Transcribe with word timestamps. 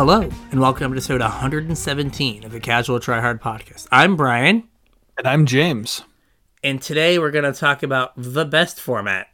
Hello, 0.00 0.26
and 0.50 0.58
welcome 0.62 0.90
to 0.92 0.96
episode 0.96 1.20
117 1.20 2.44
of 2.44 2.52
the 2.52 2.58
Casual 2.58 2.98
Tryhard 3.00 3.38
Podcast. 3.38 3.86
I'm 3.92 4.16
Brian, 4.16 4.66
And 5.18 5.26
I'm 5.26 5.44
James. 5.44 6.04
and 6.64 6.80
today 6.80 7.18
we're 7.18 7.30
going 7.30 7.44
to 7.44 7.52
talk 7.52 7.82
about 7.82 8.12
the 8.16 8.46
best 8.46 8.80
format 8.80 9.26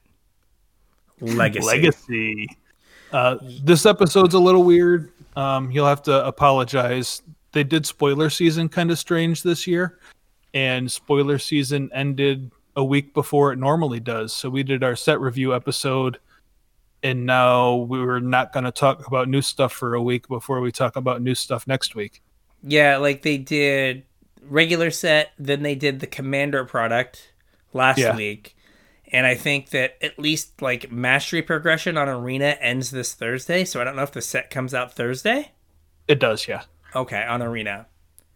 Legacy. 1.20 1.66
Legacy. 1.68 2.48
Uh, 3.12 3.36
this 3.62 3.86
episode's 3.86 4.34
a 4.34 4.40
little 4.40 4.64
weird. 4.64 5.12
Um, 5.36 5.70
you'll 5.70 5.86
have 5.86 6.02
to 6.02 6.26
apologize. 6.26 7.22
They 7.52 7.62
did 7.62 7.86
spoiler 7.86 8.28
season 8.28 8.68
kind 8.68 8.90
of 8.90 8.98
strange 8.98 9.44
this 9.44 9.68
year, 9.68 10.00
and 10.52 10.90
spoiler 10.90 11.38
season 11.38 11.90
ended 11.94 12.50
a 12.74 12.82
week 12.82 13.14
before 13.14 13.52
it 13.52 13.60
normally 13.60 14.00
does. 14.00 14.32
So 14.32 14.50
we 14.50 14.64
did 14.64 14.82
our 14.82 14.96
set 14.96 15.20
review 15.20 15.54
episode, 15.54 16.18
and 17.02 17.26
now 17.26 17.74
we 17.76 18.00
were 18.00 18.20
not 18.20 18.52
going 18.52 18.64
to 18.64 18.72
talk 18.72 19.06
about 19.06 19.28
new 19.28 19.42
stuff 19.42 19.72
for 19.72 19.94
a 19.94 20.02
week 20.02 20.28
before 20.28 20.60
we 20.60 20.72
talk 20.72 20.96
about 20.96 21.22
new 21.22 21.34
stuff 21.34 21.66
next 21.66 21.94
week. 21.94 22.22
Yeah, 22.62 22.96
like 22.96 23.22
they 23.22 23.38
did 23.38 24.04
regular 24.42 24.90
set, 24.90 25.32
then 25.38 25.62
they 25.62 25.74
did 25.74 26.00
the 26.00 26.06
Commander 26.06 26.64
product 26.64 27.32
last 27.72 27.98
Yeah. 27.98 28.16
week. 28.16 28.56
And 29.12 29.24
I 29.26 29.34
think 29.36 29.70
that 29.70 29.96
at 30.02 30.18
least 30.18 30.60
like 30.60 30.90
mastery 30.90 31.42
progression 31.42 31.96
on 31.96 32.08
Arena 32.08 32.56
ends 32.60 32.90
this 32.90 33.14
Thursday. 33.14 33.64
So 33.64 33.80
I 33.80 33.84
don't 33.84 33.94
know 33.94 34.02
if 34.02 34.10
the 34.12 34.20
set 34.22 34.50
comes 34.50 34.74
out 34.74 34.94
Thursday. 34.94 35.52
It 36.08 36.18
does, 36.18 36.48
yeah. 36.48 36.62
Okay, 36.94 37.22
on 37.24 37.40
Arena. 37.42 37.86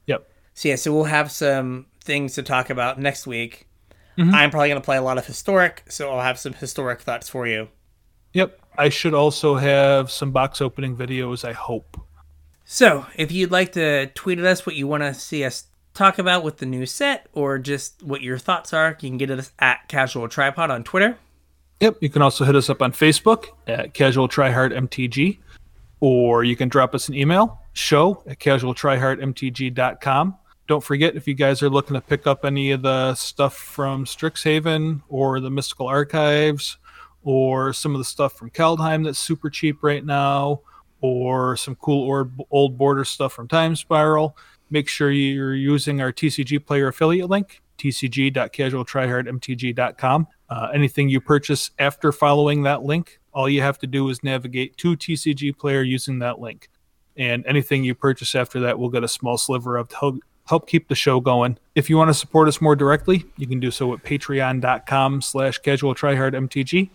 Yep. 0.06 0.30
So 0.54 0.68
yeah, 0.68 0.76
so 0.76 0.92
we'll 0.92 1.04
have 1.04 1.32
some 1.32 1.86
things 2.04 2.34
to 2.34 2.42
talk 2.42 2.70
about 2.70 3.00
next 3.00 3.26
week. 3.26 3.66
Mhm. 4.16 4.32
I'm 4.32 4.50
probably 4.50 4.68
gonna 4.68 4.80
play 4.80 4.96
a 4.96 5.02
lot 5.02 5.18
of 5.18 5.26
historic, 5.26 5.82
so 5.88 6.10
I'll 6.10 6.22
have 6.22 6.38
some 6.38 6.52
historic 6.52 7.00
thoughts 7.00 7.28
for 7.28 7.46
you. 7.46 7.68
Yep. 8.32 8.60
I 8.78 8.88
should 8.88 9.14
also 9.14 9.56
have 9.56 10.10
some 10.10 10.30
box 10.30 10.60
opening 10.60 10.96
videos, 10.96 11.44
I 11.44 11.52
hope. 11.52 12.00
So 12.64 13.06
if 13.16 13.32
you'd 13.32 13.50
like 13.50 13.72
to 13.72 14.06
tweet 14.14 14.38
at 14.38 14.44
us 14.44 14.64
what 14.64 14.76
you 14.76 14.86
want 14.86 15.02
to 15.02 15.12
see 15.12 15.44
us 15.44 15.64
talk 15.92 16.18
about 16.18 16.44
with 16.44 16.58
the 16.58 16.66
new 16.66 16.86
set, 16.86 17.26
or 17.32 17.58
just 17.58 18.02
what 18.02 18.22
your 18.22 18.38
thoughts 18.38 18.72
are, 18.72 18.96
you 19.00 19.10
can 19.10 19.18
get 19.18 19.30
us 19.30 19.50
at 19.58 19.88
Casual 19.88 20.28
Tryhard 20.28 20.70
on 20.70 20.84
Twitter. 20.84 21.18
Yep. 21.80 21.96
You 22.00 22.08
can 22.08 22.22
also 22.22 22.44
hit 22.44 22.54
us 22.54 22.70
up 22.70 22.80
on 22.80 22.92
Facebook 22.92 23.46
at 23.66 23.92
Casual 23.92 24.28
Tryhard 24.28 24.72
MTG, 24.72 25.38
or 25.98 26.44
you 26.44 26.54
can 26.54 26.68
drop 26.68 26.94
us 26.94 27.08
an 27.08 27.14
email, 27.14 27.58
show 27.72 28.22
at 28.26 28.38
casualtryhardmtg.com. 28.38 30.36
Don't 30.68 30.84
forget, 30.84 31.16
if 31.16 31.26
you 31.26 31.34
guys 31.34 31.62
are 31.64 31.70
looking 31.70 31.94
to 31.94 32.00
pick 32.00 32.28
up 32.28 32.44
any 32.44 32.70
of 32.70 32.82
the 32.82 33.14
stuff 33.16 33.56
from 33.56 34.04
Strixhaven 34.04 35.02
or 35.08 35.40
the 35.40 35.50
Mystical 35.50 35.88
Archives, 35.88 36.78
or 37.22 37.72
some 37.72 37.94
of 37.94 37.98
the 37.98 38.04
stuff 38.04 38.34
from 38.34 38.50
Kaldheim 38.50 39.04
that's 39.04 39.18
super 39.18 39.50
cheap 39.50 39.82
right 39.82 40.04
now, 40.04 40.60
or 41.00 41.56
some 41.56 41.74
cool 41.76 42.06
or 42.06 42.30
old 42.50 42.76
border 42.78 43.04
stuff 43.04 43.32
from 43.32 43.48
Time 43.48 43.74
Spiral, 43.76 44.36
make 44.70 44.88
sure 44.88 45.10
you're 45.10 45.54
using 45.54 46.00
our 46.00 46.12
TCG 46.12 46.64
player 46.64 46.88
affiliate 46.88 47.30
link, 47.30 47.60
tcg.casualtryhardmtg.com. 47.78 50.26
Uh, 50.48 50.68
anything 50.74 51.08
you 51.08 51.20
purchase 51.20 51.70
after 51.78 52.10
following 52.12 52.62
that 52.62 52.82
link, 52.82 53.20
all 53.32 53.48
you 53.48 53.62
have 53.62 53.78
to 53.78 53.86
do 53.86 54.08
is 54.08 54.20
navigate 54.22 54.76
to 54.76 54.96
TCG 54.96 55.56
player 55.56 55.82
using 55.82 56.18
that 56.18 56.40
link. 56.40 56.68
And 57.16 57.44
anything 57.46 57.84
you 57.84 57.94
purchase 57.94 58.34
after 58.34 58.60
that 58.60 58.78
will 58.78 58.88
get 58.88 59.04
a 59.04 59.08
small 59.08 59.36
sliver 59.36 59.76
of 59.76 59.88
help, 60.50 60.68
keep 60.68 60.88
the 60.88 60.94
show 60.94 61.20
going. 61.20 61.56
If 61.74 61.88
you 61.88 61.96
want 61.96 62.08
to 62.08 62.14
support 62.14 62.48
us 62.48 62.60
more 62.60 62.76
directly, 62.76 63.24
you 63.36 63.46
can 63.46 63.60
do 63.60 63.70
so 63.70 63.94
at 63.94 64.02
patreon.com 64.02 65.22
slash 65.22 65.58
casual 65.58 65.94
mtg. 65.94 66.90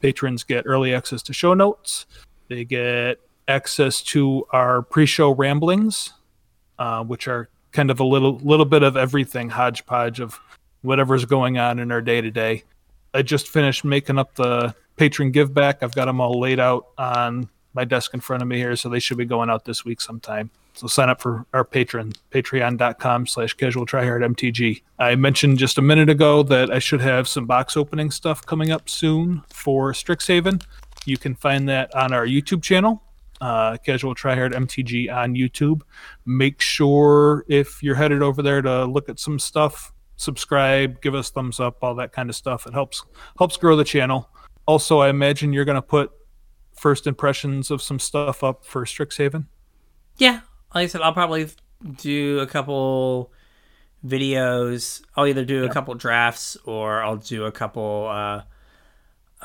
Patrons 0.00 0.44
get 0.44 0.64
early 0.66 0.94
access 0.94 1.22
to 1.22 1.32
show 1.32 1.54
notes. 1.54 2.06
They 2.48 2.64
get 2.64 3.18
access 3.48 4.02
to 4.02 4.46
our 4.50 4.82
pre-show 4.82 5.34
ramblings, 5.34 6.12
uh, 6.78 7.02
which 7.02 7.26
are 7.26 7.48
kind 7.72 7.90
of 7.90 7.98
a 7.98 8.04
little 8.04 8.38
little 8.38 8.66
bit 8.66 8.82
of 8.82 8.96
everything 8.96 9.48
hodgepodge 9.48 10.20
of 10.20 10.38
whatever's 10.82 11.24
going 11.24 11.58
on 11.58 11.78
in 11.78 11.90
our 11.90 12.02
day 12.02 12.20
to 12.20 12.30
day. 12.30 12.62
I 13.14 13.22
just 13.22 13.48
finished 13.48 13.84
making 13.84 14.18
up 14.18 14.34
the 14.34 14.74
patron 14.96 15.30
give 15.30 15.54
back. 15.54 15.82
I've 15.82 15.94
got 15.94 16.04
them 16.04 16.20
all 16.20 16.38
laid 16.38 16.60
out 16.60 16.88
on 16.98 17.48
my 17.74 17.84
desk 17.84 18.14
in 18.14 18.20
front 18.20 18.42
of 18.42 18.48
me 18.48 18.56
here, 18.56 18.76
so 18.76 18.88
they 18.88 18.98
should 18.98 19.18
be 19.18 19.24
going 19.24 19.50
out 19.50 19.64
this 19.64 19.84
week 19.84 20.00
sometime. 20.00 20.50
So 20.74 20.86
sign 20.86 21.08
up 21.08 21.20
for 21.20 21.44
our 21.52 21.64
patron, 21.64 22.12
patreon.com 22.30 23.26
slash 23.26 23.52
casual 23.54 23.84
tryhard 23.84 24.24
MTG. 24.24 24.82
I 24.98 25.16
mentioned 25.16 25.58
just 25.58 25.76
a 25.76 25.82
minute 25.82 26.08
ago 26.08 26.44
that 26.44 26.70
I 26.70 26.78
should 26.78 27.00
have 27.00 27.26
some 27.26 27.46
box 27.46 27.76
opening 27.76 28.12
stuff 28.12 28.46
coming 28.46 28.70
up 28.70 28.88
soon 28.88 29.42
for 29.48 29.92
Strixhaven. 29.92 30.62
You 31.04 31.16
can 31.16 31.34
find 31.34 31.68
that 31.68 31.92
on 31.96 32.12
our 32.12 32.26
YouTube 32.26 32.62
channel, 32.62 33.02
uh, 33.40 33.76
Casual 33.78 34.14
Tryhard 34.14 34.52
MTG 34.52 35.12
on 35.12 35.34
YouTube. 35.34 35.82
Make 36.26 36.60
sure 36.60 37.44
if 37.48 37.82
you're 37.82 37.96
headed 37.96 38.22
over 38.22 38.40
there 38.40 38.62
to 38.62 38.84
look 38.84 39.08
at 39.08 39.18
some 39.18 39.40
stuff, 39.40 39.92
subscribe, 40.16 41.00
give 41.00 41.14
us 41.14 41.30
thumbs 41.30 41.58
up, 41.58 41.78
all 41.82 41.96
that 41.96 42.12
kind 42.12 42.30
of 42.30 42.36
stuff. 42.36 42.66
It 42.66 42.72
helps 42.72 43.04
helps 43.36 43.56
grow 43.56 43.74
the 43.74 43.84
channel. 43.84 44.30
Also, 44.66 44.98
I 44.98 45.08
imagine 45.08 45.52
you're 45.52 45.64
going 45.64 45.74
to 45.74 45.82
put 45.82 46.12
first 46.78 47.06
impressions 47.06 47.70
of 47.70 47.82
some 47.82 47.98
stuff 47.98 48.44
up 48.44 48.64
for 48.64 48.84
Strixhaven. 48.84 49.46
Yeah, 50.16 50.40
like 50.74 50.84
I 50.84 50.86
said, 50.86 51.00
I'll 51.00 51.12
probably 51.12 51.48
do 51.96 52.40
a 52.40 52.46
couple 52.46 53.32
videos. 54.04 55.02
I'll 55.16 55.26
either 55.26 55.44
do 55.44 55.64
a 55.64 55.68
couple 55.68 55.94
drafts 55.94 56.56
or 56.64 57.02
I'll 57.02 57.16
do 57.16 57.44
a 57.44 57.52
couple 57.52 58.08
uh, 58.10 58.42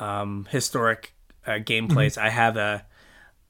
um, 0.02 0.46
historic 0.50 1.14
uh, 1.46 1.52
gameplays. 1.52 2.18
I 2.18 2.30
have 2.30 2.56
a 2.56 2.84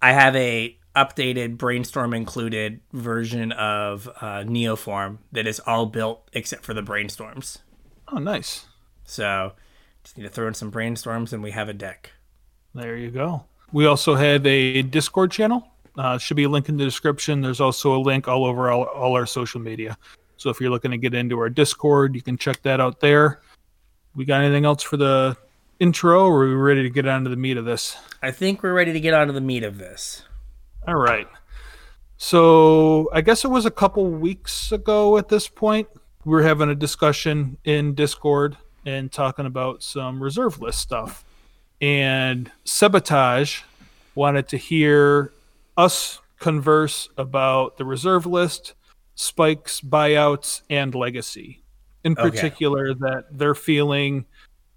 I 0.03 0.13
have 0.13 0.37
a 0.37 0.79
updated 0.95 1.57
brainstorm 1.57 2.15
included 2.15 2.81
version 2.93 3.53
of 3.53 4.09
uh, 4.21 4.45
Neoform 4.45 5.19
that 5.33 5.47
is 5.47 5.61
all 5.61 5.87
built 5.87 6.29
except 6.33 6.65
for 6.65 6.75
the 6.75 6.83
brainstorms. 6.83 7.59
Oh, 8.09 8.19
nice. 8.19 8.67
So 9.05 9.53
just 10.05 10.17
need 10.17 10.25
to 10.25 10.29
throw 10.29 10.47
in 10.47 10.55
some 10.55 10.71
brainstorms 10.71 11.33
and 11.33 11.43
we 11.43 11.51
have 11.51 11.69
a 11.69 11.73
deck. 11.73 12.13
There 12.75 12.97
you 12.97 13.11
go. 13.11 13.45
We 13.75 13.87
also 13.87 14.15
have 14.15 14.47
a 14.47 14.83
Discord 14.83 15.33
channel. 15.33 15.67
Uh, 15.99 16.17
should 16.17 16.37
be 16.37 16.45
a 16.45 16.49
link 16.49 16.69
in 16.69 16.77
the 16.77 16.85
description. 16.85 17.41
There's 17.41 17.61
also 17.61 17.97
a 17.97 17.99
link 17.99 18.29
all 18.29 18.45
over 18.45 18.71
all, 18.71 18.85
all 18.85 19.15
our 19.15 19.27
social 19.27 19.61
media. 19.61 19.99
So 20.37 20.49
if 20.49 20.61
you're 20.61 20.71
looking 20.71 20.93
to 20.93 20.97
get 20.97 21.13
into 21.13 21.37
our 21.41 21.51
Discord, 21.51 22.15
you 22.15 22.23
can 22.23 22.39
check 22.39 22.63
that 22.63 22.81
out 22.81 23.01
there. 23.01 23.41
We 24.15 24.27
got 24.27 24.43
anything 24.43 24.65
else 24.65 24.85
for 24.85 24.97
the 24.97 25.37
intro, 25.81 26.25
or 26.27 26.45
are 26.45 26.49
we 26.51 26.55
ready 26.55 26.85
to 26.85 26.89
get 26.89 27.09
onto 27.09 27.29
the 27.29 27.37
meat 27.37 27.57
of 27.57 27.65
this? 27.65 27.97
I 28.23 28.31
think 28.31 28.63
we're 28.63 28.75
ready 28.75 28.93
to 28.93 29.01
get 29.01 29.13
onto 29.13 29.33
the 29.33 29.41
meat 29.41 29.65
of 29.65 29.77
this. 29.77 30.23
All 30.87 30.95
right. 30.95 31.27
So 32.17 33.11
I 33.13 33.23
guess 33.23 33.45
it 33.45 33.49
was 33.49 33.67
a 33.67 33.73
couple 33.73 34.09
weeks 34.09 34.71
ago 34.71 35.19
at 35.19 35.29
this 35.29 35.49
point. 35.49 35.89
We 36.25 36.31
were 36.31 36.45
having 36.45 36.69
a 36.69 36.77
discussion 36.77 37.59
in 37.65 37.95
Discord 37.95 38.57
and 38.87 39.11
talking 39.11 39.47
about 39.47 39.83
some 39.83 40.23
reserve 40.23 40.61
list 40.61 40.79
stuff. 40.79 41.25
And 41.81 42.51
Sabotage 42.65 43.63
wanted 44.15 44.49
to 44.49 44.57
hear 44.57 45.33
us 45.77 46.21
converse 46.39 47.09
about 47.17 47.79
the 47.79 47.85
reserve 47.85 48.27
list, 48.27 48.75
spikes, 49.15 49.81
buyouts, 49.81 50.63
and 50.71 50.95
legacy. 50.95 51.63
In 52.05 52.13
Okay. 52.13 52.31
particular, 52.31 52.95
that 52.95 53.25
they're 53.31 53.55
feeling 53.55 54.27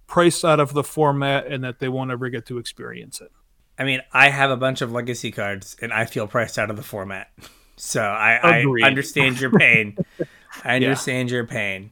priced 0.07 0.45
out 0.45 0.59
of 0.59 0.73
the 0.73 0.83
format 0.83 1.47
and 1.47 1.63
that 1.63 1.79
they 1.79 1.89
won't 1.89 2.11
ever 2.11 2.29
get 2.29 2.45
to 2.47 2.57
experience 2.57 3.19
it. 3.19 3.31
I 3.77 3.83
mean, 3.83 4.01
I 4.11 4.29
have 4.29 4.49
a 4.49 4.57
bunch 4.57 4.81
of 4.81 4.91
legacy 4.91 5.31
cards, 5.31 5.75
and 5.81 5.93
I 5.93 6.05
feel 6.05 6.25
priced 6.25 6.57
out 6.57 6.69
of 6.69 6.77
the 6.77 6.83
format. 6.83 7.29
So 7.75 8.01
I, 8.01 8.63
I 8.63 8.65
understand 8.83 9.39
your 9.39 9.51
pain. 9.51 9.97
I 10.63 10.75
understand 10.75 11.29
your 11.29 11.45
pain. 11.45 11.91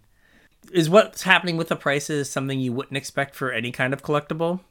Is 0.71 0.89
what's 0.89 1.21
happening 1.21 1.57
with 1.57 1.67
the 1.67 1.75
prices 1.75 2.31
something 2.31 2.59
you 2.59 2.73
wouldn't 2.73 2.97
expect 2.97 3.35
for 3.35 3.51
any 3.51 3.71
kind 3.71 3.93
of 3.93 4.01
collectible? 4.01 4.61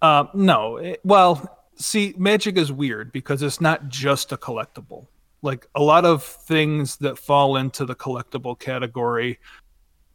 Uh, 0.00 0.24
no. 0.34 0.76
It- 0.76 1.00
well, 1.04 1.58
see, 1.76 2.14
Magic 2.16 2.56
is 2.56 2.72
weird 2.72 3.12
because 3.12 3.42
it's 3.42 3.60
not 3.60 3.88
just 3.88 4.32
a 4.32 4.36
collectible. 4.36 5.06
Like 5.42 5.68
a 5.74 5.82
lot 5.82 6.04
of 6.04 6.24
things 6.24 6.96
that 6.96 7.18
fall 7.18 7.56
into 7.56 7.84
the 7.84 7.94
collectible 7.94 8.58
category 8.58 9.38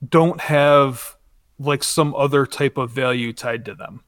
don't 0.09 0.39
have 0.41 1.15
like 1.59 1.83
some 1.83 2.13
other 2.15 2.45
type 2.45 2.77
of 2.77 2.91
value 2.91 3.31
tied 3.31 3.65
to 3.65 3.75
them. 3.75 4.03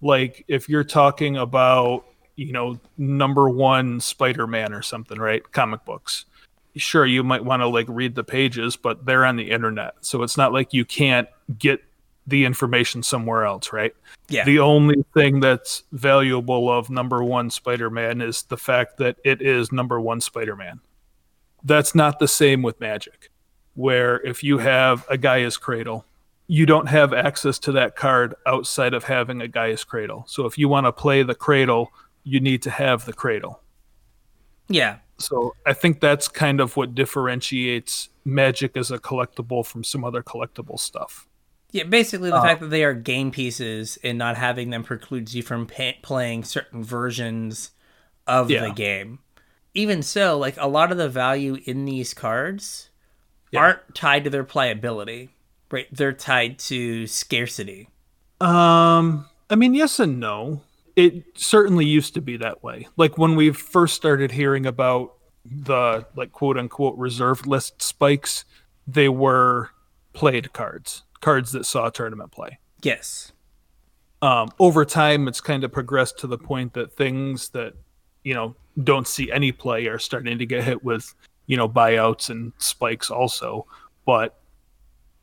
Like 0.00 0.44
if 0.48 0.68
you're 0.68 0.84
talking 0.84 1.36
about, 1.36 2.04
you 2.34 2.52
know, 2.52 2.80
number 2.96 3.48
one 3.48 4.00
Spider-Man 4.00 4.72
or 4.72 4.82
something, 4.82 5.18
right? 5.18 5.48
Comic 5.52 5.84
books. 5.84 6.24
Sure, 6.76 7.06
you 7.06 7.24
might 7.24 7.44
want 7.44 7.62
to 7.62 7.68
like 7.68 7.86
read 7.88 8.14
the 8.14 8.24
pages, 8.24 8.76
but 8.76 9.04
they're 9.04 9.24
on 9.24 9.36
the 9.36 9.50
internet. 9.50 9.94
So 10.00 10.22
it's 10.22 10.36
not 10.36 10.52
like 10.52 10.72
you 10.72 10.84
can't 10.84 11.28
get 11.58 11.80
the 12.28 12.44
information 12.44 13.02
somewhere 13.02 13.44
else, 13.44 13.72
right? 13.72 13.94
Yeah. 14.28 14.44
The 14.44 14.58
only 14.58 15.04
thing 15.14 15.40
that's 15.40 15.84
valuable 15.92 16.70
of 16.70 16.90
number 16.90 17.24
one 17.24 17.50
Spider 17.50 17.90
Man 17.90 18.20
is 18.20 18.42
the 18.42 18.56
fact 18.56 18.98
that 18.98 19.16
it 19.24 19.40
is 19.40 19.72
number 19.72 20.00
one 20.00 20.20
Spider 20.20 20.54
Man. 20.54 20.80
That's 21.64 21.94
not 21.94 22.18
the 22.18 22.28
same 22.28 22.62
with 22.62 22.78
Magic, 22.80 23.30
where 23.74 24.20
if 24.20 24.44
you 24.44 24.58
have 24.58 25.06
a 25.10 25.16
Gaea's 25.16 25.56
Cradle, 25.56 26.04
you 26.46 26.66
don't 26.66 26.86
have 26.88 27.12
access 27.12 27.58
to 27.60 27.72
that 27.72 27.96
card 27.96 28.34
outside 28.46 28.94
of 28.94 29.04
having 29.04 29.40
a 29.40 29.48
Gaea's 29.48 29.84
Cradle. 29.84 30.24
So 30.28 30.46
if 30.46 30.56
you 30.56 30.68
want 30.68 30.86
to 30.86 30.92
play 30.92 31.22
the 31.22 31.34
Cradle, 31.34 31.90
you 32.24 32.40
need 32.40 32.62
to 32.62 32.70
have 32.70 33.06
the 33.06 33.12
Cradle. 33.12 33.60
Yeah. 34.68 34.98
So 35.18 35.54
I 35.66 35.72
think 35.72 36.00
that's 36.00 36.28
kind 36.28 36.60
of 36.60 36.76
what 36.76 36.94
differentiates 36.94 38.10
Magic 38.24 38.76
as 38.76 38.90
a 38.90 38.98
collectible 38.98 39.64
from 39.64 39.82
some 39.82 40.04
other 40.04 40.22
collectible 40.22 40.78
stuff. 40.78 41.26
Yeah, 41.70 41.84
basically 41.84 42.30
the 42.30 42.36
Uh, 42.36 42.42
fact 42.42 42.60
that 42.60 42.68
they 42.68 42.82
are 42.84 42.94
game 42.94 43.30
pieces 43.30 43.98
and 44.02 44.16
not 44.16 44.36
having 44.36 44.70
them 44.70 44.82
precludes 44.84 45.34
you 45.34 45.42
from 45.42 45.66
pa- 45.66 45.92
playing 46.02 46.44
certain 46.44 46.82
versions 46.82 47.72
of 48.26 48.50
Yeah. 48.50 48.62
the 48.64 48.70
game. 48.70 49.18
Even 49.74 50.02
so, 50.02 50.38
like 50.38 50.56
a 50.58 50.66
lot 50.66 50.90
of 50.90 50.98
the 50.98 51.08
value 51.10 51.58
in 51.64 51.84
these 51.84 52.14
cards 52.14 52.90
Yeah. 53.52 53.60
aren't 53.60 53.94
tied 53.94 54.24
to 54.24 54.30
their 54.30 54.44
playability, 54.44 55.28
right? 55.70 55.86
They're 55.92 56.12
tied 56.12 56.58
to 56.60 57.06
scarcity. 57.06 57.88
Um, 58.40 59.26
I 59.50 59.56
mean, 59.56 59.74
yes 59.74 59.98
and 60.00 60.18
no. 60.18 60.62
It 60.96 61.38
certainly 61.38 61.84
used 61.86 62.14
to 62.14 62.20
be 62.20 62.36
that 62.38 62.62
way. 62.62 62.88
Like 62.96 63.18
when 63.18 63.36
we 63.36 63.52
first 63.52 63.94
started 63.94 64.32
hearing 64.32 64.66
about 64.66 65.14
the 65.44 66.06
like 66.16 66.32
quote 66.32 66.58
unquote 66.58 66.96
reserve 66.98 67.46
list 67.46 67.82
spikes, 67.82 68.44
they 68.86 69.08
were 69.08 69.70
played 70.12 70.52
cards, 70.52 71.04
cards 71.20 71.52
that 71.52 71.66
saw 71.66 71.90
tournament 71.90 72.30
play. 72.32 72.58
Yes. 72.82 73.32
Um, 74.22 74.48
over 74.58 74.84
time, 74.84 75.28
it's 75.28 75.40
kind 75.40 75.62
of 75.64 75.72
progressed 75.72 76.18
to 76.18 76.26
the 76.26 76.38
point 76.38 76.74
that 76.74 76.92
things 76.96 77.50
that 77.50 77.74
you 78.24 78.34
know 78.34 78.56
don't 78.82 79.06
see 79.06 79.30
any 79.30 79.52
play 79.52 79.86
are 79.86 79.98
starting 79.98 80.38
to 80.38 80.46
get 80.46 80.64
hit 80.64 80.82
with 80.84 81.14
you 81.46 81.56
know 81.56 81.68
buyouts 81.68 82.30
and 82.30 82.52
spikes 82.58 83.10
also. 83.10 83.66
But 84.04 84.38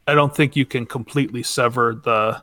I 0.07 0.13
don't 0.13 0.36
think 0.36 0.56
you 0.56 0.65
can 0.65 0.86
completely 0.86 1.44
sever 1.44 2.00
the 2.03 2.41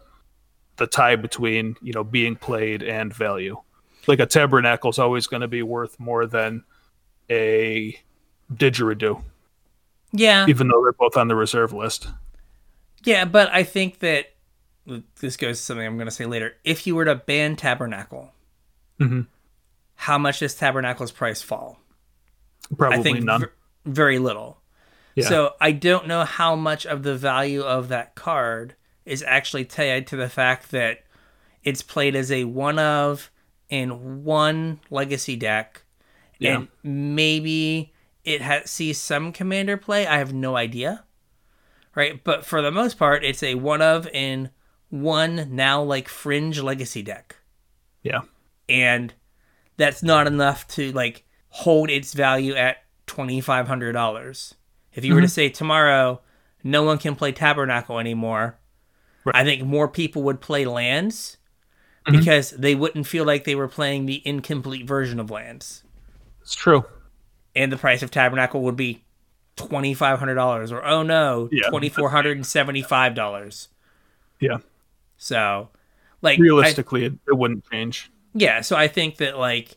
the 0.76 0.86
tie 0.86 1.16
between 1.16 1.76
you 1.82 1.92
know 1.92 2.04
being 2.04 2.36
played 2.36 2.82
and 2.82 3.12
value. 3.14 3.60
Like 4.06 4.18
a 4.20 4.26
tabernacle 4.26 4.90
is 4.90 4.98
always 4.98 5.26
going 5.26 5.42
to 5.42 5.48
be 5.48 5.62
worth 5.62 5.98
more 6.00 6.26
than 6.26 6.64
a 7.30 7.96
didgeridoo, 8.52 9.22
Yeah. 10.12 10.44
even 10.48 10.68
though 10.68 10.82
they're 10.82 10.92
both 10.92 11.16
on 11.16 11.28
the 11.28 11.36
reserve 11.36 11.72
list. 11.72 12.08
Yeah, 13.04 13.24
but 13.24 13.48
I 13.52 13.62
think 13.64 13.98
that 14.00 14.26
this 15.20 15.36
goes 15.36 15.58
to 15.58 15.64
something 15.64 15.86
I'm 15.86 15.96
going 15.96 16.06
to 16.06 16.10
say 16.12 16.26
later. 16.26 16.54
If 16.64 16.86
you 16.86 16.94
were 16.94 17.04
to 17.04 17.14
ban 17.14 17.56
Tabernacle, 17.56 18.32
Mhm. 19.00 19.26
how 19.94 20.18
much 20.18 20.40
does 20.40 20.54
Tabernacle's 20.54 21.12
price 21.12 21.42
fall? 21.42 21.80
Probably 22.76 22.98
I 22.98 23.02
think 23.02 23.22
none. 23.22 23.40
ver- 23.42 23.52
very 23.84 24.18
little. 24.18 24.60
Yeah. 25.14 25.28
So 25.28 25.54
I 25.60 25.72
don't 25.72 26.06
know 26.06 26.24
how 26.24 26.54
much 26.56 26.86
of 26.86 27.02
the 27.02 27.16
value 27.16 27.62
of 27.62 27.88
that 27.88 28.14
card 28.14 28.74
is 29.04 29.22
actually 29.24 29.64
tied 29.64 30.06
to 30.08 30.16
the 30.16 30.28
fact 30.28 30.70
that 30.70 31.04
it's 31.64 31.82
played 31.82 32.14
as 32.16 32.30
a 32.32 32.44
one 32.44 32.78
of 32.78 33.30
in 33.68 34.24
one 34.24 34.80
legacy 34.90 35.36
deck, 35.36 35.82
Yeah. 36.38 36.56
and 36.58 36.68
maybe 36.82 37.92
it 38.24 38.42
ha- 38.42 38.62
sees 38.64 38.98
some 38.98 39.32
commander 39.32 39.76
play. 39.76 40.06
I 40.06 40.18
have 40.18 40.32
no 40.32 40.56
idea, 40.56 41.04
right? 41.94 42.22
But 42.22 42.44
for 42.44 42.62
the 42.62 42.70
most 42.70 42.98
part, 42.98 43.24
it's 43.24 43.42
a 43.42 43.54
one 43.54 43.82
of 43.82 44.06
in 44.08 44.50
one 44.90 45.48
now 45.54 45.82
like 45.82 46.08
fringe 46.08 46.60
legacy 46.60 47.02
deck 47.02 47.36
yeah. 48.02 48.20
and 48.68 49.14
that's 49.78 50.02
not 50.02 50.26
enough 50.26 50.68
to 50.68 50.92
like 50.92 51.24
hold 51.48 51.88
its 51.88 52.12
value 52.12 52.54
at 52.54 52.78
twenty 53.06 53.40
five 53.40 53.66
hundred 53.66 53.92
dollars. 53.92 54.54
If 54.92 55.04
you 55.04 55.14
were 55.14 55.20
to 55.20 55.26
mm-hmm. 55.26 55.32
say 55.32 55.48
tomorrow 55.48 56.20
no 56.62 56.82
one 56.82 56.98
can 56.98 57.16
play 57.16 57.32
Tabernacle 57.32 57.98
anymore, 57.98 58.58
Right. 59.24 59.36
I 59.36 59.44
think 59.44 59.62
more 59.62 59.88
people 59.88 60.22
would 60.24 60.40
play 60.40 60.64
lands 60.64 61.36
mm-hmm. 62.06 62.18
because 62.18 62.50
they 62.50 62.74
wouldn't 62.74 63.06
feel 63.06 63.24
like 63.24 63.44
they 63.44 63.54
were 63.54 63.68
playing 63.68 64.06
the 64.06 64.20
incomplete 64.26 64.86
version 64.86 65.20
of 65.20 65.30
lands, 65.30 65.84
It's 66.40 66.54
true. 66.54 66.84
and 67.54 67.70
the 67.70 67.76
price 67.76 68.02
of 68.02 68.10
Tabernacle 68.10 68.62
would 68.62 68.76
be 68.76 69.01
twenty 69.56 69.94
five 69.94 70.18
hundred 70.18 70.34
dollars, 70.34 70.72
or 70.72 70.84
oh 70.84 71.02
no, 71.02 71.48
Yeah. 71.52 71.68
twenty 71.68 71.88
four 71.88 72.10
hundred 72.10 72.36
and 72.36 72.46
seventy 72.46 72.82
five 72.82 73.14
dollars. 73.14 73.68
Yeah. 74.40 74.58
So, 75.16 75.68
like 76.20 76.38
I- 76.38 76.42
Realistically, 76.42 77.04
it, 77.04 77.12
it 77.28 77.36
wouldn't 77.36 77.68
change. 77.70 78.10
Yeah, 78.34 78.62
so 78.62 78.76
I 78.76 78.88
think 78.88 79.18
that 79.18 79.38
like, 79.38 79.76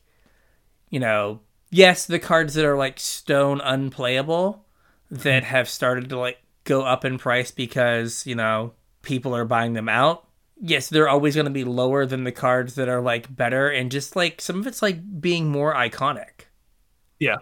you 0.90 1.00
know, 1.00 1.42
yes, 1.72 2.06
the 2.06 2.20
cards 2.20 2.54
that 2.54 2.66
are 2.66 2.78
like 2.78 3.00
stone 3.00 3.60
unplayable 3.62 4.66
that 5.12 5.44
mm-hmm. 5.44 5.52
have 5.52 5.70
started 5.70 6.10
to 6.10 6.18
like 6.18 6.40
go 6.64 6.84
up 6.84 7.06
in 7.06 7.18
price 7.18 7.52
because, 7.52 8.26
you 8.26 8.34
know, 8.36 8.74
people 9.02 9.36
are 9.36 9.46
buying 9.46 9.74
them 9.74 9.90
out. 9.90 10.28
Yes, 10.62 10.88
they're 10.88 11.10
always 11.10 11.36
going 11.36 11.46
to 11.46 11.52
be 11.52 11.66
lower 11.66 12.06
than 12.06 12.24
the 12.24 12.32
cards 12.32 12.76
that 12.76 12.88
are 12.88 13.02
like 13.02 13.34
better 13.36 13.68
and 13.70 13.92
just 13.92 14.16
like 14.16 14.40
some 14.40 14.60
of 14.62 14.68
it's 14.68 14.82
like 14.82 15.22
being 15.22 15.50
more 15.50 15.76
iconic 15.76 16.46
Yeah. 17.20 17.38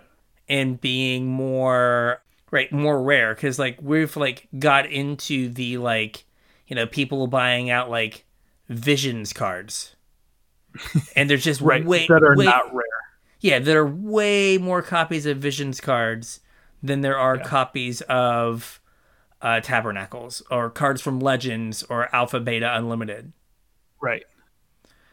And 0.50 0.80
being 0.82 1.28
more 1.28 2.22
right, 2.52 2.72
more 2.72 3.02
rare 3.02 3.34
cuz 3.36 3.58
like 3.60 3.78
we've 3.82 4.16
like 4.18 4.48
got 4.60 4.86
into 4.86 5.50
the 5.50 5.78
like, 5.78 6.26
you 6.68 6.76
know, 6.76 6.86
people 6.88 7.26
buying 7.28 7.70
out 7.70 7.90
like 7.90 8.26
visions 8.70 9.34
cards. 9.34 9.96
And 11.16 11.30
there's 11.30 11.44
just 11.44 11.62
Right. 11.62 11.86
way 11.86 12.08
that 12.08 12.24
are 12.24 12.36
way, 12.36 12.46
not 12.46 12.74
rare. 12.74 12.84
yeah, 13.40 13.60
there 13.60 13.80
are 13.82 13.86
way 13.88 14.58
more 14.58 14.82
copies 14.82 15.26
of 15.26 15.38
Visions 15.38 15.80
cards 15.80 16.40
than 16.82 17.02
there 17.02 17.18
are 17.18 17.38
Yeah. 17.38 17.44
copies 17.44 18.02
of 18.02 18.80
uh, 19.42 19.60
Tabernacles 19.60 20.42
or 20.50 20.70
cards 20.70 21.02
from 21.02 21.20
Legends 21.20 21.84
or 21.84 22.14
Alpha 22.16 22.40
Beta 22.40 22.76
Unlimited. 22.76 23.34
Right. 24.02 24.24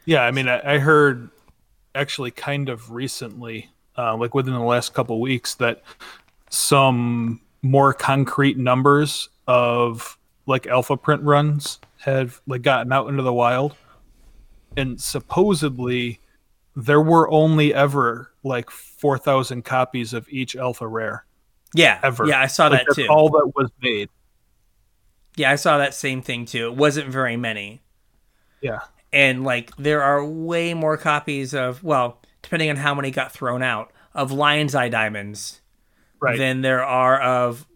Yeah, 0.07 0.23
I 0.23 0.31
mean, 0.31 0.49
I, 0.49 0.75
I 0.77 0.79
heard 0.79 1.31
actually 1.95 2.31
kind 2.31 2.69
of 2.69 2.91
recently, 2.91 3.71
uh, 4.01 4.17
like 4.17 4.35
within 4.35 4.55
the 4.55 4.61
last 4.61 4.95
couple 4.95 5.21
weeks, 5.21 5.55
that 5.57 5.83
some 6.49 7.41
more 7.63 7.93
concrete 7.93 8.57
numbers 8.57 9.29
of 9.47 10.17
like 10.47 10.67
alpha 10.67 10.97
print 10.97 11.23
runs 11.23 11.79
have 11.99 12.41
like 12.47 12.63
gotten 12.63 12.93
out 12.93 13.09
into 13.09 13.23
the 13.23 13.33
wild, 13.33 13.75
and 14.77 15.01
supposedly 15.01 16.21
there 16.77 17.01
were 17.01 17.29
only 17.31 17.75
ever 17.75 18.33
like 18.43 18.71
four 18.71 19.19
thousand 19.19 19.65
copies 19.65 20.13
of 20.15 20.27
each 20.31 20.57
alpha 20.57 20.87
rare 20.89 21.25
Yeah, 21.75 21.99
ever. 22.03 22.27
yeah, 22.27 22.41
I 22.41 22.47
saw 22.47 22.69
Like, 22.69 22.87
that 22.87 22.95
too. 22.95 23.07
all 23.09 23.29
that 23.31 23.53
was 23.55 23.71
made. 23.83 24.09
Yeah, 25.37 25.51
I 25.51 25.57
saw 25.57 25.79
that 25.79 25.95
same 25.95 26.23
thing 26.23 26.47
too. 26.47 26.67
It 26.69 26.77
wasn't 26.77 27.11
very 27.11 27.37
many. 27.37 27.81
Yeah. 28.63 28.81
And 29.13 29.45
like 29.45 29.77
there 29.77 30.03
are 30.03 30.25
way 30.25 30.73
more 30.75 30.97
copies 30.97 31.55
of 31.55 31.83
well, 31.85 32.23
depending 32.43 32.71
on 32.71 32.77
how 32.77 32.95
many 32.95 33.11
got 33.11 33.33
thrown 33.33 33.63
out, 33.63 33.93
of 34.15 34.33
Lion's 34.33 34.75
Eye 34.75 34.89
Diamonds 34.89 35.61
Right. 36.21 36.37
than 36.37 36.61
there 36.61 36.85
are 36.85 37.21
of 37.21 37.67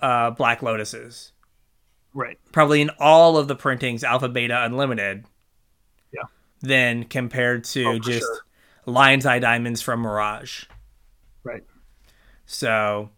uh, 0.00 0.30
Black 0.32 0.60
Lotuses. 0.60 1.32
right. 2.12 2.38
Probably 2.52 2.82
in 2.82 2.90
all 2.98 3.38
of 3.38 3.48
the 3.48 3.56
printings, 3.56 4.04
Alpha 4.04 4.28
Beta 4.28 4.62
Unlimited. 4.64 5.24
Yeah. 6.12 6.24
Than 6.60 7.04
compared 7.04 7.64
to 7.64 7.84
Oh, 7.86 7.98
just 7.98 8.20
sure. 8.20 8.40
Lion's 8.86 9.24
Eye 9.24 9.38
Diamonds 9.38 9.80
from 9.80 10.00
Mirage. 10.00 10.64
Right. 11.42 11.64
So 12.46 13.10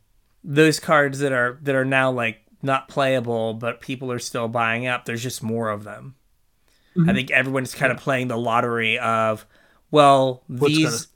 those 0.45 0.79
cards 0.79 1.19
that 1.19 1.33
are 1.33 1.59
that 1.63 1.75
are 1.75 1.85
now 1.85 2.11
like 2.13 2.43
not 2.63 2.89
playable, 2.89 3.55
but 3.55 3.81
people 3.81 4.13
are 4.13 4.19
still 4.21 4.47
buying 4.49 4.87
up. 4.87 5.05
There's 5.05 5.23
just 5.23 5.43
more 5.43 5.69
of 5.71 5.83
them. 5.85 6.15
Mm-hmm. 6.97 7.11
I 7.11 7.15
think 7.15 7.31
everyone's 7.31 7.75
kind 7.75 7.93
of 7.93 7.99
playing 7.99 8.29
the 8.29 8.39
lottery 8.39 8.99
of, 8.99 9.45
well, 9.91 10.43
What's 10.49 10.75
these 10.77 11.07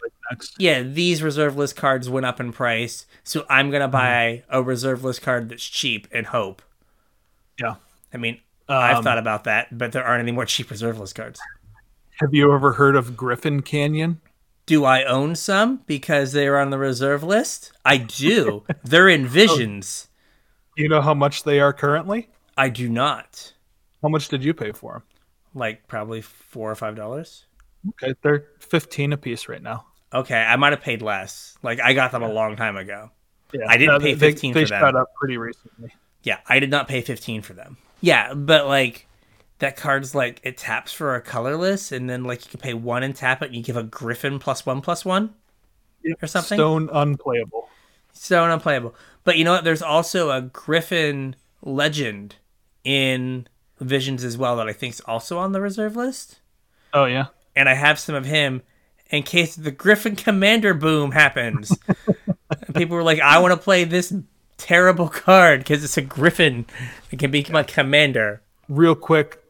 yeah 0.59 0.83
these 0.83 1.23
reserve 1.23 1.57
list 1.57 1.75
cards 1.77 2.09
went 2.09 2.25
up 2.27 2.39
in 2.41 2.53
price, 2.53 3.07
so 3.25 3.45
I'm 3.49 3.71
gonna 3.71 3.87
Mm-hmm. 3.87 3.93
buy 3.93 4.43
a 4.49 4.63
reserve 4.63 5.03
list 5.05 5.23
card 5.23 5.49
that's 5.49 5.65
cheap 5.65 6.07
and 6.13 6.27
hope. 6.27 6.63
Yeah. 7.59 7.77
I 8.13 8.17
mean, 8.17 8.41
I've 8.69 8.99
Um, 8.99 9.05
thought 9.05 9.19
about 9.19 9.45
that, 9.45 9.77
but 9.77 9.93
there 9.93 10.05
aren't 10.05 10.23
any 10.23 10.33
more 10.33 10.47
cheap 10.47 10.71
reserve 10.71 10.99
list 10.99 11.15
cards. 11.15 11.41
Have 12.21 12.33
you 12.35 12.53
ever 12.55 12.73
heard 12.75 12.97
of 12.97 13.17
Griffin 13.17 13.63
Canyon? 13.63 14.21
Do 14.67 14.85
I 14.85 15.03
own 15.05 15.35
some 15.35 15.79
because 15.87 16.33
they're 16.33 16.59
on 16.59 16.71
the 16.71 16.79
reserve 16.79 17.23
list? 17.25 17.73
I 17.85 17.97
do. 17.97 18.65
They're 18.85 19.09
in 19.09 19.27
Visions. 19.41 20.09
You 20.77 20.89
know 20.89 21.01
how 21.01 21.15
much 21.15 21.43
they 21.43 21.59
are 21.61 21.73
currently? 21.73 22.29
I 22.57 22.69
do 22.69 22.89
not. 22.89 23.53
How 24.03 24.09
much 24.09 24.29
did 24.29 24.45
you 24.45 24.55
pay 24.55 24.71
for 24.73 24.93
them? 24.93 25.03
Like 25.55 25.89
probably 25.89 26.21
four 26.21 26.71
or 26.71 26.75
five 26.77 26.95
dollars. 26.95 27.47
Okay, 27.89 28.15
they're 28.23 28.45
fifteen 28.59 29.13
a 29.13 29.17
piece 29.17 29.49
right 29.49 29.63
now. 29.63 29.87
Okay, 30.13 30.39
I 30.39 30.57
might 30.57 30.73
have 30.73 30.83
paid 30.83 31.03
less. 31.03 31.57
Like 31.63 31.81
I 31.81 31.93
got 31.93 32.13
them 32.13 32.23
a 32.23 32.33
long 32.33 32.57
time 32.57 32.77
ago. 32.77 33.11
Yeah, 33.53 33.67
I 33.69 33.77
didn't 33.77 33.95
no, 33.95 34.01
pay 34.01 34.15
15 34.15 34.55
They, 34.55 34.65
for 34.65 34.69
them. 34.69 34.81
shot 34.81 34.97
up 34.97 35.09
pretty 35.19 35.37
recently. 35.37 35.93
Yeah, 36.23 36.39
I 36.47 36.61
did 36.61 36.71
not 36.71 36.89
pay 36.89 37.01
fifteen 37.01 37.43
for 37.43 37.55
them. 37.55 37.79
Yeah, 38.01 38.35
but 38.35 38.67
like 38.67 39.07
that 39.59 39.77
card's 39.77 40.15
like 40.15 40.41
it 40.43 40.57
taps 40.57 40.93
for 40.93 41.15
a 41.15 41.21
colorless, 41.21 41.93
and 41.93 42.09
then 42.09 42.25
like 42.25 42.45
you 42.45 42.51
can 42.51 42.61
pay 42.61 42.75
one 42.75 43.03
and 43.03 43.15
tap 43.15 43.43
it, 43.43 43.47
and 43.47 43.57
you 43.57 43.63
give 43.63 43.77
a 43.77 43.83
Griffin 43.83 44.39
plus 44.39 44.67
one 44.67 44.81
plus 44.81 45.05
one 45.05 45.35
or 46.21 46.27
something. 46.27 46.57
Stone 46.57 46.91
unplayable. 46.93 47.69
Stone 48.13 48.51
unplayable. 48.51 48.95
But 49.25 49.39
you 49.39 49.45
know 49.45 49.53
what? 49.53 49.65
There's 49.65 49.83
also 49.83 50.31
a 50.31 50.43
Griffin 50.43 51.37
legend 51.63 52.37
in 52.85 53.47
Visions 53.81 54.25
as 54.25 54.37
well 54.37 54.57
that 54.57 54.69
I 54.69 54.73
think 54.73 54.95
is 54.95 55.01
also 55.03 55.39
on 55.39 55.53
the 55.53 55.61
reserve 55.61 55.97
list. 55.97 56.41
Oh 56.93 57.05
yeah, 57.07 57.27
and 57.57 57.69
I 57.69 57.75
have 57.75 57.99
some 57.99 58.15
of 58.15 58.25
him 58.25 58.63
in 59.11 59.23
case 59.23 59.57
the 59.57 59.71
Griffin 59.71 60.17
Commander 60.17 60.75
boom 60.75 61.13
happens. 61.13 61.77
people 62.75 62.97
were 62.97 63.03
like, 63.03 63.21
I 63.21 63.39
want 63.39 63.53
to 63.53 63.63
play 63.63 63.85
this 63.85 64.13
terrible 64.57 65.09
card 65.09 65.61
because 65.61 65.83
it's 65.83 65.97
a 65.97 66.03
griffin. 66.03 66.67
It 67.11 67.19
can 67.19 67.31
be 67.31 67.45
my 67.51 67.63
commander. 67.63 68.43
Real 68.69 68.95
quick, 68.95 69.43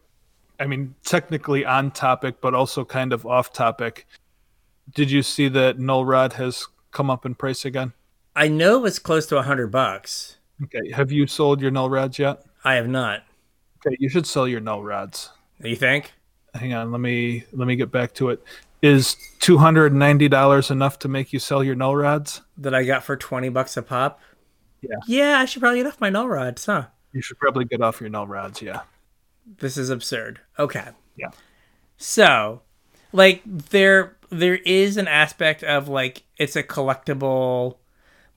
I 0.59 0.66
mean, 0.66 0.95
technically 1.04 1.64
on 1.64 1.90
topic, 1.90 2.40
but 2.40 2.54
also 2.54 2.85
kind 2.85 3.12
of 3.12 3.26
off 3.26 3.52
topic. 3.52 4.07
Did 4.95 5.11
you 5.11 5.23
see 5.23 5.49
that 5.49 5.78
Null 5.78 6.04
Rod 6.04 6.35
has 6.35 6.66
come 6.90 7.11
up 7.11 7.26
in 7.26 7.35
price 7.35 7.64
again? 7.64 7.92
I 8.35 8.49
know 8.49 8.85
it's 8.85 8.99
close 8.99 9.26
to 9.26 9.38
a 9.38 9.42
hundred 9.42 9.69
bucks. 9.69 10.38
Okay. 10.64 10.90
Have 10.92 11.11
you 11.11 11.26
sold 11.26 11.61
your 11.61 11.71
Null 11.71 11.90
Rods 11.90 12.19
yet? 12.19 12.42
I 12.64 12.75
have 12.75 12.88
not. 12.88 13.25
Okay, 13.87 13.97
you 13.99 14.09
should 14.09 14.26
sell 14.26 14.47
your 14.47 14.61
Null 14.61 14.83
Rods. 14.83 15.30
You 15.62 15.76
think? 15.76 16.12
Hang 16.54 16.75
on, 16.75 16.90
let 16.90 17.00
me 17.00 17.45
let 17.52 17.66
me 17.66 17.76
get 17.76 17.90
back 17.90 18.14
to 18.14 18.30
it. 18.30 18.42
Is 18.83 19.16
two 19.40 19.59
hundred 19.59 19.92
and 19.92 19.99
ninety 19.99 20.28
dollars 20.28 20.71
enough 20.71 20.99
to 21.00 21.09
make 21.09 21.33
you 21.33 21.38
sell 21.38 21.62
your 21.62 21.75
Null 21.75 21.97
Rods? 21.97 22.42
That 22.57 22.75
I 22.75 22.85
got 22.85 23.04
for 23.04 23.16
twenty 23.16 23.49
bucks 23.49 23.76
a 23.76 23.83
pop. 23.83 24.21
Yeah. 24.80 24.97
Yeah, 25.07 25.38
I 25.38 25.45
should 25.45 25.61
probably 25.61 25.80
get 25.80 25.88
off 25.88 26.00
my 26.00 26.11
null 26.11 26.28
rods, 26.28 26.64
huh? 26.66 26.87
You 27.12 27.23
should 27.23 27.38
probably 27.38 27.64
get 27.64 27.83
off 27.83 28.00
your 28.00 28.11
Null 28.11 28.26
Rods, 28.26 28.62
yeah. 28.62 28.80
This 29.59 29.76
is 29.76 29.90
absurd. 29.90 30.40
Okay. 30.59 30.88
Yeah. 31.16 31.30
So, 31.97 32.62
like 33.12 33.42
there 33.45 34.16
there 34.30 34.57
is 34.57 34.97
an 34.97 35.09
aspect 35.09 35.62
of 35.62 35.88
like 35.88 36.23
it's 36.38 36.57
a 36.57 36.62
collectible, 36.62 37.76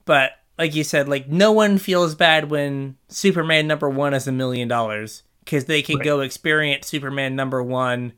but 0.04 0.32
like 0.58 0.74
you 0.74 0.84
said, 0.84 1.08
like 1.08 1.28
no 1.28 1.52
one 1.52 1.78
feels 1.78 2.14
bad 2.14 2.50
when 2.50 2.96
Superman 3.08 3.66
number 3.66 3.88
one 3.88 4.12
is 4.12 4.26
a 4.26 4.32
million 4.32 4.68
dollars 4.68 5.22
because 5.44 5.66
they 5.66 5.82
can 5.82 5.96
Right. 5.98 6.04
go 6.04 6.20
experience 6.20 6.86
Superman 6.86 7.36
number 7.36 7.62
one 7.62 8.12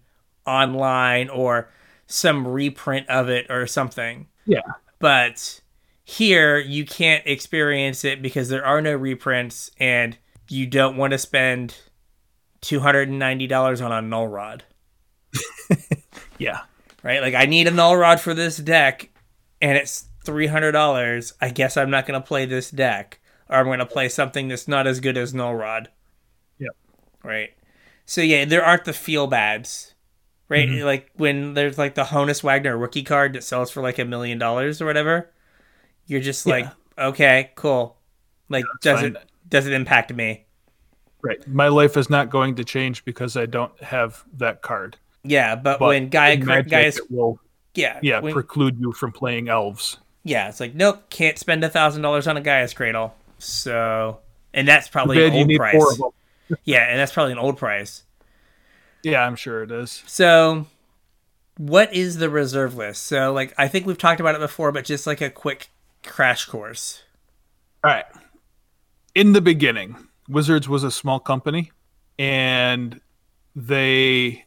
online 0.46 1.28
or 1.28 1.68
some 2.06 2.46
reprint 2.46 3.08
of 3.08 3.28
it 3.28 3.46
or 3.50 3.66
something. 3.66 4.28
Yeah. 4.46 4.60
But 4.98 5.60
here 6.04 6.58
you 6.58 6.84
can't 6.86 7.26
experience 7.26 8.04
it 8.04 8.22
because 8.22 8.48
there 8.48 8.64
are 8.64 8.80
no 8.80 8.94
reprints 8.94 9.70
and 9.78 10.16
you 10.48 10.66
don't 10.66 10.96
want 10.96 11.10
to 11.12 11.18
spend 11.18 11.76
$290 12.62 13.80
on 13.84 13.92
a 13.92 14.02
null 14.02 14.28
rod. 14.28 14.64
Yeah. 16.38 16.60
right? 17.02 17.22
Like 17.22 17.34
I 17.34 17.46
need 17.46 17.66
a 17.66 17.70
null 17.70 17.96
rod 17.96 18.20
for 18.20 18.34
this 18.34 18.58
deck, 18.58 19.08
and 19.62 19.78
it's 19.78 20.08
three 20.24 20.46
hundred 20.48 20.72
dollars. 20.72 21.32
I 21.40 21.48
guess 21.48 21.76
I'm 21.78 21.88
not 21.90 22.06
gonna 22.06 22.20
play 22.20 22.44
this 22.46 22.70
deck, 22.70 23.20
or 23.48 23.56
I'm 23.56 23.66
gonna 23.66 23.86
play 23.86 24.08
something 24.10 24.48
that's 24.48 24.68
not 24.68 24.86
as 24.86 25.00
good 25.00 25.16
as 25.16 25.32
null 25.32 25.54
rod. 25.54 25.88
Right. 27.26 27.50
So 28.04 28.20
yeah, 28.20 28.44
there 28.44 28.64
aren't 28.64 28.84
the 28.84 28.92
feel 28.92 29.26
bads, 29.26 29.94
right? 30.48 30.68
Mm-hmm. 30.68 30.84
Like 30.84 31.10
when 31.14 31.54
there's 31.54 31.76
like 31.76 31.94
the 31.96 32.04
Honus 32.04 32.42
Wagner 32.42 32.76
rookie 32.78 33.02
card 33.02 33.32
that 33.32 33.44
sells 33.44 33.70
for 33.70 33.82
like 33.82 33.98
a 33.98 34.04
million 34.04 34.38
dollars 34.38 34.80
or 34.80 34.86
whatever. 34.86 35.30
You're 36.06 36.20
just 36.20 36.46
like, 36.46 36.66
okay, 36.96 37.50
cool. 37.56 37.96
Like, 38.48 38.64
it's 38.76 38.84
does 38.84 39.00
fine. 39.00 39.16
it 39.16 39.22
does 39.48 39.66
it 39.66 39.72
impact 39.72 40.14
me? 40.14 40.44
Right. 41.20 41.46
My 41.48 41.66
life 41.68 41.96
is 41.96 42.08
not 42.08 42.30
going 42.30 42.54
to 42.56 42.64
change 42.64 43.04
because 43.04 43.36
I 43.36 43.46
don't 43.46 43.76
have 43.82 44.24
that 44.34 44.62
card. 44.62 44.96
Yeah, 45.24 45.56
but, 45.56 45.80
But 45.80 45.88
when 45.88 46.08
Gaia 46.08 46.36
Gaia's 46.36 47.00
will 47.10 47.40
yeah 47.74 47.98
yeah 48.02 48.20
when- 48.20 48.32
preclude 48.32 48.78
you 48.78 48.92
from 48.92 49.10
playing 49.10 49.48
elves. 49.48 49.98
Yeah, 50.22 50.48
it's 50.48 50.60
like 50.60 50.74
nope, 50.74 51.10
can't 51.10 51.38
spend 51.38 51.64
a 51.64 51.68
thousand 51.68 52.02
dollars 52.02 52.28
on 52.28 52.36
a 52.36 52.40
Gaea's 52.40 52.72
Cradle. 52.74 53.14
So, 53.38 54.20
and 54.54 54.66
that's 54.66 54.88
probably 54.88 55.16
Bid, 55.16 55.34
an 55.34 55.50
you 55.50 55.58
old 55.58 55.72
price. 55.72 56.00
Four 56.48 56.54
of 56.54 56.58
them. 56.58 56.62
Yeah, 56.64 56.90
and 56.90 56.98
that's 56.98 57.12
probably 57.12 57.32
an 57.32 57.38
old 57.38 57.56
price. 57.56 58.02
Yeah, 59.02 59.24
I'm 59.24 59.36
sure 59.36 59.62
it 59.62 59.70
is. 59.70 60.02
So, 60.06 60.66
what 61.58 61.94
is 61.94 62.16
the 62.18 62.28
reserve 62.28 62.76
list? 62.76 63.04
So, 63.04 63.32
like, 63.32 63.54
I 63.56 63.68
think 63.68 63.86
we've 63.86 63.98
talked 63.98 64.20
about 64.20 64.34
it 64.34 64.40
before, 64.40 64.72
but 64.72 64.84
just 64.84 65.06
like 65.06 65.20
a 65.20 65.30
quick 65.30 65.68
crash 66.04 66.46
course. 66.46 67.02
All 67.84 67.90
right. 67.90 68.04
In 69.14 69.32
the 69.32 69.40
beginning, 69.40 69.96
Wizards 70.28 70.68
was 70.68 70.84
a 70.84 70.90
small 70.90 71.20
company 71.20 71.70
and 72.18 73.00
they 73.54 74.44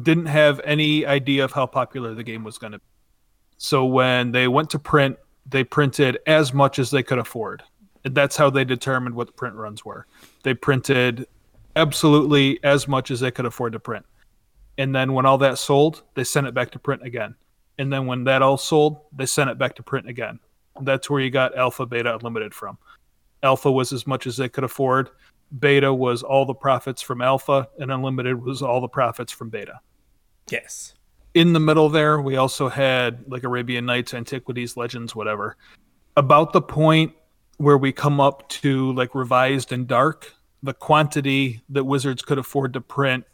didn't 0.00 0.26
have 0.26 0.60
any 0.64 1.06
idea 1.06 1.44
of 1.44 1.52
how 1.52 1.66
popular 1.66 2.14
the 2.14 2.22
game 2.22 2.44
was 2.44 2.58
going 2.58 2.72
to 2.72 2.78
be. 2.78 2.84
So 3.58 3.84
when 3.84 4.32
they 4.32 4.48
went 4.48 4.70
to 4.70 4.78
print, 4.78 5.18
they 5.46 5.64
printed 5.64 6.18
as 6.26 6.52
much 6.52 6.78
as 6.78 6.90
they 6.90 7.02
could 7.02 7.18
afford. 7.18 7.62
That's 8.04 8.36
how 8.36 8.50
they 8.50 8.64
determined 8.64 9.14
what 9.14 9.28
the 9.28 9.32
print 9.32 9.54
runs 9.54 9.84
were. 9.84 10.06
They 10.42 10.54
printed 10.54 11.26
absolutely 11.76 12.62
as 12.64 12.88
much 12.88 13.10
as 13.10 13.20
they 13.20 13.30
could 13.30 13.46
afford 13.46 13.72
to 13.72 13.80
print. 13.80 14.04
And 14.78 14.94
then 14.94 15.12
when 15.12 15.26
all 15.26 15.38
that 15.38 15.58
sold, 15.58 16.02
they 16.14 16.24
sent 16.24 16.46
it 16.46 16.54
back 16.54 16.70
to 16.72 16.78
print 16.78 17.04
again. 17.04 17.34
And 17.78 17.92
then 17.92 18.06
when 18.06 18.24
that 18.24 18.42
all 18.42 18.56
sold, 18.56 19.00
they 19.12 19.26
sent 19.26 19.50
it 19.50 19.58
back 19.58 19.74
to 19.76 19.82
print 19.82 20.08
again. 20.08 20.38
That's 20.80 21.08
where 21.08 21.20
you 21.20 21.30
got 21.30 21.56
Alpha, 21.56 21.86
Beta, 21.86 22.14
Unlimited 22.14 22.54
from. 22.54 22.78
Alpha 23.42 23.70
was 23.70 23.92
as 23.92 24.06
much 24.06 24.26
as 24.26 24.36
they 24.36 24.48
could 24.48 24.64
afford. 24.64 25.10
Beta 25.58 25.92
was 25.92 26.22
all 26.22 26.46
the 26.46 26.54
profits 26.54 27.02
from 27.02 27.20
Alpha, 27.20 27.68
and 27.78 27.92
Unlimited 27.92 28.42
was 28.42 28.62
all 28.62 28.80
the 28.80 28.88
profits 28.88 29.32
from 29.32 29.50
Beta. 29.50 29.80
Yes. 30.50 30.94
In 31.34 31.52
the 31.52 31.60
middle 31.60 31.88
there, 31.88 32.20
we 32.20 32.36
also 32.36 32.68
had 32.68 33.24
like 33.30 33.44
Arabian 33.44 33.84
Nights, 33.84 34.14
Antiquities, 34.14 34.76
Legends, 34.76 35.14
whatever. 35.14 35.56
About 36.16 36.52
the 36.52 36.62
point 36.62 37.12
where 37.62 37.78
we 37.78 37.92
come 37.92 38.20
up 38.20 38.48
to 38.48 38.92
like 38.92 39.14
Revised 39.14 39.70
and 39.70 39.86
Dark, 39.86 40.34
the 40.64 40.74
quantity 40.74 41.62
that 41.68 41.84
Wizards 41.84 42.20
could 42.20 42.38
afford 42.38 42.72
to 42.72 42.80
print 42.80 43.24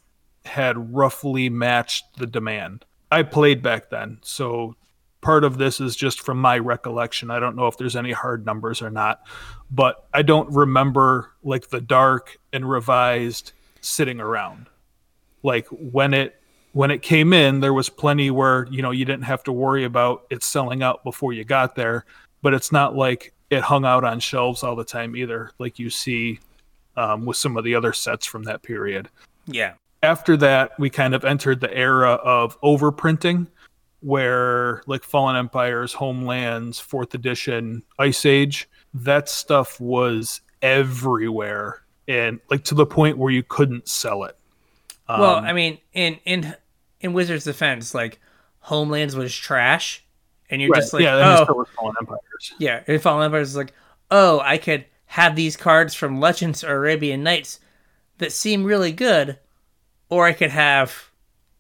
had 0.45 0.95
roughly 0.95 1.49
matched 1.49 2.05
the 2.19 2.27
demand. 2.27 2.85
I 3.11 3.23
played 3.23 3.63
back 3.63 3.89
then, 3.89 4.19
so 4.21 4.77
part 5.23 5.45
of 5.45 5.57
this 5.57 5.81
is 5.81 5.97
just 5.97 6.21
from 6.21 6.39
my 6.39 6.59
recollection. 6.59 7.31
I 7.31 7.41
don't 7.41 7.57
know 7.57 7.69
if 7.69 7.79
there's 7.79 7.97
any 7.97 8.13
hard 8.13 8.45
numbers 8.45 8.83
or 8.83 8.91
not, 8.91 9.23
but 9.71 10.07
I 10.13 10.21
don't 10.21 10.53
remember 10.53 11.31
like 11.43 11.71
the 11.71 11.81
dark 11.81 12.37
and 12.53 12.69
revised 12.69 13.53
sitting 13.81 14.21
around. 14.21 14.67
Like 15.43 15.67
when 15.69 16.13
it 16.13 16.35
when 16.73 16.91
it 16.91 17.01
came 17.01 17.33
in, 17.33 17.61
there 17.61 17.73
was 17.73 17.89
plenty 17.89 18.31
where, 18.31 18.67
you 18.71 18.83
know, 18.83 18.91
you 18.91 19.07
didn't 19.07 19.25
have 19.25 19.43
to 19.45 19.53
worry 19.53 19.85
about 19.85 20.27
it 20.29 20.43
selling 20.43 20.83
out 20.83 21.03
before 21.03 21.33
you 21.33 21.45
got 21.45 21.77
there, 21.77 22.05
but 22.43 22.53
it's 22.53 22.71
not 22.71 22.95
like 22.95 23.33
it 23.51 23.63
hung 23.63 23.85
out 23.85 24.05
on 24.05 24.21
shelves 24.21 24.63
all 24.63 24.77
the 24.77 24.85
time 24.85 25.17
either, 25.17 25.51
like 25.59 25.79
you 25.79 25.91
see 25.91 26.39
um, 26.97 27.25
with 27.25 27.37
some 27.37 27.57
of 27.57 27.65
the 27.65 27.75
other 27.75 27.93
sets 27.93 28.27
from 28.27 28.43
that 28.45 28.63
period 28.63 29.09
Yeah. 29.47 29.75
after 30.03 30.37
that, 30.39 30.73
we 30.79 30.91
kind 30.91 31.15
of 31.15 31.25
entered 31.25 31.61
the 31.61 31.73
era 31.75 32.13
of 32.15 32.61
overprinting, 32.61 33.47
where 34.01 34.83
like 34.87 35.03
Fallen 35.03 35.37
Empires, 35.37 35.93
Homelands, 35.93 36.79
Fourth 36.79 37.15
Edition, 37.15 37.83
Ice 37.99 38.27
Age, 38.27 38.69
that 38.95 39.29
stuff 39.29 39.81
was 39.81 40.41
everywhere, 40.63 41.83
and 42.07 42.41
like 42.51 42.65
to 42.65 42.75
the 42.75 42.87
point 42.87 43.19
where 43.19 43.33
you 43.33 43.43
couldn't 43.43 43.89
sell 43.89 44.25
it. 44.25 44.37
Um, 45.09 45.21
well, 45.21 45.37
I 45.37 45.53
mean, 45.53 45.79
in 45.93 46.19
in 46.25 46.55
in 47.01 47.13
Wizards' 47.13 47.45
defense, 47.45 47.95
like 47.95 48.21
Homelands 48.61 49.15
was 49.17 49.35
trash, 49.35 50.05
and 50.51 50.61
you're 50.61 50.71
right, 50.71 50.81
just 50.81 50.93
like, 50.93 51.03
yeah, 51.03 51.39
oh, 51.39 51.45
start 51.45 51.59
with 51.59 51.69
Fallen 51.71 51.95
Empires. 52.41 52.55
Yeah, 52.59 52.83
and 52.87 53.03
Fallen 53.03 53.25
Empires 53.25 53.51
is 53.51 53.57
like, 53.57 53.73
oh, 54.11 54.41
I 54.41 54.59
could 54.59 54.85
have 55.07 55.37
these 55.37 55.57
cards 55.57 55.95
from 55.95 56.21
Legends 56.21 56.63
or 56.65 56.77
Arabian 56.77 57.23
Nights 57.23 57.61
that 58.19 58.33
seem 58.33 58.65
really 58.65 58.93
good, 58.93 59.39
or 60.09 60.27
I 60.27 60.33
could 60.33 60.51
have 60.51 61.11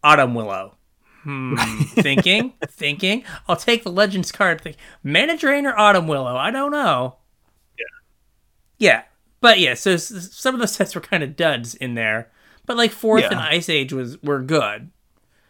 Autumn 0.02 0.34
Willow. 0.34 0.76
Hmm. 1.22 1.56
thinking, 1.94 2.54
thinking. 2.68 3.24
I'll 3.48 3.56
take 3.56 3.82
the 3.84 3.90
Legends 3.90 4.30
card. 4.32 4.60
Think, 4.60 4.76
Mana 5.02 5.36
Drain 5.36 5.66
or 5.66 5.76
Autumn 5.78 6.06
Willow? 6.06 6.36
I 6.36 6.50
don't 6.50 6.70
know. 6.72 7.16
Yeah. 7.78 7.84
Yeah, 8.78 9.02
but 9.40 9.58
yeah. 9.58 9.74
So 9.74 9.96
some 9.96 10.54
of 10.54 10.60
the 10.60 10.68
sets 10.68 10.94
were 10.94 11.00
kind 11.00 11.22
of 11.22 11.36
duds 11.36 11.74
in 11.74 11.94
there, 11.94 12.30
but 12.66 12.76
like 12.76 12.92
Fourth 12.92 13.22
Yeah. 13.22 13.30
and 13.32 13.40
Ice 13.40 13.68
Age 13.68 13.92
was 13.92 14.22
were 14.22 14.40
good. 14.40 14.90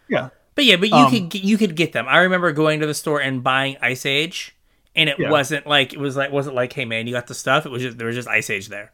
Yeah, 0.08 0.30
But 0.54 0.64
yeah, 0.64 0.76
but 0.76 0.88
you 0.88 0.94
Um, 0.96 1.10
could 1.10 1.34
you 1.34 1.58
could 1.58 1.76
get 1.76 1.92
them. 1.92 2.06
I 2.08 2.18
remember 2.20 2.50
going 2.52 2.80
to 2.80 2.86
the 2.86 2.94
store 2.94 3.20
and 3.20 3.42
buying 3.44 3.76
Ice 3.82 4.06
Age, 4.06 4.56
and 4.96 5.08
it 5.08 5.18
Yeah. 5.18 5.30
wasn't 5.30 5.66
like 5.66 5.92
it 5.92 5.98
was 5.98 6.16
like 6.16 6.32
wasn't 6.32 6.56
like, 6.56 6.72
hey 6.72 6.84
man, 6.84 7.06
you 7.06 7.12
got 7.14 7.26
the 7.26 7.34
stuff. 7.34 7.66
It 7.66 7.70
was 7.70 7.82
just 7.82 7.98
there 7.98 8.06
was 8.06 8.16
just 8.16 8.28
Ice 8.28 8.50
Age 8.50 8.68
there. 8.68 8.92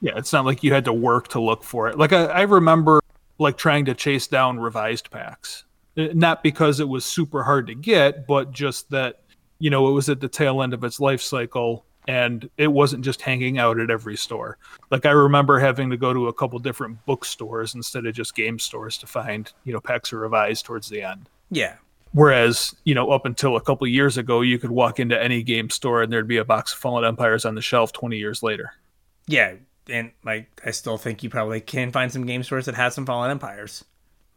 yeah. 0.00 0.12
It's 0.16 0.32
not 0.32 0.44
like 0.44 0.62
you 0.62 0.72
had 0.72 0.84
to 0.86 0.92
work 0.92 1.28
to 1.28 1.40
look 1.40 1.62
for 1.64 1.88
it. 1.88 1.98
Like 1.98 2.12
I, 2.12 2.24
I 2.26 2.40
remember 2.42 3.00
like 3.38 3.56
trying 3.56 3.84
to 3.86 3.94
chase 3.94 4.26
down 4.26 4.58
revised 4.60 5.10
packs, 5.10 5.64
Uh, 5.96 6.08
not 6.14 6.42
because 6.42 6.80
it 6.80 6.88
was 6.88 7.04
super 7.04 7.42
hard 7.44 7.66
to 7.68 7.74
get, 7.74 8.26
but 8.26 8.52
just 8.52 8.90
that 8.90 9.20
you 9.58 9.70
know 9.70 9.88
it 9.88 9.92
was 9.92 10.08
at 10.08 10.20
the 10.20 10.28
tail 10.28 10.62
end 10.62 10.72
of 10.74 10.84
its 10.84 11.00
life 11.00 11.20
cycle 11.20 11.84
and 12.06 12.48
it 12.56 12.68
wasn't 12.68 13.04
just 13.04 13.20
hanging 13.20 13.58
out 13.58 13.78
at 13.78 13.90
every 13.90 14.16
store. 14.16 14.56
Like 14.90 15.04
I 15.04 15.10
remember 15.10 15.58
having 15.58 15.90
to 15.90 15.96
go 15.98 16.14
to 16.14 16.28
a 16.28 16.32
couple 16.32 16.58
different 16.58 17.04
bookstores 17.04 17.74
instead 17.74 18.06
of 18.06 18.14
just 18.14 18.34
game 18.34 18.58
stores 18.58 18.96
to 18.98 19.06
find 19.06 19.52
you 19.64 19.72
know 19.72 19.80
packs 19.80 20.12
of 20.12 20.20
revised 20.20 20.64
towards 20.64 20.88
the 20.88 21.02
end. 21.02 21.28
Yeah, 21.50 21.74
Whereas, 22.12 22.74
you 22.84 22.94
know, 22.94 23.10
up 23.10 23.26
until 23.26 23.56
a 23.56 23.60
couple 23.60 23.86
years 23.86 24.16
ago, 24.16 24.40
you 24.40 24.58
could 24.58 24.70
walk 24.70 24.98
into 24.98 25.20
any 25.22 25.42
game 25.42 25.70
store 25.70 26.02
and 26.02 26.12
there'd 26.12 26.26
be 26.28 26.38
a 26.38 26.44
box 26.44 26.72
of 26.72 26.78
Fallen 26.78 27.04
Empires 27.04 27.44
on 27.44 27.54
the 27.54 27.60
shelf 27.62 27.92
20 27.92 28.16
years 28.16 28.42
later. 28.42 28.72
yeah, 29.26 29.54
and 29.90 30.10
like 30.24 30.48
I 30.66 30.70
still 30.70 30.98
think 30.98 31.22
you 31.22 31.30
probably 31.30 31.60
can 31.60 31.92
find 31.92 32.12
some 32.12 32.26
game 32.26 32.42
stores 32.42 32.66
that 32.66 32.74
have 32.74 32.92
some 32.92 33.06
Fallen 33.06 33.30
Empires. 33.30 33.84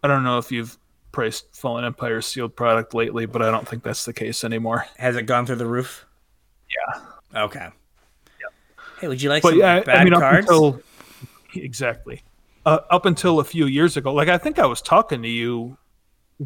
I 0.03 0.07
don't 0.07 0.23
know 0.23 0.37
if 0.37 0.51
you've 0.51 0.77
priced 1.11 1.53
Fallen 1.55 1.83
Empires 1.83 2.25
sealed 2.25 2.55
product 2.55 2.93
lately, 2.93 3.25
but 3.25 3.41
I 3.41 3.51
don't 3.51 3.67
think 3.67 3.83
that's 3.83 4.05
the 4.05 4.13
case 4.13 4.43
anymore. 4.45 4.85
Has 4.97 5.15
it 5.17 5.23
gone 5.23 5.45
through 5.45 5.57
the 5.57 5.65
roof? 5.65 6.05
Yeah. 6.69 7.43
Okay. 7.43 7.67
Hey, 8.99 9.07
would 9.07 9.21
you 9.21 9.29
like 9.29 9.41
But 9.43 9.49
some 9.51 9.59
yeah, 9.59 9.79
bad 9.81 9.97
I 9.97 10.03
mean, 10.03 10.13
cards? 10.13 10.47
until 10.47 10.79
exactly 11.55 12.23
uh, 12.65 12.79
up 12.91 13.05
until 13.05 13.39
a 13.39 13.43
few 13.43 13.65
years 13.65 13.97
ago, 13.97 14.13
like 14.13 14.27
I 14.29 14.37
think 14.37 14.59
I 14.59 14.65
was 14.67 14.81
talking 14.81 15.21
to 15.23 15.27
you 15.27 15.77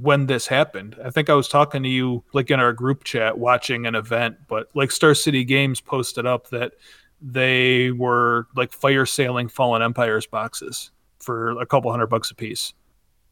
when 0.02 0.26
this 0.26 0.46
happened. 0.48 0.98
I 1.04 1.10
think 1.10 1.30
I 1.30 1.34
was 1.36 1.48
talking 1.48 1.82
to 1.84 1.90
you 1.90 2.24
like 2.34 2.52
in 2.52 2.60
our 2.60 2.74
group 2.74 3.06
chat 3.06 3.38
watching 3.38 3.86
an 3.86 3.96
event, 3.96 4.36
but 4.48 4.70
like 4.74 4.92
Star 4.92 5.16
City 5.16 5.46
Games 5.46 5.80
posted 5.80 6.26
up 6.26 6.50
that 6.50 6.74
they 7.22 7.92
were 7.92 8.48
like 8.58 8.74
fire 8.74 9.06
sailing 9.06 9.48
Fallen 9.48 9.82
Empires 9.82 10.26
boxes 10.28 10.92
for 11.20 11.52
a 11.62 11.66
couple 11.66 11.90
hundred 11.92 12.08
bucks 12.08 12.30
a 12.30 12.36
piece. 12.36 12.74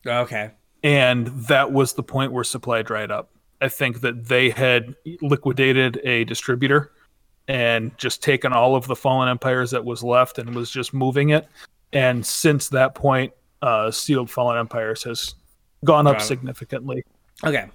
okay. 0.06 0.52
And 0.84 1.28
that 1.28 1.72
was 1.72 1.94
the 1.94 2.04
point 2.04 2.32
where 2.32 2.44
supply 2.44 2.82
dried 2.82 3.12
up. 3.12 3.30
I 3.62 3.68
think 3.68 4.02
that 4.02 4.26
they 4.26 4.50
had 4.50 4.96
liquidated 5.22 6.00
a 6.04 6.24
distributor 6.26 6.92
and 7.48 7.98
just 7.98 8.24
taken 8.24 8.54
all 8.54 8.76
of 8.76 8.88
the 8.88 8.96
Fallen 8.96 9.28
Empires 9.28 9.72
that 9.72 9.84
was 9.84 10.02
left 10.02 10.38
and 10.38 10.56
was 10.56 10.72
just 10.72 10.94
moving 10.94 11.30
it. 11.30 11.48
And 11.92 12.26
since 12.26 12.70
that 12.70 12.96
point, 12.96 13.34
uh, 13.62 13.92
Sealed 13.92 14.30
Fallen 14.30 14.58
Empires 14.58 15.04
has 15.04 15.36
gone 15.84 16.08
up 16.08 16.22
significantly. 16.22 17.04
Okay. 17.44 17.68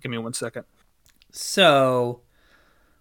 Give 0.00 0.10
me 0.10 0.18
one 0.18 0.34
second. 0.34 0.64
So 1.32 2.20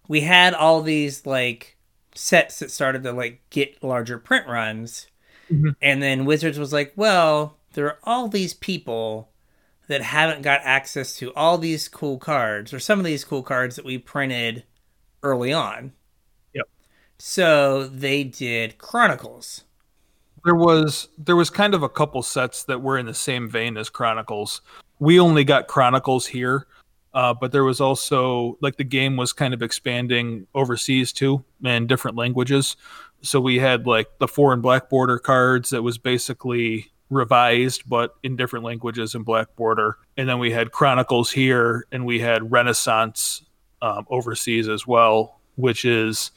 we 0.08 0.22
had 0.22 0.54
all 0.54 0.82
these 0.82 1.26
like 1.26 1.78
sets 2.16 2.60
that 2.60 2.72
started 2.72 3.04
to 3.04 3.12
like 3.12 3.42
get 3.50 3.84
larger 3.84 4.18
print 4.18 4.48
runs. 4.48 5.08
Mhm. 5.52 5.76
And 5.82 6.02
then 6.02 6.26
Wizards 6.26 6.60
was 6.60 6.74
like, 6.74 6.94
well, 6.96 7.58
there 7.74 7.86
are 7.88 8.00
all 8.04 8.28
these 8.28 8.54
people 8.54 9.30
that 9.88 10.02
haven't 10.02 10.42
got 10.42 10.62
access 10.64 11.16
to 11.18 11.34
all 11.34 11.58
these 11.58 11.90
cool 11.90 12.18
cards 12.18 12.74
or 12.74 12.80
some 12.80 13.00
of 13.00 13.06
these 13.06 13.26
cool 13.26 13.44
cards 13.44 13.76
that 13.76 13.86
we 13.86 13.98
printed 13.98 14.64
early 15.22 15.52
on. 15.52 15.92
Yep. 16.54 16.68
So 17.18 17.88
they 17.88 18.24
did 18.24 18.78
Chronicles. 18.78 19.64
There 20.46 20.56
was 20.56 21.08
there 21.18 21.36
was 21.36 21.50
kind 21.50 21.74
of 21.74 21.84
a 21.84 21.90
couple 21.90 22.22
sets 22.22 22.64
that 22.66 22.82
were 22.82 22.98
in 22.98 23.06
the 23.06 23.14
same 23.14 23.50
vein 23.50 23.78
as 23.78 23.90
Chronicles. 23.90 24.62
We 25.00 25.20
only 25.20 25.44
got 25.44 25.68
Chronicles 25.68 26.28
here, 26.28 26.68
uh, 27.14 27.34
but 27.34 27.52
there 27.52 27.64
was 27.64 27.80
also 27.80 28.58
like 28.62 28.76
the 28.76 28.84
game 28.84 29.16
was 29.16 29.32
kind 29.32 29.54
of 29.54 29.62
expanding 29.62 30.48
overseas 30.54 31.14
too 31.14 31.44
in 31.64 31.88
different 31.88 32.18
languages. 32.18 32.76
So 33.22 33.40
we 33.40 33.58
had 33.58 33.88
like 33.88 34.08
the 34.20 34.28
foreign 34.28 34.60
black 34.60 34.90
border 34.90 35.18
cards 35.18 35.70
that 35.70 35.82
was 35.82 35.98
basically 35.98 36.92
revised 37.10 37.88
but 37.88 38.16
in 38.24 38.36
different 38.36 38.66
languages 38.66 39.14
in 39.14 39.24
black 39.24 39.56
border 39.56 39.98
and 40.18 40.28
then 40.28 40.40
we 40.40 40.52
had 40.52 40.72
chronicles 40.72 41.32
here 41.32 41.86
and 41.92 42.06
we 42.06 42.20
had 42.20 42.52
renaissance 42.52 43.44
um, 43.82 44.06
overseas 44.10 44.68
as 44.68 44.88
well 44.88 45.40
which 45.56 45.86
is 45.86 46.32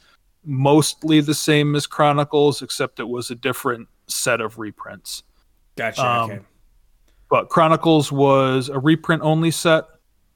mostly 0.45 1.19
the 1.19 1.33
same 1.33 1.75
as 1.75 1.87
chronicles 1.87 2.61
except 2.61 2.99
it 2.99 3.07
was 3.07 3.31
a 3.31 3.35
different 3.35 3.87
set 4.07 4.41
of 4.41 4.57
reprints 4.57 5.23
Gotcha. 5.77 6.05
Um, 6.05 6.31
okay. 6.31 6.39
but 7.29 7.49
Chronicles 7.49 8.11
was 8.11 8.67
a 8.67 8.79
reprint 8.79 9.21
only 9.21 9.51
set 9.51 9.85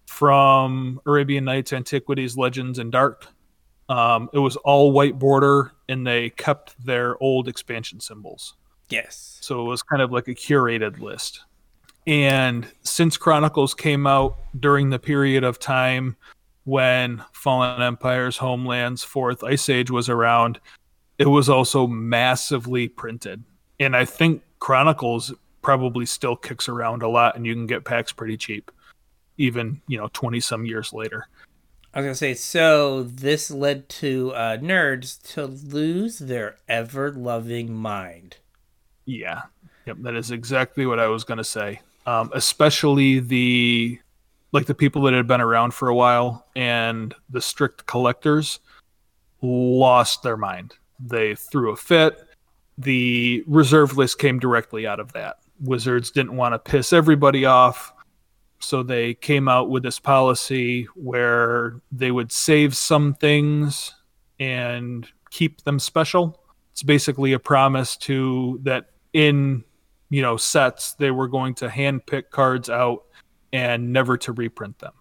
from 0.06 1.02
Arabian 1.06 1.44
Nights, 1.44 1.74
Antiquities, 1.74 2.38
Legends, 2.38 2.80
and 2.80 2.92
Dark. 2.92 3.28
Um, 3.90 4.30
it 4.34 4.40
was 4.40 4.56
all 4.58 4.92
white 4.92 5.20
border, 5.20 5.74
and 5.90 6.06
they 6.08 6.30
kept 6.30 6.76
their 6.86 7.22
old 7.22 7.48
expansion 7.48 8.00
symbols. 8.00 8.56
Yes. 8.90 9.40
So 9.42 9.62
it 9.62 9.68
was 9.68 9.82
kind 9.82 10.02
of 10.02 10.12
like 10.12 10.28
a 10.28 10.36
curated 10.36 11.00
list. 11.00 11.42
And 12.08 12.68
since 12.84 13.18
Chronicles 13.18 13.74
came 13.74 14.06
out 14.08 14.38
during 14.60 14.90
the 14.90 15.00
period 15.00 15.44
of 15.44 15.60
time 15.60 16.16
when 16.66 17.24
Fallen 17.32 17.82
Empires, 17.82 18.38
Homelands, 18.38 19.04
Fourth 19.04 19.44
Ice 19.44 19.70
Age 19.70 19.92
was 19.92 20.10
around, 20.10 20.60
it 21.18 21.28
was 21.28 21.50
also 21.50 21.88
massively 21.88 22.88
printed. 22.88 23.44
And 23.82 23.96
I 23.96 24.06
think 24.06 24.44
Chronicles 24.60 25.34
probably 25.64 26.06
still 26.06 26.36
kicks 26.36 26.70
around 26.70 27.02
a 27.02 27.10
lot 27.10 27.36
and 27.36 27.46
you 27.46 27.56
can 27.56 27.66
get 27.66 27.84
packs 27.84 28.12
pretty 28.12 28.38
cheap, 28.38 28.70
even, 29.38 29.82
you 29.88 29.98
know, 29.98 30.08
20 30.14 30.40
some 30.40 30.66
years 30.66 30.94
later. 30.94 31.28
I 31.94 32.00
was 32.00 32.06
gonna 32.06 32.16
say, 32.16 32.36
so 32.36 33.04
this 33.04 33.50
led 33.50 33.90
to 33.90 34.34
uh, 34.34 34.58
nerds 34.58 35.20
to 35.34 35.48
lose 35.48 36.20
their 36.20 36.58
ever 36.70 37.12
loving 37.12 37.74
mind. 37.74 38.38
Yeah. 39.06 39.42
Yep, 39.88 39.98
that 40.02 40.16
is 40.16 40.30
exactly 40.30 40.86
what 40.86 41.00
I 41.00 41.08
was 41.08 41.24
going 41.24 41.40
to 41.40 41.44
say. 41.44 41.82
Um, 42.06 42.30
especially 42.34 43.20
the 43.20 44.00
like 44.52 44.68
the 44.68 44.76
people 44.76 45.02
that 45.04 45.14
had 45.14 45.28
been 45.28 45.42
around 45.42 45.74
for 45.74 45.88
a 45.88 45.96
while 45.96 46.46
and 46.56 47.16
the 47.30 47.42
strict 47.42 47.88
collectors 47.88 48.60
lost 49.42 50.22
their 50.22 50.38
mind. 50.38 50.76
They 51.00 51.36
threw 51.36 51.72
a 51.72 51.76
fit. 51.76 52.28
The 52.82 53.44
reserve 53.48 53.98
list 53.98 54.18
came 54.18 54.40
directly 54.40 54.88
out 54.88 55.00
of 55.00 55.14
that. 55.14 55.38
Wizards 55.60 56.10
didn't 56.10 56.36
want 56.36 56.54
to 56.54 56.60
piss 56.60 56.92
everybody 56.92 57.46
off, 57.46 57.94
so 58.60 58.82
they 58.82 59.14
came 59.14 59.48
out 59.48 59.70
with 59.70 59.84
this 59.84 60.00
policy 60.00 60.88
where 60.96 61.80
they 61.92 62.12
would 62.12 62.32
save 62.32 62.76
some 62.76 63.14
things 63.14 63.94
and 64.40 65.08
keep 65.30 65.62
them 65.62 65.78
special. 65.78 66.42
It's 66.72 66.82
basically 66.84 67.34
a 67.34 67.40
promise 67.40 67.96
to 67.98 68.60
that 68.64 68.90
in 69.14 69.64
you 70.10 70.22
know 70.22 70.38
sets 70.38 70.94
they 70.94 71.12
were 71.12 71.28
going 71.28 71.54
to 71.56 71.70
hand 71.70 72.06
pick 72.06 72.32
cards 72.32 72.70
out 72.70 73.04
and 73.54 73.94
never 73.94 74.18
to 74.18 74.32
reprint 74.32 74.80
them. 74.80 74.94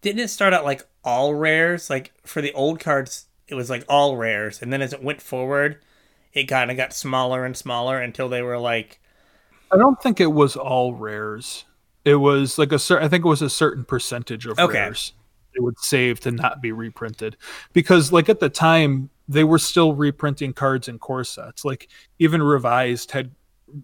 Didn't 0.00 0.20
it 0.20 0.28
start 0.28 0.54
out 0.54 0.64
like 0.64 0.86
all 1.04 1.34
rares? 1.34 1.90
Like 1.90 2.12
for 2.24 2.40
the 2.40 2.52
old 2.52 2.80
cards, 2.80 3.26
it 3.48 3.54
was 3.54 3.68
like 3.68 3.84
all 3.88 4.16
rares, 4.16 4.62
and 4.62 4.72
then 4.72 4.80
as 4.80 4.94
it 4.94 5.02
went 5.02 5.20
forward, 5.20 5.82
it 6.32 6.44
kind 6.44 6.70
of 6.70 6.76
got 6.76 6.92
smaller 6.92 7.44
and 7.44 7.56
smaller 7.56 8.00
until 8.00 8.28
they 8.28 8.42
were 8.42 8.58
like, 8.58 9.00
I 9.70 9.76
don't 9.76 10.00
think 10.02 10.20
it 10.20 10.32
was 10.32 10.56
all 10.56 10.94
rares. 10.94 11.64
It 12.04 12.16
was 12.16 12.58
like 12.58 12.72
a 12.72 12.78
certain. 12.78 13.04
I 13.04 13.08
think 13.08 13.24
it 13.24 13.28
was 13.28 13.42
a 13.42 13.50
certain 13.50 13.84
percentage 13.84 14.46
of 14.46 14.58
Okay. 14.58 14.80
rares 14.80 15.12
they 15.54 15.60
would 15.60 15.78
save 15.78 16.18
to 16.20 16.30
not 16.30 16.62
be 16.62 16.72
reprinted, 16.72 17.36
because 17.74 18.10
like 18.10 18.28
at 18.28 18.40
the 18.40 18.48
time 18.48 19.10
they 19.28 19.44
were 19.44 19.58
still 19.58 19.94
reprinting 19.94 20.52
cards 20.52 20.88
in 20.88 20.98
core 20.98 21.24
sets. 21.24 21.64
Like 21.64 21.88
even 22.18 22.42
revised 22.42 23.10
had 23.12 23.30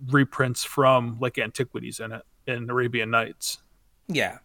reprints 0.07 0.65
from 0.65 1.19
like 1.21 1.39
antiquities 1.39 2.01
in 2.01 2.13
it 2.13 2.23
in 2.47 2.69
Arabian 2.71 3.11
Nights, 3.11 3.59
yeah. 4.09 4.39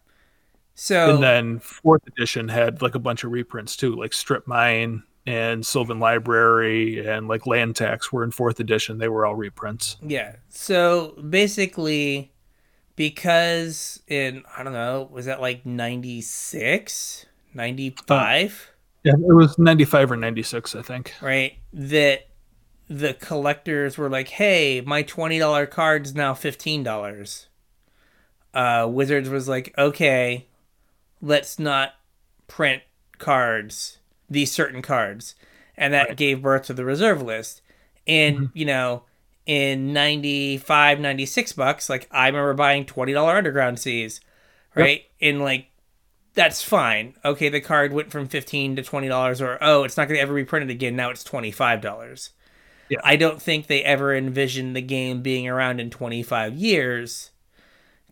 So 0.74 1.14
and 1.14 1.22
then 1.22 1.60
fourth 1.60 2.06
edition 2.06 2.48
had 2.48 2.82
like 2.82 2.94
a 2.94 2.98
bunch 2.98 3.24
of 3.24 3.32
reprints 3.32 3.76
too, 3.76 3.94
like 3.94 4.12
Strip 4.12 4.46
Mine 4.46 5.02
and 5.26 5.64
Sylvan 5.66 6.00
Library 6.00 7.06
and 7.06 7.28
like 7.28 7.46
Land 7.46 7.76
Tax 7.76 8.12
were 8.12 8.24
in 8.24 8.30
fourth 8.30 8.60
edition. 8.60 8.98
They 8.98 9.08
were 9.08 9.24
all 9.26 9.34
reprints. 9.34 9.96
yeah. 10.02 10.36
So 10.48 11.12
basically, 11.28 12.32
because 12.96 14.00
in 14.06 14.42
I 14.56 14.62
don't 14.62 14.72
know, 14.72 15.08
was 15.10 15.26
that 15.26 15.40
like 15.40 15.64
96, 15.66 17.26
95? 17.54 18.70
Yeah, 19.02 19.12
it 19.12 19.34
was 19.34 19.58
ninety 19.58 19.84
five 19.84 20.10
or 20.10 20.16
ninety 20.16 20.42
six, 20.42 20.74
I 20.74 20.80
think. 20.80 21.12
right? 21.20 21.58
That 21.74 22.28
the 22.88 23.12
collectors 23.12 23.98
were 23.98 24.08
like, 24.08 24.28
"Hey, 24.28 24.80
my 24.80 25.02
twenty 25.02 25.38
dollar 25.38 25.66
card's 25.66 26.14
now 26.14 26.32
fifteen 26.32 26.82
dollars." 26.82 27.48
Uh, 28.54 28.88
Wizards 28.90 29.28
was 29.28 29.46
like, 29.46 29.74
"Okay, 29.76 30.46
let's 31.20 31.58
not 31.58 31.90
print 32.46 32.82
cards, 33.18 33.98
these 34.34 34.52
certain 34.52 34.82
cards," 34.82 35.34
and 35.76 35.94
that 35.94 36.08
Right. 36.08 36.16
gave 36.16 36.42
birth 36.42 36.64
to 36.64 36.74
the 36.74 36.84
reserve 36.84 37.22
list. 37.22 37.62
And 38.06 38.36
mm-hmm. 38.36 38.58
you 38.58 38.66
know, 38.66 39.04
in 39.46 39.92
95, 39.92 41.00
96 41.00 41.52
bucks, 41.52 41.88
like 41.88 42.06
I 42.10 42.26
remember 42.26 42.54
buying 42.54 42.84
twenty 42.84 43.12
dollar 43.12 43.36
underground 43.36 43.78
seas, 43.78 44.20
right? 44.74 45.02
In 45.20 45.40
like 45.40 45.70
that's 46.34 46.62
fine. 46.62 47.14
Okay, 47.24 47.48
the 47.48 47.60
card 47.60 47.92
went 47.92 48.10
from 48.10 48.26
fifteen 48.26 48.76
to 48.76 48.82
twenty 48.82 49.08
dollars, 49.08 49.40
or 49.40 49.56
oh, 49.60 49.84
it's 49.84 49.96
not 49.96 50.08
going 50.08 50.16
to 50.16 50.22
ever 50.22 50.34
be 50.34 50.44
printed 50.44 50.70
again. 50.70 50.96
Now 50.96 51.10
it's 51.10 51.24
twenty 51.24 51.50
five 51.50 51.80
dollars. 51.80 52.30
Yeah. 52.90 52.98
I 53.02 53.16
don't 53.16 53.40
think 53.40 53.66
they 53.66 53.82
ever 53.82 54.14
envisioned 54.14 54.76
the 54.76 54.82
game 54.82 55.22
being 55.22 55.48
around 55.48 55.80
in 55.80 55.90
twenty 55.90 56.22
five 56.22 56.54
years. 56.54 57.30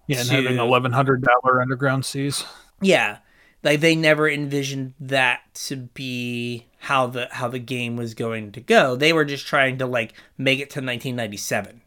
Yeah, 0.07 0.21
and 0.21 0.29
to- 0.29 0.35
having 0.35 0.59
eleven 0.59 0.93
hundred 0.93 1.23
dollar 1.23 1.61
underground 1.61 2.05
seas. 2.05 2.45
Yeah, 2.81 3.19
like 3.63 3.81
they 3.81 3.95
never 3.97 4.29
envisioned 4.29 4.95
that 5.01 5.41
to 5.55 5.77
be 5.77 6.67
how 6.79 7.07
the 7.07 7.29
how 7.31 7.49
the 7.49 7.59
game 7.59 7.97
was 7.97 8.15
going 8.15 8.53
to 8.53 8.61
go. 8.61 8.97
They 8.97 9.13
were 9.13 9.25
just 9.25 9.47
trying 9.47 9.79
to 9.79 9.87
like 9.87 10.15
make 10.39 10.59
it 10.61 10.71
to 10.71 10.81
nineteen 10.81 11.17
ninety 11.17 11.37
seven, 11.37 11.83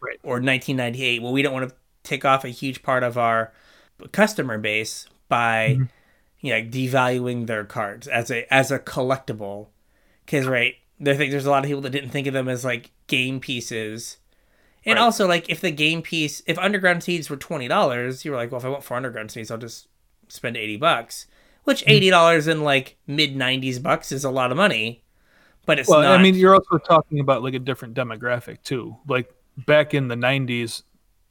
Right. 0.00 0.18
or 0.22 0.40
nineteen 0.40 0.76
ninety 0.76 1.02
eight. 1.04 1.22
Well, 1.22 1.32
we 1.32 1.42
don't 1.42 1.52
want 1.52 1.68
to 1.68 1.74
take 2.02 2.24
off 2.24 2.44
a 2.44 2.48
huge 2.48 2.82
part 2.82 3.02
of 3.02 3.18
our 3.18 3.52
customer 4.12 4.56
base 4.58 5.06
by 5.28 5.76
Mhm. 5.78 5.88
you 6.40 6.52
know 6.52 6.62
devaluing 6.62 7.46
their 7.46 7.64
cards 7.64 8.08
as 8.08 8.30
a 8.30 8.52
as 8.52 8.70
a 8.70 8.78
collectible 8.78 9.66
because 10.24 10.46
right 10.46 10.76
there 10.98 11.14
think 11.14 11.30
there's 11.30 11.44
a 11.44 11.50
lot 11.50 11.62
of 11.64 11.68
people 11.68 11.82
that 11.82 11.90
didn't 11.90 12.08
think 12.10 12.26
of 12.26 12.32
them 12.32 12.48
as 12.48 12.64
like 12.64 12.90
game 13.08 13.40
pieces 13.40 14.16
and 14.86 14.94
Right. 14.96 15.02
also 15.02 15.26
like 15.28 15.50
if 15.50 15.60
the 15.60 15.70
game 15.70 16.00
piece 16.00 16.42
if 16.46 16.58
underground 16.58 17.02
seas 17.02 17.28
were 17.28 17.36
$20 17.36 18.24
you 18.24 18.30
were 18.30 18.36
like 18.38 18.50
well 18.50 18.58
if 18.60 18.64
i 18.64 18.68
want 18.70 18.82
four 18.84 18.96
underground 18.96 19.30
seas 19.30 19.50
i'll 19.50 19.58
just 19.58 19.86
spend 20.30 20.56
80 20.56 20.76
bucks 20.76 21.26
which 21.64 21.84
eighty 21.86 22.10
dollars 22.10 22.48
in 22.48 22.62
like 22.62 22.96
mid 23.06 23.36
nineties 23.36 23.78
bucks 23.78 24.12
is 24.12 24.24
a 24.24 24.30
lot 24.30 24.50
of 24.50 24.56
money, 24.56 25.02
but 25.66 25.78
it's 25.78 25.88
Well, 25.88 26.00
not. 26.00 26.18
I 26.18 26.22
mean, 26.22 26.34
you're 26.34 26.54
also 26.54 26.78
talking 26.78 27.20
about 27.20 27.42
like 27.42 27.54
a 27.54 27.58
different 27.58 27.94
demographic 27.94 28.62
too. 28.62 28.96
Like 29.06 29.32
back 29.66 29.94
in 29.94 30.08
the 30.08 30.16
'90s, 30.16 30.82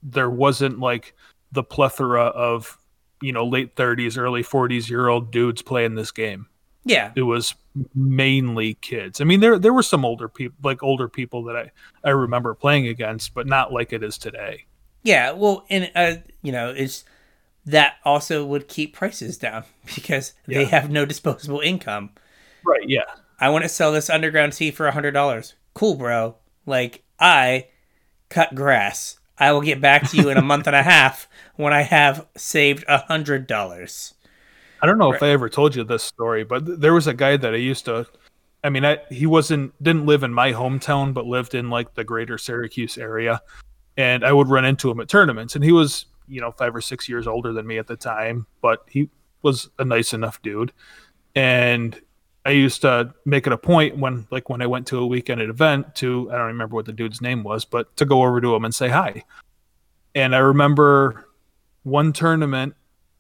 there 0.04 0.30
wasn't 0.30 0.80
like 0.80 1.14
the 1.52 1.64
plethora 1.64 2.26
of 2.26 2.78
you 3.22 3.34
know 3.34 3.46
late 3.46 3.76
30s, 3.76 4.18
early 4.18 4.44
40s 4.44 4.90
year 4.90 5.08
old 5.08 5.32
dudes 5.32 5.62
playing 5.62 5.96
this 5.96 6.12
game. 6.12 6.48
yeah, 6.86 7.12
It 7.16 7.24
was 7.24 7.56
mainly 7.96 8.76
kids. 8.76 9.20
I 9.20 9.24
mean, 9.24 9.40
there 9.40 9.60
there 9.60 9.74
were 9.74 9.84
some 9.84 10.06
older 10.06 10.30
people, 10.30 10.58
like 10.64 10.84
older 10.84 11.10
people 11.10 11.44
that 11.46 11.56
I 11.56 11.72
I 12.04 12.12
remember 12.12 12.54
playing 12.54 12.88
against, 12.88 13.34
but 13.34 13.48
not 13.48 13.74
like 13.74 13.94
it 13.94 14.04
is 14.04 14.18
today. 14.18 14.66
yeah. 15.04 15.32
Well, 15.32 15.66
and 15.70 15.92
uh, 15.96 16.16
you 16.42 16.52
know, 16.52 16.70
it's 16.70 17.04
that 17.66 17.96
also 18.04 18.46
would 18.46 18.68
keep 18.68 18.96
prices 18.96 19.38
down 19.38 19.64
because 19.96 20.34
they 20.48 20.66
have 20.66 20.90
no 20.90 21.06
disposable 21.06 21.60
income. 21.60 22.12
Right? 22.66 22.88
Yeah. 22.88 23.06
I 23.40 23.50
want 23.50 23.64
to 23.64 23.70
sell 23.70 23.92
this 23.92 24.10
underground 24.10 24.54
sea 24.54 24.72
for 24.72 24.88
a 24.88 24.92
hundred 24.92 25.12
dollars. 25.12 25.56
Cool, 25.74 25.96
bro. 25.96 26.36
Like 26.66 27.04
I 27.20 27.68
cut 28.30 28.54
grass. 28.56 29.20
I 29.38 29.54
will 29.54 29.62
get 29.62 29.80
back 29.80 30.10
to 30.10 30.18
you 30.18 30.30
in 30.30 30.38
a 30.38 30.42
month 30.42 30.68
and 30.68 30.76
a 30.76 30.84
half 30.96 31.30
when 31.56 31.72
I 31.72 31.84
have 31.84 32.28
saved 32.36 32.84
a 32.88 32.98
hundred 32.98 33.48
dollars. 33.48 34.14
I 34.82 34.86
don't 34.86 34.98
know 34.98 35.14
if 35.14 35.22
I 35.22 35.30
ever 35.30 35.50
told 35.50 35.76
you 35.76 35.84
this 35.84 36.04
story, 36.04 36.44
but 36.44 36.66
th- 36.66 36.80
there 36.80 36.94
was 36.94 37.08
a 37.08 37.14
guy 37.14 37.38
that 37.38 37.54
I 37.54 37.58
used 37.58 37.86
to. 37.86 38.08
I 38.64 38.70
mean, 38.70 38.86
I, 38.86 39.00
he 39.10 39.26
wasn't 39.26 39.82
didn't 39.82 40.06
live 40.06 40.24
in 40.24 40.34
my 40.34 40.52
hometown, 40.54 41.14
but 41.14 41.26
lived 41.26 41.56
in 41.56 41.70
like 41.70 41.96
the 41.96 42.04
greater 42.04 42.38
Syracuse 42.38 42.98
area, 42.98 43.42
and 43.98 44.24
I 44.24 44.32
would 44.32 44.48
run 44.48 44.66
into 44.66 44.90
him 44.90 45.00
at 45.00 45.10
tournaments. 45.10 45.56
And 45.56 45.64
he 45.64 45.72
was, 45.72 46.06
you 46.30 46.42
know, 46.42 46.52
five 46.52 46.76
or 46.76 46.82
six 46.82 47.10
years 47.10 47.28
older 47.28 47.54
than 47.54 47.68
me 47.68 47.78
at 47.78 47.88
the 47.88 47.96
time, 47.96 48.46
but 48.62 48.86
he 48.88 49.10
was 49.42 49.70
a 49.80 49.86
nice 49.86 50.14
enough 50.14 50.42
dude. 50.42 50.72
And 51.36 52.00
I 52.46 52.52
used 52.52 52.82
to 52.82 53.14
make 53.26 53.48
it 53.48 53.54
a 53.54 53.58
point 53.58 53.98
when, 53.98 54.28
like, 54.32 54.50
when 54.50 54.62
I 54.62 54.68
went 54.68 54.88
to 54.88 55.00
a 55.00 55.08
weekend 55.08 55.42
event 55.42 55.96
to 55.96 56.30
I 56.32 56.38
don't 56.38 56.48
remember 56.48 56.76
what 56.76 56.86
the 56.86 56.94
dude's 56.94 57.22
name 57.22 57.44
was, 57.44 57.66
but 57.66 57.96
to 57.98 58.06
go 58.06 58.24
over 58.24 58.40
to 58.42 58.56
him 58.56 58.66
and 58.66 58.74
say 58.74 58.90
hi. 58.90 59.24
And 60.16 60.36
I 60.36 60.40
remember 60.40 61.28
one 61.84 62.14
tournament 62.14 62.76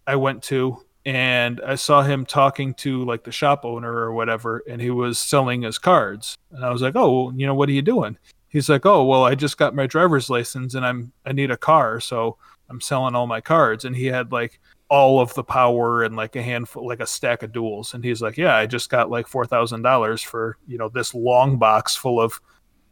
I 0.07 0.15
went 0.15 0.43
to 0.43 0.83
and 1.05 1.61
I 1.61 1.75
saw 1.75 2.01
him 2.01 2.25
talking 2.25 2.73
to 2.75 3.05
like 3.05 3.23
the 3.23 3.31
shop 3.31 3.63
owner 3.63 3.91
or 3.91 4.13
whatever, 4.13 4.63
and 4.69 4.81
he 4.81 4.89
was 4.89 5.17
selling 5.17 5.61
his 5.61 5.77
cards. 5.77 6.37
And 6.51 6.65
I 6.65 6.69
was 6.69 6.81
like, 6.81 6.95
"Oh, 6.95 7.31
you 7.31 7.45
know, 7.45 7.55
what 7.55 7.69
are 7.69 7.73
you 7.73 7.81
doing?" 7.81 8.17
He's 8.49 8.69
like, 8.69 8.85
"Oh, 8.85 9.03
well, 9.05 9.23
I 9.23 9.35
just 9.35 9.57
got 9.57 9.75
my 9.75 9.87
driver's 9.87 10.29
license 10.29 10.73
and 10.75 10.85
I'm 10.85 11.11
I 11.25 11.31
need 11.31 11.51
a 11.51 11.57
car, 11.57 11.99
so 11.99 12.37
I'm 12.69 12.81
selling 12.81 13.15
all 13.15 13.27
my 13.27 13.41
cards." 13.41 13.85
And 13.85 13.95
he 13.95 14.05
had 14.07 14.31
like 14.31 14.59
all 14.89 15.19
of 15.19 15.33
the 15.35 15.43
power 15.43 16.03
and 16.03 16.15
like 16.15 16.35
a 16.35 16.41
handful, 16.41 16.87
like 16.87 16.99
a 16.99 17.07
stack 17.07 17.43
of 17.43 17.51
duels. 17.51 17.93
And 17.93 18.03
he's 18.03 18.21
like, 18.21 18.37
"Yeah, 18.37 18.55
I 18.55 18.65
just 18.65 18.89
got 18.89 19.09
like 19.09 19.27
four 19.27 19.45
thousand 19.45 19.81
dollars 19.83 20.21
for 20.21 20.57
you 20.67 20.77
know 20.77 20.89
this 20.89 21.13
long 21.13 21.57
box 21.57 21.95
full 21.95 22.19
of 22.21 22.39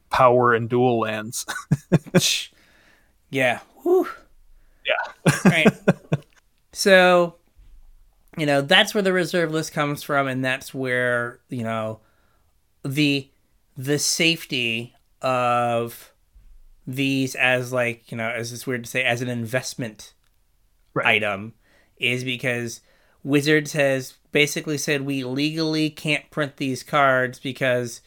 power 0.09 0.53
and 0.53 0.69
dual 0.69 0.99
lands." 0.99 1.45
Yeah. 3.29 3.59
Whew. 3.83 4.07
yeah, 4.85 5.31
Right. 5.45 5.73
so, 6.73 7.35
you 8.37 8.45
know, 8.45 8.61
that's 8.61 8.93
where 8.93 9.01
the 9.01 9.13
reserve 9.13 9.51
list 9.51 9.73
comes 9.73 10.03
from, 10.03 10.27
and 10.27 10.43
that's 10.43 10.73
where 10.73 11.39
you 11.49 11.63
know 11.63 11.99
the 12.83 13.29
the 13.75 13.99
safety 13.99 14.93
of 15.21 16.11
these 16.89 17.35
as 17.35 17.73
like 17.73 18.09
you 18.11 18.17
know 18.17 18.29
as 18.29 18.53
it's 18.53 18.65
weird 18.65 18.85
to 18.85 18.89
say 18.89 19.03
as 19.03 19.21
an 19.21 19.27
investment 19.29 20.13
Right. 20.93 21.17
item 21.17 21.53
is 21.97 22.23
because 22.23 22.81
Wizards 23.23 23.73
has 23.73 24.13
basically 24.31 24.77
said 24.79 25.01
we 25.01 25.23
legally 25.23 25.89
can't 25.91 26.27
print 26.31 26.57
these 26.57 26.81
cards 26.81 27.37
because 27.39 28.01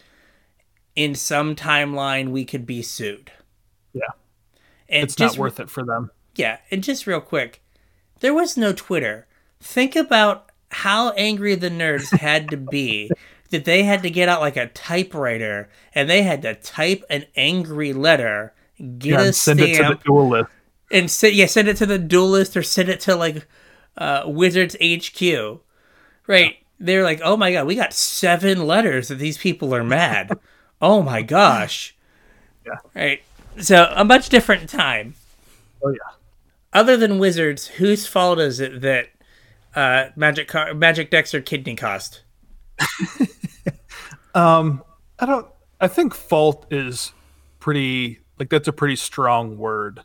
in 0.96 1.14
some 1.14 1.54
timeline 1.54 2.30
we 2.30 2.44
could 2.44 2.66
be 2.66 2.82
sued. 2.82 3.30
Yeah. 3.92 4.02
And 4.88 5.04
it's 5.04 5.14
just 5.14 5.36
not 5.36 5.40
worth 5.40 5.60
it 5.60 5.70
for 5.70 5.84
them. 5.84 6.10
yeah, 6.34 6.58
and 6.72 6.82
just 6.82 7.06
real 7.06 7.20
quick, 7.20 7.62
there 8.20 8.34
was 8.34 8.56
no 8.56 8.72
Twitter. 8.72 9.28
Think 9.60 9.94
about 9.94 10.50
how 10.72 11.10
angry 11.10 11.54
the 11.54 11.70
nerds 11.70 12.16
had 12.18 12.48
to 12.48 12.56
be 12.56 13.08
that 13.50 13.64
they 13.66 13.84
had 13.84 14.02
to 14.02 14.10
get 14.10 14.28
out 14.28 14.40
like 14.40 14.56
a 14.56 14.66
typewriter 14.68 15.68
and 15.94 16.10
they 16.10 16.22
had 16.22 16.42
to 16.42 16.54
type 16.56 17.04
an 17.08 17.26
angry 17.36 17.92
letter, 17.92 18.52
get 18.98 19.20
Yeah, 19.20 19.20
a 19.20 19.32
send 19.32 19.60
it 19.60 19.74
to 19.76 19.82
the 19.84 19.94
duelist. 20.04 20.50
and 20.90 21.10
send 21.10 21.34
yeah, 21.34 21.46
send 21.46 21.68
it 21.68 21.76
to 21.78 21.86
the 21.86 21.98
duelist 21.98 22.56
or 22.56 22.62
send 22.62 22.88
it 22.88 23.00
to 23.00 23.16
like 23.16 23.46
uh, 23.96 24.24
Wizards 24.26 24.76
HQ. 24.82 25.60
Right? 26.26 26.56
They're 26.78 27.04
like, 27.04 27.20
oh 27.22 27.36
my 27.36 27.52
god, 27.52 27.66
we 27.66 27.74
got 27.74 27.92
seven 27.92 28.66
letters 28.66 29.08
that 29.08 29.16
these 29.16 29.38
people 29.38 29.74
are 29.74 29.84
mad. 29.84 30.38
oh 30.82 31.02
my 31.02 31.22
gosh. 31.22 31.96
Yeah. 32.66 32.76
Right. 32.94 33.22
So 33.58 33.92
a 33.94 34.04
much 34.04 34.28
different 34.28 34.68
time 34.70 35.14
Oh 35.82 35.90
yeah. 35.90 36.14
other 36.72 36.96
than 36.96 37.18
wizards, 37.18 37.66
whose 37.66 38.06
fault 38.06 38.38
is 38.38 38.60
it 38.60 38.80
that 38.82 39.08
uh, 39.74 40.10
magic 40.16 40.48
car- 40.48 40.74
magic 40.74 41.10
decks 41.10 41.34
are 41.34 41.40
kidney 41.40 41.76
cost? 41.76 42.22
Um, 44.34 44.84
I 45.18 45.26
don't. 45.26 45.46
I 45.80 45.88
think 45.88 46.14
fault 46.14 46.66
is 46.70 47.12
pretty 47.58 48.20
like 48.40 48.48
that's 48.48 48.66
a 48.66 48.72
pretty 48.72 48.96
strong 48.96 49.58
word. 49.58 50.02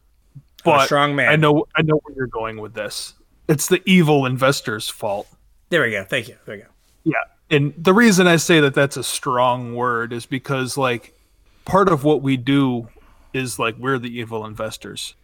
But 0.64 0.86
strong 0.86 1.16
man. 1.16 1.30
I 1.30 1.36
know. 1.36 1.66
I 1.76 1.82
know 1.82 2.00
where 2.04 2.16
you're 2.16 2.28
going 2.28 2.60
with 2.60 2.74
this. 2.74 3.14
It's 3.48 3.68
the 3.68 3.82
evil 3.86 4.26
investor's 4.26 4.90
fault. 4.90 5.28
There 5.70 5.82
we 5.82 5.92
go. 5.92 6.04
Thank 6.04 6.28
you. 6.28 6.36
There 6.46 6.58
we 6.58 6.62
go. 6.64 6.70
Yeah, 7.04 7.14
and 7.50 7.74
the 7.78 7.94
reason 7.94 8.28
I 8.28 8.36
say 8.36 8.60
that 8.60 8.74
that's 8.74 8.98
a 8.98 9.04
strong 9.04 9.76
word 9.76 10.12
is 10.12 10.26
because 10.26 10.78
like 10.78 11.14
part 11.64 11.88
of 11.88 12.04
what 12.04 12.22
we 12.22 12.36
do 12.38 12.90
is 13.34 13.58
like 13.58 13.78
we're 13.78 14.00
the 14.00 14.20
evil 14.20 14.46
investors. 14.46 15.16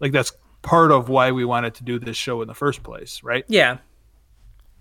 Like 0.00 0.12
that's 0.12 0.32
part 0.62 0.90
of 0.90 1.08
why 1.08 1.30
we 1.32 1.44
wanted 1.44 1.74
to 1.74 1.84
do 1.84 1.98
this 1.98 2.16
show 2.16 2.42
in 2.42 2.48
the 2.48 2.54
first 2.54 2.82
place, 2.82 3.22
right? 3.22 3.44
Yeah. 3.48 3.78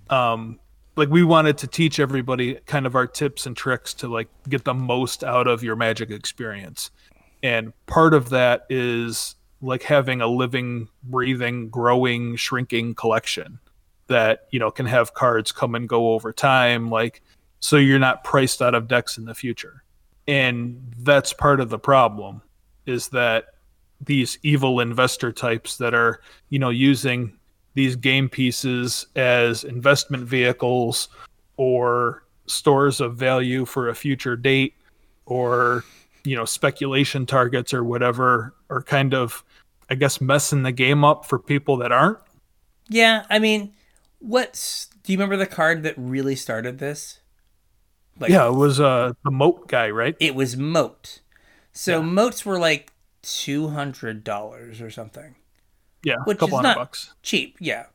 um 0.10 0.60
like 0.96 1.10
we 1.10 1.24
wanted 1.24 1.58
to 1.60 1.68
teach 1.68 2.00
everybody 2.00 2.56
kind 2.66 2.86
of 2.86 2.96
our 2.96 3.08
tips 3.08 3.46
and 3.46 3.56
tricks 3.56 3.94
to 3.94 4.08
like 4.08 4.28
get 4.50 4.66
the 4.66 4.74
most 4.74 5.24
out 5.24 5.48
of 5.48 5.64
your 5.64 5.76
magic 5.76 6.12
experience 6.12 6.92
and 7.44 7.74
part 7.86 8.14
of 8.14 8.30
that 8.30 8.66
is 8.70 9.36
like 9.62 9.84
having 9.84 10.22
a 10.22 10.28
living 10.28 10.88
breathing 11.04 11.70
growing 11.70 12.36
shrinking 12.36 12.96
collection 12.96 13.60
that 14.08 14.48
you 14.52 14.60
know 14.60 14.72
can 14.72 14.86
have 14.86 15.14
cards 15.14 15.52
come 15.52 15.76
and 15.76 15.88
go 15.88 16.14
over 16.14 16.32
time 16.34 16.90
like 16.90 17.22
so 17.60 17.78
you're 17.78 18.00
not 18.00 18.24
priced 18.24 18.62
out 18.62 18.76
of 18.76 18.88
decks 18.88 19.18
in 19.18 19.26
the 19.26 19.36
future. 19.36 19.84
And 20.28 20.94
that's 21.00 21.34
part 21.34 21.60
of 21.60 21.70
the 21.70 21.80
problem 21.80 22.42
is 22.86 23.10
that 23.10 23.48
these 24.02 24.38
evil 24.44 24.80
investor 24.80 25.32
types 25.32 25.78
that 25.78 25.94
are 25.94 26.22
you 26.50 26.60
know 26.60 26.70
using 26.70 27.38
these 27.74 27.96
game 27.96 28.30
pieces 28.30 29.08
as 29.16 29.64
investment 29.64 30.24
vehicles 30.24 31.10
or 31.58 32.24
stores 32.48 33.00
of 33.00 33.16
value 33.16 33.66
for 33.66 33.90
a 33.90 33.96
future 33.96 34.36
date 34.36 34.74
or 35.26 35.84
you 36.24 36.36
know 36.36 36.46
speculation 36.46 37.26
targets 37.26 37.74
or 37.74 37.84
whatever 37.84 38.54
are 38.70 38.82
kind 38.82 39.14
of 39.14 39.44
i 39.90 39.96
guess 39.96 40.20
messing 40.22 40.64
the 40.64 40.72
game 40.72 41.04
up 41.04 41.26
for 41.26 41.40
people 41.40 41.78
that 41.78 41.92
aren't 41.92 42.20
Yeah. 42.90 43.26
I 43.30 43.40
mean, 43.40 43.74
what's 44.20 44.88
do 45.04 45.12
you 45.14 45.18
remember 45.18 45.38
the 45.38 45.46
card 45.48 45.84
that 45.84 45.94
really 45.98 46.36
started 46.36 46.78
this? 46.80 47.20
Like, 48.20 48.30
yeah 48.32 48.48
it 48.48 48.54
was 48.56 48.80
uh 48.80 49.14
the 49.24 49.32
moat 49.32 49.68
guy 49.68 49.90
right 49.90 50.16
it 50.20 50.36
was 50.36 50.58
moat. 50.58 51.22
So 51.72 52.02
moats 52.04 52.46
were 52.46 52.60
like 52.60 52.92
two 53.22 53.70
hundred 53.70 54.24
dollars 54.24 54.82
or 54.82 54.90
something. 54.90 55.36
yeah 56.04 56.16
Which 56.26 56.38
a 56.38 56.40
couple 56.40 56.60
is 56.60 56.66
hundred 56.66 56.68
not- 56.70 56.78
bucks 56.78 57.14
cheap 57.24 57.56
yeah 57.60 57.86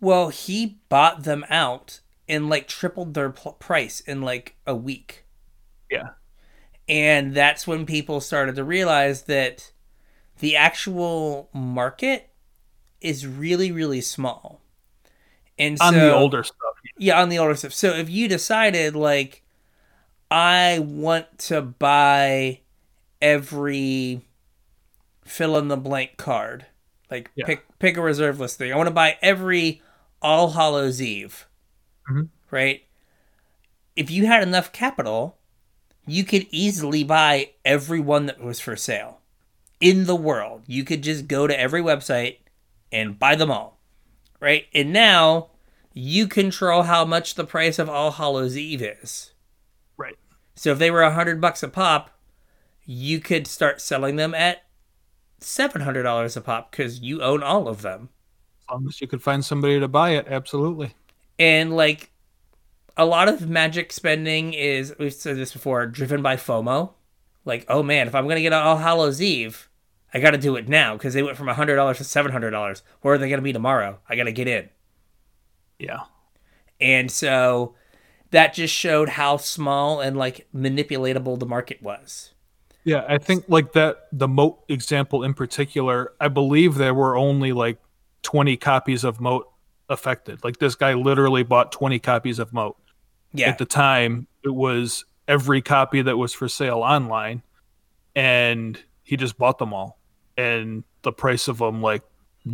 well 0.00 0.28
he 0.28 0.78
bought 0.88 1.24
them 1.24 1.44
out 1.50 2.00
and 2.28 2.48
like 2.48 2.68
tripled 2.68 3.14
their 3.14 3.30
pl- 3.30 3.52
price 3.54 4.00
in 4.00 4.22
like 4.22 4.54
a 4.66 4.74
week 4.76 5.24
yeah 5.90 6.10
and 6.90 7.32
that's 7.34 7.66
when 7.66 7.86
people 7.86 8.20
started 8.20 8.56
to 8.56 8.64
realize 8.64 9.22
that 9.22 9.72
the 10.40 10.56
actual 10.56 11.48
market 11.54 12.28
is 13.00 13.26
really 13.26 13.70
really 13.72 14.00
small. 14.02 14.60
And 15.58 15.78
on 15.80 15.94
so, 15.94 15.98
the 16.00 16.14
older 16.14 16.42
stuff 16.44 16.56
yeah. 16.98 17.20
On 17.22 17.28
the 17.30 17.38
older 17.38 17.54
stuff. 17.54 17.72
So 17.72 17.90
if 17.94 18.10
you 18.10 18.28
decided 18.28 18.94
like 18.94 19.42
i 20.30 20.78
want 20.80 21.38
to 21.38 21.60
buy 21.60 22.60
every 23.20 24.20
fill 25.24 25.56
in 25.58 25.68
the 25.68 25.76
blank 25.76 26.16
card 26.16 26.66
like 27.10 27.30
Yeah. 27.34 27.46
pick 27.46 27.64
pick 27.78 27.96
a 27.96 28.00
reserve 28.02 28.38
list 28.40 28.58
thing. 28.58 28.72
I 28.72 28.76
want 28.76 28.86
to 28.88 28.94
buy 28.94 29.16
every 29.22 29.82
all 30.22 30.50
hallows 30.50 31.00
eve 31.02 31.46
Mhm. 32.10 32.28
right? 32.50 32.82
If 33.96 34.10
you 34.10 34.26
had 34.26 34.42
enough 34.42 34.72
capital 34.72 35.36
you 36.10 36.24
could 36.24 36.46
easily 36.50 37.04
buy 37.04 37.50
every 37.64 38.00
one 38.00 38.26
that 38.26 38.40
was 38.40 38.60
for 38.60 38.76
sale 38.76 39.20
in 39.80 40.06
the 40.06 40.16
world 40.16 40.62
you 40.66 40.84
could 40.84 41.02
just 41.02 41.28
go 41.28 41.46
to 41.46 41.58
every 41.58 41.82
website 41.82 42.38
and 42.92 43.18
buy 43.18 43.34
them 43.34 43.50
all 43.50 43.78
right 44.40 44.66
and 44.74 44.92
now 44.92 45.50
you 45.92 46.26
control 46.26 46.84
how 46.84 47.04
much 47.04 47.34
the 47.34 47.44
price 47.44 47.78
of 47.78 47.88
All 47.88 48.12
Hallows 48.12 48.56
Eve 48.56 48.82
is. 48.82 49.32
Right. 49.96 50.16
So 50.54 50.72
if 50.72 50.78
they 50.78 50.90
were 50.90 51.02
a 51.02 51.14
hundred 51.14 51.40
bucks 51.40 51.62
a 51.62 51.68
pop, 51.68 52.10
you 52.84 53.20
could 53.20 53.46
start 53.46 53.80
selling 53.80 54.16
them 54.16 54.34
at 54.34 54.64
seven 55.38 55.82
hundred 55.82 56.04
dollars 56.04 56.36
a 56.36 56.40
pop 56.40 56.70
because 56.70 57.00
you 57.00 57.22
own 57.22 57.42
all 57.42 57.68
of 57.68 57.82
them. 57.82 58.10
As 58.62 58.72
long 58.72 58.86
as 58.88 59.00
you 59.00 59.08
could 59.08 59.22
find 59.22 59.44
somebody 59.44 59.80
to 59.80 59.88
buy 59.88 60.10
it, 60.10 60.26
absolutely. 60.28 60.94
And 61.38 61.74
like 61.74 62.10
a 62.96 63.04
lot 63.04 63.28
of 63.28 63.48
magic 63.48 63.92
spending 63.92 64.52
is 64.52 64.94
we've 64.98 65.12
said 65.12 65.36
this 65.36 65.52
before, 65.52 65.86
driven 65.86 66.22
by 66.22 66.36
FOMO. 66.36 66.92
Like, 67.44 67.64
oh 67.68 67.82
man, 67.82 68.06
if 68.06 68.14
I'm 68.14 68.28
gonna 68.28 68.42
get 68.42 68.52
All 68.52 68.76
Hallows 68.76 69.20
Eve, 69.22 69.68
I 70.12 70.20
gotta 70.20 70.38
do 70.38 70.56
it 70.56 70.68
now 70.68 70.94
because 70.94 71.14
they 71.14 71.22
went 71.22 71.36
from 71.36 71.48
hundred 71.48 71.76
dollars 71.76 71.98
to 71.98 72.04
seven 72.04 72.32
hundred 72.32 72.50
dollars. 72.50 72.82
Where 73.00 73.14
are 73.14 73.18
they 73.18 73.30
gonna 73.30 73.42
be 73.42 73.52
tomorrow? 73.52 73.98
I 74.08 74.16
gotta 74.16 74.32
get 74.32 74.48
in. 74.48 74.68
Yeah. 75.78 76.04
And 76.80 77.10
so 77.10 77.74
that 78.30 78.54
just 78.54 78.74
showed 78.74 79.10
how 79.10 79.36
small 79.36 80.00
and 80.00 80.16
like 80.16 80.46
manipulatable 80.54 81.38
the 81.38 81.46
market 81.46 81.82
was. 81.82 82.34
Yeah, 82.84 83.04
I 83.08 83.18
think 83.18 83.44
like 83.48 83.72
that 83.72 84.08
the 84.12 84.28
moat 84.28 84.64
example 84.68 85.22
in 85.22 85.34
particular, 85.34 86.12
I 86.20 86.28
believe 86.28 86.76
there 86.76 86.94
were 86.94 87.16
only 87.16 87.52
like 87.52 87.78
20 88.22 88.56
copies 88.56 89.04
of 89.04 89.20
moat 89.20 89.50
affected. 89.90 90.42
Like 90.42 90.58
this 90.58 90.74
guy 90.74 90.94
literally 90.94 91.42
bought 91.42 91.72
20 91.72 91.98
copies 91.98 92.38
of 92.38 92.52
moat. 92.52 92.76
Yeah. 93.34 93.48
At 93.50 93.58
the 93.58 93.66
time, 93.66 94.26
it 94.42 94.54
was 94.54 95.04
every 95.28 95.60
copy 95.60 96.00
that 96.02 96.16
was 96.16 96.32
for 96.32 96.48
sale 96.48 96.78
online 96.78 97.42
and 98.16 98.82
he 99.04 99.16
just 99.16 99.38
bought 99.38 99.58
them 99.58 99.72
all 99.72 99.98
and 100.36 100.82
the 101.02 101.12
price 101.12 101.48
of 101.48 101.58
them 101.58 101.82
like 101.82 102.02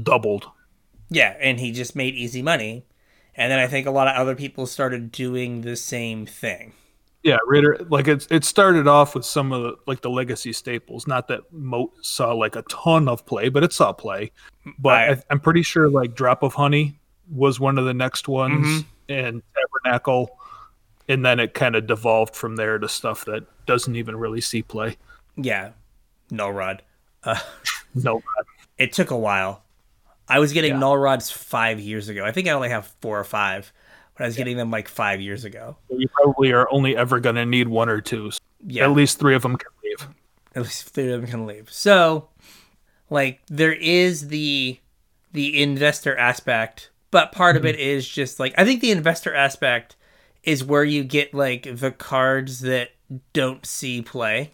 doubled. 0.03 0.46
Yeah, 1.09 1.37
and 1.40 1.61
he 1.61 1.70
just 1.72 1.94
made 1.94 2.14
easy 2.14 2.42
money. 2.42 2.85
And 3.37 3.53
then 3.53 3.59
I 3.59 3.66
think 3.66 3.87
a 3.87 3.90
lot 3.90 4.09
of 4.09 4.16
other 4.16 4.35
people 4.35 4.66
started 4.66 5.12
doing 5.12 5.61
the 5.61 5.77
same 5.77 6.27
thing. 6.27 6.72
Yeah, 7.22 7.38
Raider 7.46 7.79
like 7.90 8.07
it's 8.09 8.27
it 8.31 8.44
started 8.44 8.87
off 8.87 9.14
with 9.14 9.25
some 9.25 9.53
of 9.53 9.62
the 9.62 9.77
like 9.87 10.01
the 10.01 10.11
legacy 10.11 10.53
staples. 10.53 11.07
Not 11.07 11.29
that 11.29 11.40
Moat 11.53 11.92
saw 12.03 12.33
like 12.33 12.55
a 12.57 12.62
ton 12.62 13.09
of 13.09 13.27
play, 13.27 13.49
but 13.49 13.64
it 13.64 13.72
saw 13.72 13.92
play. 13.92 14.31
But 14.79 14.92
I- 14.92 15.11
I, 15.12 15.22
I'm 15.31 15.40
pretty 15.40 15.62
sure 15.62 15.88
like 15.88 16.14
Drop 16.14 16.42
of 16.42 16.55
Honey 16.55 16.99
was 17.30 17.58
one 17.60 17.78
of 17.78 17.84
the 17.84 17.94
next 17.94 18.28
ones, 18.28 18.66
Mhm. 18.66 18.84
and 19.08 19.42
Tabernacle, 19.54 20.38
and 21.08 21.24
then 21.24 21.40
it 21.40 21.54
kind 21.54 21.74
of 21.76 21.86
devolved 21.86 22.34
from 22.36 22.56
there 22.56 22.78
to 22.78 22.88
stuff 22.88 23.24
that 23.24 23.44
doesn't 23.66 23.96
even 23.96 24.16
really 24.16 24.40
see 24.40 24.62
play. 24.62 24.96
Yeah. 25.36 25.70
No 26.30 26.48
rod. 26.50 26.82
No, 27.94 28.14
Rod. 28.14 28.46
It 28.78 28.92
took 28.92 29.10
a 29.10 29.16
while. 29.16 29.62
I 30.28 30.38
was 30.38 30.52
getting 30.52 30.72
Yeah. 30.74 30.78
null 30.80 30.98
rods 30.98 31.30
five 31.30 31.80
years 31.80 32.08
ago. 32.10 32.24
I 32.26 32.30
think 32.32 32.46
I 32.46 32.50
only 32.50 32.68
have 32.68 32.92
four 33.00 33.18
or 33.18 33.24
five, 33.24 33.72
but 34.14 34.24
I 34.24 34.26
was 34.26 34.36
getting 34.36 34.56
them 34.58 34.70
like 34.70 34.86
five 34.88 35.20
years 35.20 35.44
ago. 35.44 35.76
you 35.88 36.06
probably 36.08 36.52
are 36.52 36.68
only 36.70 36.94
ever 36.96 37.18
going 37.20 37.36
to 37.36 37.46
need 37.46 37.68
one 37.68 37.88
or 37.88 38.00
two. 38.02 38.30
So 38.32 38.38
Yeah. 38.66 38.84
At 38.84 38.90
least 38.92 39.18
three 39.18 39.34
of 39.34 39.42
them 39.42 39.56
can 39.56 39.70
leave. 39.82 40.08
at 40.54 40.62
least 40.62 40.90
three 40.90 41.10
of 41.10 41.20
them 41.22 41.30
can 41.30 41.46
leave. 41.46 41.70
So, 41.72 42.28
like, 43.10 43.40
there 43.46 43.72
is 43.72 44.28
the 44.28 44.78
the 45.32 45.62
investor 45.62 46.16
aspect, 46.16 46.90
but 47.16 47.33
part 47.33 47.57
of 47.57 47.64
it 47.64 47.76
is 47.81 48.07
just 48.07 48.38
like 48.38 48.52
I 48.59 48.64
think 48.66 48.83
the 48.83 48.90
investor 48.90 49.35
aspect 49.35 49.96
is 50.42 50.62
where 50.62 50.85
you 50.85 51.02
get 51.02 51.33
like 51.33 51.62
the 51.79 51.90
cards 51.90 52.61
that 52.61 52.90
don't 53.33 53.64
see 53.64 54.02
play 54.02 54.52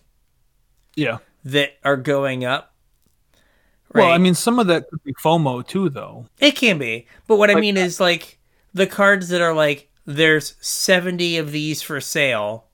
Yeah. 0.94 1.18
that 1.44 1.72
are 1.82 1.96
going 1.96 2.44
up. 2.44 2.72
Well, 3.92 4.12
I 4.12 4.18
mean, 4.18 4.34
some 4.34 4.60
of 4.60 4.68
that 4.68 4.88
could 4.88 5.02
be 5.02 5.12
FOMO 5.14 5.66
too, 5.66 5.88
though. 5.88 6.26
It 6.38 6.52
can 6.52 6.78
be, 6.78 7.08
but 7.26 7.34
what 7.36 7.50
I 7.50 7.56
mean 7.56 7.76
is 7.76 7.98
like 7.98 8.38
the 8.72 8.86
cards 8.86 9.28
that 9.30 9.40
are 9.40 9.52
like 9.54 9.90
there's 10.04 10.54
70 10.60 11.38
of 11.38 11.50
these 11.50 11.82
for 11.82 12.00
sale. 12.00 12.68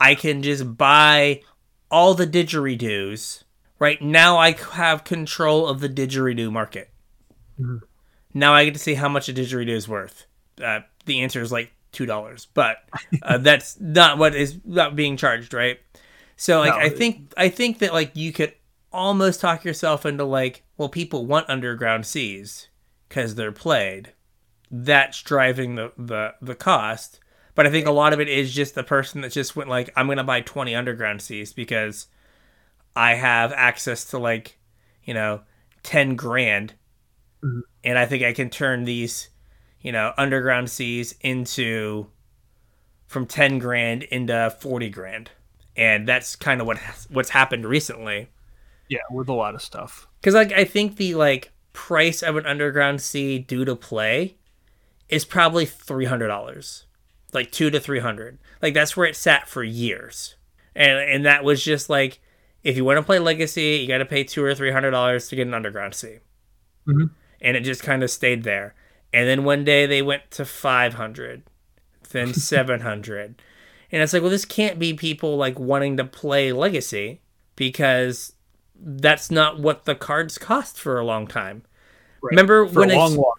I 0.00 0.16
can 0.16 0.42
just 0.42 0.76
buy 0.76 1.42
all 1.92 2.14
the 2.14 2.26
didgeridoos. 2.26 3.44
Right 3.78 4.02
now 4.02 4.36
I 4.36 4.50
have 4.72 5.04
control 5.04 5.68
of 5.68 5.78
the 5.78 5.88
didgeridoo 5.88 6.50
market. 6.50 6.90
Mhm. 7.60 7.82
Now 8.34 8.54
I 8.54 8.64
get 8.64 8.74
to 8.74 8.80
see 8.80 8.94
how 8.94 9.08
much 9.08 9.28
a 9.28 9.32
didgeridoo 9.32 9.68
is 9.68 9.88
worth. 9.88 10.26
Uh, 10.62 10.80
the 11.06 11.20
answer 11.20 11.40
is 11.40 11.52
like 11.52 11.72
$2, 11.92 12.46
but 12.54 12.78
uh, 13.22 13.38
that's 13.38 13.80
not 13.80 14.18
what 14.18 14.34
is 14.34 14.58
not 14.64 14.96
being 14.96 15.16
charged, 15.16 15.54
right? 15.54 15.78
So 16.36 16.60
like 16.60 16.74
No, 16.74 16.80
I 16.80 16.88
think 16.88 17.32
I 17.36 17.48
think 17.48 17.78
that 17.80 17.92
like 17.92 18.14
you 18.14 18.32
could 18.32 18.54
almost 18.92 19.40
talk 19.40 19.64
yourself 19.64 20.06
into 20.06 20.24
like, 20.24 20.62
well, 20.76 20.88
people 20.88 21.26
want 21.26 21.48
underground 21.48 22.06
seas 22.06 22.68
because 23.08 23.34
they're 23.34 23.52
played. 23.52 24.12
That's 24.70 25.22
driving 25.22 25.74
the, 25.74 25.92
the 25.96 26.34
the 26.40 26.54
cost. 26.54 27.20
But 27.54 27.66
I 27.66 27.70
think 27.70 27.88
a 27.88 27.92
lot 27.92 28.12
of 28.12 28.20
it 28.20 28.28
is 28.28 28.54
just 28.54 28.76
the 28.76 28.84
person 28.84 29.22
that 29.22 29.32
just 29.32 29.56
went 29.56 29.68
like, 29.68 29.90
I'm 29.96 30.06
gonna 30.06 30.22
buy 30.22 30.42
20 30.42 30.74
underground 30.76 31.22
seas 31.22 31.52
because 31.52 32.06
I 32.94 33.14
have 33.14 33.52
access 33.52 34.04
to 34.06 34.18
like, 34.18 34.58
you 35.02 35.14
know, 35.14 35.40
10 35.82 36.14
grand, 36.14 36.74
And 37.42 37.98
I 37.98 38.06
think 38.06 38.22
I 38.24 38.32
can 38.32 38.50
turn 38.50 38.84
these, 38.84 39.28
you 39.80 39.92
know, 39.92 40.12
underground 40.18 40.70
seas 40.70 41.14
into 41.20 42.08
from 43.06 43.26
10 43.26 43.58
grand 43.58 44.02
into 44.04 44.54
40 44.60 44.90
grand. 44.90 45.30
And 45.76 46.06
that's 46.08 46.34
kind 46.36 46.60
of 46.60 46.66
what 46.66 46.78
what's 47.10 47.30
happened 47.30 47.64
recently. 47.64 48.30
Yeah, 48.88 48.98
with 49.10 49.28
a 49.28 49.32
lot 49.34 49.54
of 49.54 49.62
stuff. 49.62 50.08
Because 50.20 50.34
like 50.34 50.52
I 50.52 50.64
think 50.64 50.96
the 50.96 51.14
like 51.14 51.52
price 51.72 52.22
of 52.22 52.36
an 52.36 52.46
underground 52.46 53.00
sea 53.00 53.38
due 53.38 53.64
to 53.64 53.76
play 53.76 54.36
is 55.08 55.24
probably 55.24 55.64
three 55.66 56.06
hundred 56.06 56.26
dollars, 56.28 56.86
like 57.32 57.52
two 57.52 57.70
to 57.70 57.78
three 57.78 58.00
hundred. 58.00 58.38
Like 58.60 58.74
that's 58.74 58.96
where 58.96 59.06
it 59.06 59.14
sat 59.14 59.46
for 59.48 59.62
years, 59.62 60.34
and 60.74 60.98
and 60.98 61.24
that 61.26 61.44
was 61.44 61.62
just 61.62 61.88
like 61.88 62.18
if 62.64 62.76
you 62.76 62.84
want 62.84 62.96
to 62.96 63.02
play 63.02 63.18
Legacy, 63.20 63.76
you 63.80 63.86
got 63.86 63.98
to 63.98 64.04
pay 64.06 64.24
two 64.24 64.42
or 64.42 64.54
three 64.56 64.72
hundred 64.72 64.90
dollars 64.90 65.28
to 65.28 65.36
get 65.36 65.46
an 65.46 65.54
underground 65.54 65.94
sea, 65.94 66.18
Mhm. 66.88 67.10
And 67.40 67.56
it 67.56 67.60
just 67.62 67.82
kind 67.82 68.02
of 68.02 68.10
stayed 68.10 68.42
there. 68.44 68.74
And 69.12 69.28
then 69.28 69.44
one 69.44 69.64
day 69.64 69.86
they 69.86 70.02
went 70.02 70.30
to 70.32 70.44
five 70.44 70.94
hundred, 70.94 71.42
then 72.10 72.34
seven 72.34 72.80
hundred, 72.80 73.40
and 73.90 74.02
it's 74.02 74.12
like, 74.12 74.22
well, 74.22 74.30
this 74.30 74.44
can't 74.44 74.78
be 74.78 74.94
people 74.94 75.36
like 75.36 75.58
wanting 75.58 75.96
to 75.96 76.04
play 76.04 76.52
Legacy 76.52 77.20
because 77.56 78.32
that's 78.80 79.30
not 79.30 79.58
what 79.58 79.84
the 79.84 79.94
cards 79.94 80.38
cost 80.38 80.78
for 80.78 80.98
a 80.98 81.04
long 81.04 81.26
time. 81.26 81.62
Right. 82.22 82.30
Remember 82.30 82.66
For 82.66 82.80
when 82.80 82.88
they 82.88 82.96
long, 82.96 83.16
long 83.16 83.34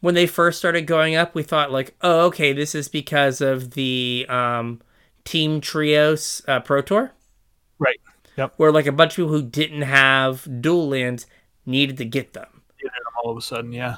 when 0.00 0.14
they 0.14 0.26
first 0.26 0.58
started 0.58 0.86
going 0.86 1.14
up, 1.14 1.34
we 1.34 1.42
thought 1.42 1.72
like, 1.72 1.94
oh, 2.02 2.26
okay, 2.26 2.52
this 2.52 2.74
is 2.74 2.88
because 2.88 3.40
of 3.40 3.70
the 3.70 4.26
um, 4.28 4.82
Team 5.24 5.60
Trios 5.62 6.42
uh, 6.46 6.60
Pro 6.60 6.82
Tour, 6.82 7.12
Right. 7.78 7.98
Yep. 8.36 8.54
where 8.58 8.70
like 8.70 8.86
a 8.86 8.92
bunch 8.92 9.12
of 9.12 9.16
people 9.16 9.30
who 9.30 9.42
didn't 9.42 9.82
have 9.82 10.46
dual 10.60 10.88
lands 10.90 11.26
needed 11.64 11.96
to 11.96 12.04
get 12.04 12.34
them, 12.34 12.53
all 13.24 13.30
of 13.30 13.38
a 13.38 13.42
sudden, 13.42 13.72
yeah. 13.72 13.96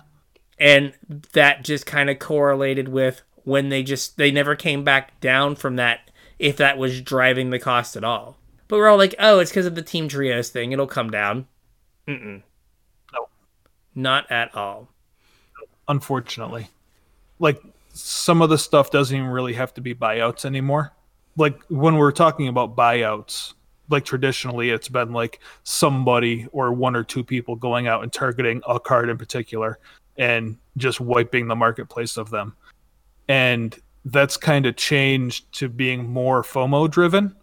and 0.57 0.95
that 1.33 1.65
just 1.65 1.85
kind 1.85 2.09
of 2.09 2.21
correlated 2.21 2.89
with 2.89 3.23
when 3.43 3.71
they 3.71 3.83
just 3.83 4.17
they 4.17 4.31
never 4.31 4.55
came 4.55 4.85
back 4.85 5.21
down 5.21 5.57
from 5.57 5.77
that 5.77 6.11
if 6.39 6.57
that 6.57 6.79
was 6.79 7.01
driving 7.01 7.51
the 7.51 7.59
cost 7.59 7.97
at 7.97 8.05
all. 8.05 8.37
But 8.69 8.77
we're 8.77 8.89
all 8.89 8.97
like, 8.97 9.17
oh, 9.19 9.41
it's 9.41 9.51
because 9.51 9.67
of 9.67 9.75
the 9.75 9.83
Team 9.83 10.09
Trios 10.09 10.49
thing; 10.51 10.71
it'll 10.71 10.87
come 10.87 11.11
down. 11.11 11.49
Mm-mm. 12.07 12.43
No. 13.13 13.29
not 13.97 14.31
at 14.31 14.55
all. 14.55 14.89
unfortunately. 15.89 16.69
Like 17.41 17.61
some 17.93 18.43
of 18.43 18.49
the 18.49 18.59
stuff 18.59 18.93
doesn't 18.93 19.17
even 19.17 19.29
really 19.29 19.55
have 19.55 19.75
to 19.75 19.81
be 19.81 19.93
buyouts 19.93 20.45
anymore. 20.45 20.93
Like 21.37 21.61
when 21.69 21.97
we're 21.97 22.13
talking 22.13 22.47
about 22.47 22.77
buyouts, 22.77 23.55
like 23.89 24.05
traditionally 24.05 24.71
it's 24.71 24.89
been 24.89 25.13
like 25.13 25.41
somebody 25.65 26.47
or 26.53 26.73
one 26.73 26.97
or 26.97 27.05
two 27.05 27.25
people 27.25 27.57
going 27.57 27.87
out 27.87 28.03
and 28.03 28.13
targeting 28.13 28.63
a 28.69 28.81
card 28.81 29.09
in 29.09 29.19
particular 29.19 29.79
and 30.17 30.57
just 30.77 31.01
wiping 31.01 31.49
the 31.49 31.57
marketplace 31.57 32.17
of 32.17 32.31
them. 32.31 32.55
And 33.29 33.79
that's 34.05 34.37
kind 34.37 34.67
of 34.67 34.77
changed 34.77 35.51
to 35.53 35.69
being 35.69 36.09
more 36.09 36.43
FOMO 36.43 36.91
driven. 36.91 37.35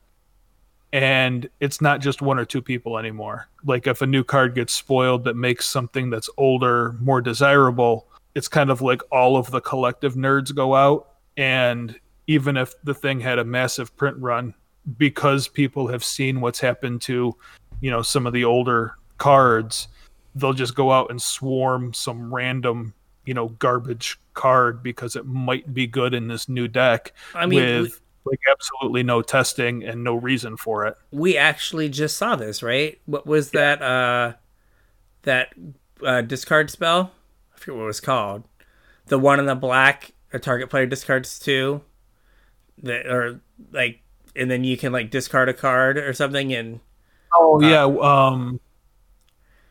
And 0.92 1.50
it's 1.60 1.82
not 1.82 2.02
just 2.02 2.22
one 2.22 2.38
or 2.38 2.46
two 2.46 2.62
people 2.62 2.98
anymore. 2.98 3.48
Like 3.66 3.88
if 3.88 4.02
a 4.02 4.08
new 4.08 4.24
card 4.24 4.56
gets 4.56 4.74
spoiled 4.74 5.24
that 5.24 5.36
makes 5.36 5.66
something 5.66 6.10
that's 6.10 6.30
older 6.38 6.96
more 7.00 7.22
desirable, 7.22 8.08
it's 8.36 8.48
kind 8.48 8.70
of 8.70 8.82
like 8.82 9.02
all 9.12 9.38
of 9.38 9.52
the 9.52 9.62
collective 9.62 10.16
nerds 10.16 10.54
go 10.54 10.76
out 10.76 11.10
and 11.36 12.00
even 12.28 12.58
if 12.58 12.74
the 12.84 12.94
thing 12.94 13.20
had 13.20 13.40
a 13.40 13.44
massive 13.44 13.96
print 13.98 14.18
run 14.20 14.54
because 14.98 15.48
people 15.48 15.88
have 15.88 16.04
seen 16.04 16.42
what's 16.42 16.60
happened 16.60 17.02
to 17.02 17.36
you 17.82 17.90
know 17.90 18.02
some 18.02 18.28
of 18.28 18.34
the 18.34 18.44
older 18.44 18.96
cards 19.18 19.88
they'll 20.36 20.54
just 20.54 20.76
go 20.76 20.92
out 20.92 21.10
and 21.10 21.22
swarm 21.22 21.94
some 21.94 22.34
random 22.34 22.94
you 23.26 23.34
know 23.34 23.50
garbage 23.60 24.20
card 24.34 24.84
because 24.84 25.16
it 25.16 25.26
might 25.26 25.74
be 25.74 25.88
good 25.88 26.14
in 26.14 26.28
this 26.28 26.50
new 26.50 26.68
deck 26.68 27.14
I 27.34 27.46
mean, 27.46 27.84
with 27.84 28.02
like 28.26 28.40
absolutely 28.50 29.04
no 29.04 29.22
testing 29.22 29.84
and 29.84 30.04
no 30.04 30.16
reason 30.16 30.58
for 30.58 30.86
it 30.86 30.98
we 31.12 31.38
actually 31.38 31.90
just 31.90 32.18
saw 32.18 32.36
this, 32.36 32.64
right? 32.64 33.00
What 33.06 33.26
was 33.26 33.52
that 33.52 33.82
uh 33.82 34.34
that 35.24 35.54
uh 36.06 36.22
discard 36.22 36.70
spell? 36.70 37.12
I 37.56 37.60
forget 37.60 37.76
what 37.76 37.84
it 37.84 37.88
was 37.88 38.00
called. 38.00 38.44
the 39.08 39.20
one 39.20 39.40
in 39.40 39.46
the 39.46 39.56
black, 39.56 40.12
a 40.32 40.40
target 40.40 40.70
player 40.70 40.86
discards 40.86 41.40
two. 41.40 41.82
That 42.82 43.06
or 43.08 43.40
like, 43.72 44.02
and 44.36 44.50
then 44.50 44.64
you 44.64 44.78
can 44.78 44.92
like 44.92 45.10
discard 45.10 45.50
a 45.50 45.54
card 45.54 45.98
or 45.98 46.14
something, 46.14 46.54
and 46.54 46.80
Oh 47.36 47.60
yeah, 47.62 47.84
um, 47.86 48.60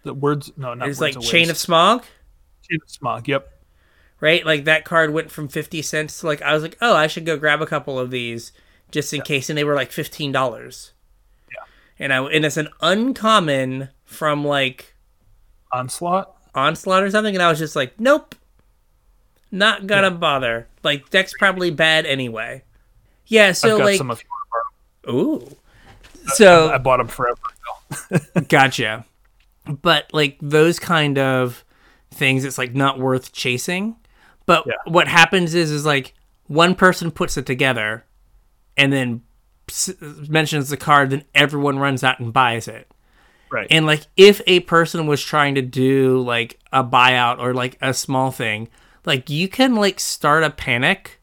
the 0.02 0.14
words 0.14 0.52
no, 0.56 0.74
not 0.74 0.88
it's 0.88 1.00
like 1.00 1.16
of 1.16 1.22
Chain 1.22 1.42
Waste. 1.42 1.50
of 1.52 1.58
Smog, 1.58 2.04
Chain 2.68 2.78
of 2.82 2.90
Smog. 2.90 3.28
Yep. 3.28 3.48
right? 4.20 4.44
Like 4.44 4.64
that 4.64 4.84
card 4.84 5.12
went 5.12 5.30
from 5.30 5.48
fifty 5.48 5.80
cents 5.82 6.20
to 6.20 6.26
like 6.26 6.42
I 6.42 6.54
was 6.54 6.62
like, 6.62 6.76
oh, 6.80 6.94
I 6.94 7.06
should 7.06 7.24
go 7.26 7.36
grab 7.36 7.62
a 7.62 7.66
couple 7.66 7.98
of 7.98 8.10
these 8.10 8.52
just 8.90 9.12
in 9.14 9.22
case, 9.22 9.48
and 9.48 9.56
they 9.56 9.64
were 9.64 9.74
like 9.76 9.92
fifteen 9.92 10.32
dollars. 10.32 10.92
Yeah. 11.50 11.64
And 11.98 12.12
I 12.12 12.22
and 12.24 12.44
it's 12.44 12.56
an 12.56 12.68
uncommon 12.80 13.90
from 14.04 14.44
like 14.44 14.94
Onslaught. 15.72 16.36
onslaught 16.54 17.02
or 17.02 17.10
something, 17.10 17.34
and 17.34 17.42
I 17.42 17.48
was 17.48 17.58
just 17.60 17.76
like, 17.76 17.98
nope, 17.98 18.34
not 19.52 19.86
gonna 19.86 20.10
bother. 20.10 20.66
Like 20.82 21.10
deck's 21.10 21.32
probably 21.38 21.70
bad 21.70 22.06
anyway. 22.06 22.64
Yeah, 23.26 23.52
so 23.52 23.76
like, 23.76 24.00
ooh, 25.08 25.56
so 26.34 26.66
borrow. 26.68 26.74
I 26.74 26.78
bought 26.78 26.96
them 26.98 27.08
forever 27.08 27.38
ago. 28.10 28.20
gotcha. 28.48 29.04
But 29.66 30.10
like 30.12 30.38
those 30.42 30.78
kind 30.78 31.18
of 31.18 31.64
things, 32.12 32.44
it's 32.44 32.58
like 32.58 32.74
not 32.74 32.98
worth 32.98 33.32
chasing. 33.32 33.96
But 34.46 34.64
Yeah. 34.66 34.74
what 34.86 35.08
happens 35.08 35.54
is, 35.54 35.70
is 35.70 35.84
like 35.86 36.14
one 36.48 36.74
person 36.74 37.10
puts 37.10 37.36
it 37.36 37.46
together, 37.46 38.04
and 38.76 38.92
then 38.92 39.22
mentions 40.28 40.68
the 40.68 40.76
card, 40.76 41.10
then 41.10 41.24
everyone 41.34 41.78
runs 41.78 42.02
out 42.04 42.18
and 42.20 42.32
buys 42.32 42.68
it. 42.68 42.90
Right. 43.50 43.66
And 43.70 43.86
like 43.86 44.02
if 44.16 44.40
a 44.46 44.60
person 44.60 45.06
was 45.06 45.22
trying 45.22 45.54
to 45.54 45.62
do 45.62 46.20
like 46.20 46.58
a 46.72 46.82
buyout 46.82 47.38
or 47.38 47.54
like 47.54 47.78
a 47.80 47.94
small 47.94 48.30
thing, 48.30 48.68
like 49.04 49.30
you 49.30 49.46
can 49.48 49.74
like 49.76 50.00
start 50.00 50.42
a 50.42 50.50
panic 50.50 51.20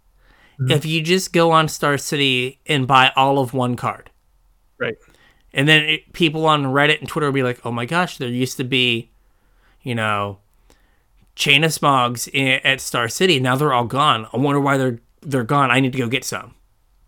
Mm-hmm. 0.59 0.71
if 0.71 0.85
you 0.85 1.01
just 1.01 1.31
go 1.31 1.51
on 1.51 1.69
Star 1.69 1.97
City 1.97 2.59
and 2.67 2.85
buy 2.85 3.13
all 3.15 3.39
of 3.39 3.53
one 3.53 3.75
card. 3.75 4.09
right. 4.77 4.97
And 5.53 5.67
then 5.67 5.83
it, 5.83 6.13
people 6.13 6.45
on 6.45 6.65
Reddit 6.65 6.99
and 6.99 7.07
Twitter 7.07 7.27
will 7.27 7.33
be 7.33 7.43
like, 7.43 7.65
"Oh 7.65 7.71
my 7.71 7.85
gosh, 7.85 8.17
there 8.17 8.27
used 8.27 8.57
to 8.57 8.63
be, 8.63 9.09
you 9.81 9.95
know, 9.95 10.37
chain 11.35 11.63
of 11.63 11.71
smogs 11.71 12.29
i 12.35 12.59
at 12.67 12.81
Star 12.81 13.07
City. 13.07 13.39
Now 13.39 13.55
they're 13.55 13.73
all 13.73 13.85
gone. 13.85 14.27
I 14.31 14.37
wonder 14.37 14.59
why 14.59 14.77
they're 14.77 14.99
they're 15.21 15.43
gone. 15.43 15.71
I 15.71 15.79
need 15.79 15.93
to 15.93 15.97
go 15.97 16.07
get 16.07 16.23
some." 16.23 16.53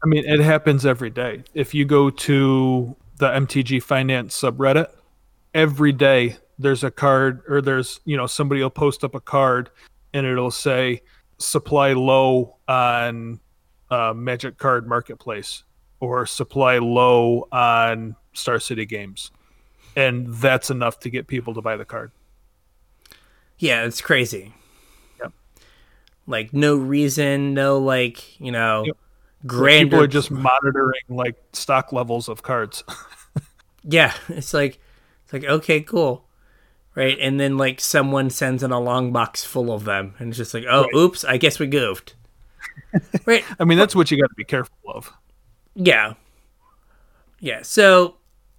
I 0.03 0.07
mean, 0.07 0.23
it 0.25 0.39
happens 0.39 0.85
every 0.85 1.11
day. 1.11 1.43
If 1.53 1.75
you 1.75 1.85
go 1.85 2.09
to 2.09 2.95
the 3.17 3.27
MTG 3.27 3.83
Finance 3.83 4.41
subreddit, 4.41 4.87
every 5.53 5.91
day 5.91 6.37
there's 6.57 6.83
a 6.83 6.89
card 6.89 7.43
or 7.47 7.61
there's, 7.61 7.99
you 8.05 8.17
know, 8.17 8.25
somebody 8.25 8.61
will 8.61 8.71
post 8.71 9.03
up 9.03 9.13
a 9.13 9.19
card 9.19 9.69
and 10.13 10.25
it'll 10.25 10.51
say 10.51 11.01
supply 11.37 11.93
low 11.93 12.55
on 12.71 13.39
uh, 13.89 14.13
Magic 14.15 14.57
Card 14.57 14.87
Marketplace 14.87 15.63
or 15.99 16.25
supply 16.25 16.77
low 16.77 17.47
on 17.51 18.15
Star 18.33 18.59
City 18.59 18.85
Games. 18.85 19.31
And 19.95 20.27
that's 20.35 20.69
enough 20.69 20.99
to 21.01 21.09
get 21.09 21.27
people 21.27 21.53
to 21.55 21.61
buy 21.61 21.75
the 21.75 21.83
card. 21.85 22.11
Yeah, 23.59 23.83
it's 23.83 23.99
crazy. 24.01 24.53
Yep. 25.19 25.33
Like 26.27 26.53
no 26.53 26.75
reason, 26.77 27.53
no 27.53 27.77
like 27.77 28.39
you 28.39 28.51
know, 28.51 28.85
Yep. 28.85 28.97
grander. 29.45 29.85
People 29.97 30.03
are 30.03 30.07
just 30.07 30.31
monitoring 30.31 31.01
like 31.09 31.35
stock 31.53 31.91
levels 31.91 32.29
of 32.29 32.41
cards. 32.43 32.83
Yeah, 33.83 34.13
it's 34.29 34.53
like 34.53 34.79
it's 35.23 35.33
like 35.33 35.43
okay, 35.43 35.81
cool. 35.81 36.27
Right? 36.93 37.17
And 37.19 37.39
then 37.39 37.57
like 37.57 37.81
someone 37.81 38.29
sends 38.29 38.61
in 38.61 38.71
a 38.71 38.79
long 38.79 39.11
box 39.11 39.43
full 39.43 39.73
of 39.73 39.85
them 39.85 40.13
and 40.19 40.29
it's 40.29 40.37
just 40.37 40.53
like, 40.53 40.65
"Oh, 40.69 40.83
Right. 40.83 40.93
oops, 40.95 41.23
I 41.23 41.37
guess 41.37 41.57
we 41.57 41.65
goofed." 41.65 42.13
right? 43.25 43.43
I 43.59 43.63
mean, 43.63 43.77
that's 43.77 43.95
what 43.95 44.11
you 44.11 44.19
got 44.19 44.29
to 44.29 44.35
be 44.35 44.43
careful 44.43 44.75
of. 44.87 45.11
Yeah. 45.75 46.13
Yeah, 47.39 47.61
so 47.63 48.17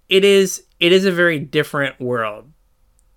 it 0.09 0.25
is 0.25 0.63
it 0.79 0.91
is 0.91 1.05
a 1.05 1.11
very 1.11 1.39
different 1.39 1.99
world 2.01 2.51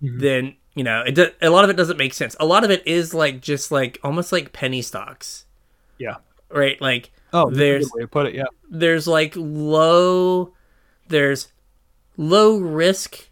Mhm. 0.01 0.19
than, 0.21 0.55
you 0.75 0.83
know, 0.83 1.01
it 1.01 1.15
do, 1.15 1.27
a 1.41 1.49
lot 1.49 1.63
of 1.63 1.69
it 1.69 1.75
doesn't 1.75 1.97
make 1.97 2.13
sense. 2.13 2.35
A 2.39 2.45
lot 2.45 2.63
of 2.63 2.69
it 2.71 2.85
is 2.87 3.13
like 3.13 3.41
just 3.41 3.71
like 3.71 3.97
almost 4.03 4.31
like 4.31 4.53
penny 4.53 4.81
stocks. 4.81 5.45
Yeah. 5.97 6.15
Right? 6.49 6.79
Like 6.81 7.11
Oh, 7.33 7.49
There's- 7.49 7.89
way 7.93 8.01
to 8.03 8.07
put 8.07 8.27
it. 8.27 8.35
Yeah. 8.35 8.45
there's 8.69 9.07
like 9.07 9.33
low 9.35 10.53
there's 11.09 11.49
low 12.15 12.57
risk 12.57 13.27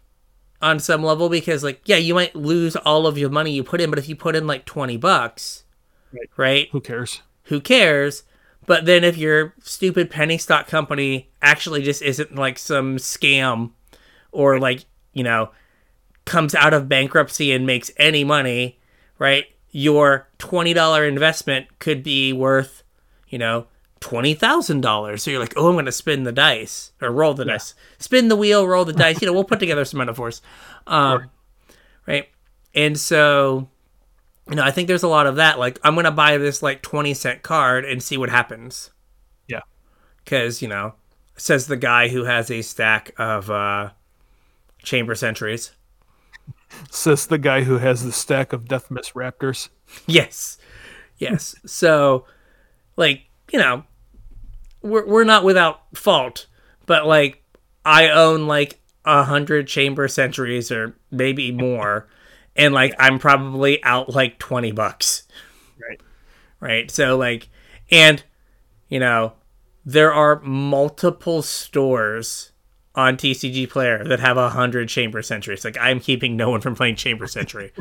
on 0.60 0.78
some 0.78 1.02
level 1.02 1.28
because 1.30 1.62
like 1.64 1.80
yeah 1.86 1.96
you 1.96 2.14
might 2.14 2.34
lose 2.36 2.74
all 2.76 3.06
of 3.06 3.16
your 3.18 3.28
money 3.30 3.52
you 3.52 3.62
put 3.64 3.80
in 3.80 3.88
but 3.90 3.98
if 3.98 4.08
you 4.08 4.16
put 4.16 4.34
in 4.36 4.46
like 4.46 4.64
20 4.64 4.96
bucks 4.96 5.64
Right. 6.12 6.30
right 6.36 6.68
Who 6.72 6.80
cares? 6.80 7.22
Who 7.46 7.60
cares 7.60 8.22
but 8.66 8.84
then 8.84 9.04
if 9.04 9.16
your 9.16 9.54
stupid 9.60 10.10
penny 10.10 10.38
stock 10.38 10.66
company 10.66 11.28
actually 11.42 11.82
just 11.82 12.02
isn't 12.02 12.34
like 12.34 12.58
some 12.58 12.96
scam 12.96 13.70
or 14.32 14.58
like 14.58 14.84
you 15.12 15.22
know 15.24 15.50
comes 16.24 16.54
out 16.54 16.74
of 16.74 16.88
bankruptcy 16.88 17.52
and 17.52 17.66
makes 17.66 17.90
any 17.96 18.24
money 18.24 18.78
right 19.18 19.46
your 19.70 20.28
$20 20.38 21.08
investment 21.08 21.66
could 21.78 22.02
be 22.02 22.32
worth 22.32 22.82
you 23.28 23.38
know 23.38 23.66
twenty 23.98 24.34
thousand 24.34 24.82
dollars. 24.82 25.22
So 25.22 25.30
you're 25.30 25.40
like, 25.40 25.54
oh, 25.56 25.68
I'm 25.68 25.74
going 25.74 25.86
to 25.86 25.92
spin 25.92 26.22
the 26.24 26.32
dice 26.32 26.92
or 27.00 27.10
roll 27.10 27.34
the 27.34 27.44
dice, 27.44 27.74
spin 27.98 28.28
the 28.28 28.36
wheel, 28.36 28.66
roll 28.68 28.84
the 28.84 28.92
dice. 28.92 29.20
You 29.20 29.26
know, 29.26 29.32
we'll 29.32 29.42
put 29.44 29.58
together 29.58 29.84
some 29.84 29.98
metaphors, 29.98 30.42
um, 30.86 31.18
Sure. 31.20 31.30
right? 32.06 32.28
And 32.74 32.98
so, 32.98 33.68
you 34.48 34.56
know, 34.56 34.62
I 34.62 34.70
think 34.70 34.88
there's 34.88 35.02
a 35.02 35.08
lot 35.08 35.26
of 35.26 35.36
that. 35.36 35.58
Like, 35.58 35.78
I'm 35.82 35.94
going 35.94 36.04
to 36.04 36.10
buy 36.10 36.36
this 36.38 36.62
like 36.62 36.82
twenty 36.82 37.14
cent 37.14 37.42
card 37.42 37.84
and 37.84 38.02
see 38.02 38.16
what 38.16 38.30
happens. 38.30 38.90
Yeah. 39.48 39.60
because 40.24 40.62
you 40.62 40.68
know, 40.68 40.94
says 41.36 41.66
the 41.66 41.76
guy 41.76 42.08
who 42.08 42.24
has 42.24 42.50
a 42.50 42.62
stack 42.62 43.12
of 43.18 43.50
uh, 43.50 43.90
Chamber 44.82 45.14
Sentries. 45.14 45.72
Says 46.90 47.26
the 47.26 47.38
guy 47.38 47.62
who 47.62 47.78
has 47.78 48.04
the 48.04 48.12
stack 48.12 48.52
of 48.52 48.64
Deathmist 48.64 49.12
Raptors. 49.12 49.68
Yes. 50.06 50.58
Yes. 51.18 51.54
so, 51.66 52.26
like, 52.96 53.22
you 53.52 53.58
know, 53.58 53.84
we're, 54.82 55.06
we're 55.06 55.24
not 55.24 55.44
without 55.44 55.82
fault, 55.96 56.46
but 56.86 57.06
like, 57.06 57.42
I 57.84 58.08
own 58.08 58.46
like 58.46 58.80
a 59.04 59.22
hundred 59.22 59.68
Chamber 59.68 60.08
Sentries 60.08 60.72
or 60.72 60.96
maybe 61.10 61.52
more, 61.52 62.08
and 62.56 62.74
like, 62.74 62.94
I'm 62.98 63.18
probably 63.18 63.82
out 63.84 64.14
like 64.14 64.38
20 64.38 64.72
bucks. 64.72 65.24
Right. 65.80 66.00
Right. 66.60 66.90
So, 66.90 67.16
like, 67.16 67.48
and, 67.90 68.22
you 68.88 68.98
know, 68.98 69.34
there 69.84 70.12
are 70.12 70.40
multiple 70.40 71.42
stores 71.42 72.52
on 72.94 73.16
TCG 73.16 73.68
Player 73.68 74.02
that 74.04 74.20
have 74.20 74.36
a 74.36 74.48
hundred 74.48 74.88
Chamber 74.88 75.22
Sentries. 75.22 75.64
Like, 75.64 75.76
I'm 75.78 76.00
keeping 76.00 76.36
no 76.36 76.50
one 76.50 76.60
from 76.60 76.74
playing 76.74 76.96
Chamber 76.96 77.26
Sentry. 77.26 77.72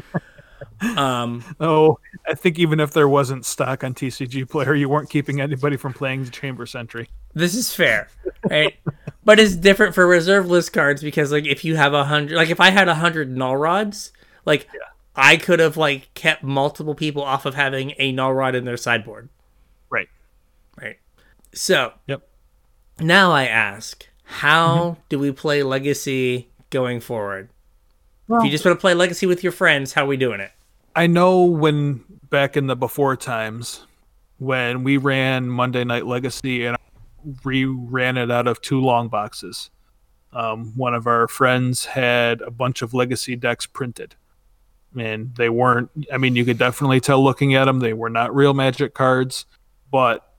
um, 0.97 1.43
Oh, 1.59 1.99
I 2.27 2.33
think 2.33 2.59
even 2.59 2.79
if 2.79 2.91
there 2.91 3.07
wasn't 3.07 3.45
stock 3.45 3.83
on 3.83 3.93
TCG 3.93 4.49
Player, 4.49 4.75
you 4.75 4.89
weren't 4.89 5.09
keeping 5.09 5.39
anybody 5.39 5.77
from 5.77 5.93
playing 5.93 6.25
the 6.25 6.31
Chamber 6.31 6.65
Sentry. 6.65 7.09
This 7.33 7.55
is 7.55 7.73
fair, 7.73 8.09
right? 8.49 8.75
but 9.23 9.39
it's 9.39 9.55
different 9.55 9.95
for 9.95 10.05
reserve 10.05 10.47
list 10.47 10.73
cards 10.73 11.01
because, 11.01 11.31
like, 11.31 11.45
if 11.45 11.65
you 11.65 11.75
have 11.75 11.93
a 11.93 12.05
hundred, 12.05 12.35
like, 12.35 12.49
if 12.49 12.59
I 12.59 12.69
had 12.69 12.87
a 12.87 12.95
hundred 12.95 13.35
null 13.35 13.57
rods, 13.57 14.11
like, 14.45 14.67
I 15.15 15.37
could 15.37 15.59
have 15.59 15.77
like 15.77 16.13
kept 16.13 16.43
multiple 16.43 16.95
people 16.95 17.21
off 17.23 17.45
of 17.45 17.55
having 17.55 17.93
a 17.97 18.11
null 18.11 18.33
rod 18.33 18.55
in 18.55 18.65
their 18.65 18.77
sideboard, 18.77 19.29
Right. 19.89 20.09
right? 20.81 20.97
So 21.53 21.93
Yep. 22.07 22.27
now 22.99 23.31
I 23.31 23.45
ask, 23.45 24.07
how 24.23 24.97
do 25.09 25.19
we 25.19 25.31
play 25.31 25.63
Legacy 25.63 26.49
going 26.69 26.99
forward? 26.99 27.49
if 28.27 28.43
you 28.43 28.49
just 28.49 28.65
want 28.65 28.75
to 28.77 28.81
play 28.81 28.93
Legacy 28.95 29.27
with 29.27 29.43
your 29.43 29.51
friends, 29.51 29.93
how 29.93 30.03
are 30.03 30.07
we 30.07 30.17
doing 30.17 30.39
it? 30.39 30.51
I 30.95 31.05
know 31.07 31.43
when 31.43 32.03
back 32.29 32.57
in 32.57 32.65
the 32.67 32.75
before 32.75 33.15
times 33.15 33.85
when 34.39 34.83
we 34.83 34.97
ran 34.97 35.47
Monday 35.47 35.83
Night 35.83 36.05
Legacy 36.07 36.65
and 36.65 36.75
we 37.43 37.65
ran 37.65 38.17
it 38.17 38.31
out 38.31 38.47
of 38.47 38.61
two 38.61 38.81
long 38.81 39.07
boxes. 39.09 39.69
Um, 40.33 40.73
one 40.75 40.93
of 40.93 41.05
our 41.07 41.27
friends 41.27 41.85
had 41.85 42.41
a 42.41 42.51
bunch 42.51 42.81
of 42.81 42.93
Legacy 42.93 43.35
decks 43.35 43.65
printed, 43.65 44.15
and 44.95 45.33
they 45.35 45.49
weren't. 45.49 45.89
I 46.11 46.17
mean, 46.17 46.35
you 46.35 46.45
could 46.45 46.57
definitely 46.57 46.99
tell 46.99 47.23
looking 47.23 47.55
at 47.55 47.65
them 47.65 47.79
they 47.79 47.93
were 47.93 48.09
not 48.09 48.35
real 48.35 48.53
Magic 48.53 48.93
cards, 48.93 49.45
but 49.91 50.33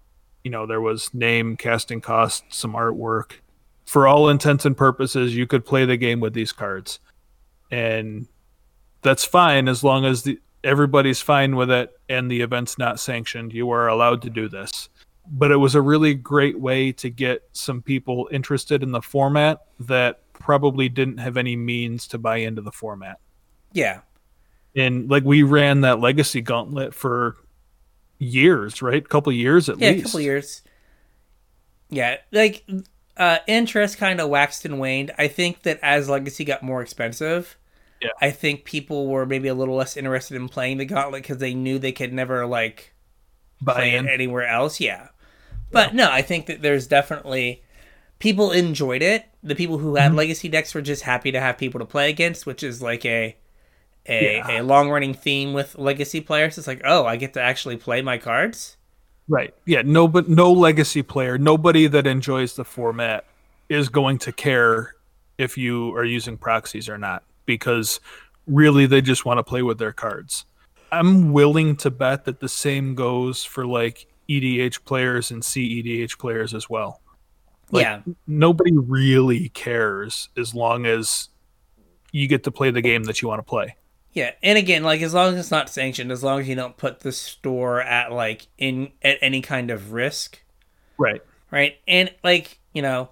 you 0.45 0.51
know 0.51 0.67
there 0.67 0.81
was 0.81 1.13
name, 1.15 1.57
casting 1.57 2.01
cost, 2.01 2.45
some 2.51 2.75
artwork. 2.75 3.33
For 3.85 4.09
all 4.09 4.29
intents 4.29 4.65
and 4.65 4.77
purposes, 4.77 5.37
you 5.37 5.47
could 5.47 5.65
play 5.65 5.85
the 5.85 5.97
game 5.97 6.21
with 6.21 6.35
these 6.35 6.53
cards, 6.53 6.99
and 7.71 8.27
that's 9.03 9.25
fine 9.25 9.69
as 9.69 9.85
long 9.85 10.05
as 10.05 10.23
the 10.25 10.41
everybody's 10.65 11.21
fine 11.21 11.55
with 11.55 11.71
it 11.71 11.93
and 12.09 12.31
the 12.31 12.41
event's 12.41 12.77
not 12.77 12.99
sanctioned. 12.99 13.53
You 13.53 13.71
are 13.71 13.87
allowed 13.87 14.21
to 14.23 14.31
do 14.31 14.49
this. 14.49 14.89
But 15.29 15.51
it 15.51 15.57
was 15.57 15.75
a 15.75 15.81
really 15.81 16.15
great 16.15 16.59
way 16.59 16.93
to 16.93 17.11
get 17.11 17.43
some 17.53 17.83
people 17.83 18.29
interested 18.31 18.83
in 18.83 18.93
the 18.93 19.03
format 19.03 19.63
that 19.81 20.21
probably 20.33 20.89
didn't 20.89 21.19
have 21.19 21.37
any 21.37 21.57
means 21.57 22.07
to 22.09 22.19
buy 22.19 22.37
into 22.37 22.63
the 22.63 22.71
format. 22.71 23.19
Yeah, 23.73 24.01
And 24.77 25.11
like 25.11 25.25
we 25.25 25.43
ran 25.43 25.81
that 25.83 26.01
legacy 26.01 26.41
gauntlet 26.43 26.95
for 26.95 27.37
years, 28.19 28.83
right? 28.83 29.05
A 29.05 29.09
couple 29.09 29.33
years 29.33 29.69
at 29.69 29.79
yeah, 29.79 29.91
least. 29.91 29.97
Yeah, 29.97 30.03
a 30.03 30.03
couple 30.03 30.21
years. 30.21 30.63
Yeah, 31.89 32.17
like 32.33 32.69
uh, 33.17 33.39
interest 33.47 33.99
kind 33.99 34.21
of 34.21 34.29
waxed 34.29 34.65
and 34.65 34.81
waned. 34.81 35.13
I 35.19 35.29
think 35.29 35.63
that 35.63 35.79
as 35.83 36.09
Legacy 36.09 36.45
got 36.45 36.63
more 36.63 36.83
expensive, 36.83 37.57
Yeah. 38.01 38.11
I 38.21 38.31
think 38.33 38.65
people 38.65 39.09
were 39.09 39.27
maybe 39.27 39.49
a 39.49 39.55
little 39.55 39.77
less 39.77 39.97
interested 39.97 40.37
in 40.37 40.49
playing 40.49 40.79
the 40.79 40.87
Gauntlet 40.87 41.23
because 41.23 41.39
they 41.39 41.55
knew 41.55 41.79
they 41.79 41.93
could 41.93 42.13
never 42.13 42.47
like 42.47 42.95
Buy 43.61 43.75
play 43.75 43.95
it 43.97 44.07
anywhere 44.07 44.47
else. 44.49 44.81
Yeah, 44.81 45.09
but 45.73 45.95
no, 45.95 46.11
I 46.11 46.23
think 46.23 46.47
that 46.47 46.63
there's 46.63 46.87
definitely 46.89 47.65
people 48.21 48.53
enjoyed 48.53 49.03
it. 49.03 49.27
The 49.43 49.57
people 49.57 49.79
who 49.79 49.97
Mm-hmm. 49.97 49.97
had 49.97 50.15
Legacy 50.15 50.49
decks 50.49 50.75
were 50.75 50.83
just 50.83 51.03
happy 51.05 51.33
to 51.33 51.41
have 51.41 51.59
people 51.59 51.81
to 51.81 51.87
play 51.87 52.11
against, 52.11 52.47
which 52.47 52.63
is 52.63 52.83
like 52.83 53.05
a 53.07 53.37
a, 54.09 54.37
Yeah. 54.37 54.61
a 54.61 54.63
long 54.63 54.91
running 54.91 55.15
theme 55.15 55.53
with 55.53 55.77
Legacy 55.79 56.21
players. 56.21 56.59
It's 56.59 56.67
like, 56.67 56.83
oh, 56.85 57.05
I 57.07 57.17
get 57.17 57.35
to 57.35 57.41
actually 57.41 57.77
play 57.77 58.03
my 58.03 58.19
cards. 58.19 58.77
Right. 59.29 59.53
Yeah. 59.65 59.83
No, 59.85 60.07
but 60.07 60.29
no 60.29 60.53
legacy 60.53 61.03
player, 61.03 61.37
nobody 61.39 61.87
that 61.89 62.07
enjoys 62.07 62.55
the 62.55 62.65
format 62.65 63.25
is 63.69 63.89
going 63.89 64.19
to 64.19 64.33
care 64.33 64.95
if 65.39 65.59
you 65.59 65.95
are 65.97 66.05
using 66.05 66.37
proxies 66.37 66.89
or 66.89 66.97
not 66.97 67.25
because 67.45 67.99
really 68.47 68.87
they 68.87 69.01
just 69.01 69.25
want 69.25 69.39
to 69.39 69.43
play 69.43 69.63
with 69.63 69.79
their 69.79 69.93
cards. 69.93 70.45
I'm 70.93 71.33
willing 71.33 71.75
to 71.79 71.91
bet 71.91 72.25
that 72.27 72.39
the 72.39 72.49
same 72.49 72.95
goes 72.95 73.43
for 73.43 73.67
like 73.67 74.07
EDH 74.29 74.85
players 74.85 75.33
and 75.33 75.43
CEDH 75.43 76.19
players 76.19 76.55
as 76.55 76.71
well. 76.71 77.01
Like, 77.73 77.83
yeah, 77.83 78.01
Nobody 78.29 78.73
really 78.77 79.49
cares 79.49 80.29
as 80.37 80.55
long 80.55 80.87
as 80.87 81.29
you 82.13 82.29
get 82.29 82.45
to 82.45 82.53
play 82.53 82.71
the 82.71 82.81
game 82.81 83.03
that 83.05 83.21
you 83.21 83.27
want 83.27 83.41
to 83.41 83.43
play. 83.43 83.75
Yeah, 84.17 84.31
and 84.43 84.57
again, 84.57 84.83
like 84.83 85.03
as 85.03 85.13
long 85.13 85.35
as 85.35 85.39
it's 85.41 85.51
not 85.51 85.69
sanctioned, 85.69 86.11
as 86.11 86.25
long 86.25 86.41
as 86.41 86.49
you 86.49 86.55
don't 86.55 86.79
put 86.79 87.01
the 87.01 87.13
store 87.13 87.83
at 87.83 88.11
like 88.11 88.47
in 88.57 88.91
at 89.03 89.19
any 89.21 89.43
kind 89.43 89.71
of 89.71 89.93
risk, 89.93 90.43
Right. 90.97 91.21
right? 91.51 91.77
And 91.87 92.11
like 92.25 92.59
you 92.73 92.81
know, 92.81 93.11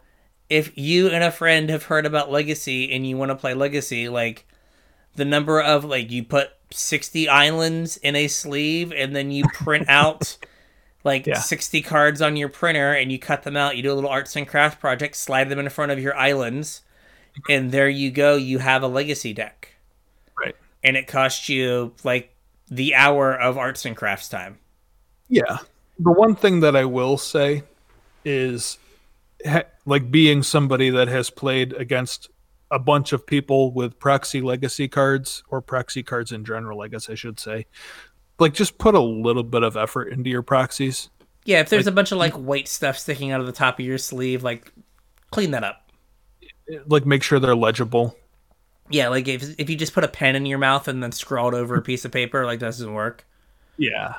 if 0.48 0.72
you 0.78 1.08
and 1.10 1.22
a 1.22 1.30
friend 1.30 1.68
have 1.68 1.84
heard 1.84 2.06
about 2.06 2.32
Legacy 2.32 2.90
and 2.90 3.06
you 3.06 3.18
want 3.18 3.30
to 3.30 3.36
play 3.36 3.52
Legacy, 3.52 4.08
like 4.08 4.46
the 5.14 5.26
number 5.26 5.60
of 5.60 5.84
like 5.84 6.10
you 6.10 6.24
put 6.24 6.52
sixty 6.70 7.28
islands 7.28 7.98
in 7.98 8.16
a 8.16 8.26
sleeve 8.26 8.90
and 8.90 9.14
then 9.14 9.30
you 9.30 9.44
print 9.52 9.86
out 9.90 10.38
like 11.04 11.26
Yeah. 11.26 11.38
60 11.38 11.82
cards 11.82 12.22
on 12.22 12.34
your 12.34 12.48
printer 12.48 12.94
and 12.94 13.12
you 13.12 13.18
cut 13.18 13.42
them 13.42 13.58
out 13.58 13.76
you 13.76 13.82
do 13.82 13.92
a 13.92 13.94
little 13.94 14.08
arts 14.08 14.34
and 14.36 14.48
crafts 14.48 14.80
project 14.80 15.14
slide 15.16 15.50
them 15.50 15.58
in 15.58 15.68
front 15.68 15.92
of 15.92 15.98
your 16.00 16.16
islands 16.16 16.80
and 17.48 17.70
there 17.72 17.90
you 17.90 18.10
go 18.10 18.36
you 18.36 18.58
have 18.58 18.82
a 18.82 18.88
legacy 18.88 19.34
deck 19.34 19.74
Right. 20.42 20.56
And 20.84 20.96
it 20.96 21.06
costs 21.08 21.48
you 21.48 21.92
like 22.04 22.30
the 22.68 22.94
hour 22.94 23.34
of 23.34 23.58
arts 23.58 23.84
and 23.84 23.96
crafts 23.96 24.28
time 24.28 24.58
Yeah. 25.28 25.58
The 25.98 26.12
one 26.12 26.34
thing 26.36 26.60
that 26.60 26.76
I 26.76 26.84
will 26.84 27.16
say 27.18 27.62
is 28.24 28.78
ha- 29.46 29.62
like 29.86 30.10
being 30.10 30.42
somebody 30.42 30.90
that 30.90 31.08
has 31.08 31.30
played 31.30 31.72
against 31.72 32.28
a 32.70 32.78
bunch 32.78 33.12
of 33.12 33.26
people 33.26 33.70
with 33.72 33.98
proxy 33.98 34.40
legacy 34.40 34.88
cards 34.88 35.42
or 35.48 35.60
proxy 35.60 36.02
cards 36.02 36.32
in 36.32 36.44
general, 36.44 36.80
I 36.82 36.88
guess 36.88 37.08
I 37.08 37.14
should 37.14 37.38
say. 37.38 37.66
Like 38.40 38.54
just 38.54 38.78
put 38.78 38.94
a 38.96 39.00
little 39.00 39.44
bit 39.44 39.62
of 39.62 39.76
effort 39.76 40.08
into 40.12 40.30
your 40.30 40.42
proxies. 40.42 41.10
yeah 41.44 41.60
if 41.60 41.68
there's 41.68 41.86
a 41.86 41.92
bunch 41.92 42.10
of 42.10 42.18
like 42.18 42.32
white 42.34 42.66
stuff 42.66 42.98
sticking 42.98 43.30
out 43.30 43.40
of 43.40 43.46
the 43.46 43.52
top 43.52 43.78
of 43.78 43.84
your 43.84 43.98
sleeve 43.98 44.42
like 44.42 44.72
clean 45.30 45.52
that 45.52 45.62
up 45.62 45.92
Like 46.86 47.06
make 47.06 47.22
sure 47.22 47.38
they're 47.38 47.54
legible. 47.54 48.16
Yeah 48.90 49.08
like 49.08 49.26
if, 49.28 49.58
if 49.58 49.70
you 49.70 49.76
just 49.76 49.94
put 49.94 50.04
a 50.04 50.08
pen 50.08 50.36
in 50.36 50.46
your 50.46 50.58
mouth 50.58 50.88
and 50.88 51.02
then 51.02 51.12
scrawled 51.12 51.54
over 51.54 51.76
a 51.76 51.82
piece 51.82 52.04
of 52.04 52.12
paper 52.12 52.44
like 52.44 52.60
that 52.60 52.66
doesn't 52.66 52.92
work. 52.92 53.26
Yeah. 53.76 54.14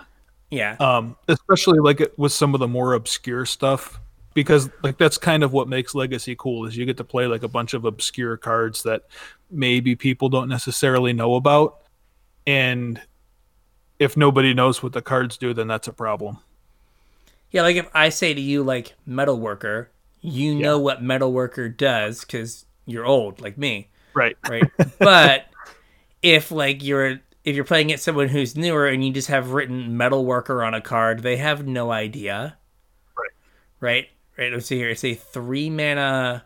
yeah. 0.49 0.75
Um, 0.79 1.15
especially 1.27 1.79
like 1.79 2.01
it- 2.01 2.17
with 2.17 2.31
some 2.31 2.53
of 2.53 2.59
the 2.59 2.67
more 2.67 2.93
obscure 2.93 3.45
stuff 3.45 3.99
because 4.33 4.69
like 4.83 4.97
that's 4.97 5.17
kind 5.17 5.43
of 5.43 5.53
what 5.53 5.67
makes 5.67 5.95
legacy 5.95 6.35
cool 6.37 6.65
is 6.65 6.75
you 6.75 6.85
get 6.85 6.97
to 6.97 7.03
play 7.03 7.25
like 7.27 7.43
a 7.43 7.47
bunch 7.47 7.73
of 7.73 7.85
obscure 7.85 8.37
cards 8.37 8.83
that 8.83 9.03
maybe 9.49 9.95
people 9.95 10.29
don't 10.29 10.49
necessarily 10.49 11.13
know 11.13 11.35
about 11.35 11.81
and 12.45 13.01
if 13.97 14.17
nobody 14.17 14.53
knows 14.53 14.83
what 14.83 14.93
the 14.93 15.01
cards 15.01 15.37
do 15.37 15.53
then 15.53 15.67
that's 15.67 15.87
a 15.87 15.93
problem. 15.93 16.37
Yeah, 17.51 17.61
like 17.61 17.77
if 17.77 17.89
I 17.93 18.09
say 18.09 18.33
to 18.33 18.41
you 18.41 18.63
like 18.63 18.95
metalworker, 19.07 19.87
you 20.21 20.55
know 20.55 20.79
what 20.79 21.01
metalworker 21.01 21.75
does 21.75 22.21
because 22.21 22.65
you're 22.85 23.05
old 23.05 23.39
like 23.39 23.57
me, 23.57 23.87
right 24.15 24.37
right? 24.49 24.63
but 24.99 25.45
if 26.21 26.51
like 26.51 26.83
you're 26.83 27.19
if 27.43 27.55
you're 27.55 27.65
playing 27.65 27.87
against 27.87 28.03
someone 28.03 28.29
who's 28.29 28.55
newer 28.55 28.87
and 28.87 29.05
you 29.05 29.13
just 29.13 29.27
have 29.27 29.51
written 29.51 29.97
metalworker 29.97 30.65
on 30.65 30.73
a 30.73 30.81
card, 30.81 31.19
they 31.19 31.37
have 31.37 31.67
no 31.67 31.91
idea. 31.91 32.57
Right. 33.15 33.29
Right? 33.79 34.09
Right. 34.35 34.51
Let's 34.51 34.65
see 34.65 34.77
here. 34.77 34.89
It's 34.89 35.03
a 35.03 35.13
three 35.13 35.69
mana 35.69 36.45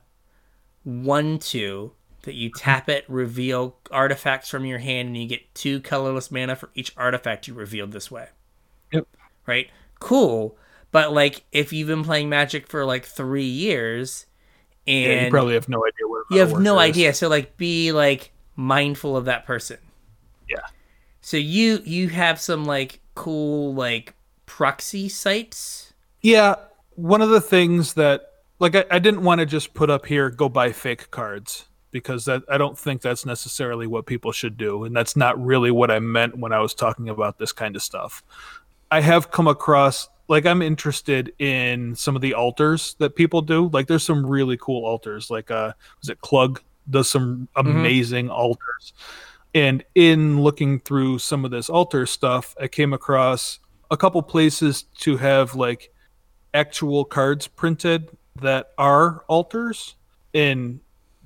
one 0.84 1.40
two 1.40 1.94
that 2.24 2.34
you 2.34 2.50
mm-hmm. 2.50 2.60
tap 2.60 2.90
it, 2.90 3.06
reveal 3.08 3.78
artifacts 3.92 4.50
from 4.50 4.66
your 4.66 4.80
hand, 4.80 5.08
and 5.08 5.18
you 5.18 5.26
get 5.26 5.56
two 5.56 5.80
colorless 5.80 6.30
mana 6.32 6.58
for 6.58 6.70
each 6.76 6.94
artifact 6.98 7.48
you 7.48 7.54
revealed 7.54 7.94
this 7.94 8.12
way 8.12 8.28
yep 8.92 9.08
right? 9.50 9.70
Cool. 10.00 10.58
But 10.92 11.12
like 11.12 11.44
if 11.52 11.74
you've 11.74 11.88
been 11.88 12.04
playing 12.04 12.30
Magic 12.30 12.68
for 12.68 12.86
like 12.86 13.06
three 13.06 13.44
years 13.44 14.28
and 14.88 15.04
yeah, 15.04 15.26
you 15.26 15.32
probably 15.32 15.56
have 15.56 15.68
no 15.68 15.84
idea 15.86 16.08
you 16.32 16.40
have 16.40 16.60
no 16.60 16.80
idea, 16.80 17.14
so 17.14 17.28
like 17.28 17.58
be 17.58 17.92
like 17.92 18.32
mindful 18.56 19.16
of 19.16 19.26
that 19.26 19.46
person. 19.46 19.78
yeah 20.50 20.58
So 21.22 21.38
you 21.38 21.82
you 21.86 22.10
have 22.10 22.40
some 22.40 22.66
like 22.66 23.00
cool 23.16 23.74
like 23.74 24.14
proxy 24.46 25.10
sites. 25.10 25.94
Yeah, 26.22 26.56
one 26.96 27.22
of 27.22 27.30
the 27.30 27.42
things 27.42 27.94
that 27.94 28.32
like 28.60 28.76
I, 28.76 28.86
I 28.92 29.00
didn't 29.00 29.24
want 29.24 29.40
to 29.40 29.46
just 29.46 29.74
put 29.74 29.90
up 29.90 30.06
here 30.06 30.30
go 30.30 30.50
buy 30.50 30.72
fake 30.72 31.12
cards 31.12 31.66
because 31.92 32.26
that 32.26 32.44
I 32.50 32.58
don't 32.58 32.78
think 32.78 33.02
that's 33.02 33.26
necessarily 33.26 33.88
what 33.88 34.06
people 34.06 34.32
should 34.32 34.58
do 34.58 34.84
and 34.84 34.96
that's 34.96 35.16
not 35.16 35.44
really 35.44 35.72
what 35.72 35.90
I 35.90 36.00
meant 36.00 36.38
when 36.38 36.54
I 36.54 36.60
was 36.60 36.74
talking 36.74 37.10
about 37.10 37.40
this 37.40 37.52
kind 37.52 37.76
of 37.76 37.82
stuff. 37.82 38.24
I 38.92 39.02
have 39.02 39.32
come 39.32 39.48
across 39.48 40.10
like 40.30 40.46
I'm 40.46 40.62
interested 40.62 41.34
in 41.40 41.96
some 41.96 42.16
of 42.16 42.22
the 42.22 42.36
altars 42.36 42.96
that 43.00 43.16
people 43.16 43.42
do. 43.42 43.70
Like 43.74 43.88
there's 43.88 44.04
some 44.04 44.26
really 44.26 44.58
cool 44.58 44.86
altars 44.86 45.30
like 45.30 45.52
uh 45.52 45.74
was 46.00 46.10
it 46.10 46.22
Klug 46.22 46.62
does 46.90 47.10
some 47.10 47.50
amazing 47.56 48.30
altars. 48.30 48.94
And 49.54 49.84
in 49.96 50.42
looking 50.42 50.80
through 50.80 51.20
some 51.20 51.44
of 51.44 51.52
this 51.52 51.70
altar 51.70 52.06
stuff, 52.06 52.56
I 52.62 52.68
came 52.68 52.94
across 52.94 53.60
a 53.92 53.98
couple 53.98 54.22
places 54.22 54.84
to 55.00 55.18
have 55.18 55.56
like 55.56 55.92
actual 56.54 57.04
cards 57.04 57.48
printed 57.48 58.10
that 58.36 58.72
are 58.78 59.24
altars 59.28 59.96
and 60.34 60.80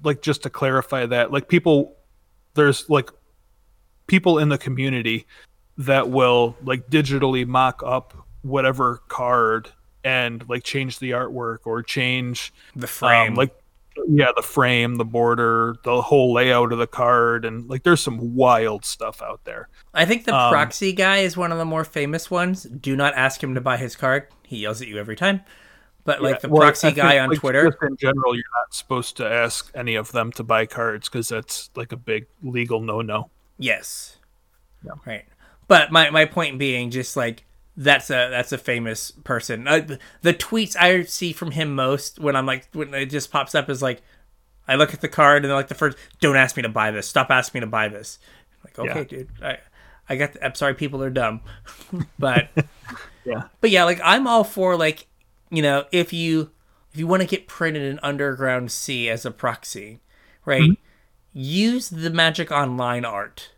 like 0.04 0.22
just 0.22 0.43
to 0.43 0.49
clarify 0.49 1.06
that 1.06 1.32
like 1.32 1.47
people 1.47 1.95
there's 2.56 2.89
like 2.89 3.10
people 4.08 4.38
in 4.39 4.49
the 4.49 4.58
community 4.58 5.26
that 5.78 6.10
will 6.10 6.56
like 6.64 6.89
digitally 6.89 7.45
mock 7.45 7.82
up 7.86 8.26
whatever 8.44 9.02
card 9.08 9.70
and 10.04 10.48
like 10.48 10.64
change 10.64 11.00
the 11.00 11.12
artwork 11.12 11.60
or 11.66 11.82
change 11.82 12.54
The 12.76 12.88
frame. 12.88 13.32
um, 13.32 13.36
like 13.36 13.56
yeah 14.08 14.32
the 14.36 14.41
frame 14.41 14.96
the 14.96 15.06
border 15.06 15.76
the 15.84 16.02
whole 16.02 16.34
layout 16.34 16.74
of 16.74 16.80
the 16.80 16.88
card 16.88 17.46
and 17.46 17.70
like 17.70 17.84
there's 17.84 18.02
some 18.02 18.34
wild 18.36 18.84
stuff 18.86 19.22
out 19.22 19.39
there 19.46 19.70
I 19.94 20.06
think 20.06 20.26
the 20.26 20.36
um, 20.36 20.52
proxy 20.52 20.94
guy 20.94 21.18
is 21.20 21.38
one 21.38 21.52
of 21.52 21.60
the 21.60 21.66
more 21.66 21.86
famous 21.86 22.32
ones. 22.32 22.64
Do 22.64 22.96
not 22.96 23.14
ask 23.14 23.44
him 23.44 23.54
to 23.54 23.62
buy 23.62 23.78
his 23.78 23.96
card. 23.96 24.28
He 24.41 24.58
yells 24.58 24.82
at 24.82 24.88
you 24.88 24.98
every 24.98 25.16
time. 25.16 25.41
But 26.04 26.22
like 26.24 26.38
Yeah, 26.38 26.39
the 26.39 26.50
well, 26.50 26.62
proxy 26.64 26.91
guy 26.91 27.20
on 27.20 27.30
like, 27.30 27.38
Twitter, 27.39 27.68
in 27.84 27.96
general 27.98 28.34
you're 28.36 28.44
not 28.60 28.74
supposed 28.74 29.16
to 29.18 29.26
ask 29.32 29.72
any 29.76 29.94
of 29.96 30.12
them 30.12 30.32
to 30.34 30.44
buy 30.44 30.66
cards 30.66 31.08
because 31.08 31.30
that's 31.30 31.70
like 31.76 31.91
a 31.91 31.98
big 31.98 32.26
legal 32.41 32.82
no-no 32.82 33.30
Yes. 33.60 34.18
Yeah. 34.84 34.94
Right. 35.06 35.26
But 35.68 35.91
my, 35.91 36.10
my 36.10 36.26
point 36.26 36.58
being 36.58 36.89
just 36.89 37.16
like 37.16 37.46
that's 37.76 38.09
a 38.09 38.30
that's 38.30 38.51
a 38.51 38.57
famous 38.57 39.11
person. 39.11 39.67
Uh, 39.67 39.97
the, 40.21 40.34
tweets 40.34 40.76
I 40.80 41.03
see 41.03 41.34
from 41.34 41.51
him 41.51 41.74
most 41.76 42.19
when 42.19 42.36
I'm 42.36 42.45
like 42.45 42.67
when 42.74 42.93
it 42.93 43.07
just 43.07 43.32
pops 43.32 43.55
up 43.55 43.69
is 43.69 43.82
like 43.82 44.01
I 44.67 44.76
look 44.76 44.93
at 44.93 45.01
the 45.01 45.09
card 45.09 45.43
and 45.43 45.49
they're 45.49 45.57
like 45.57 45.67
the 45.69 45.76
first 45.76 45.97
don't 46.21 46.36
ask 46.38 46.55
me 46.55 46.63
to 46.63 46.69
buy 46.69 46.91
this. 46.91 47.07
Stop 47.07 47.32
asking 47.32 47.59
me 47.59 47.65
to 47.65 47.69
buy 47.71 47.88
this. 47.88 48.19
Like 48.63 48.80
okay, 48.80 48.99
Yeah. 48.99 49.03
dude. 49.05 49.30
I 49.41 49.57
I 50.07 50.15
got 50.15 50.34
the, 50.34 50.45
I'm 50.45 50.55
sorry 50.55 50.74
people 50.76 51.01
are 51.03 51.09
dumb. 51.09 51.41
but 52.19 52.49
yeah 53.26 53.43
but 53.61 53.69
yeah, 53.71 53.84
like 53.86 53.99
I'm 54.03 54.28
all 54.28 54.43
for 54.43 54.76
like, 54.78 55.07
you 55.49 55.61
know, 55.61 55.86
if 55.91 56.13
you 56.13 56.51
if 56.91 56.99
you 56.99 57.07
want 57.07 57.21
to 57.21 57.28
get 57.28 57.47
printed 57.47 57.82
in 57.82 57.99
Underground 58.03 58.71
Sea 58.71 59.09
as 59.09 59.26
a 59.26 59.32
proxy, 59.32 59.99
right? 60.45 60.78
Use 61.36 61.89
the 61.89 62.11
Magic 62.11 62.51
Online 62.51 63.03
art, 63.03 63.51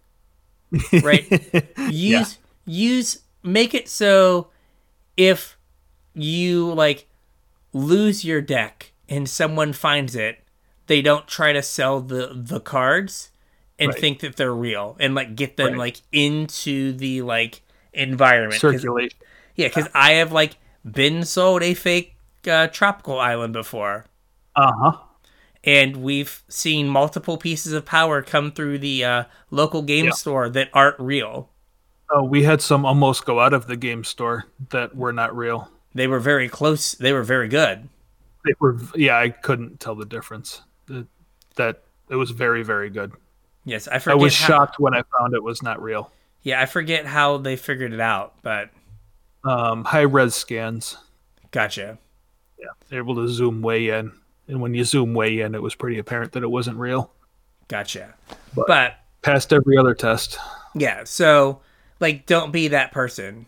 right? 1.03 1.27
use 1.89 2.37
use 2.65 3.19
make 3.45 3.73
it 3.73 3.87
so 3.87 4.49
if 5.17 5.57
you 6.13 6.73
like 6.73 7.07
lose 7.73 8.25
your 8.25 8.41
deck 8.41 8.91
and 9.09 9.29
someone 9.29 9.73
finds 9.73 10.15
it, 10.15 10.39
they 10.87 11.01
don't 11.01 11.27
try 11.27 11.53
to 11.53 11.61
sell 11.61 12.01
the 12.01 12.31
the 12.33 12.59
cards 12.59 13.31
and 13.77 13.91
Right. 13.91 13.99
think 13.99 14.19
that 14.21 14.35
they're 14.37 14.53
real 14.53 14.95
and 14.99 15.15
like 15.15 15.35
get 15.35 15.57
them 15.57 15.71
Right. 15.71 15.77
like 15.77 16.01
into 16.11 16.93
the 16.93 17.21
like 17.21 17.61
environment 17.93 18.59
circulation 18.61 19.17
Yeah, 19.55 19.67
because 19.67 19.87
I 19.93 20.13
have 20.13 20.31
like 20.31 20.57
been 20.89 21.23
sold 21.25 21.63
a 21.63 21.73
fake 21.73 22.15
uh, 22.47 22.67
tropical 22.67 23.19
island 23.19 23.53
before, 23.53 24.05
Uh 24.55 24.71
huh. 24.79 24.97
and 25.63 25.97
we've 25.97 26.43
seen 26.47 26.87
multiple 26.87 27.37
pieces 27.37 27.73
of 27.73 27.85
power 27.85 28.21
come 28.21 28.51
through 28.51 28.77
the 28.79 29.03
uh, 29.03 29.23
local 29.49 29.81
game 29.81 30.05
Yeah. 30.05 30.11
store 30.11 30.49
that 30.49 30.69
aren't 30.73 30.99
real. 30.99 31.49
Oh, 32.17 32.23
we 32.23 32.43
had 32.43 32.61
some 32.61 32.85
almost 32.85 33.25
go 33.25 33.41
out 33.41 33.51
of 33.53 33.67
the 33.67 33.75
game 33.75 34.05
store 34.05 34.45
that 34.69 34.95
were 34.95 35.11
not 35.11 35.35
real. 35.35 35.69
They 35.93 36.07
were 36.07 36.21
very 36.21 36.47
close. 36.47 36.93
They 36.93 37.11
were 37.11 37.23
very 37.23 37.49
good. 37.49 37.89
They 38.45 38.53
were, 38.61 38.77
yeah, 38.95 39.17
I 39.19 39.29
couldn't 39.29 39.81
tell 39.81 39.95
the 39.95 40.05
difference. 40.05 40.61
That, 40.87 41.07
that 41.55 41.81
it 42.09 42.15
was 42.15 42.31
very, 42.31 42.63
very 42.63 42.89
good. 42.89 43.11
Yes, 43.65 43.89
I 43.89 43.99
I 44.09 44.13
was 44.15 44.33
how, 44.39 44.47
shocked 44.47 44.79
when 44.79 44.93
I 44.93 45.03
found 45.19 45.33
it 45.33 45.43
was 45.43 45.61
not 45.61 45.81
real. 45.81 46.09
Yeah, 46.43 46.61
I 46.61 46.67
forget 46.67 47.05
how 47.05 47.37
they 47.37 47.57
figured 47.57 47.91
it 47.91 47.99
out, 47.99 48.35
but 48.43 48.69
Um, 49.43 49.83
high 49.83 50.01
res 50.01 50.35
scans, 50.35 50.95
gotcha. 51.51 51.97
yeah, 52.57 52.97
able 52.97 53.15
to 53.15 53.27
zoom 53.27 53.61
way 53.61 53.89
in, 53.89 54.13
and 54.47 54.61
when 54.61 54.73
you 54.73 54.85
zoom 54.85 55.13
way 55.15 55.41
in, 55.41 55.53
it 55.53 55.61
was 55.61 55.75
pretty 55.75 55.97
apparent 55.99 56.31
that 56.31 56.43
it 56.43 56.51
wasn't 56.51 56.77
real. 56.77 57.11
Gotcha. 57.67 58.13
But- 58.55 58.67
but 58.67 58.93
Passed 59.21 59.51
every 59.51 59.75
other 59.77 59.95
test. 59.95 60.37
Yeah, 60.75 61.03
so 61.03 61.61
like 61.99 62.25
don't 62.25 62.51
be 62.51 62.69
that 62.69 62.91
person. 62.91 63.45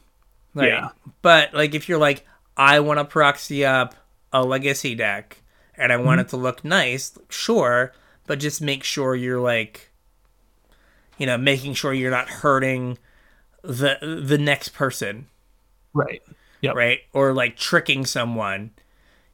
Like, 0.54 0.70
Yeah. 0.70 0.89
But 1.22 1.54
like 1.54 1.76
if 1.76 1.88
you're 1.89 1.98
like, 1.98 2.26
I 2.56 2.80
want 2.80 3.00
to 3.00 3.06
proxy 3.06 3.66
up 3.66 3.95
a 4.34 4.43
legacy 4.43 4.95
deck 4.95 5.41
and 5.76 5.91
I 5.91 5.98
want 5.98 6.20
mm-hmm. 6.20 6.28
it 6.28 6.30
to 6.30 6.38
look 6.38 6.64
nice, 6.64 7.18
sure, 7.30 7.93
but 8.26 8.39
just 8.39 8.62
make 8.62 8.84
sure 8.84 9.16
you're 9.16 9.39
like 9.39 9.91
you 11.18 11.26
know, 11.26 11.38
making 11.38 11.74
sure 11.74 11.93
you're 11.93 12.12
not 12.12 12.30
hurting 12.30 12.98
the 13.64 14.24
the 14.24 14.38
next 14.38 14.70
person, 14.70 15.28
Right. 15.93 16.22
Yep. 16.62 16.76
right? 16.76 17.00
Or 17.14 17.34
like 17.34 17.58
tricking 17.58 18.06
someone. 18.06 18.72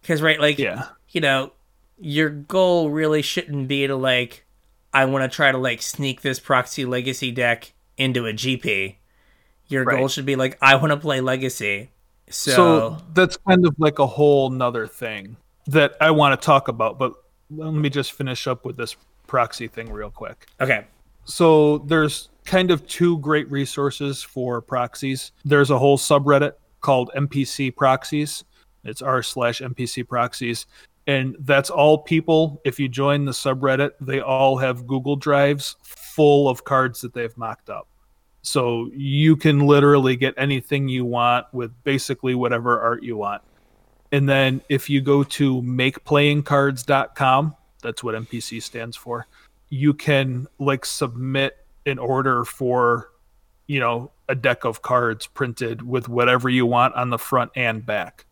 Cuz 0.03 0.21
right 0.21 0.39
like 0.39 0.57
Yeah. 0.59 0.87
you 1.09 1.21
know, 1.21 1.53
your 1.99 2.29
goal 2.29 2.89
really 2.89 3.21
shouldn't 3.21 3.67
be 3.67 3.85
to 3.87 3.95
like, 3.95 4.45
I 4.93 5.05
want 5.05 5.29
to 5.29 5.33
try 5.33 5.51
to 5.51 5.57
like 5.57 5.81
sneak 5.81 6.21
this 6.21 6.39
proxy 6.39 6.85
legacy 6.85 7.31
deck 7.31 7.73
into 7.97 8.25
a 8.25 8.33
GP. 8.33 8.95
Your 9.73 9.85
goal 9.85 10.07
should 10.07 10.25
be 10.25 10.35
like, 10.35 10.57
I 10.61 10.75
want 10.75 10.91
to 10.91 10.97
play 10.97 11.19
legacy. 11.21 11.89
So, 12.29 12.51
So, 12.51 12.97
that's 13.13 13.37
kind 13.37 13.65
of 13.65 13.75
like 13.77 13.99
a 13.99 14.07
whole 14.07 14.49
nother 14.49 14.87
thing 14.87 15.35
that 15.67 15.95
I 15.99 16.11
want 16.11 16.39
to 16.39 16.45
talk 16.45 16.67
about, 16.67 16.97
but 16.97 17.13
let 17.49 17.71
me 17.71 17.89
just 17.89 18.13
finish 18.13 18.47
up 18.47 18.65
with 18.65 18.77
this 18.77 18.95
proxy 19.27 19.67
thing 19.67 19.91
real 19.91 20.09
quick. 20.09 20.47
okay, 20.61 20.85
So 21.25 21.79
there's 21.79 22.29
kind 22.45 22.71
of 22.71 22.85
two 22.87 23.17
great 23.19 23.49
resources 23.49 24.21
for 24.21 24.61
proxies. 24.61 25.31
There's 25.45 25.69
a 25.69 25.77
whole 25.77 25.97
subreddit 25.97 26.53
called 26.81 27.11
MPC 27.15 27.75
proxies. 27.75 28.43
It's 28.83 29.01
r 29.01 29.23
slash 29.23 29.61
MPC 29.61 30.07
proxies. 30.07 30.65
And 31.07 31.35
that's 31.39 31.69
all 31.69 31.97
people. 31.97 32.61
If 32.65 32.79
you 32.79 32.87
join 32.89 33.25
the 33.25 33.31
subreddit, 33.31 33.91
they 33.99 34.19
all 34.21 34.57
have 34.57 34.87
Google 34.87 35.15
Drives 35.15 35.75
full 35.83 36.47
of 36.49 36.63
cards 36.63 37.01
that 37.01 37.13
they've 37.13 37.35
mocked 37.37 37.69
up. 37.69 37.87
So 38.43 38.89
you 38.93 39.37
can 39.37 39.59
literally 39.65 40.17
get 40.17 40.33
anything 40.37 40.89
you 40.89 41.05
want 41.05 41.47
with 41.53 41.71
basically 41.85 42.35
whatever 42.35 42.79
art 42.79 43.01
you 43.01 43.15
want. 43.15 43.41
And 44.11 44.27
then 44.27 44.61
if 44.69 44.89
you 44.89 45.01
go 45.01 45.23
to 45.23 45.61
makeplayingcards.com, 45.61 47.55
that's 47.81 48.03
what 48.03 48.15
MPC 48.15 48.61
stands 48.61 48.97
for, 48.97 49.27
you 49.69 49.93
can 49.93 50.47
like 50.59 50.85
submit 50.85 51.57
an 51.85 51.97
order 51.97 52.43
for, 52.43 53.11
you 53.67 53.79
know, 53.79 54.11
a 54.27 54.35
deck 54.35 54.65
of 54.65 54.81
cards 54.81 55.25
printed 55.25 55.81
with 55.81 56.09
whatever 56.09 56.49
you 56.49 56.65
want 56.65 56.93
on 56.95 57.09
the 57.09 57.17
front 57.17 57.51
and 57.55 57.85
back. 57.85 58.25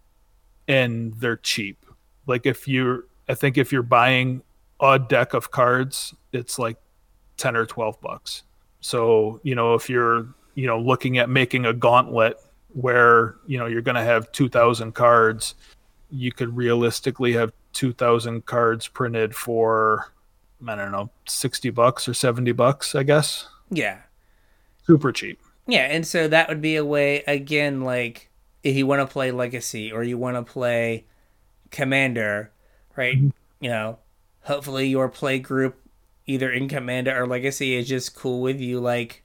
And 0.68 1.14
they're 1.16 1.38
cheap. 1.38 1.86
Like 2.28 2.46
if 2.46 2.68
you're, 2.68 3.06
I 3.30 3.34
think 3.34 3.58
if 3.58 3.72
you're 3.72 3.82
buying 3.82 4.44
a 4.82 5.00
deck 5.00 5.34
of 5.34 5.52
cards, 5.52 6.14
it's 6.34 6.60
like 6.60 6.78
10 7.38 7.56
or 7.56 7.66
12 7.66 8.00
bucks. 8.02 8.44
So, 8.82 9.40
you 9.44 9.56
know, 9.56 9.76
if 9.76 9.90
you're, 9.90 10.28
you 10.56 10.68
know, 10.68 10.80
looking 10.80 11.18
at 11.18 11.30
making 11.30 11.66
a 11.66 11.74
gauntlet 11.74 12.38
where, 12.74 13.36
you 13.48 13.58
know, 13.58 13.68
you're 13.68 13.82
going 13.82 13.96
to 13.96 14.04
have 14.04 14.32
2,000 14.32 14.94
cards, 14.94 15.56
you 16.10 16.32
could 16.32 16.56
realistically 16.56 17.34
have 17.34 17.54
2,000 17.74 18.46
cards 18.46 18.88
printed 18.88 19.36
for, 19.36 20.12
I 20.68 20.76
don't 20.76 20.92
know, 20.92 21.10
60 21.28 21.70
bucks 21.70 22.08
or 22.08 22.14
70 22.14 22.52
bucks, 22.52 22.96
I 22.96 23.04
guess. 23.04 23.48
yeah. 23.70 24.00
Super 24.86 25.12
cheap. 25.12 25.40
Yeah, 25.68 25.86
and 25.86 26.06
so 26.06 26.28
that 26.28 26.50
would 26.50 26.62
be 26.62 26.76
a 26.76 26.84
way, 26.84 27.24
again, 27.28 27.82
like, 27.82 28.30
if 28.64 28.76
you 28.76 28.88
want 28.88 29.08
to 29.08 29.12
play 29.12 29.32
Legacy 29.32 29.92
or 29.92 30.04
you 30.04 30.18
want 30.18 30.36
to 30.36 30.52
play 30.52 31.06
Commander, 31.70 32.52
right? 32.96 33.16
Mm-hmm. 33.16 33.30
You 33.60 33.70
know, 33.70 34.00
hopefully 34.42 34.88
your 34.88 35.08
play 35.08 35.40
group, 35.40 35.80
either 36.32 36.52
in 36.52 36.68
Commander 36.68 37.16
or 37.22 37.28
Legacy, 37.28 37.76
is 37.76 37.88
just 37.88 38.16
cool 38.16 38.42
with 38.42 38.60
you, 38.60 38.80
like, 38.80 39.24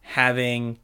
having 0.00 0.78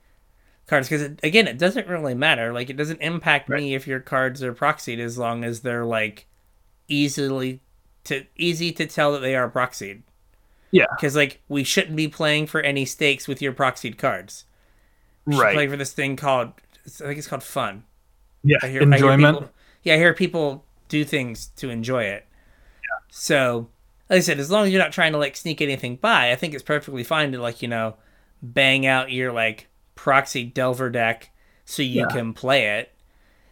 cards. 0.66 0.88
Because, 0.88 1.02
again, 1.22 1.46
it 1.48 1.58
doesn't 1.58 1.88
really 1.88 2.14
matter. 2.14 2.52
Like, 2.52 2.70
it 2.70 2.76
doesn't 2.76 3.00
impact 3.00 3.48
me 3.48 3.74
if 3.74 3.86
your 3.86 4.00
cards 4.00 4.42
are 4.42 4.54
proxied 4.54 4.98
as 4.98 5.18
long 5.18 5.44
as 5.44 5.60
they're, 5.60 5.84
like, 5.84 6.26
easily 6.88 7.60
to 8.04 8.26
easy 8.36 8.72
to 8.72 8.84
tell 8.84 9.12
that 9.12 9.20
they 9.20 9.36
are 9.36 9.48
proxied 9.48 10.02
Yeah. 10.72 10.86
because 10.96 11.14
like 11.14 11.40
we 11.48 11.62
shouldn't 11.62 11.94
be 11.94 12.08
playing 12.08 12.48
for 12.48 12.60
any 12.60 12.84
stakes 12.84 13.28
with 13.28 13.40
your 13.40 13.52
proxied 13.52 13.96
cards. 13.96 14.44
We 15.24 15.36
Right. 15.36 15.54
play 15.54 15.68
for 15.68 15.76
this 15.76 15.92
thing 15.92 16.16
called 16.16 16.52
I 16.84 16.88
think 16.90 17.16
it's 17.18 17.28
called 17.28 17.44
fun. 17.44 17.84
Yeah. 18.42 18.56
I 18.60 18.66
hear, 18.68 18.82
Enjoyment. 18.82 19.02
I 19.04 19.16
hear 19.30 19.32
people, 19.40 19.54
yeah, 19.84 19.94
I 19.94 19.96
hear 19.98 20.14
people 20.14 20.64
do 20.88 21.04
things 21.04 21.46
to 21.58 21.70
enjoy 21.70 22.02
it. 22.02 22.26
yeah. 22.82 23.06
So, 23.08 23.68
like 24.12 24.18
I 24.18 24.20
said, 24.20 24.40
as 24.40 24.50
long 24.50 24.66
as 24.66 24.70
you're 24.70 24.82
not 24.82 24.92
trying 24.92 25.12
to 25.12 25.18
like 25.18 25.36
sneak 25.36 25.62
anything 25.62 25.96
by, 25.96 26.32
I 26.32 26.36
think 26.36 26.52
it's 26.52 26.62
perfectly 26.62 27.02
fine 27.02 27.32
to 27.32 27.40
like 27.40 27.62
you 27.62 27.68
know 27.68 27.96
bang 28.42 28.84
out 28.84 29.10
your 29.10 29.32
like 29.32 29.68
proxy 29.94 30.44
Delver 30.44 30.90
deck 30.90 31.30
so 31.64 31.80
you 31.80 32.02
Yeah. 32.02 32.14
can 32.14 32.34
play 32.34 32.78
it. 32.78 32.92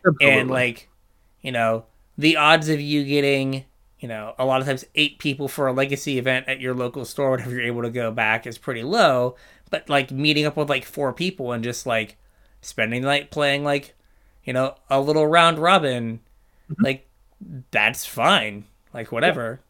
Absolutely. 0.07 0.39
and 0.39 0.51
like 0.51 0.91
you 1.41 1.51
know 1.51 1.87
the 2.19 2.37
odds 2.37 2.69
of 2.69 2.79
you 2.79 3.05
getting 3.05 3.65
you 4.01 4.09
know 4.09 4.35
a 4.39 4.45
lot 4.45 4.61
of 4.61 4.67
times 4.67 4.85
eight 4.97 5.19
people 5.19 5.49
for 5.49 5.67
a 5.67 5.73
legacy 5.73 6.19
event 6.19 6.47
at 6.47 6.61
your 6.61 6.75
local 6.75 7.07
store 7.07 7.31
whenever 7.31 7.53
you're 7.53 7.63
able 7.63 7.83
to 7.83 7.91
go 7.91 8.11
back 8.11 8.47
is 8.47 8.59
pretty 8.59 8.83
low. 8.83 9.37
But 9.71 9.89
like 9.89 10.11
meeting 10.11 10.45
up 10.45 10.59
with 10.59 10.69
like 10.69 10.85
four 10.85 11.15
people 11.15 11.53
and 11.53 11.65
just 11.65 11.87
like 11.87 12.19
spending 12.61 13.01
the 13.01 13.09
night 13.09 13.31
playing 13.31 13.65
like 13.65 13.95
you 14.45 14.53
know 14.53 14.75
a 14.91 15.01
little 15.01 15.27
round 15.27 15.59
robin 15.59 16.21
mm-hmm. 16.71 16.85
like 16.85 17.09
that's 17.71 18.05
fine. 18.05 18.65
Like 18.93 19.11
whatever 19.11 19.61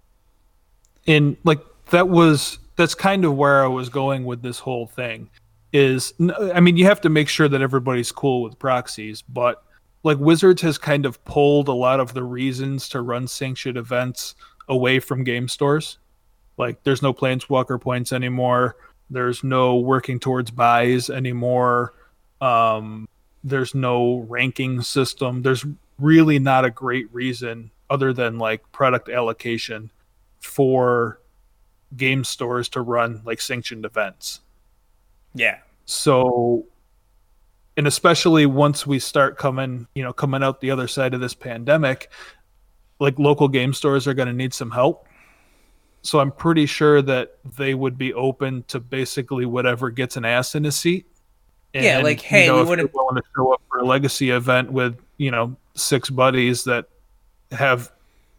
and 1.07 1.37
like 1.45 1.61
that 1.91 2.09
was 2.09 2.59
that's 2.77 2.95
kind 2.95 3.25
of 3.25 3.37
where 3.37 3.63
I 3.63 3.69
was 3.69 3.89
going 3.89 4.25
with 4.25 4.43
this 4.43 4.59
whole 4.59 4.87
thing 4.87 5.29
is 5.73 6.13
I 6.55 6.61
mean 6.61 6.77
you 6.77 6.87
have 6.87 7.01
to 7.03 7.09
make 7.09 7.29
sure 7.29 7.49
that 7.49 7.63
everybody's 7.63 8.13
cool 8.13 8.43
with 8.43 8.59
proxies 8.59 9.23
but 9.23 9.63
like 10.03 10.19
Wizards 10.19 10.63
has 10.63 10.79
kind 10.79 11.05
of 11.05 11.23
pulled 11.25 11.69
a 11.69 11.73
lot 11.73 12.01
of 12.01 12.15
the 12.15 12.25
reasons 12.25 12.89
to 12.89 13.03
run 13.03 13.29
sanctioned 13.29 13.77
events 13.77 14.35
away 14.67 14.99
from 14.99 15.25
game 15.25 15.47
stores. 15.47 15.99
Like 16.57 16.83
there's 16.85 17.03
no 17.03 17.13
planeswalker 17.13 17.79
points 17.79 18.13
anymore. 18.13 18.77
There's 19.11 19.45
no 19.45 19.77
working 19.77 20.19
towards 20.19 20.51
buys 20.51 21.11
anymore. 21.11 21.95
Um 22.41 23.09
there's 23.45 23.75
no 23.75 24.27
ranking 24.29 24.83
system. 24.83 25.43
There's 25.43 25.65
really 25.99 26.39
not 26.39 26.65
a 26.65 26.71
great 26.71 27.13
reason 27.13 27.71
other 27.89 28.13
than 28.13 28.39
like 28.39 28.61
product 28.73 29.09
allocation 29.09 29.91
for 30.41 31.21
game 31.97 32.25
stores 32.25 32.69
to 32.69 32.81
run 32.81 33.21
like 33.25 33.41
sanctioned 33.41 33.85
events. 33.85 34.41
yeah 35.35 35.59
So 35.85 36.67
and 37.77 37.87
especially 37.87 38.47
once 38.47 38.87
we 38.87 38.99
start 38.99 39.39
coming, 39.39 39.87
you 39.95 40.03
know, 40.03 40.13
coming 40.13 40.43
out 40.43 40.61
the 40.61 40.71
other 40.71 40.87
side 40.87 41.15
of 41.15 41.21
this 41.21 41.35
pandemic, 41.35 42.11
like 42.99 43.19
local 43.19 43.49
game 43.49 43.73
stores 43.73 44.07
are 44.07 44.15
going 44.15 44.29
to 44.29 44.35
need 44.35 44.53
some 44.53 44.71
help. 44.71 45.07
So 46.03 46.21
I'm 46.21 46.33
pretty 46.33 46.67
sure 46.67 47.01
that 47.03 47.37
they 47.57 47.75
would 47.75 47.97
be 47.97 48.13
open 48.13 48.65
to 48.69 48.81
basically 48.81 49.47
whatever 49.47 49.91
gets 49.91 50.17
an 50.17 50.25
ass 50.25 50.55
in 50.55 50.67
a 50.67 50.73
seat. 50.73 51.07
Yeah, 51.73 52.01
like, 52.01 52.21
hey, 52.21 52.47
you 52.47 52.53
know, 52.53 52.59
we 52.59 52.65
willing 52.65 53.17
to 53.17 53.23
show 53.35 53.55
up 53.55 53.63
for 53.71 53.79
a 53.79 53.85
legacy 53.85 54.31
event 54.31 54.73
with, 54.73 54.99
you 55.19 55.31
know, 55.31 55.57
six 55.75 56.11
buddies 56.11 56.65
that 56.65 56.87
have 57.53 57.93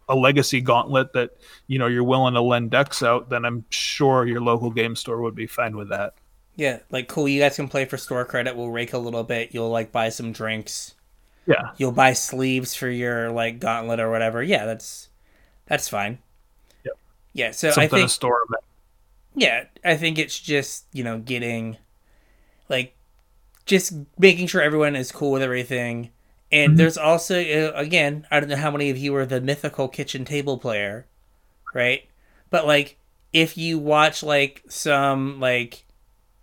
a 0.10 0.16
legacy 0.16 0.62
gauntlet 0.62 1.14
that, 1.14 1.32
you 1.68 1.80
know, 1.80 1.88
you're 1.88 2.04
willing 2.04 2.34
to 2.34 2.42
lend 2.42 2.72
decks 2.72 3.02
out, 3.04 3.30
then 3.30 3.46
I'm 3.46 3.64
sure 3.70 4.26
your 4.26 4.42
local 4.42 4.70
game 4.72 4.96
store 4.96 5.22
would 5.22 5.36
be 5.36 5.48
fine 5.48 5.78
with 5.78 5.90
that. 5.90 6.14
yeah 6.58 6.80
like 6.90 7.08
cool 7.08 7.28
you 7.28 7.40
guys 7.40 7.56
can 7.56 7.68
play 7.70 7.86
for 7.86 7.98
store 7.98 8.26
credit 8.26 8.58
we'll 8.58 8.70
rake 8.70 8.92
a 8.94 8.98
little 8.98 9.24
bit 9.24 9.54
you'll 9.54 9.70
like 9.70 9.92
buy 9.94 10.10
some 10.10 10.34
drinks 10.34 10.96
Yeah. 11.46 11.72
you'll 11.78 11.94
buy 11.94 12.12
sleeves 12.14 12.76
for 12.76 12.90
your 12.90 13.32
like 13.32 13.60
gauntlet 13.60 14.00
or 14.02 14.12
whatever. 14.12 14.44
Yeah, 14.44 14.66
that's 14.66 15.08
that's 15.68 15.88
fine. 15.88 16.20
Yep. 16.84 16.98
Yeah, 17.34 17.52
so 17.52 17.70
I 17.70 17.88
think 17.88 18.08
to 18.08 18.10
store 18.10 18.40
yeah, 19.34 19.64
I 19.86 19.96
think 19.96 20.20
it's 20.20 20.38
just, 20.38 20.86
you 20.92 21.04
know, 21.06 21.18
getting 21.20 21.78
like 22.68 22.96
just 23.66 23.94
making 24.20 24.48
sure 24.48 24.62
everyone 24.62 24.96
is 24.98 25.12
cool 25.12 25.32
with 25.32 25.42
everything. 25.42 26.10
And 26.52 26.78
there's 26.78 26.98
also 26.98 27.40
uh, 27.40 27.72
again, 27.76 28.28
I 28.30 28.40
don't 28.40 28.50
know 28.50 28.56
how 28.58 28.72
many 28.72 28.90
of 28.90 28.98
you 28.98 29.16
are 29.16 29.26
the 29.26 29.40
mythical 29.42 29.88
kitchen 29.88 30.26
table 30.26 30.58
player, 30.58 31.06
right? 31.74 32.04
But 32.50 32.68
like 32.68 32.98
if 33.34 33.58
you 33.58 33.80
watch 33.80 34.22
like 34.24 34.64
some 34.68 35.40
like 35.40 35.86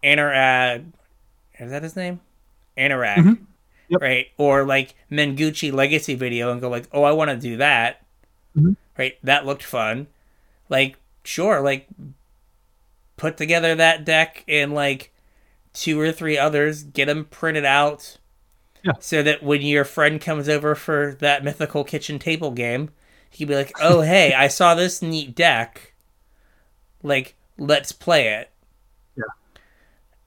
Anurag 0.02 0.84
is 1.58 1.70
that 1.70 1.82
his 1.82 1.96
name? 1.96 2.20
Anurag. 2.76 3.38
Yep. 3.88 4.00
Right? 4.00 4.26
Or 4.36 4.64
like 4.64 4.94
Mengucci 5.10 5.72
legacy 5.72 6.14
video 6.14 6.52
and 6.52 6.60
go 6.60 6.68
like, 6.68 6.88
"Oh, 6.92 7.02
I 7.02 7.12
want 7.12 7.30
to 7.30 7.36
do 7.36 7.56
that." 7.56 8.02
Mhm. 8.56 8.76
Right? 8.96 9.18
That 9.22 9.46
looked 9.46 9.62
fun. 9.62 10.06
Like 10.68 10.96
sure, 11.24 11.60
like 11.60 11.86
put 13.16 13.36
together 13.36 13.74
that 13.74 14.04
deck 14.04 14.44
and 14.46 14.74
like 14.74 15.12
two 15.72 15.98
or 16.00 16.12
three 16.12 16.38
others, 16.38 16.82
get 16.82 17.06
them 17.06 17.24
printed 17.24 17.64
out. 17.64 18.18
Yeah. 18.82 18.92
So 19.00 19.22
that 19.22 19.42
when 19.42 19.62
your 19.62 19.84
friend 19.84 20.20
comes 20.20 20.48
over 20.48 20.74
for 20.74 21.16
that 21.20 21.42
mythical 21.44 21.84
kitchen 21.84 22.18
table 22.18 22.50
game, 22.50 22.90
he 23.30 23.38
can 23.38 23.48
be 23.48 23.54
like, 23.54 23.72
"Oh, 23.80 24.00
hey, 24.02 24.32
I 24.34 24.48
saw 24.48 24.74
this 24.74 25.02
neat 25.02 25.34
deck. 25.34 25.94
Like, 27.02 27.34
let's 27.58 27.92
play 27.92 28.28
it." 28.28 28.50
Yeah. 29.16 29.24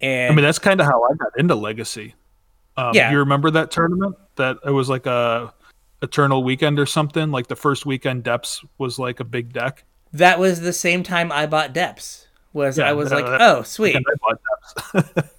And 0.02 0.32
I 0.34 0.36
mean, 0.36 0.43
that's 0.43 0.60
kind 0.60 0.80
of 0.82 0.86
how 0.88 1.04
I 1.04 1.14
got 1.16 1.30
into 1.38 1.56
Legacy. 1.56 2.16
Um, 2.78 2.91
Yeah. 2.93 3.12
You 3.12 3.20
remember 3.20 3.52
that 3.52 3.72
tournament? 3.72 4.16
That 4.36 4.58
it 4.66 4.72
was 4.72 4.89
like 4.89 5.06
a 5.06 5.54
Eternal 6.02 6.43
Weekend 6.43 6.80
or 6.80 6.86
something. 6.86 7.32
Like 7.32 7.47
the 7.47 7.56
first 7.56 7.86
weekend, 7.86 8.24
Depths 8.24 8.64
was 8.78 8.97
like 8.99 9.20
a 9.20 9.24
big 9.26 9.54
deck. 9.54 9.84
that 10.14 10.39
was 10.39 10.60
the 10.62 10.74
same 10.74 11.04
time 11.04 11.32
I 11.32 11.45
bought 11.45 11.72
Depths. 11.74 12.28
Was 12.54 12.78
Yeah, 12.78 12.89
I 12.89 12.93
was 12.93 13.12
uh, 13.12 13.16
like, 13.16 13.26
that- 13.26 13.41
"Oh, 13.41 13.64
sweet." 13.64 13.95
And 13.97 14.06
I 14.10 14.16
bought 14.22 14.41
Depths. 14.93 15.30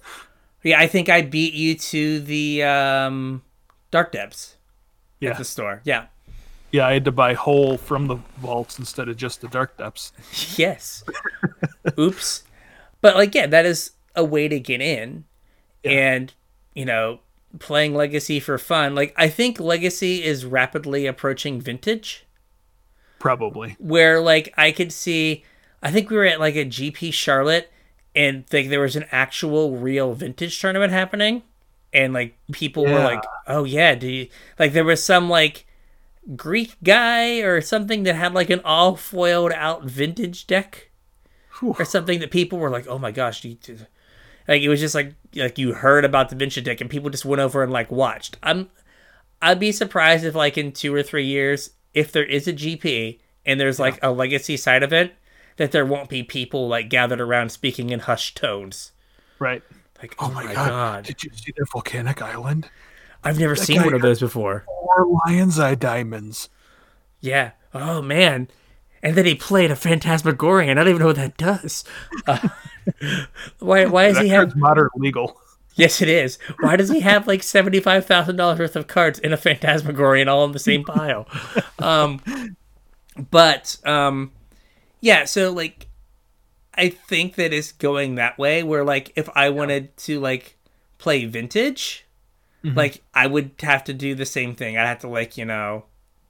Yeah, 0.62 0.78
I 0.80 0.86
think 0.86 1.08
I 1.08 1.22
beat 1.22 1.54
you 1.54 1.74
to 1.76 2.20
the 2.20 2.62
um, 2.62 3.42
Dark 3.90 4.12
Depths 4.12 4.56
yeah, 5.20 5.30
at 5.30 5.38
the 5.38 5.44
store. 5.44 5.80
Yeah. 5.84 6.06
yeah. 6.70 6.86
I 6.86 6.94
had 6.94 7.04
to 7.06 7.12
buy 7.12 7.34
whole 7.34 7.76
from 7.76 8.06
the 8.06 8.16
vaults 8.38 8.78
instead 8.78 9.08
of 9.08 9.16
just 9.16 9.40
the 9.40 9.48
Dark 9.48 9.76
Depths. 9.76 10.12
Yes. 10.58 11.04
Oops. 11.98 12.44
But 13.00 13.16
like, 13.16 13.34
yeah, 13.34 13.46
that 13.46 13.66
is 13.66 13.92
a 14.14 14.24
way 14.24 14.46
to 14.48 14.60
get 14.60 14.80
in, 14.80 15.24
and 15.84 16.32
you 16.74 16.84
know, 16.84 17.20
playing 17.58 17.94
Legacy 17.94 18.38
for 18.40 18.58
fun. 18.58 18.94
Like, 18.94 19.12
I 19.16 19.28
think 19.28 19.58
Legacy 19.58 20.22
is 20.22 20.44
rapidly 20.44 21.06
approaching 21.06 21.60
Vintage, 21.60 22.24
Probably. 23.18 23.76
where 23.78 24.20
like 24.20 24.54
I 24.56 24.70
could 24.72 24.92
see. 24.92 25.44
I 25.82 25.90
think 25.90 26.10
we 26.10 26.16
were 26.16 26.24
at 26.24 26.38
like 26.38 26.54
a 26.54 26.64
GP 26.64 27.12
Charlotte, 27.12 27.72
and 28.14 28.44
like 28.52 28.68
there 28.68 28.80
was 28.80 28.96
an 28.96 29.06
actual 29.10 29.76
real 29.76 30.14
Vintage 30.14 30.60
tournament 30.60 30.92
happening, 30.92 31.42
and 31.92 32.12
like 32.12 32.36
people 32.52 32.84
were 32.84 33.00
like, 33.00 33.22
"Oh 33.46 33.64
yeah, 33.64 33.94
do 33.94 34.08
you 34.08 34.28
like?" 34.58 34.72
There 34.72 34.84
was 34.84 35.02
some 35.02 35.28
like. 35.28 35.66
Greek 36.36 36.76
guy 36.84 37.40
or 37.40 37.60
something 37.60 38.04
that 38.04 38.14
had 38.14 38.32
like 38.32 38.48
an 38.48 38.60
all 38.64 38.94
foiled 38.94 39.50
out 39.50 39.82
vintage 39.82 40.46
deck 40.46 40.88
Whew. 41.58 41.74
or 41.80 41.84
something 41.84 42.20
that 42.20 42.30
people 42.30 42.60
were 42.60 42.70
like, 42.70 42.86
"Oh 42.86 42.96
my 42.96 43.10
gosh!" 43.10 43.44
You, 43.44 43.56
like 44.46 44.62
it 44.62 44.68
was 44.68 44.78
just 44.78 44.94
like 44.94 45.14
like 45.34 45.58
you 45.58 45.72
heard 45.74 46.04
about 46.04 46.28
the 46.28 46.36
vintage 46.36 46.62
deck 46.62 46.80
and 46.80 46.88
people 46.88 47.10
just 47.10 47.24
went 47.24 47.40
over 47.40 47.64
and 47.64 47.72
like 47.72 47.90
watched. 47.90 48.38
I'm 48.40 48.70
I'd 49.42 49.58
be 49.58 49.72
surprised 49.72 50.24
if 50.24 50.36
like 50.36 50.56
in 50.56 50.70
two 50.70 50.94
or 50.94 51.02
three 51.02 51.26
years, 51.26 51.70
if 51.92 52.12
there 52.12 52.24
is 52.24 52.46
a 52.46 52.52
GP 52.52 53.18
and 53.44 53.58
there's 53.58 53.80
like 53.80 53.98
a 54.00 54.12
legacy 54.12 54.56
side 54.56 54.84
of 54.84 54.92
it, 54.92 55.16
that 55.56 55.72
there 55.72 55.86
won't 55.86 56.08
be 56.08 56.22
people 56.22 56.68
like 56.68 56.88
gathered 56.88 57.20
around 57.20 57.50
speaking 57.50 57.90
in 57.90 58.00
hushed 58.00 58.36
tones. 58.36 58.92
Right. 59.38 59.62
Like, 60.00 60.14
Oh 60.18 60.30
my, 60.30 60.52
god. 60.52 61.04
Did 61.04 61.22
you 61.22 61.30
see 61.34 61.52
their 61.56 61.66
volcanic 61.72 62.20
island? 62.22 62.68
I've 63.24 63.38
never 63.38 63.54
seen 63.54 63.82
one 63.82 63.94
of 63.94 64.02
those 64.02 64.20
before. 64.20 64.64
Four 64.66 65.06
lion's 65.26 65.58
eye 65.60 65.76
diamonds. 65.76 66.48
Yeah. 67.20 67.52
Oh 67.72 68.02
man. 68.02 68.48
And 69.02 69.16
then 69.16 69.26
he 69.26 69.34
played 69.34 69.70
a 69.70 69.76
Phantasmagorian. 69.76 70.72
I 70.72 70.74
don't 70.74 70.88
even 70.88 71.00
know 71.00 71.06
what 71.06 71.16
that 71.16 71.36
does. 71.36 71.84
Uh, 72.26 72.48
why? 73.58 73.86
Why 73.86 74.06
does 74.08 74.16
That 74.16 74.24
he 74.24 74.30
have? 74.30 74.44
card's 74.48 74.56
modern 74.56 74.88
legal. 74.96 75.36
Yes, 75.74 76.02
it 76.02 76.08
is. 76.08 76.38
Why 76.60 76.76
does 76.76 76.90
he 76.90 77.00
have 77.00 77.26
like 77.26 77.42
seventy 77.42 77.80
five 77.80 78.04
thousand 78.06 78.36
dollars 78.36 78.58
worth 78.58 78.76
of 78.76 78.86
cards 78.86 79.18
in 79.18 79.32
a 79.32 79.36
Phantasmagorian 79.36 80.28
all 80.28 80.44
in 80.44 80.52
the 80.52 80.58
same 80.58 80.84
pile? 80.84 81.26
Um, 81.78 82.20
but 83.30 83.76
um, 83.84 84.32
yeah. 85.02 85.26
So 85.26 85.52
like, 85.52 85.88
I 86.74 86.88
think 86.88 87.34
that 87.34 87.52
it's 87.52 87.72
going 87.72 88.14
that 88.14 88.38
way. 88.38 88.62
Where 88.62 88.84
like, 88.84 89.12
if 89.14 89.28
I 89.34 89.50
wanted 89.50 89.94
to 89.98 90.18
like 90.18 90.56
play 90.96 91.26
vintage, 91.26 92.06
mm-hmm. 92.64 92.76
like 92.76 93.02
I 93.12 93.26
would 93.26 93.50
have 93.60 93.84
to 93.84 93.92
do 93.92 94.14
the 94.14 94.24
same 94.24 94.54
thing. 94.54 94.78
I'd 94.78 94.86
have 94.86 95.00
to 95.00 95.08
like 95.08 95.36
you 95.36 95.44
know 95.44 95.84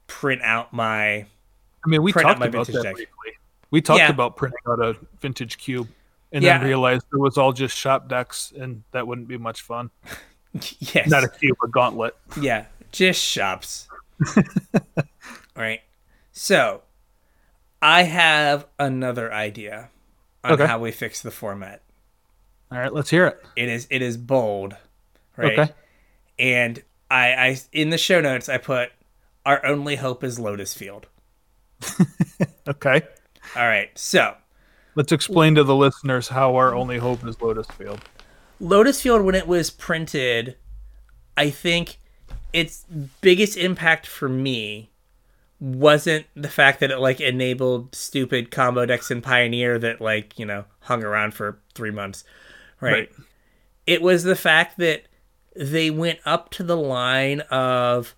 print 0.07 0.41
out 0.41 0.73
my 0.73 1.25
I 1.85 1.87
mean, 1.87 2.03
we 2.03 2.11
talked 2.11 2.37
about 2.37 2.51
vintage 2.51 2.75
that 2.75 2.83
deck. 2.83 2.95
briefly. 2.95 3.31
We 3.71 3.81
talked 3.81 3.99
Yeah. 3.99 4.09
about 4.09 4.37
printing 4.37 4.59
out 4.67 4.79
a 4.79 4.95
vintage 5.21 5.57
cube 5.57 5.87
and 6.31 6.43
Yeah. 6.43 6.57
then 6.57 6.67
realized 6.67 7.05
it 7.11 7.17
was 7.17 7.37
all 7.37 7.53
just 7.53 7.77
shop 7.77 8.07
decks 8.07 8.53
and 8.57 8.83
that 8.91 9.07
wouldn't 9.07 9.27
be 9.27 9.37
much 9.37 9.61
fun. 9.61 9.89
yes, 10.79 11.09
Not 11.09 11.23
a 11.23 11.27
cube, 11.27 11.57
a 11.63 11.67
gauntlet. 11.67 12.15
Yeah, 12.39 12.65
just 12.91 13.21
shops. 13.21 13.87
All 14.37 14.43
right. 15.55 15.81
So, 16.31 16.81
I 17.83 18.03
have 18.03 18.65
another 18.79 19.31
idea 19.33 19.89
on 20.43 20.53
Okay. 20.53 20.65
how 20.65 20.79
we 20.79 20.91
fix 20.91 21.21
the 21.21 21.31
format. 21.31 21.81
All 22.71 22.79
right, 22.79 22.93
let's 22.93 23.09
hear 23.09 23.27
it. 23.27 23.43
It 23.57 23.67
is 23.69 23.87
it 23.89 24.01
is 24.01 24.15
bold, 24.17 24.75
right? 25.37 25.59
Okay. 25.59 25.73
And 26.39 26.81
I 27.11 27.33
I 27.33 27.57
in 27.73 27.89
the 27.89 27.97
show 27.97 28.21
notes 28.21 28.47
I 28.49 28.57
put 28.57 28.89
our 29.45 29.63
only 29.65 29.97
hope 29.97 30.23
is 30.23 30.39
Lotus 30.39 30.73
Field. 30.73 31.07
Okay. 32.65 33.01
All 33.57 33.67
right. 33.67 33.89
So, 33.97 34.35
Let's 34.95 35.11
explain 35.11 35.55
to 35.55 35.65
the 35.65 35.75
listeners 35.75 36.29
how 36.29 36.55
our 36.55 36.73
only 36.73 36.97
hope 36.97 37.25
is 37.27 37.41
Lotus 37.41 37.67
Field. 37.67 37.99
Lotus 38.61 39.01
Field 39.01 39.23
when 39.23 39.35
it 39.35 39.47
was 39.47 39.69
printed, 39.69 40.55
I 41.35 41.49
think 41.49 41.97
its 42.53 42.85
biggest 43.19 43.57
impact 43.57 44.07
for 44.07 44.29
me 44.29 44.91
wasn't 45.63 46.25
the 46.35 46.49
fact 46.49 46.81
that 46.81 46.91
it 46.91 46.99
like 46.99 47.21
enabled 47.21 47.95
stupid 47.95 48.51
combo 48.51 48.85
decks 48.85 49.09
in 49.09 49.21
Pioneer 49.21 49.79
that 49.79 50.01
like, 50.01 50.37
you 50.37 50.45
know, 50.45 50.65
hung 50.81 51.05
around 51.05 51.33
for 51.33 51.57
3 51.73 51.89
months. 51.89 52.25
Right? 52.81 52.91
Right. 52.91 53.09
It 53.87 54.01
was 54.01 54.23
the 54.23 54.35
fact 54.35 54.77
that 54.79 55.03
they 55.55 55.89
went 55.89 56.19
up 56.25 56.49
to 56.51 56.63
the 56.63 56.75
line 56.75 57.41
of 57.49 58.13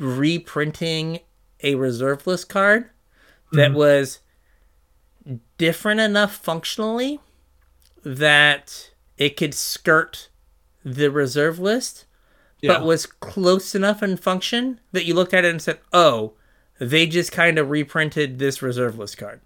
reprinting 0.00 1.20
a 1.62 1.76
reserve 1.76 2.26
list 2.26 2.48
card 2.48 2.90
that 3.52 3.70
mm-hmm. 3.70 3.78
was 3.78 4.18
different 5.58 6.00
enough 6.00 6.34
functionally 6.34 7.20
that 8.02 8.90
it 9.16 9.36
could 9.36 9.54
skirt 9.54 10.28
the 10.84 11.08
reserve 11.08 11.60
list, 11.60 12.04
Yeah. 12.60 12.78
but 12.78 12.84
was 12.84 13.06
close 13.06 13.76
enough 13.76 14.02
in 14.02 14.16
function 14.16 14.80
that 14.90 15.04
you 15.04 15.14
looked 15.14 15.34
at 15.34 15.44
it 15.44 15.50
and 15.50 15.62
said, 15.62 15.78
"Oh, 15.92 16.34
they 16.78 17.06
just 17.06 17.32
kind 17.32 17.58
of 17.58 17.70
reprinted 17.70 18.38
this 18.38 18.62
reserve 18.62 18.98
list 18.98 19.18
card." 19.18 19.40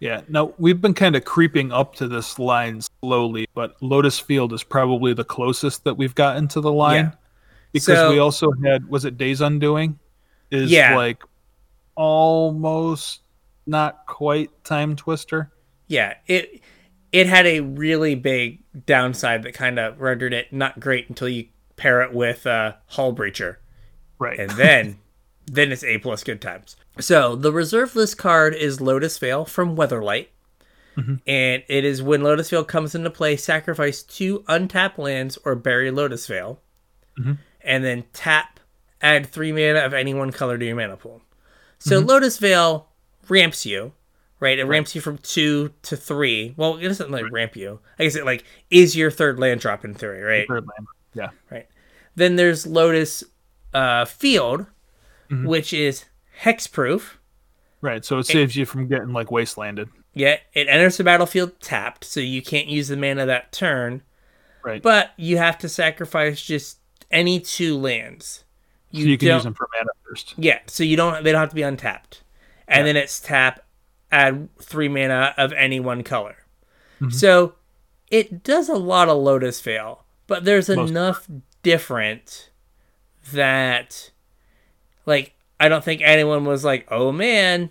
Yeah. 0.00 0.22
Now 0.28 0.52
we've 0.58 0.80
been 0.80 0.94
kind 0.94 1.14
of 1.14 1.24
creeping 1.24 1.70
up 1.70 1.94
to 1.96 2.08
this 2.08 2.38
line 2.38 2.80
slowly, 3.02 3.46
but 3.54 3.76
Lotus 3.80 4.18
Field 4.18 4.52
is 4.52 4.62
probably 4.64 5.14
the 5.14 5.22
closest 5.24 5.84
that 5.84 5.94
we've 5.94 6.14
gotten 6.14 6.48
to 6.48 6.60
the 6.60 6.72
line. 6.72 7.04
Yeah. 7.06 7.12
Because 7.72 7.98
So- 7.98 8.10
we 8.10 8.18
also 8.18 8.50
had 8.64 8.88
was 8.88 9.04
it 9.04 9.16
Days 9.16 9.40
Undoing? 9.40 9.98
Is 10.50 10.70
Yeah. 10.70 10.96
like 10.96 11.22
almost 11.94 13.20
not 13.66 14.06
quite 14.06 14.50
Timetwister. 14.64 15.48
Yeah, 15.86 16.14
it 16.26 16.60
it 17.12 17.26
had 17.26 17.46
a 17.46 17.60
really 17.60 18.14
big 18.14 18.60
downside 18.86 19.42
that 19.42 19.52
kind 19.54 19.78
of 19.78 20.00
rendered 20.00 20.32
it 20.32 20.52
not 20.52 20.80
great 20.80 21.08
until 21.08 21.28
you 21.28 21.46
pair 21.76 22.02
it 22.02 22.12
with 22.12 22.46
uh, 22.46 22.72
Hull 22.86 23.14
Breacher. 23.14 23.56
Right. 24.18 24.38
and 24.38 24.50
then 24.52 24.98
then 25.46 25.72
it's 25.72 25.84
A 25.84 25.98
plus 25.98 26.24
good 26.24 26.40
times. 26.40 26.76
So 27.00 27.36
the 27.36 27.52
reserve 27.52 27.96
list 27.96 28.18
card 28.18 28.54
is 28.54 28.80
Lotus 28.80 29.18
Veil 29.18 29.44
from 29.44 29.76
Weatherlight. 29.76 30.28
Mm-hmm. 30.96 31.14
And 31.26 31.62
it 31.68 31.84
is 31.84 32.02
when 32.02 32.22
Lotus 32.22 32.50
Veil 32.50 32.64
comes 32.64 32.94
into 32.94 33.10
play, 33.10 33.36
sacrifice 33.36 34.02
two 34.02 34.44
untapped 34.46 34.98
lands 34.98 35.38
or 35.44 35.54
bury 35.54 35.90
Lotus 35.90 36.26
Veil. 36.26 36.60
Mm-hmm. 37.18 37.32
And 37.62 37.84
then 37.84 38.04
tap, 38.12 38.60
add 39.00 39.26
three 39.26 39.52
mana 39.52 39.80
of 39.80 39.94
any 39.94 40.14
one 40.14 40.32
color 40.32 40.58
to 40.58 40.64
your 40.64 40.76
mana 40.76 40.96
pool. 40.96 41.22
So 41.78 41.98
mm-hmm. 41.98 42.08
Lotus 42.08 42.38
Veil 42.38 42.88
ramps 43.28 43.64
you, 43.64 43.92
right? 44.38 44.58
It 44.58 44.64
ramps 44.64 44.94
you 44.94 45.00
from 45.00 45.18
two 45.18 45.72
to 45.82 45.96
three. 45.96 46.54
Well, 46.56 46.76
it 46.76 46.88
doesn't 46.88 47.10
like 47.10 47.30
ramp 47.30 47.56
you. 47.56 47.80
I 47.98 48.04
guess 48.04 48.16
it 48.16 48.26
like 48.26 48.44
is 48.70 48.94
your 48.94 49.10
third 49.10 49.38
land 49.38 49.60
drop 49.60 49.84
in 49.84 49.94
theory, 49.94 50.22
right? 50.22 50.46
Third 50.46 50.66
land. 50.66 50.86
Yeah. 51.14 51.30
Right. 51.50 51.66
Then 52.14 52.36
there's 52.36 52.66
Lotus 52.66 53.24
uh, 53.72 54.04
Field, 54.04 54.66
which 55.30 55.72
is 55.72 56.04
hexproof. 56.42 57.16
Right. 57.80 58.04
So 58.04 58.18
it 58.18 58.26
saves 58.26 58.54
you 58.56 58.64
from 58.66 58.86
getting 58.86 59.12
like 59.12 59.28
wastelanded. 59.28 59.88
Yeah, 60.14 60.36
it 60.52 60.68
enters 60.68 60.98
the 60.98 61.04
battlefield 61.04 61.58
tapped, 61.60 62.04
so 62.04 62.20
you 62.20 62.42
can't 62.42 62.68
use 62.68 62.88
the 62.88 62.96
mana 62.96 63.24
that 63.26 63.50
turn. 63.50 64.02
Right. 64.62 64.82
But 64.82 65.12
you 65.16 65.38
have 65.38 65.56
to 65.58 65.68
sacrifice 65.68 66.40
just 66.42 66.78
any 67.10 67.40
two 67.40 67.76
lands. 67.78 68.44
so 68.92 68.98
you 69.00 69.16
can 69.18 69.28
use 69.28 69.42
them 69.44 69.54
for 69.54 69.68
mana 69.76 69.90
first. 70.06 70.34
Yeah, 70.36 70.58
so 70.66 70.84
you 70.84 70.96
don't 70.96 71.24
they 71.24 71.32
don't 71.32 71.40
have 71.40 71.48
to 71.48 71.54
be 71.54 71.62
untapped. 71.62 72.22
And 72.68 72.86
Yeah. 72.86 72.92
then 72.92 73.02
it's 73.02 73.18
tap 73.20 73.64
add 74.10 74.48
3 74.60 74.88
mana 74.88 75.34
of 75.38 75.52
any 75.54 75.80
one 75.80 76.02
color. 76.04 76.36
Mm-hmm. 77.00 77.10
So 77.10 77.54
it 78.10 78.42
does 78.44 78.68
a 78.68 78.74
lot 78.76 79.08
of 79.08 79.16
Lotus 79.16 79.60
Veil, 79.62 80.04
but 80.26 80.44
there's 80.44 80.68
Most- 80.68 80.90
enough 80.90 81.26
different 81.62 82.50
that 83.32 84.10
like 85.06 85.34
I 85.58 85.68
don't 85.68 85.84
think 85.84 86.02
anyone 86.02 86.44
was 86.44 86.64
like, 86.64 86.86
"Oh 86.90 87.12
man, 87.12 87.70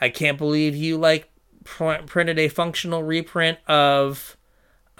I 0.00 0.08
can't 0.08 0.38
believe 0.38 0.76
you 0.76 0.96
like 0.96 1.28
pr- 1.64 2.02
printed 2.06 2.38
a 2.38 2.48
functional 2.48 3.02
reprint 3.02 3.58
of 3.66 4.36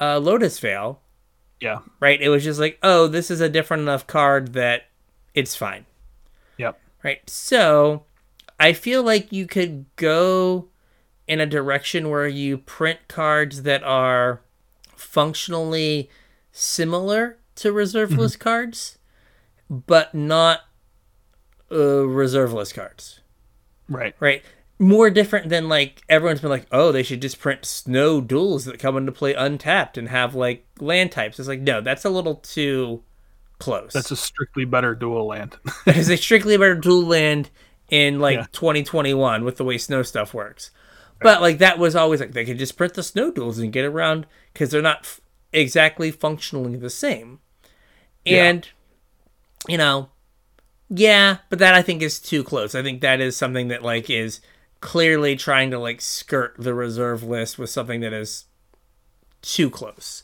uh, 0.01 0.19
Lotus 0.19 0.59
Veil." 0.59 1.01
Yeah. 1.61 1.81
Right? 2.01 2.21
It 2.21 2.29
was 2.29 2.45
just 2.45 2.61
like, 2.61 2.79
"Oh, 2.83 3.07
this 3.07 3.31
is 3.31 3.41
a 3.41 3.49
different 3.49 3.83
enough 3.83 4.07
card 4.07 4.53
that 4.55 4.87
it's 5.35 5.55
fine." 5.55 5.87
Yep. 6.59 6.79
Right. 7.03 7.29
So 7.29 8.05
I 8.59 8.73
feel 8.73 9.03
like 9.03 9.33
you 9.33 9.47
could 9.47 9.87
go 9.97 10.69
in 11.27 11.41
a 11.41 11.47
direction 11.47 12.11
where 12.11 12.29
you 12.29 12.59
print 12.59 13.01
cards 13.09 13.63
that 13.63 13.83
are 13.83 14.43
functionally 14.97 16.11
similar 16.53 17.39
to 17.57 17.73
reserveless 17.73 18.37
cards, 18.37 18.99
but 19.71 20.15
not 20.15 20.61
uh, 21.75 22.07
reserveless 22.07 22.73
cards. 22.73 23.21
Right. 23.89 24.15
Right. 24.21 24.43
More 24.79 25.11
different 25.11 25.49
than 25.51 25.69
like 25.69 26.03
everyone's 26.09 26.41
been 26.41 26.51
like, 26.51 26.67
oh, 26.73 26.91
they 26.93 27.03
should 27.03 27.23
just 27.23 27.39
print 27.39 27.65
snow 27.65 28.21
duels 28.21 28.65
that 28.65 28.79
come 28.81 28.97
into 28.97 29.13
play 29.13 29.35
untapped 29.35 29.97
and 29.99 30.09
have 30.09 30.35
like 30.35 30.67
land 30.81 31.13
types. 31.13 31.39
It's 31.39 31.49
like, 31.49 31.61
no, 31.61 31.81
that's 31.81 32.05
a 32.05 32.11
little 32.11 32.37
too 32.37 33.03
close. 33.59 33.93
That's 33.93 34.11
a 34.11 34.17
strictly 34.17 34.65
better 34.65 34.95
dual 34.95 35.27
land. 35.27 35.57
That 35.85 35.97
is 35.97 36.09
a 36.09 36.17
strictly 36.17 36.57
better 36.57 36.75
dual 36.75 37.05
land 37.07 37.51
in 37.89 38.19
like 38.19 38.37
Yeah. 38.37 38.47
2021 38.53 39.45
with 39.45 39.59
the 39.59 39.65
way 39.65 39.79
snow 39.79 40.03
stuff 40.03 40.35
works. 40.35 40.71
But 41.21 41.41
like 41.41 41.59
that 41.59 41.79
was 41.79 41.95
always 41.95 42.21
like 42.21 42.33
they 42.33 42.45
could 42.45 42.59
just 42.59 42.77
print 42.77 42.95
the 42.95 43.03
snow 43.03 43.31
duels 43.31 43.59
and 43.59 43.73
get 43.73 43.85
around 43.85 44.27
because 44.53 44.71
they're 44.71 44.83
not 44.83 45.01
f- 45.01 45.21
exactly 45.53 46.11
functionally 46.11 46.77
the 46.77 46.91
same. 46.91 47.39
Yeah. 48.25 48.45
And 48.45 48.69
you 49.69 49.79
know, 49.79 50.11
yeah, 50.89 51.39
but 51.49 51.59
that 51.59 51.75
I 51.75 51.83
think 51.83 52.03
is 52.03 52.21
too 52.21 52.45
close. 52.45 52.75
I 52.75 52.83
think 52.83 53.01
that 53.01 53.21
is 53.21 53.37
something 53.37 53.69
that 53.69 53.83
like 53.83 54.11
is 54.11 54.41
clearly 54.81 55.37
trying 55.37 55.71
to 55.71 55.79
like 55.79 56.01
skirt 56.01 56.55
the 56.59 56.75
reserve 56.75 57.23
list 57.23 57.59
with 57.59 57.71
something 57.71 58.01
that 58.01 58.13
is 58.13 58.45
too 59.43 59.71
close. 59.71 60.23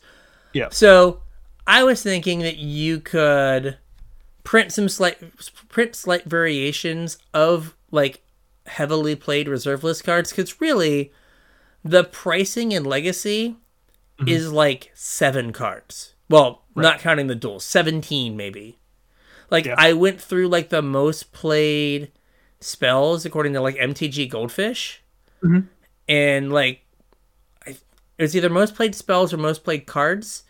yeah. 0.53 0.69
So 0.71 1.23
I 1.67 1.85
was 1.85 2.03
thinking 2.03 2.41
that 2.41 2.57
you 2.57 3.01
could 3.01 3.79
print 4.43 4.73
some 4.73 4.89
slight 4.89 5.19
print 5.69 5.95
slight 5.95 6.25
variations 6.25 7.19
of 7.33 7.77
like 7.93 8.23
heavily 8.67 9.15
played 9.15 9.49
reserve 9.49 9.85
list 9.85 10.03
cards 10.03 10.31
because 10.31 10.61
really 10.61 11.13
the 11.85 12.03
pricing 12.03 12.73
in 12.73 12.85
legacy 12.85 13.51
mm-hmm. 14.19 14.29
is 14.29 14.53
like 14.53 14.91
seven 14.95 15.53
cards 15.53 16.15
well 16.29 16.65
not 16.75 16.99
counting 16.99 17.29
the 17.29 17.35
duels 17.35 17.65
17 17.65 18.37
maybe 18.37 18.80
like 19.51 19.67
Yeah. 19.67 19.75
i 19.79 19.93
went 19.93 20.21
through 20.21 20.49
like 20.49 20.69
the 20.71 20.83
most 20.83 21.33
played 21.33 22.11
spells 22.61 23.25
according 23.25 23.53
to 23.55 23.61
like 23.61 23.77
mtg 23.77 24.29
goldfish 24.31 25.03
Mhm. 25.43 25.69
and 26.09 26.53
like 26.53 26.81
I, 27.67 27.71
it 27.71 28.23
was 28.23 28.37
either 28.37 28.51
most 28.51 28.75
played 28.75 28.95
spells 28.95 29.33
or 29.33 29.39
most 29.39 29.65
played 29.65 29.87
cards 29.87 30.43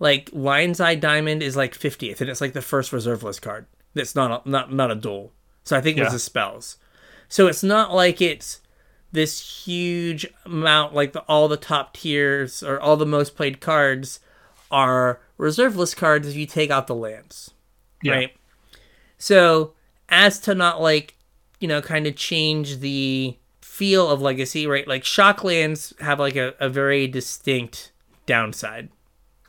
like 0.00 0.30
lion's 0.32 0.80
eye 0.80 0.94
diamond 0.94 1.42
is 1.42 1.56
like 1.56 1.78
50th 1.78 2.20
and 2.20 2.30
it's 2.30 2.40
like 2.40 2.52
the 2.54 2.62
first 2.62 2.92
reserve 2.92 3.22
list 3.22 3.42
card 3.42 3.66
that's 3.94 4.14
not 4.14 4.46
a, 4.46 4.48
not 4.48 4.72
not 4.72 4.90
a 4.90 4.94
duel 4.94 5.32
so 5.64 5.76
i 5.76 5.80
think 5.80 5.98
it 5.98 6.00
was 6.02 6.08
Yeah. 6.08 6.14
the 6.14 6.18
spells 6.20 6.76
so 7.28 7.46
it's 7.46 7.62
not 7.62 7.92
like 7.94 8.22
it's 8.22 8.60
this 9.12 9.64
huge 9.66 10.26
amount 10.46 10.94
like 10.94 11.12
the, 11.12 11.20
all 11.22 11.48
the 11.48 11.56
top 11.58 11.94
tiers 11.94 12.62
or 12.62 12.78
all 12.80 12.96
the 12.96 13.06
most 13.06 13.36
played 13.36 13.60
cards 13.60 14.20
are 14.70 15.20
reserve 15.36 15.76
list 15.76 15.96
cards 15.96 16.26
if 16.28 16.36
you 16.36 16.46
take 16.46 16.70
out 16.70 16.86
the 16.86 16.94
lands 16.94 17.50
Yeah. 18.02 18.12
right 18.14 18.36
so 19.18 19.74
as 20.08 20.38
to 20.40 20.54
not 20.54 20.80
like 20.80 21.14
you 21.60 21.68
know 21.68 21.82
kind 21.82 22.06
of 22.06 22.16
change 22.16 22.78
the 22.78 23.36
feel 23.60 24.08
of 24.10 24.20
legacy 24.20 24.66
right 24.66 24.88
like 24.88 25.02
shocklands 25.04 25.98
have 26.00 26.18
like 26.18 26.36
a, 26.36 26.54
a 26.60 26.68
very 26.68 27.06
distinct 27.06 27.92
downside 28.26 28.88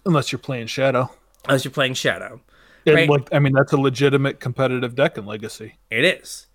Unless 0.05 0.31
you're 0.31 0.39
playing 0.39 0.67
Shadow. 0.67 1.11
Unless 1.45 1.65
you're 1.65 1.71
playing 1.71 1.93
shadow 1.93 2.39
And 2.85 2.95
Right. 2.95 3.09
like, 3.09 3.31
I 3.33 3.39
mean, 3.39 3.53
that's 3.53 3.73
a 3.73 3.77
legitimate 3.77 4.39
competitive 4.39 4.95
deck 4.95 5.17
in 5.17 5.25
Legacy. 5.25 5.75
It 5.91 6.03
is. 6.05 6.47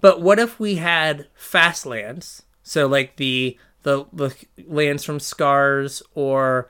But 0.00 0.20
what 0.20 0.38
if 0.38 0.60
we 0.60 0.76
had 0.76 1.26
fast 1.34 1.86
lands? 1.86 2.42
So 2.62 2.86
like 2.86 3.16
the 3.16 3.58
the, 3.82 4.04
the 4.12 4.34
lands 4.66 5.02
from 5.04 5.18
Scars 5.18 6.02
or 6.14 6.68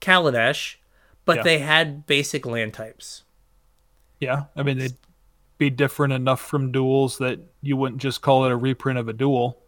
Kaladesh, 0.00 0.76
but 1.24 1.38
Yeah. 1.38 1.42
they 1.42 1.58
had 1.60 2.06
basic 2.06 2.44
land 2.46 2.74
types. 2.74 3.22
Yeah. 4.20 4.44
I 4.54 4.62
mean, 4.62 4.78
they'd 4.78 4.96
be 5.60 5.70
different 5.70 6.12
enough 6.14 6.40
from 6.40 6.72
duels 6.72 7.18
that 7.18 7.38
you 7.60 7.76
wouldn't 7.76 8.00
just 8.00 8.22
call 8.22 8.46
it 8.46 8.50
a 8.50 8.56
reprint 8.56 8.98
of 8.98 9.08
a 9.08 9.12
duel. 9.12 9.58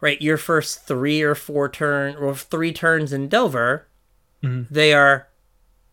Right? 0.00 0.20
Your 0.20 0.38
first 0.38 0.86
three 0.86 1.22
or 1.22 1.34
four 1.34 1.68
turn 1.68 2.16
or 2.16 2.34
three 2.34 2.72
turns 2.72 3.12
in 3.12 3.28
Delver, 3.28 3.86
Mhm. 4.42 4.66
they 4.70 4.92
are 4.94 5.28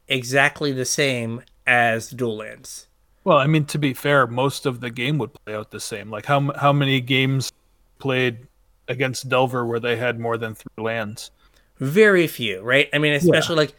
exactly 0.07 0.71
the 0.71 0.85
same 0.85 1.41
as 1.67 2.09
dual 2.09 2.37
lands. 2.37 2.87
Well, 3.23 3.37
I 3.37 3.45
mean, 3.45 3.65
to 3.65 3.77
be 3.77 3.93
fair, 3.93 4.25
most 4.25 4.65
of 4.65 4.79
the 4.79 4.89
game 4.89 5.17
would 5.19 5.31
play 5.45 5.53
out 5.53 5.69
the 5.71 5.79
same. 5.79 6.09
Like, 6.09 6.25
how 6.25 6.51
how 6.53 6.73
many 6.73 6.99
games 7.01 7.51
played 7.99 8.47
against 8.87 9.29
Delver 9.29 9.65
where 9.65 9.79
they 9.79 9.97
had 9.97 10.19
more 10.19 10.37
than 10.37 10.55
three 10.55 10.83
lands? 10.83 11.29
Very 11.77 12.25
few, 12.25 12.61
right? 12.61 12.89
I 12.93 12.97
mean, 12.97 13.13
especially 13.13 13.55
like 13.57 13.73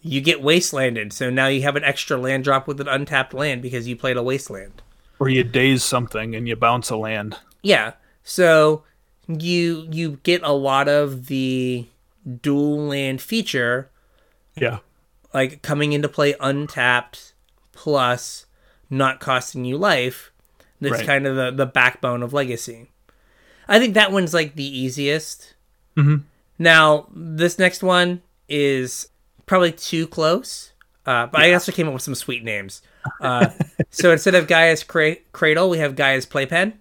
you 0.00 0.20
get 0.20 0.40
wastelanded, 0.40 1.12
so 1.12 1.30
now 1.30 1.48
you 1.48 1.62
have 1.62 1.74
an 1.76 1.84
extra 1.84 2.16
land 2.16 2.44
drop 2.44 2.66
with 2.68 2.80
an 2.80 2.88
untapped 2.88 3.34
land 3.34 3.60
because 3.60 3.86
you 3.88 3.96
played 3.96 4.16
a 4.16 4.22
wasteland. 4.22 4.82
Or 5.18 5.28
you 5.28 5.44
daze 5.44 5.82
something 5.82 6.34
and 6.34 6.46
you 6.48 6.56
bounce 6.56 6.90
a 6.90 6.96
land. 6.96 7.36
Yeah. 7.62 7.92
So 8.22 8.84
you 9.28 9.88
you 9.90 10.18
get 10.22 10.42
a 10.42 10.52
lot 10.52 10.88
of 10.88 11.26
the 11.26 11.86
dual 12.42 12.86
land 12.88 13.20
feature 13.22 13.88
Yeah. 14.56 14.78
like 15.32 15.62
coming 15.62 15.92
into 15.92 16.08
play 16.08 16.34
untapped 16.40 17.32
plus 17.72 18.46
not 18.90 19.20
costing 19.20 19.64
you 19.64 19.76
life. 19.78 20.30
That's 20.80 20.98
Right. 20.98 21.06
kind 21.06 21.26
of 21.26 21.36
the, 21.36 21.50
the 21.50 21.66
backbone 21.66 22.22
of 22.22 22.32
legacy. 22.32 22.90
I 23.68 23.78
think 23.78 23.94
that 23.94 24.12
one's 24.12 24.34
like 24.34 24.54
the 24.54 24.78
easiest. 24.78 25.54
Mhm. 25.96 26.22
Now, 26.58 27.08
this 27.14 27.58
next 27.58 27.82
one 27.82 28.22
is 28.48 29.08
probably 29.46 29.72
too 29.72 30.06
close. 30.06 30.72
Uh, 31.04 31.26
but 31.26 31.40
I 31.42 31.52
also 31.52 31.72
came 31.72 31.86
up 31.88 31.94
with 31.94 32.02
some 32.02 32.14
sweet 32.14 32.44
names. 32.44 32.82
Uh, 33.20 33.48
so 33.90 34.12
instead 34.12 34.34
of 34.34 34.46
Gaea's 34.46 34.82
cra- 34.82 35.16
Cradle, 35.32 35.68
we 35.70 35.78
have 35.78 35.94
Gaea's 35.96 36.26
Playpen. 36.26 36.74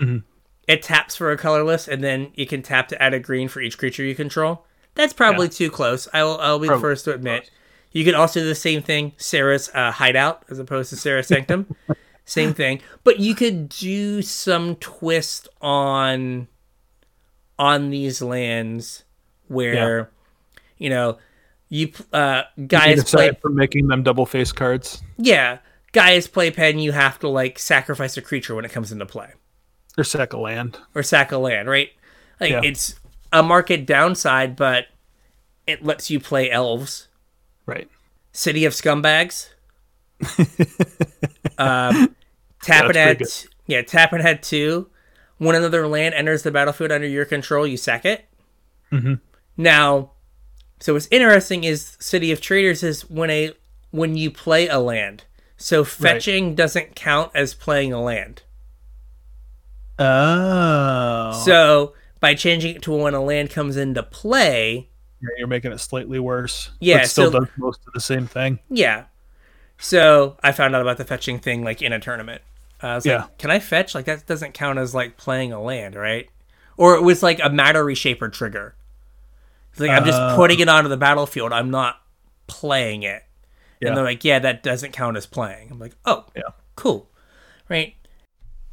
Mhm. 0.00 0.22
It 0.68 0.82
taps 0.82 1.16
for 1.16 1.30
a 1.32 1.36
colorless, 1.36 1.88
and 1.88 2.02
then 2.02 2.30
you 2.34 2.46
can 2.46 2.62
tap 2.62 2.88
to 2.88 3.02
add 3.02 3.14
a 3.14 3.18
green 3.18 3.48
for 3.48 3.60
each 3.60 3.78
creature 3.78 4.04
you 4.04 4.14
control. 4.14 4.64
That's 4.94 5.12
probably 5.12 5.48
too 5.48 5.70
close. 5.70 6.06
I 6.12 6.22
will, 6.22 6.38
I'll 6.40 6.58
be 6.58 6.68
the 6.68 6.78
first 6.78 7.04
to 7.06 7.14
admit. 7.14 7.50
You 7.92 8.04
can 8.04 8.14
also 8.14 8.40
do 8.40 8.46
the 8.46 8.54
same 8.54 8.82
thing, 8.82 9.12
Serra's 9.16 9.70
uh, 9.74 9.90
Hideout, 9.90 10.44
as 10.50 10.58
opposed 10.58 10.90
to 10.90 10.96
Serra's 10.96 11.26
Sanctum. 11.26 11.74
same 12.24 12.54
thing, 12.54 12.80
but 13.04 13.18
you 13.18 13.34
could 13.34 13.68
do 13.68 14.22
some 14.22 14.76
twist 14.76 15.48
on 15.60 16.46
on 17.58 17.90
these 17.90 18.22
lands 18.22 19.04
where 19.48 20.10
you 20.78 20.88
know 20.88 21.18
you 21.74 21.90
uh 22.12 22.42
guys 22.66 23.02
play 23.10 23.32
from 23.40 23.54
making 23.54 23.86
them 23.88 24.02
double 24.02 24.26
face 24.26 24.52
cards. 24.52 25.02
yeah 25.16 25.58
Gaea's 25.94 26.26
Playpen. 26.28 26.78
you 26.78 26.92
have 26.92 27.18
to 27.20 27.28
like 27.28 27.58
sacrifice 27.58 28.16
a 28.18 28.22
creature 28.22 28.54
when 28.54 28.64
it 28.66 28.70
comes 28.72 28.92
into 28.92 29.06
play 29.06 29.30
Or 29.96 30.04
sack 30.04 30.34
a 30.34 30.36
land. 30.38 30.78
or 30.94 31.02
sack 31.02 31.32
a 31.32 31.38
land 31.38 31.68
right 31.70 31.88
like 32.40 32.50
Yeah. 32.50 32.60
it's 32.62 32.96
a 33.32 33.42
market 33.42 33.86
downside 33.86 34.54
but 34.54 34.86
it 35.66 35.82
lets 35.82 36.10
you 36.10 36.20
play 36.20 36.50
elves 36.50 37.08
Right. 37.64 37.88
city 38.32 38.66
of 38.66 38.74
scumbags 38.74 39.48
um 41.58 42.14
tap 42.62 42.90
it 42.90 42.96
at 42.96 43.46
yeah 43.66 43.80
tap 43.82 44.12
it 44.12 44.20
at 44.20 44.42
two 44.42 44.88
when 45.38 45.56
another 45.56 45.86
land 45.88 46.14
enters 46.14 46.42
the 46.42 46.50
battlefield 46.50 46.92
under 46.92 47.06
your 47.08 47.24
control 47.24 47.66
you 47.66 47.76
sack 47.78 48.04
it 48.04 48.26
Mhm. 48.92 49.20
now 49.56 50.10
so 50.82 50.94
what's 50.94 51.08
interesting 51.10 51.64
is 51.64 51.96
city 52.00 52.32
of 52.32 52.40
traders 52.40 52.82
is 52.82 53.08
when 53.08 53.30
a 53.30 53.52
when 53.92 54.16
you 54.16 54.30
play 54.30 54.66
a 54.68 54.78
land 54.78 55.24
so 55.56 55.84
fetching 55.84 56.54
doesn't 56.54 56.96
count 56.96 57.30
as 57.34 57.54
playing 57.54 57.92
a 57.92 58.02
land 58.02 58.42
Oh. 59.98 61.42
so 61.44 61.94
by 62.20 62.34
changing 62.34 62.76
it 62.76 62.82
to 62.82 62.92
when 62.92 63.14
a 63.14 63.22
land 63.22 63.50
comes 63.50 63.76
into 63.76 64.02
play 64.02 64.88
Yeah, 65.20 65.28
you're 65.38 65.46
making 65.46 65.70
it 65.72 65.78
slightly 65.78 66.18
worse. 66.18 66.70
Yeah, 66.80 67.04
still 67.04 67.30
so- 67.30 67.40
does 67.40 67.48
most 67.56 67.80
of 67.86 67.92
the 67.92 68.00
same 68.00 68.26
thing. 68.26 68.58
Yeah. 68.68 69.04
So 69.78 70.36
I 70.42 70.50
found 70.52 70.74
out 70.74 70.82
about 70.82 70.96
the 70.98 71.04
fetching 71.04 71.38
thing 71.38 71.62
like 71.62 71.82
in 71.82 71.92
a 71.92 72.00
tournament. 72.00 72.42
Uh, 72.82 72.86
I 72.88 72.94
was 72.96 73.06
Yeah. 73.06 73.22
like, 73.22 73.38
can 73.38 73.50
I 73.52 73.58
fetch? 73.60 73.94
Like 73.94 74.06
that 74.06 74.26
doesn't 74.26 74.54
count 74.54 74.78
as 74.80 74.94
like 74.94 75.16
playing 75.16 75.52
a 75.52 75.60
land, 75.62 75.94
right? 75.94 76.28
Or 76.76 76.94
it 76.96 77.02
was 77.02 77.22
like 77.22 77.38
a 77.42 77.50
matter 77.50 77.84
reshaper 77.84 78.28
trigger. 78.32 78.74
It's 79.72 79.80
like 79.80 79.90
I'm 79.90 80.04
just 80.04 80.18
Uh. 80.20 80.36
putting 80.36 80.60
it 80.60 80.68
onto 80.68 80.88
the 80.88 80.96
battlefield. 80.96 81.52
I'm 81.52 81.70
not 81.70 82.00
playing 82.46 83.02
it. 83.02 83.22
Yeah. 83.80 83.88
And 83.88 83.96
they're 83.96 84.04
like, 84.04 84.24
yeah, 84.24 84.38
that 84.38 84.62
doesn't 84.62 84.92
count 84.92 85.16
as 85.16 85.26
playing. 85.26 85.68
I'm 85.70 85.78
like, 85.78 85.96
oh, 86.04 86.26
Yeah. 86.36 86.42
cool, 86.76 87.10
right? 87.68 87.94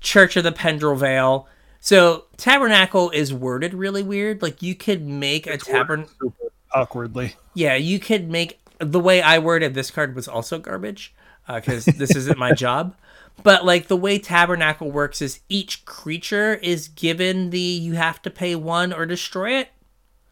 Church 0.01 0.35
of 0.37 0.43
the 0.43 0.51
Pendrell 0.51 0.97
Vale. 0.97 1.47
So 1.79 2.25
Tabernacle 2.37 3.09
is 3.11 3.33
worded 3.33 3.73
really 3.73 4.03
weird. 4.03 4.41
Like 4.41 4.61
you 4.61 4.75
could 4.75 5.05
make 5.05 5.47
a 5.47 5.57
tabernacle. 5.57 6.33
Awkwardly. 6.73 7.35
Yeah, 7.55 7.75
you 7.75 7.99
could 7.99 8.29
make 8.29 8.59
the 8.79 8.99
way 8.99 9.21
I 9.21 9.39
worded 9.39 9.73
this 9.73 9.89
card 9.91 10.15
was 10.15 10.27
also 10.27 10.59
garbage 10.59 11.13
because 11.47 11.85
this 11.85 12.15
isn't 12.15 12.37
my 12.37 12.51
job. 12.65 12.95
But 13.41 13.65
like 13.65 13.87
the 13.87 13.97
way 13.97 14.19
Tabernacle 14.19 14.91
works 14.91 15.21
is 15.21 15.39
each 15.49 15.85
creature 15.85 16.55
is 16.55 16.87
given 16.89 17.49
the 17.49 17.59
you 17.59 17.93
have 17.93 18.21
to 18.23 18.29
pay 18.29 18.53
one 18.55 18.91
or 18.93 19.05
destroy 19.05 19.53
it, 19.57 19.69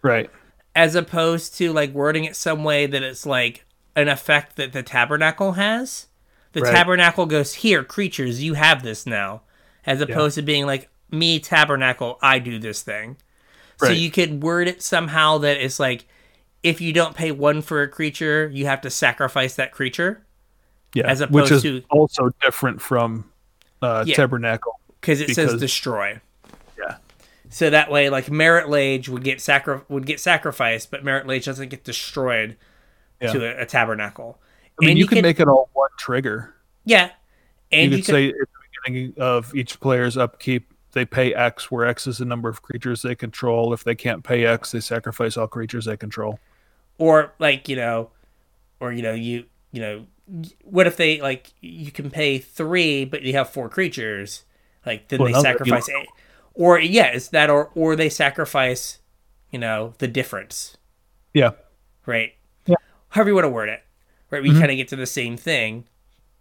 Right. 0.01 0.29
As 0.77 0.93
opposed 0.93 1.55
to 1.57 1.73
like 1.73 1.91
wording 1.91 2.23
it 2.23 2.35
some 2.35 2.63
way 2.63 2.85
that 2.85 3.01
it's 3.01 3.25
like 3.25 3.65
an 3.95 4.07
effect 4.07 4.55
that 4.57 4.73
the 4.73 4.83
Tabernacle 4.83 5.53
has. 5.53 6.05
The 6.53 6.61
Right. 6.61 6.73
Tabernacle 6.73 7.25
goes 7.25 7.55
here, 7.55 7.83
creatures, 7.83 8.43
you 8.43 8.53
have 8.53 8.83
this 8.83 9.05
now, 9.07 9.41
as 9.87 10.01
opposed 10.01 10.35
to 10.35 10.43
being 10.43 10.65
like 10.67 10.89
me, 11.11 11.39
Tabernacle, 11.39 12.19
I 12.21 12.37
do 12.39 12.59
this 12.59 12.83
thing. 12.83 13.17
So 13.79 13.89
you 13.89 14.09
could 14.11 14.41
word 14.43 14.67
it 14.67 14.81
somehow 14.81 15.39
that 15.39 15.57
it's 15.57 15.79
like 15.79 16.05
if 16.63 16.79
you 16.81 16.93
don't 16.93 17.15
pay 17.15 17.31
one 17.31 17.61
for 17.61 17.81
a 17.81 17.87
creature, 17.87 18.49
you 18.53 18.65
have 18.67 18.81
to 18.81 18.89
sacrifice 18.89 19.55
that 19.55 19.71
creature 19.71 20.23
Yeah. 20.93 21.07
As 21.07 21.25
Which 21.27 21.51
is 21.51 21.61
to- 21.63 21.83
also 21.89 22.29
different 22.41 22.81
from 22.81 23.29
uh, 23.81 24.03
Yeah. 24.07 24.15
Tabernacle. 24.15 24.79
because 25.01 25.21
it 25.21 25.33
says 25.33 25.59
destroy. 25.59 26.19
So 27.49 27.69
that 27.69 27.89
way, 27.91 28.09
like 28.09 28.29
Marit 28.29 28.69
Lage 28.69 29.07
would 29.09 29.23
get 29.23 29.39
sacri- 29.41 29.81
would 29.89 30.05
get 30.05 30.19
sacrificed, 30.19 30.91
but 30.91 31.03
Marit 31.03 31.27
Lage 31.27 31.45
doesn't 31.45 31.69
get 31.69 31.83
destroyed 31.83 32.57
Yeah. 33.21 33.31
to 33.33 33.45
a, 33.59 33.61
a 33.63 33.65
tabernacle. 33.65 34.39
I 34.41 34.81
mean, 34.81 34.89
And 34.91 34.97
you, 34.99 35.03
you 35.03 35.07
can 35.07 35.17
could- 35.17 35.23
make 35.23 35.39
it 35.39 35.47
all 35.47 35.69
one 35.73 35.89
trigger. 35.97 36.53
Yeah, 36.85 37.11
and 37.71 37.91
you 37.91 37.97
you 37.97 38.03
could 38.03 38.05
say 38.13 38.27
at 38.29 38.35
the 38.35 38.47
beginning 38.83 39.13
of 39.17 39.53
each 39.55 39.79
player's 39.79 40.17
upkeep, 40.17 40.73
they 40.93 41.03
pay 41.05 41.33
X, 41.33 41.69
where 41.71 41.85
X 41.85 42.07
is 42.07 42.17
the 42.19 42.25
number 42.25 42.47
of 42.49 42.61
creatures 42.61 43.01
they 43.01 43.15
control. 43.15 43.73
If 43.73 43.83
they 43.83 43.95
can't 43.95 44.23
pay 44.23 44.45
X, 44.45 44.71
they 44.71 44.79
sacrifice 44.79 45.35
all 45.37 45.47
creatures 45.47 45.85
they 45.85 45.97
control. 45.97 46.39
or 46.97 47.33
like 47.39 47.67
you 47.69 47.75
know, 47.75 48.09
or 48.79 48.91
you 48.93 49.01
know 49.01 49.13
you 49.13 49.45
you 49.71 49.81
know, 49.81 50.05
what 50.63 50.87
if 50.87 50.95
they 50.97 51.19
like 51.21 51.51
you 51.61 51.91
can 51.91 52.09
pay 52.09 52.37
three, 52.39 53.03
but 53.05 53.21
you 53.21 53.33
have 53.33 53.49
four 53.49 53.69
creatures, 53.69 54.43
like 54.85 55.07
then 55.09 55.19
Well, 55.19 55.27
they 55.27 55.31
now 55.33 55.41
that 55.41 55.49
you- 55.53 55.57
sacrifice 55.65 55.89
eight, 55.89 56.07
or 56.57 56.79
yeah, 56.79 57.07
it's 57.07 57.27
that 57.29 57.49
or 57.49 57.69
or 57.75 57.95
they 57.95 58.09
sacrifice, 58.09 58.99
you 59.51 59.59
know, 59.59 59.93
the 59.99 60.07
difference. 60.07 60.75
Yeah. 61.33 61.51
right? 62.05 62.33
Yeah. 62.65 62.75
However 63.09 63.29
you 63.29 63.35
want 63.35 63.45
to 63.45 63.49
word 63.49 63.69
it, 63.69 63.83
right? 64.31 64.41
We 64.41 64.49
Mhm. 64.51 64.59
kind 64.59 64.71
of 64.71 64.77
get 64.77 64.87
to 64.89 64.95
the 64.95 65.05
same 65.05 65.35
thing, 65.37 65.85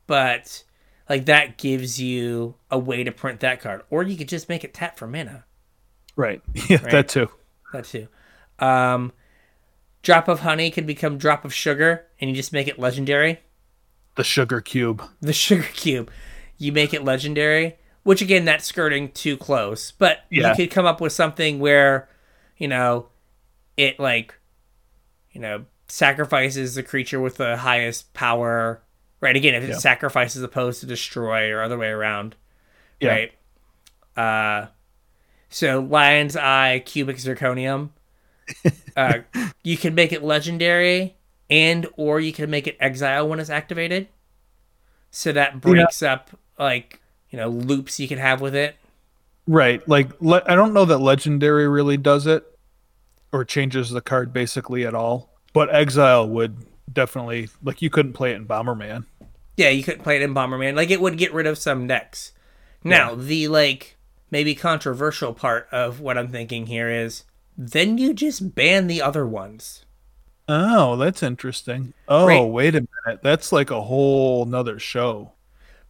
but 0.06 0.62
like 1.08 1.26
that 1.26 1.58
gives 1.58 2.00
you 2.00 2.54
a 2.70 2.78
way 2.78 3.02
to 3.04 3.10
print 3.12 3.40
that 3.40 3.60
card, 3.60 3.82
or 3.90 4.02
you 4.04 4.16
could 4.16 4.28
just 4.28 4.48
make 4.48 4.62
it 4.64 4.72
tap 4.72 4.96
for 4.98 5.06
mana. 5.06 5.44
Right. 6.16 6.40
Yeah, 6.68 6.78
Right. 6.82 6.90
that 6.92 7.08
too. 7.08 7.28
That 7.72 7.84
too. 7.84 8.08
Um, 8.58 9.12
drop 10.02 10.28
of 10.28 10.40
honey 10.40 10.70
can 10.70 10.86
become 10.86 11.18
drop 11.18 11.44
of 11.44 11.52
sugar, 11.52 12.06
and 12.20 12.30
you 12.30 12.36
just 12.36 12.52
make 12.52 12.68
it 12.68 12.78
legendary. 12.78 13.40
The 14.14 14.24
sugar 14.24 14.60
cube. 14.60 15.02
The 15.20 15.32
sugar 15.32 15.66
cube, 15.74 16.10
you 16.58 16.72
make 16.72 16.94
it 16.94 17.04
legendary. 17.04 17.76
Which 18.06 18.22
again, 18.22 18.44
that's 18.44 18.64
skirting 18.64 19.10
too 19.10 19.36
close, 19.36 19.90
but 19.90 20.20
Yeah. 20.30 20.50
you 20.50 20.54
could 20.54 20.70
come 20.70 20.86
up 20.86 21.00
with 21.00 21.12
something 21.12 21.58
where, 21.58 22.08
you 22.56 22.68
know, 22.68 23.08
it 23.76 23.98
like, 23.98 24.32
you 25.32 25.40
know, 25.40 25.64
sacrifices 25.88 26.76
the 26.76 26.84
creature 26.84 27.18
with 27.20 27.36
the 27.36 27.56
highest 27.56 28.14
power. 28.14 28.80
Right. 29.20 29.34
Again, 29.34 29.56
if 29.56 29.64
it 29.64 29.70
Yeah. 29.70 29.78
sacrifices 29.78 30.40
opposed 30.40 30.78
to 30.82 30.86
destroy 30.86 31.50
or 31.50 31.62
other 31.62 31.76
way 31.76 31.88
around. 31.88 32.36
Yeah. 33.00 33.08
Right. 33.08 33.32
Uh, 34.16 34.68
so 35.48 35.80
Lion's 35.80 36.36
Eye 36.36 36.84
Cubic 36.86 37.16
Zirconium. 37.16 37.90
uh, 38.96 39.14
you 39.64 39.76
can 39.76 39.96
make 39.96 40.12
it 40.12 40.22
legendary, 40.22 41.16
and 41.50 41.88
or 41.96 42.20
you 42.20 42.32
can 42.32 42.48
make 42.50 42.68
it 42.68 42.76
exile 42.78 43.28
when 43.28 43.40
it's 43.40 43.50
activated. 43.50 44.06
So 45.10 45.32
that 45.32 45.60
breaks 45.60 46.04
up 46.04 46.30
like 46.56 47.00
you 47.30 47.38
know 47.38 47.48
loops 47.48 47.98
you 48.00 48.08
can 48.08 48.18
have 48.18 48.40
with 48.40 48.54
it. 48.54 48.76
Right. 49.46 49.86
Like 49.88 50.10
le- 50.20 50.42
I 50.46 50.54
don't 50.54 50.72
know 50.74 50.84
that 50.86 50.98
legendary 50.98 51.68
really 51.68 51.96
does 51.96 52.26
it 52.26 52.44
or 53.32 53.44
changes 53.44 53.90
the 53.90 54.00
card 54.00 54.32
basically 54.32 54.84
at 54.86 54.94
all. 54.94 55.30
But 55.52 55.74
exile 55.74 56.28
would 56.28 56.66
definitely 56.92 57.48
like 57.62 57.80
you 57.82 57.90
couldn't 57.90 58.12
play 58.14 58.32
it 58.32 58.36
in 58.36 58.46
Bomberman. 58.46 59.04
Yeah, 59.56 59.70
you 59.70 59.82
couldn't 59.82 60.02
play 60.02 60.16
it 60.16 60.22
in 60.22 60.34
Bomberman. 60.34 60.74
Like 60.74 60.90
it 60.90 61.00
would 61.00 61.16
get 61.18 61.32
rid 61.32 61.46
of 61.46 61.58
some 61.58 61.86
decks. 61.86 62.32
Now 62.84 63.14
the 63.14 63.48
like 63.48 63.96
maybe 64.30 64.54
controversial 64.54 65.32
part 65.32 65.68
of 65.72 66.00
what 66.00 66.18
I'm 66.18 66.28
thinking 66.28 66.66
here 66.66 66.90
is 66.90 67.24
then 67.56 67.96
you 67.98 68.12
just 68.12 68.54
ban 68.54 68.86
the 68.86 69.00
other 69.00 69.26
ones. 69.26 69.84
Oh, 70.48 70.96
that's 70.96 71.22
interesting. 71.22 71.92
Oh, 72.06 72.26
Right. 72.26 72.40
wait 72.44 72.74
a 72.76 72.86
minute. 73.06 73.20
That's 73.22 73.50
like 73.50 73.70
a 73.70 73.82
whole 73.82 74.44
nother 74.44 74.78
show. 74.78 75.32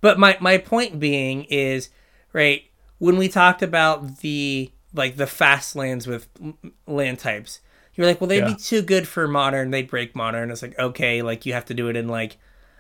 But 0.07 0.21
my 0.21 0.37
my 0.41 0.59
point 0.59 1.01
being 1.01 1.43
is 1.45 1.91
right 2.33 2.63
when 2.99 3.17
we 3.17 3.27
talked 3.29 3.61
about 3.61 4.19
the 4.19 4.71
like 4.95 5.17
the 5.17 5.27
fast 5.27 5.75
lands 5.75 6.07
with 6.07 6.29
land 6.87 7.19
types, 7.19 7.59
you're 7.97 8.07
like, 8.07 8.21
well, 8.21 8.29
they'd 8.29 8.39
Yeah. 8.39 8.51
be 8.51 8.55
too 8.55 8.83
good 8.83 9.09
for 9.09 9.27
modern. 9.27 9.73
They'd 9.73 9.91
break 9.91 10.15
modern. 10.15 10.53
It's 10.53 10.63
like 10.63 10.79
okay, 10.79 11.23
like 11.23 11.45
you 11.45 11.55
have 11.55 11.65
to 11.65 11.75
do 11.75 11.89
it 11.89 11.97
in 11.97 12.07
like 12.07 12.37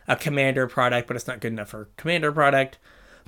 a 0.06 0.14
commander 0.14 0.68
product, 0.68 1.08
but 1.08 1.16
it's 1.16 1.26
not 1.26 1.40
good 1.40 1.50
enough 1.52 1.70
for 1.70 1.88
commander 1.96 2.30
product. 2.30 2.78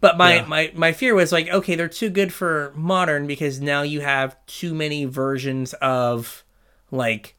But 0.01 0.17
my, 0.17 0.37
Yeah. 0.37 0.45
my, 0.47 0.71
my 0.77 0.93
fear 0.93 1.17
was 1.17 1.33
like, 1.33 1.49
okay, 1.49 1.75
they're 1.75 1.89
too 1.89 2.09
good 2.09 2.33
for 2.33 2.73
modern 2.77 3.27
because 3.27 3.61
now 3.61 3.83
you 3.83 4.01
have 4.03 4.37
too 4.47 4.75
many 4.75 5.07
versions 5.07 5.73
of 5.83 6.45
like 6.93 7.35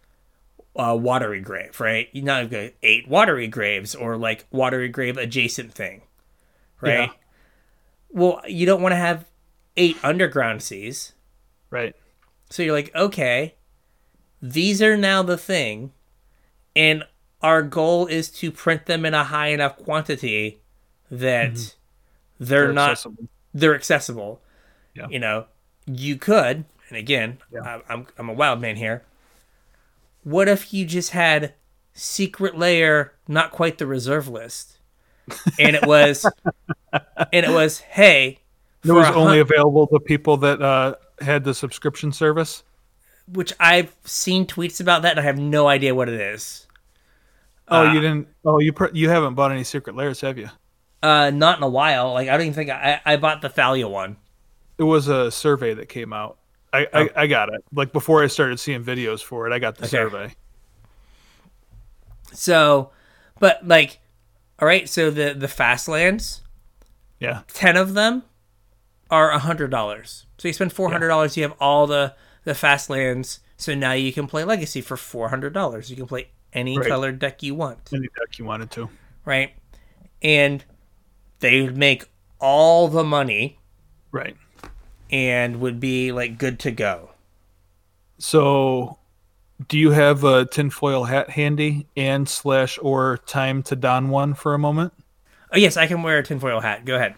uh, 0.76 0.98
watery 1.00 1.40
grave, 1.40 1.80
right? 1.80 2.10
You 2.12 2.22
now 2.24 2.40
have 2.40 2.52
got 2.52 2.72
eight 2.84 3.08
watery 3.08 3.48
graves 3.48 3.96
or 3.96 4.18
like 4.18 4.46
watery 4.52 4.90
grave 4.90 5.18
adjacent 5.18 5.72
thing, 5.74 6.02
right? 6.82 7.10
Yeah. 7.10 7.12
Well, 8.12 8.42
you 8.48 8.66
don't 8.66 8.82
want 8.82 8.94
to 8.94 8.98
have 8.98 9.26
eight 9.78 9.98
underground 10.04 10.62
seas. 10.64 11.14
Right. 11.70 11.96
So 12.50 12.64
you're 12.64 12.74
like, 12.76 12.94
okay, 12.96 13.56
these 14.42 14.82
are 14.82 14.98
now 14.98 15.22
the 15.22 15.38
thing, 15.38 15.92
and 16.76 17.04
our 17.42 17.62
goal 17.62 18.08
is 18.08 18.30
to 18.32 18.52
print 18.52 18.86
them 18.88 19.06
in 19.06 19.14
a 19.14 19.24
high 19.24 19.48
enough 19.50 19.78
quantity 19.78 20.60
that 21.12 21.54
they're, 21.54 21.56
Mm-hmm. 21.60 22.46
They're 22.46 22.74
not 22.74 22.90
accessible. 22.92 23.28
they're 23.54 23.76
accessible. 23.76 24.42
Yeah. 24.96 25.08
You 25.10 25.20
know, 25.20 25.46
you 25.86 26.16
could, 26.18 26.66
and 26.90 26.98
again, 26.98 27.38
Yeah. 27.52 27.62
I, 27.88 27.94
I'm 27.94 28.08
I'm 28.18 28.30
a 28.30 28.34
wild 28.34 28.60
man 28.62 28.76
here. 28.78 29.04
What 30.24 30.48
if 30.48 30.74
you 30.74 30.86
just 30.86 31.12
had 31.12 31.54
Secret 31.94 32.58
Lair, 32.58 33.14
not 33.28 33.52
quite 33.52 33.78
the 33.78 33.86
reserve 33.88 34.28
list, 34.28 34.79
and 35.60 35.76
it 35.76 35.86
was, 35.86 36.26
and 36.92 37.46
it 37.46 37.50
was, 37.50 37.80
hey, 37.80 38.40
It 38.86 38.92
was 38.94 39.08
only 39.10 39.40
available 39.40 39.88
to 39.88 40.00
people 40.00 40.38
that 40.38 40.62
uh, 40.62 40.96
had 41.22 41.44
the 41.44 41.54
subscription 41.54 42.12
service. 42.14 42.64
which 43.34 43.52
I've 43.60 43.94
seen 44.06 44.46
tweets 44.46 44.80
about 44.80 45.02
that, 45.02 45.12
and 45.12 45.20
I 45.20 45.24
have 45.24 45.38
no 45.38 45.68
idea 45.68 45.94
what 45.94 46.08
it 46.10 46.20
is. 46.20 46.66
Oh, 47.68 47.86
Uh, 47.88 47.94
you 47.94 48.00
didn't. 48.02 48.28
Oh, 48.46 48.60
you 48.60 48.72
pr- 48.74 48.94
you 48.94 49.10
haven't 49.10 49.34
bought 49.36 49.52
any 49.52 49.64
Secret 49.64 49.96
Lairs, 49.96 50.22
have 50.22 50.38
you? 50.38 50.50
Uh, 51.04 51.30
not 51.30 51.58
in 51.58 51.64
a 51.64 51.70
while. 51.70 52.14
Like 52.14 52.28
I 52.30 52.32
don't 52.32 52.42
even 52.42 52.54
think 52.54 52.70
I 52.70 53.00
I 53.06 53.18
bought 53.18 53.42
the 53.42 53.50
Thalia 53.50 53.88
one. 53.88 54.18
It 54.78 54.84
was 54.84 55.08
a 55.10 55.30
survey 55.30 55.74
that 55.74 55.88
came 55.90 56.12
out. 56.14 56.38
I, 56.74 56.88
Oh. 56.94 57.00
I, 57.02 57.10
I 57.24 57.28
got 57.28 57.50
it. 57.54 57.64
Like 57.74 57.92
before 57.92 58.24
I 58.24 58.28
started 58.28 58.60
seeing 58.60 58.84
videos 58.84 59.22
for 59.22 59.46
it, 59.48 59.54
I 59.54 59.60
got 59.60 59.76
the 59.76 59.84
Okay. 59.84 59.90
survey. 59.90 60.36
So, 62.34 62.92
but 63.40 63.68
like, 63.68 64.00
all 64.62 64.68
right. 64.68 64.88
So 64.90 65.10
the 65.10 65.34
the 65.34 65.48
fast 65.48 65.88
lands, 65.88 66.42
Yeah. 67.20 67.42
ten 67.54 67.78
of 67.78 67.94
them 67.94 68.24
are 69.10 69.32
a 69.32 69.40
hundred 69.40 69.72
dollars. 69.72 70.26
So 70.38 70.48
you 70.48 70.54
spend 70.54 70.72
four 70.74 70.92
hundred 70.92 71.08
dollars, 71.08 71.36
you 71.38 71.44
have 71.44 71.56
all 71.60 71.88
the 71.88 72.16
the 72.44 72.56
fast 72.56 72.90
lands. 72.90 73.40
So 73.58 73.76
now 73.76 73.92
you 73.94 74.14
can 74.14 74.28
play 74.28 74.44
Legacy 74.44 74.82
for 74.82 74.96
four 74.98 75.30
hundred 75.30 75.54
dollars. 75.54 75.90
You 75.90 75.96
can 75.98 76.08
play 76.08 76.30
any 76.54 76.78
Right. 76.78 76.88
colored 76.88 77.20
deck 77.20 77.44
you 77.44 77.56
want, 77.56 77.90
Any 77.94 78.08
deck 78.08 78.38
you 78.38 78.46
wanted 78.46 78.72
to. 78.72 78.90
right? 79.26 79.52
And 80.22 80.64
they 81.40 81.62
would 81.62 81.78
make 81.78 82.06
all 82.40 82.88
the 82.88 83.04
money 83.04 83.60
Right. 84.12 84.36
and 85.12 85.60
would 85.60 85.80
be 85.80 86.12
like 86.12 86.38
good 86.38 86.60
to 86.60 86.72
go. 86.72 87.12
So 88.18 88.99
Do 89.68 89.78
you 89.78 89.92
have 89.92 90.24
a 90.24 90.46
tinfoil 90.46 91.04
hat 91.04 91.32
handy 91.32 91.88
and 91.98 92.28
slash 92.30 92.80
or 92.82 93.18
time 93.18 93.62
to 93.64 93.76
don 93.76 94.10
one 94.10 94.34
for 94.34 94.54
a 94.54 94.60
moment? 94.60 94.94
Oh 95.52 95.58
yes, 95.58 95.76
I 95.78 95.88
can 95.88 96.02
wear 96.02 96.20
a 96.20 96.24
tinfoil 96.24 96.62
hat. 96.62 96.86
Go 96.86 96.96
ahead. 96.96 97.16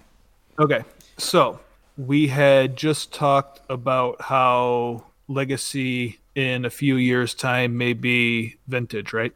Okay. 0.57 0.83
So 1.17 1.59
we 1.97 2.27
had 2.27 2.75
just 2.75 3.13
talked 3.13 3.61
about 3.69 4.21
how 4.21 5.05
legacy 5.27 6.19
in 6.33 6.65
a 6.65 6.69
few 6.69 6.95
years' 6.95 7.33
time 7.33 7.77
may 7.77 7.93
be 7.93 8.57
vintage, 8.67 9.13
right? 9.13 9.33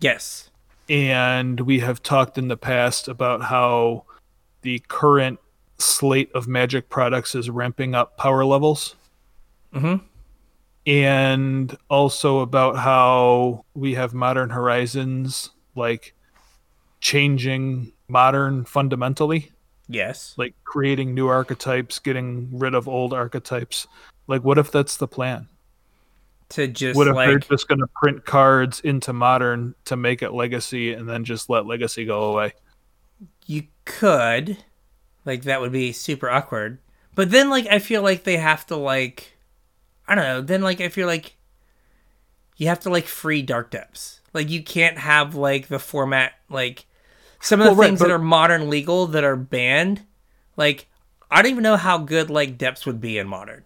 Yes. 0.00 0.50
And 0.88 1.60
we 1.60 1.80
have 1.80 2.02
talked 2.02 2.36
in 2.36 2.48
the 2.48 2.56
past 2.56 3.08
about 3.08 3.42
how 3.42 4.04
the 4.62 4.80
current 4.88 5.38
slate 5.78 6.30
of 6.34 6.48
magic 6.48 6.88
products 6.88 7.34
is 7.34 7.50
ramping 7.50 7.94
up 7.94 8.16
power 8.16 8.44
levels. 8.44 8.96
Mm-hmm. 9.74 10.04
And 10.86 11.76
also 11.88 12.40
about 12.40 12.76
how 12.76 13.64
we 13.74 13.94
have 13.94 14.12
modern 14.12 14.50
horizons 14.50 15.50
like 15.74 16.14
changing 17.00 17.92
modern 18.08 18.64
fundamentally 18.64 19.50
Yes. 19.88 20.34
like 20.36 20.54
creating 20.64 21.14
new 21.14 21.28
archetypes, 21.28 21.98
getting 21.98 22.58
rid 22.58 22.74
of 22.74 22.88
old 22.88 23.12
archetypes. 23.12 23.86
Like, 24.26 24.42
what 24.42 24.58
if 24.58 24.70
that's 24.70 24.96
the 24.96 25.08
plan? 25.08 25.48
To 26.50 26.68
just 26.68 26.96
What 26.96 27.08
if 27.08 27.16
they're 27.16 27.38
just 27.38 27.68
going 27.68 27.80
to 27.80 27.88
print 27.94 28.24
cards 28.24 28.80
into 28.80 29.12
modern 29.12 29.74
to 29.86 29.96
make 29.96 30.22
it 30.22 30.32
legacy 30.32 30.92
and 30.92 31.08
then 31.08 31.24
just 31.24 31.50
let 31.50 31.66
legacy 31.66 32.04
go 32.04 32.24
away? 32.32 32.52
you 33.46 33.64
could, 33.84 34.56
like 35.24 35.42
that 35.42 35.60
would 35.60 35.72
be 35.72 35.92
super 35.92 36.30
awkward. 36.30 36.78
But 37.14 37.30
then 37.30 37.50
like 37.50 37.66
I 37.66 37.78
feel 37.78 38.02
like 38.02 38.24
they 38.24 38.36
have 38.36 38.66
to 38.66 38.76
like, 38.76 39.33
I 40.06 40.14
don't 40.14 40.24
know. 40.24 40.40
Then 40.40 40.62
like 40.62 40.80
I 40.80 40.88
feel 40.88 41.06
like 41.06 41.36
you 42.56 42.68
have 42.68 42.80
to 42.80 42.90
like 42.90 43.06
free 43.06 43.42
dark 43.42 43.70
depths. 43.70 44.20
Like 44.32 44.50
you 44.50 44.62
can't 44.62 44.98
have 44.98 45.34
like 45.34 45.68
the 45.68 45.78
format 45.78 46.32
like 46.50 46.86
some 47.40 47.60
of 47.60 47.64
the 47.64 47.70
Well, 47.70 47.80
right, 47.80 47.86
things 47.88 48.00
but- 48.00 48.08
that 48.08 48.14
are 48.14 48.18
modern 48.18 48.68
legal 48.70 49.06
that 49.08 49.24
are 49.24 49.36
banned. 49.36 50.02
Like 50.56 50.86
I 51.30 51.42
don't 51.42 51.50
even 51.50 51.62
know 51.62 51.76
how 51.76 51.98
good 51.98 52.30
like 52.30 52.58
depths 52.58 52.86
would 52.86 53.00
be 53.00 53.18
in 53.18 53.26
modern. 53.28 53.64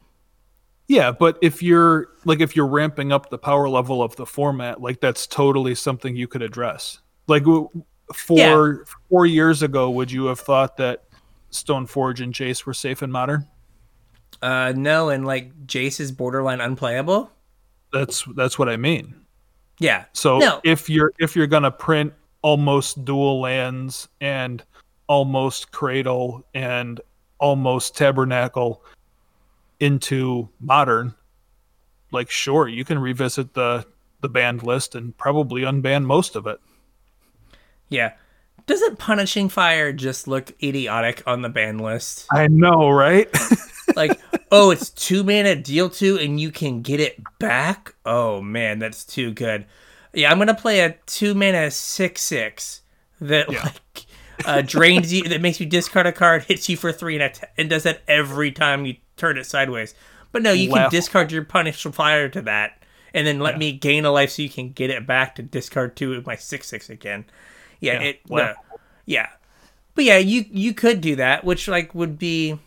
Yeah, 0.86 1.12
but 1.12 1.36
if 1.42 1.62
you're 1.62 2.08
like 2.24 2.40
if 2.40 2.56
you're 2.56 2.66
ramping 2.66 3.12
up 3.12 3.28
the 3.28 3.36
power 3.38 3.68
level 3.68 4.02
of 4.02 4.16
the 4.16 4.24
format, 4.24 4.80
like 4.80 5.00
that's 5.00 5.26
totally 5.26 5.74
something 5.74 6.16
you 6.16 6.26
could 6.28 6.40
address. 6.40 7.00
Like 7.26 7.44
four 8.14 8.84
four 9.10 9.26
years 9.26 9.62
ago, 9.62 9.90
would 9.90 10.10
you 10.10 10.26
have 10.26 10.40
thought 10.40 10.78
that 10.78 11.04
Stoneforge 11.52 12.20
and 12.20 12.32
Jace 12.32 12.64
were 12.64 12.72
safe 12.72 13.02
in 13.02 13.10
modern? 13.12 13.46
Uh 14.42 14.72
no, 14.76 15.08
and 15.08 15.26
like 15.26 15.66
Jace 15.66 16.00
is 16.00 16.12
borderline 16.12 16.60
unplayable. 16.60 17.30
That's 17.92 18.24
that's 18.36 18.58
what 18.58 18.68
I 18.68 18.76
mean. 18.76 19.14
Yeah. 19.78 20.04
So 20.12 20.38
No. 20.38 20.60
if 20.64 20.88
you're 20.88 21.12
if 21.18 21.34
you're 21.36 21.46
gonna 21.46 21.70
print 21.70 22.12
almost 22.42 23.04
dual 23.04 23.40
lands 23.40 24.08
and 24.20 24.62
almost 25.08 25.72
cradle 25.72 26.44
and 26.54 27.00
almost 27.38 27.96
tabernacle 27.96 28.82
into 29.80 30.48
modern, 30.60 31.14
like 32.12 32.30
sure 32.30 32.68
you 32.68 32.84
can 32.84 32.98
revisit 32.98 33.54
the 33.54 33.86
the 34.20 34.28
banned 34.28 34.62
list 34.64 34.94
and 34.94 35.16
probably 35.16 35.62
unban 35.62 36.04
most 36.04 36.36
of 36.36 36.46
it. 36.46 36.60
Yeah. 37.88 38.12
Doesn't 38.66 38.98
punishing 38.98 39.48
fire 39.48 39.92
just 39.92 40.28
look 40.28 40.52
idiotic 40.62 41.22
on 41.26 41.40
the 41.42 41.48
ban 41.48 41.78
list? 41.78 42.26
I 42.32 42.48
know, 42.48 42.90
right? 42.90 43.28
like, 43.96 44.20
oh, 44.50 44.70
it's 44.70 44.90
two 44.90 45.22
mana 45.24 45.54
deal 45.56 45.88
two, 45.90 46.18
and 46.18 46.40
you 46.40 46.50
can 46.50 46.82
get 46.82 47.00
it 47.00 47.18
back. 47.38 47.94
Oh 48.04 48.40
man, 48.40 48.78
that's 48.78 49.04
too 49.04 49.32
good. 49.32 49.66
Yeah, 50.14 50.30
I'm 50.30 50.38
gonna 50.38 50.54
play 50.54 50.80
a 50.80 50.96
two 51.06 51.34
mana 51.34 51.70
six 51.70 52.22
six 52.22 52.82
that 53.20 53.50
Yeah. 53.50 53.64
like 53.64 54.06
uh, 54.44 54.62
drains 54.62 55.12
you, 55.12 55.24
that 55.24 55.40
makes 55.40 55.58
you 55.60 55.66
discard 55.66 56.06
a 56.06 56.12
card, 56.12 56.44
hits 56.44 56.68
you 56.68 56.76
for 56.76 56.92
three, 56.92 57.14
and, 57.14 57.22
atta- 57.24 57.48
and 57.58 57.68
does 57.68 57.82
that 57.82 58.02
every 58.06 58.52
time 58.52 58.86
you 58.86 58.96
turn 59.16 59.36
it 59.36 59.46
sideways. 59.46 59.94
But 60.30 60.42
no, 60.42 60.52
you 60.52 60.70
can 60.70 60.90
discard 60.90 61.32
your 61.32 61.44
punish 61.44 61.82
fire 61.82 62.28
to 62.28 62.42
that, 62.42 62.82
and 63.14 63.26
then 63.26 63.40
let 63.40 63.58
me 63.58 63.72
gain 63.72 64.04
a 64.04 64.10
life 64.12 64.30
so 64.30 64.42
you 64.42 64.48
can 64.50 64.70
get 64.72 64.90
it 64.90 65.06
back 65.06 65.34
to 65.36 65.42
discard 65.42 65.96
two 65.96 66.14
of 66.14 66.26
my 66.26 66.36
six 66.36 66.68
six 66.68 66.88
again. 66.90 67.24
Yeah, 67.80 67.94
Yeah, 67.94 68.00
it. 68.00 68.20
no. 68.30 68.54
yeah, 69.06 69.28
but 69.94 70.04
yeah, 70.04 70.18
you 70.18 70.44
you 70.50 70.72
could 70.74 71.00
do 71.00 71.16
that, 71.16 71.44
which 71.44 71.66
like 71.66 71.94
would 71.94 72.18
be 72.18 72.58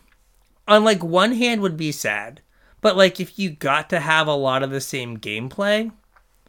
on 0.72 0.84
like 0.84 1.04
one 1.04 1.32
hand 1.32 1.60
would 1.60 1.76
be 1.76 1.92
sad, 1.92 2.40
but 2.80 2.96
like 2.96 3.20
if 3.20 3.38
you 3.38 3.50
got 3.50 3.90
to 3.90 4.00
have 4.00 4.26
a 4.26 4.34
lot 4.34 4.62
of 4.62 4.70
the 4.70 4.80
same 4.80 5.18
gameplay, 5.18 5.92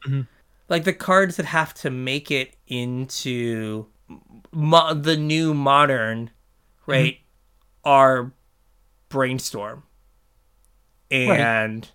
mm-hmm. 0.07 0.21
like 0.69 0.85
the 0.85 0.93
cards 0.93 1.35
that 1.35 1.45
have 1.45 1.73
to 1.73 1.89
make 1.89 2.31
it 2.31 2.55
into 2.65 3.85
mo- 4.53 4.93
the 4.93 5.17
new 5.17 5.53
modern, 5.53 6.27
mm-hmm. 6.27 6.91
right, 6.91 7.19
are 7.83 8.31
brainstorm, 9.09 9.83
and 11.11 11.89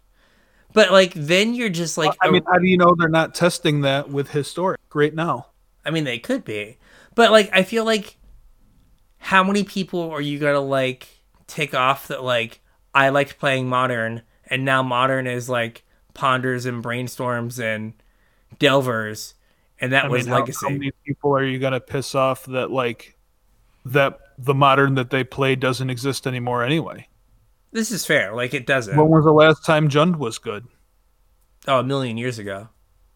but 0.74 0.93
like 0.93 1.14
then 1.14 1.55
you're 1.55 1.70
just 1.70 1.97
like 1.97 2.14
I 2.20 2.31
mean, 2.31 2.43
how 2.47 2.59
do 2.59 2.66
you 2.66 2.76
know 2.76 2.95
they're 2.95 3.09
not 3.09 3.35
testing 3.35 3.81
that 3.81 4.11
with 4.11 4.33
historic 4.33 4.81
right 4.95 5.14
now? 5.14 5.47
I 5.83 5.91
mean, 5.91 6.05
they 6.05 6.18
could 6.18 6.45
be, 6.45 6.76
but 7.14 7.31
like, 7.31 7.49
I 7.55 7.62
feel 7.62 7.87
like 7.87 8.18
how 9.16 9.43
many 9.43 9.64
people 9.64 10.11
are 10.11 10.20
you 10.20 10.39
gonna 10.39 10.61
like 10.61 11.18
take 11.49 11.75
off 11.75 12.07
that 12.09 12.23
like 12.23 12.61
I 12.95 13.09
liked 13.09 13.39
playing 13.41 13.69
modern, 13.69 14.23
and 14.47 14.65
now 14.65 14.83
modern 14.85 15.27
is 15.27 15.49
like 15.49 15.83
ponders 16.15 16.65
and 16.67 16.83
brainstorms 16.85 17.59
and 17.61 17.95
delvers, 18.61 19.35
and 19.81 19.93
that 19.93 20.05
I 20.05 20.09
was 20.09 20.25
mean, 20.27 20.33
how- 20.33 20.41
legacy. 20.41 20.59
How, 20.67 20.71
many 20.71 20.93
people 21.05 21.33
are 21.35 21.45
you 21.45 21.59
gonna 21.59 21.81
piss 21.81 22.15
off 22.15 22.45
that 22.47 22.71
like 22.71 23.17
that 23.85 24.21
the 24.39 24.55
modern 24.55 24.95
that 24.95 25.11
they 25.11 25.25
play 25.25 25.57
doesn't 25.57 25.91
exist 25.91 26.27
anymore 26.27 26.63
anyway? 26.63 27.09
This 27.73 27.91
is 27.91 28.05
fair. 28.07 28.35
Like 28.35 28.55
it 28.55 28.67
doesn't. 28.67 28.97
When 28.97 29.09
was 29.09 29.25
the 29.25 29.33
last 29.33 29.65
time 29.67 29.89
Jund 29.89 30.17
was 30.17 30.39
good? 30.39 30.67
oh, 31.67 31.81
a 31.81 31.85
million 31.85 32.17
years 32.17 32.39
ago. 32.39 32.69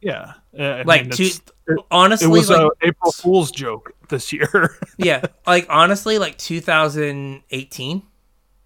Yeah, 0.03 0.33
I 0.59 0.83
Like 0.83 1.03
mean, 1.03 1.13
it's- 1.13 1.41
it, 1.69 1.79
honestly, 1.93 2.27
it 2.27 2.31
was 2.31 2.51
like, 2.51 2.59
a 2.61 2.71
April 2.89 3.13
Fool's 3.13 3.51
joke 3.53 3.93
this 4.09 4.33
year. 4.33 4.77
yeah, 4.99 5.23
like 5.47 5.67
honestly, 5.71 6.19
like 6.19 6.37
2018. 6.39 8.03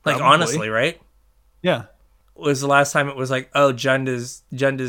Like 0.07 0.17
Probably. 0.19 0.35
honestly, 0.35 0.69
right? 0.71 1.01
yeah, 1.63 1.87
Was 2.35 2.61
the 2.63 2.67
last 2.69 2.93
time 2.93 3.09
it 3.09 3.17
was 3.17 3.31
like, 3.31 3.51
oh, 3.55 3.73
Jund 3.73 4.09
is 4.09 4.43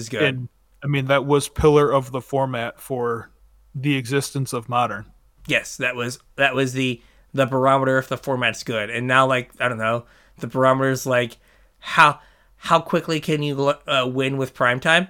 good. 0.09 0.21
and 0.23 0.49
I 0.83 0.87
mean 0.87 1.07
that 1.07 1.25
was 1.25 1.49
pillar 1.49 1.91
of 1.91 2.11
the 2.11 2.21
format 2.21 2.79
for 2.79 3.31
the 3.75 3.95
existence 3.97 4.53
of 4.53 4.69
modern. 4.69 5.05
yes 5.47 5.75
that 5.77 5.95
was 5.95 6.19
that 6.35 6.53
was 6.55 6.73
the 6.73 7.01
the 7.33 7.45
barometer 7.45 7.97
if 7.99 8.07
the 8.07 8.17
format's 8.17 8.63
good 8.63 8.89
and 8.89 9.05
now 9.07 9.25
like 9.27 9.51
i 9.59 9.67
don't 9.67 9.77
know 9.77 10.05
the 10.39 10.47
barometer's 10.47 11.05
like 11.05 11.37
how 11.79 12.19
how 12.55 12.79
quickly 12.79 13.19
can 13.19 13.43
you 13.43 13.67
uh, 13.87 14.05
win 14.11 14.37
with 14.37 14.53
prime 14.55 14.79
time 14.79 15.07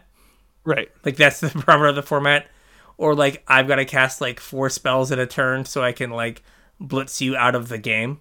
Right. 0.65 0.89
like 1.05 1.15
that's 1.15 1.39
the 1.39 1.47
barometer 1.65 1.89
of 1.89 1.95
the 1.95 2.01
format 2.03 2.47
or 2.97 3.15
like 3.15 3.43
i've 3.47 3.67
got 3.67 3.75
to 3.75 3.85
cast 3.85 4.19
like 4.19 4.39
four 4.41 4.69
spells 4.69 5.11
in 5.11 5.19
a 5.19 5.25
turn 5.27 5.63
so 5.65 5.81
i 5.83 5.91
can 5.93 6.09
like 6.09 6.43
blitz 6.79 7.21
you 7.21 7.35
out 7.37 7.55
of 7.55 7.69
the 7.69 7.77
game 7.77 8.19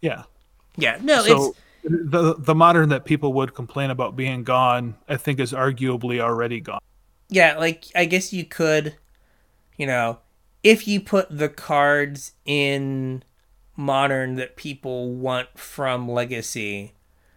Yeah. 0.00 0.22
Yeah 0.76 0.98
no 1.02 1.22
So 1.22 1.54
it's 1.82 1.94
the 2.10 2.34
the 2.38 2.54
modern 2.54 2.88
that 2.90 3.04
people 3.04 3.32
would 3.34 3.54
complain 3.54 3.90
about 3.90 4.16
being 4.16 4.42
gone, 4.44 4.96
I 5.08 5.16
think, 5.16 5.38
is 5.38 5.52
arguably 5.52 6.18
already 6.20 6.60
gone. 6.60 6.80
yeah 7.28 7.56
like 7.58 7.84
i 7.94 8.04
guess 8.04 8.32
you 8.32 8.44
could 8.44 8.96
you 9.76 9.86
know 9.86 10.18
if 10.62 10.86
you 10.88 11.00
put 11.00 11.26
the 11.36 11.48
cards 11.48 12.32
in 12.44 13.22
modern 13.76 14.36
that 14.36 14.56
people 14.56 15.10
want 15.14 15.48
from 15.58 16.08
legacy 16.08 16.92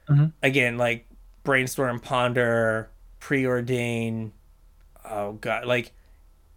Mhm. 0.09 0.31
again 0.43 0.77
like 0.77 1.07
brainstorm 1.43 1.99
ponder 1.99 2.89
preordain 3.19 4.31
oh 5.09 5.33
god 5.33 5.65
like 5.65 5.91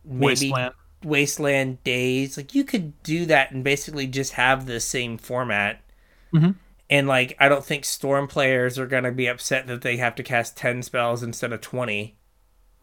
maybe 0.04 0.26
Wasteland. 0.26 0.74
wasteland 1.04 1.82
days 1.84 2.36
like 2.36 2.54
you 2.54 2.62
could 2.64 3.00
do 3.02 3.26
that 3.26 3.50
and 3.52 3.64
basically 3.64 4.06
just 4.06 4.32
have 4.34 4.66
the 4.66 4.80
same 4.80 5.16
format 5.18 5.80
Mhm. 6.34 6.54
And 6.90 7.06
like 7.08 7.34
i 7.40 7.48
don't 7.48 7.64
think 7.64 7.84
storm 7.86 8.26
players 8.28 8.78
are 8.78 8.86
going 8.86 9.04
to 9.04 9.12
be 9.12 9.26
upset 9.26 9.66
that 9.68 9.80
they 9.82 9.96
have 9.96 10.14
to 10.16 10.22
cast 10.22 10.56
10 10.58 10.82
spells 10.82 11.22
instead 11.22 11.52
of 11.52 11.60
20 11.62 12.16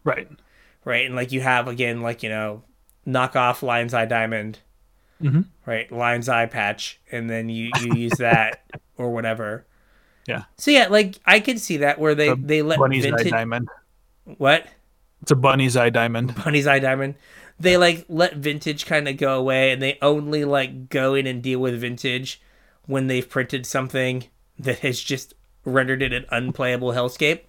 Right. 0.04 0.28
right? 0.84 1.04
And 1.06 1.14
like 1.14 1.32
you 1.32 1.40
have 1.42 1.68
again, 1.68 2.00
like 2.00 2.22
you 2.22 2.28
know, 2.30 2.62
knock 3.04 3.36
off 3.36 3.62
Lion's 3.62 3.92
Eye 3.92 4.06
Diamond, 4.06 4.60
Mhm. 5.22 5.44
right? 5.66 5.90
Lion's 5.92 6.28
Eye 6.30 6.46
Patch, 6.46 6.98
and 7.12 7.28
then 7.28 7.48
you 7.50 7.70
you 7.82 7.94
use 7.94 8.12
that 8.18 8.62
or 8.96 9.10
whatever. 9.12 9.66
Yeah. 10.26 10.44
So 10.56 10.70
yeah, 10.70 10.86
like 10.88 11.16
I 11.26 11.40
could 11.40 11.60
see 11.60 11.78
that 11.78 11.98
where 11.98 12.14
they 12.14 12.28
The 12.30 12.36
they 12.36 12.62
let 12.62 12.78
Bunny's 12.78 13.04
eye 13.04 13.10
vintage 13.10 13.30
diamond. 13.30 13.68
what 14.24 14.66
It's 15.20 15.30
a 15.32 15.36
bunny's 15.36 15.76
eye 15.76 15.90
diamond. 15.90 16.34
Bunny's 16.42 16.66
Eye 16.66 16.78
Diamond. 16.78 17.16
They 17.60 17.76
like 17.76 18.06
let 18.08 18.36
vintage 18.36 18.86
kind 18.86 19.08
of 19.08 19.16
go 19.18 19.38
away, 19.38 19.72
and 19.72 19.82
they 19.82 19.98
only 20.00 20.44
like 20.46 20.88
go 20.88 21.14
in 21.14 21.26
and 21.26 21.42
deal 21.42 21.58
with 21.58 21.78
vintage 21.78 22.40
when 22.88 23.06
they've 23.06 23.28
printed 23.30 23.64
something 23.64 24.24
that 24.58 24.80
has 24.80 25.00
just 25.00 25.34
rendered 25.64 26.02
it 26.02 26.12
an 26.12 26.26
unplayable 26.32 26.90
hellscape. 26.92 27.42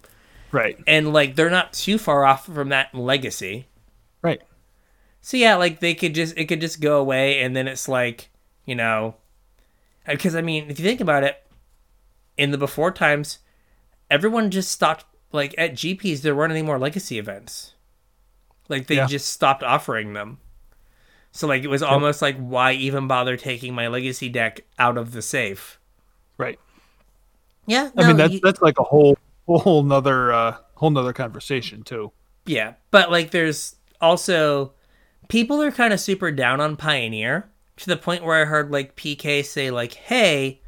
Right. 0.52 0.78
and 0.86 1.12
like 1.12 1.34
they're 1.36 1.50
not 1.50 1.72
too 1.72 1.96
far 1.98 2.24
off 2.24 2.46
from 2.46 2.68
that 2.68 2.94
legacy. 2.94 3.66
Right. 4.22 4.40
So 5.20 5.36
yeah, 5.36 5.56
like 5.56 5.80
they 5.80 5.94
could 5.94 6.14
just 6.14 6.36
it 6.38 6.44
could 6.46 6.60
just 6.60 6.80
go 6.80 6.98
away, 7.00 7.40
and 7.42 7.54
then 7.56 7.66
it's 7.68 7.88
like 7.88 8.30
you 8.64 8.74
know, 8.74 9.16
uh, 10.06 10.12
because 10.12 10.34
I 10.34 10.40
mean, 10.42 10.70
if 10.70 10.78
you 10.80 10.84
think 10.84 11.00
about 11.00 11.24
it, 11.24 11.36
in 12.36 12.50
the 12.52 12.58
before 12.58 12.90
times, 12.90 13.38
everyone 14.10 14.50
just 14.50 14.70
stopped 14.70 15.04
like 15.32 15.54
at 15.58 15.72
GPs. 15.74 16.22
There 16.22 16.34
weren't 16.34 16.52
any 16.52 16.62
more 16.62 16.78
legacy 16.78 17.18
events. 17.18 17.74
Like 18.68 18.86
they 18.88 18.96
Yeah. 18.96 19.06
just 19.06 19.28
stopped 19.28 19.62
offering 19.62 20.14
them. 20.14 20.38
So 21.32 21.46
like 21.46 21.62
it 21.62 21.68
was 21.68 21.82
almost 21.82 22.22
like 22.22 22.36
why 22.38 22.72
even 22.72 23.06
bother 23.06 23.36
taking 23.36 23.74
my 23.74 23.88
legacy 23.88 24.28
deck 24.28 24.60
out 24.78 24.98
of 24.98 25.12
the 25.12 25.22
safe? 25.22 25.78
Right. 26.38 26.58
Yeah, 27.66 27.90
I 27.96 28.06
mean 28.06 28.16
that's 28.16 28.34
you- 28.34 28.40
that's 28.42 28.62
like 28.62 28.78
a 28.78 28.82
whole 28.84 29.16
whole 29.46 29.82
nother 29.82 30.32
uh 30.32 30.56
whole 30.74 30.90
nother 30.90 31.12
conversation 31.12 31.82
too. 31.82 32.12
Yeah, 32.46 32.74
but 32.90 33.10
like 33.10 33.30
there's 33.30 33.76
also 34.00 34.72
people 35.28 35.62
are 35.62 35.70
kind 35.70 35.92
of 35.92 36.00
super 36.00 36.30
down 36.32 36.60
on 36.60 36.76
Pioneer 36.76 37.48
to 37.76 37.86
the 37.86 37.96
point 37.96 38.24
where 38.24 38.40
I 38.42 38.44
heard 38.46 38.70
like 38.70 38.96
PK 38.96 39.44
say 39.44 39.70
like, 39.70 39.94
"Hey, 39.94 40.60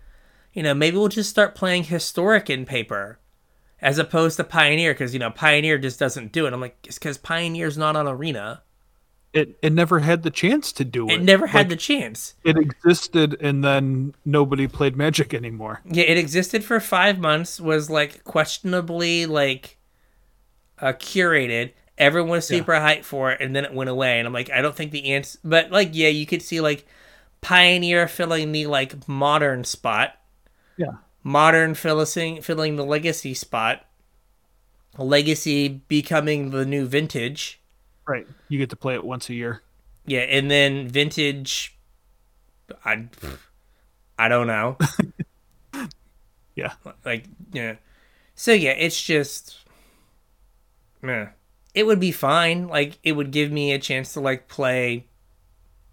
you 0.53 0.63
know, 0.63 0.75
maybe 0.75 0.97
we'll 0.97 1.09
just 1.09 1.31
start 1.31 1.55
playing 1.55 1.85
historic 1.85 2.49
in 2.51 2.65
paper 2.67 3.19
as 3.81 3.99
opposed 3.99 4.37
to 4.37 4.45
Pioneer 4.45 4.93
because 4.95 5.13
you 5.13 5.19
know 5.19 5.31
Pioneer 5.31 5.79
just 5.79 5.99
doesn't 5.99 6.31
do 6.33 6.47
it." 6.47 6.53
I'm 6.53 6.61
like, 6.61 6.77
"It's 6.87 6.99
because 6.99 7.19
Pioneer's 7.19 7.79
not 7.79 7.97
on 7.97 8.07
Arena. 8.07 8.63
It 9.33 9.57
it 9.63 9.73
never 9.73 10.01
had 10.01 10.23
the 10.25 10.31
chance 10.31 10.73
to 10.73 10.85
do 10.85 11.09
it. 11.09 11.15
It 11.15 11.23
never 11.23 11.47
had 11.47 11.61
Like, 11.61 11.69
the 11.71 11.77
chance. 11.77 12.35
it 12.45 12.59
existed 12.59 13.37
and 13.41 13.65
then 13.65 14.15
nobody 14.27 14.69
played 14.69 14.95
Magic 14.95 15.33
anymore. 15.33 15.81
Yeah, 15.91 16.05
it 16.05 16.19
existed 16.19 16.65
for 16.65 16.79
five 16.81 17.19
months. 17.19 17.59
Was 17.61 17.89
like 17.89 18.25
questionably 18.25 19.25
like 19.27 19.79
uh, 20.79 20.93
curated. 20.93 21.73
Everyone 21.97 22.31
was 22.31 22.51
Yeah. 22.51 22.59
super 22.59 22.73
hyped 22.73 23.05
for 23.05 23.31
it, 23.33 23.41
and 23.41 23.55
then 23.57 23.65
it 23.65 23.73
went 23.73 23.89
away. 23.89 24.19
And 24.19 24.27
I'm 24.27 24.33
like, 24.35 24.51
I 24.51 24.61
don't 24.61 24.75
think 24.75 24.91
the 24.93 25.13
ants. 25.13 25.39
But 25.45 25.71
like, 25.71 25.91
yeah, 25.93 26.09
you 26.09 26.27
could 26.27 26.43
see 26.43 26.61
like 26.61 26.87
Pioneer 27.41 28.09
filling 28.09 28.53
the 28.53 28.67
like 28.67 29.09
modern 29.09 29.65
spot, 29.65 30.15
Yeah. 30.77 30.97
modern 31.23 31.75
filling 31.75 32.43
filling 32.43 32.77
the 32.77 32.85
legacy 32.85 33.33
spot, 33.35 33.87
legacy 34.99 35.69
becoming 35.89 36.51
the 36.51 36.67
new 36.67 36.87
vintage. 36.87 37.61
Right. 38.07 38.27
You 38.49 38.59
get 38.59 38.71
to 38.71 38.77
play 38.77 38.95
it 38.95 39.05
once 39.05 39.29
a 39.31 39.35
year. 39.35 39.63
Yeah, 40.07 40.21
and 40.21 40.51
then 40.51 40.89
vintage. 40.89 41.77
I, 42.85 43.09
I 44.19 44.29
don't 44.29 44.47
know. 44.47 44.77
Yeah. 46.55 46.75
like 47.05 47.25
yeah 47.53 47.77
so 48.35 48.53
yeah 48.53 48.73
it's 48.73 49.03
just 49.03 49.57
meh. 51.01 51.29
it 51.75 51.87
would 51.87 51.99
be 51.99 52.13
fine 52.13 52.69
like 52.69 52.99
it 53.03 53.13
would 53.13 53.31
give 53.31 53.51
me 53.51 53.73
a 53.73 53.79
chance 53.79 54.13
to 54.13 54.21
like 54.21 54.49
play 54.49 55.07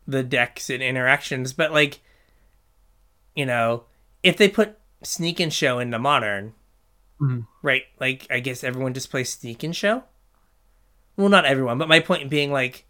the 0.05 0.22
decks 0.22 0.70
and 0.70 0.84
interactions 0.84 1.53
but 1.53 1.72
like 1.72 2.01
you 3.36 3.45
know 3.45 3.86
if 4.22 4.36
they 4.36 4.49
put 4.49 4.78
sneak 5.01 5.39
and 5.39 5.53
show 5.53 5.80
into 5.80 5.97
modern 5.97 6.53
Mhm. 7.22 7.47
right 7.62 7.84
like 7.99 8.28
i 8.30 8.41
guess 8.41 8.62
everyone 8.64 8.93
just 8.93 9.10
plays 9.12 9.32
sneak 9.32 9.64
and 9.64 9.74
show 9.76 10.03
well 11.20 11.30
not 11.30 11.45
everyone 11.45 11.78
but 11.78 11.88
my 11.88 11.99
point 11.99 12.30
being 12.30 12.51
like 12.51 12.86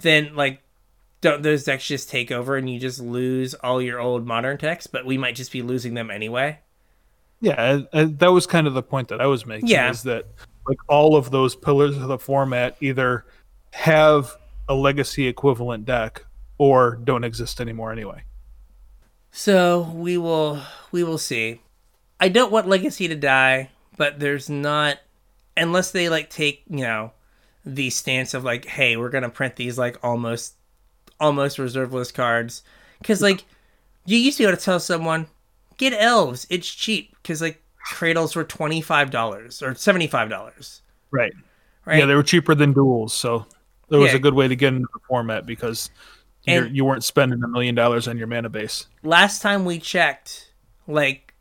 then 0.00 0.34
like 0.34 0.60
don't 1.20 1.42
those 1.42 1.64
decks 1.64 1.86
just 1.86 2.08
take 2.10 2.32
over 2.32 2.56
and 2.56 2.68
you 2.68 2.78
just 2.80 3.00
lose 3.00 3.54
all 3.54 3.80
your 3.80 4.00
old 4.00 4.26
modern 4.26 4.56
decks 4.56 4.86
but 4.86 5.06
we 5.06 5.16
might 5.16 5.34
just 5.36 5.52
be 5.52 5.62
losing 5.62 5.94
them 5.94 6.10
anyway 6.10 6.58
Yeah, 7.40 7.62
and- 7.72 7.88
and 7.92 8.18
that 8.18 8.32
was 8.32 8.46
kind 8.46 8.66
of 8.66 8.74
the 8.74 8.82
point 8.82 9.08
that 9.08 9.20
I 9.20 9.26
was 9.26 9.44
making. 9.46 9.68
Yeah. 9.68 9.90
is 9.90 10.02
that 10.04 10.24
like 10.66 10.78
all 10.88 11.14
of 11.16 11.30
those 11.30 11.54
pillars 11.54 11.96
of 11.96 12.08
the 12.08 12.18
format 12.18 12.76
either 12.80 13.26
have 13.72 14.34
a 14.68 14.74
legacy 14.74 15.26
equivalent 15.26 15.84
deck 15.84 16.24
or 16.58 16.96
don't 17.04 17.22
exist 17.24 17.60
anymore 17.60 17.92
anyway. 17.92 18.22
So 19.30 19.90
we 19.94 20.16
will 20.16 20.60
we 20.92 21.02
will 21.04 21.18
see. 21.18 21.60
I 22.20 22.28
don't 22.28 22.52
want 22.52 22.68
Legacy 22.68 23.08
to 23.08 23.16
die, 23.16 23.70
but 23.96 24.20
there's 24.20 24.48
not 24.48 24.98
unless 25.56 25.90
they 25.90 26.08
like 26.08 26.30
take, 26.30 26.62
you 26.70 26.78
know, 26.86 27.12
the 27.66 27.90
stance 27.90 28.34
of 28.34 28.44
like, 28.44 28.64
hey, 28.66 28.96
we're 28.96 29.08
gonna 29.10 29.28
print 29.30 29.56
these 29.56 29.78
like 29.78 29.98
almost 30.02 30.54
almost 31.20 31.58
reserve 31.58 31.92
list 31.92 32.14
cards. 32.14 32.62
Cause 33.02 33.22
like 33.22 33.44
you 34.06 34.18
used 34.18 34.36
to 34.38 34.42
be 34.44 34.48
able 34.48 34.56
to 34.58 34.62
tell 34.64 34.80
someone, 34.80 35.26
get 35.78 35.92
elves, 35.92 36.46
it's 36.50 36.68
cheap. 36.68 37.16
Cause 37.24 37.40
like 37.40 37.62
cradles 37.78 38.34
were 38.36 38.44
twenty 38.44 38.80
five 38.80 39.10
dollars 39.10 39.62
or 39.62 39.74
seventy 39.74 40.06
five 40.06 40.28
dollars. 40.28 40.82
Right. 41.10 41.32
Right. 41.86 41.98
Yeah, 41.98 42.06
they 42.06 42.14
were 42.14 42.22
cheaper 42.22 42.54
than 42.54 42.72
duels, 42.72 43.12
so 43.12 43.46
it 43.90 43.96
was 43.96 44.10
Yeah. 44.12 44.16
a 44.16 44.20
good 44.20 44.34
way 44.34 44.48
to 44.48 44.56
get 44.56 44.72
into 44.72 44.88
the 44.94 45.00
format 45.06 45.44
because 45.46 45.90
you're, 46.44 46.66
you 46.66 46.84
weren't 46.84 47.04
spending 47.04 47.42
a 47.42 47.48
million 47.48 47.74
dollars 47.74 48.08
on 48.08 48.16
your 48.18 48.26
mana 48.26 48.48
base. 48.48 48.86
Last 49.02 49.40
time 49.42 49.64
we 49.64 49.78
checked, 49.78 50.52
like 50.86 51.34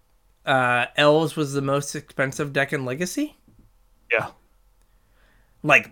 uh 0.46 0.86
elves 0.98 1.36
was 1.38 1.54
the 1.54 1.62
most 1.62 1.96
expensive 1.96 2.52
deck 2.54 2.74
in 2.74 2.84
Legacy. 2.86 3.36
Yeah, 4.12 4.28
like 5.64 5.90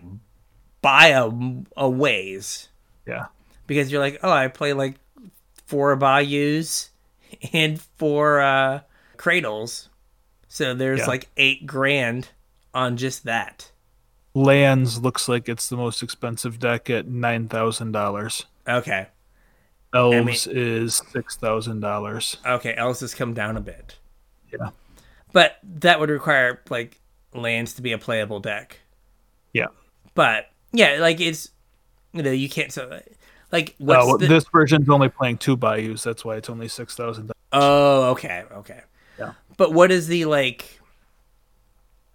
by 0.80 1.08
a, 1.08 1.30
a 1.76 1.88
ways 1.88 2.68
yeah, 3.06 3.26
because 3.66 3.90
you're 3.90 4.00
like, 4.00 4.20
oh, 4.22 4.30
I 4.30 4.48
play 4.48 4.72
like 4.74 4.94
four 5.66 5.96
bayous 5.96 6.90
and 7.52 7.80
four 7.98 8.40
uh, 8.40 8.80
cradles, 9.16 9.88
so 10.48 10.74
there's 10.74 11.00
Yeah. 11.00 11.06
like 11.06 11.28
eight 11.36 11.66
grand 11.66 12.28
on 12.74 12.96
just 12.96 13.24
that. 13.24 13.70
lands 14.34 15.00
looks 15.00 15.28
like 15.28 15.48
it's 15.48 15.68
the 15.68 15.76
most 15.76 16.02
expensive 16.02 16.58
deck 16.58 16.88
at 16.90 17.06
nine 17.08 17.48
thousand 17.48 17.92
dollars. 17.92 18.46
Okay, 18.68 19.08
Elves 19.94 20.46
is 20.46 21.02
six 21.10 21.36
thousand 21.36 21.80
dollars. 21.80 22.36
okay, 22.46 22.74
elves 22.76 23.00
has 23.00 23.14
come 23.14 23.34
down 23.34 23.56
a 23.56 23.60
bit, 23.60 23.96
Yeah, 24.52 24.70
but 25.32 25.58
that 25.62 25.98
would 26.00 26.08
require 26.10 26.60
like 26.70 27.00
lands 27.34 27.72
to 27.74 27.82
be 27.82 27.92
a 27.92 27.98
playable 27.98 28.40
deck. 28.40 28.78
Yeah. 29.52 29.66
But 30.14 30.50
yeah, 30.72 30.98
like 31.00 31.20
it's 31.20 31.50
you 32.12 32.22
know 32.22 32.30
you 32.30 32.48
can't 32.48 32.72
so 32.72 33.00
like 33.50 33.74
what's 33.78 34.06
Well, 34.06 34.18
the, 34.18 34.26
this 34.26 34.44
version's 34.52 34.88
only 34.88 35.08
playing 35.08 35.38
two 35.38 35.56
bayous. 35.56 36.02
That's 36.02 36.24
why 36.24 36.36
it's 36.36 36.50
only 36.50 36.68
six 36.68 36.94
thousand. 36.94 37.32
Oh, 37.52 38.10
okay, 38.10 38.44
okay. 38.52 38.80
Yeah. 39.18 39.32
But 39.56 39.72
what 39.72 39.90
is 39.90 40.08
the 40.08 40.24
like 40.24 40.80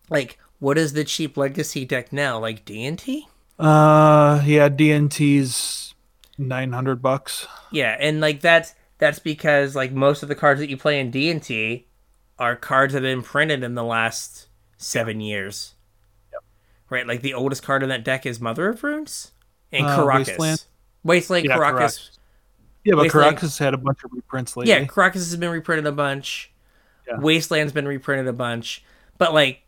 like 0.10 0.40
what 0.60 0.78
is 0.78 0.94
the 0.94 1.04
cheap 1.04 1.38
legacy 1.38 1.86
deck 1.86 2.12
now? 2.12 2.40
Like 2.40 2.66
DNT? 2.66 3.24
Uh, 3.60 4.42
yeah, 4.46 4.70
DNT's 4.70 5.94
nine 6.38 6.74
hundred 6.74 7.02
bucks. 7.02 7.48
Yeah, 7.72 7.96
and 8.00 8.20
like 8.20 8.42
that's 8.42 8.74
that's 8.98 9.20
because 9.20 9.76
like 9.76 9.92
most 9.92 10.24
of 10.24 10.30
the 10.30 10.36
cards 10.36 10.60
that 10.60 10.70
you 10.70 10.78
play 10.78 11.00
in 11.00 11.12
DNT 11.12 11.86
are 12.40 12.56
cards 12.56 12.94
that 12.94 13.04
have 13.04 13.10
been 13.10 13.24
printed 13.24 13.64
in 13.64 13.76
the 13.76 13.84
last 13.84 14.48
seven 14.78 15.22
years. 15.22 15.74
Right, 16.90 17.06
like 17.06 17.22
the 17.22 17.34
oldest 17.34 17.64
card 17.64 17.84
in 17.84 17.90
that 17.90 18.04
deck 18.06 18.26
is 18.26 18.40
Mother 18.40 18.70
of 18.70 18.82
Runes 18.84 19.32
and 19.74 19.86
Uh, 19.86 19.98
Karakas. 20.00 20.16
Wasteland? 20.28 20.64
Wasteland, 21.04 21.46
Yeah, 21.46 21.58
Karakas. 21.58 21.74
Karakas. 21.74 22.10
Yeah, 22.86 22.96
but 22.96 23.02
Wasteland- 23.04 23.38
Karakas 23.38 23.60
had 23.60 23.74
a 23.74 23.78
bunch 23.78 24.04
of 24.06 24.12
reprints 24.14 24.56
lately. 24.56 24.74
Yeah, 24.74 24.86
Karakas 24.86 25.16
has 25.16 25.36
been 25.36 25.50
reprinted 25.50 25.86
a 25.86 25.92
bunch. 25.92 26.52
Yeah. 27.08 27.20
Wasteland's 27.20 27.74
been 27.74 27.88
reprinted 27.88 28.28
a 28.28 28.34
bunch. 28.34 28.84
But 29.18 29.34
like 29.34 29.64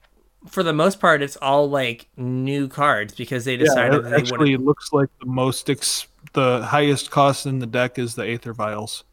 for 0.47 0.63
the 0.63 0.71
most 0.71 1.01
part 1.01 1.21
it's 1.21 1.35
all 1.37 1.69
like 1.69 2.07
new 2.15 2.69
cards 2.69 3.13
because 3.13 3.43
they 3.43 3.53
Yeah, 3.55 3.65
decided 3.65 4.05
it 4.05 4.09
they 4.09 4.15
actually 4.15 4.55
would 4.55 4.65
looks 4.65 4.93
like 4.93 5.09
the 5.19 5.25
most 5.25 5.69
ex- 5.69 6.07
the 6.31 6.61
highest 6.65 7.11
cost 7.11 7.45
in 7.45 7.59
the 7.59 7.65
deck 7.67 7.99
is 7.99 8.15
the 8.15 8.25
Aether 8.25 8.53
Vials. 8.53 9.03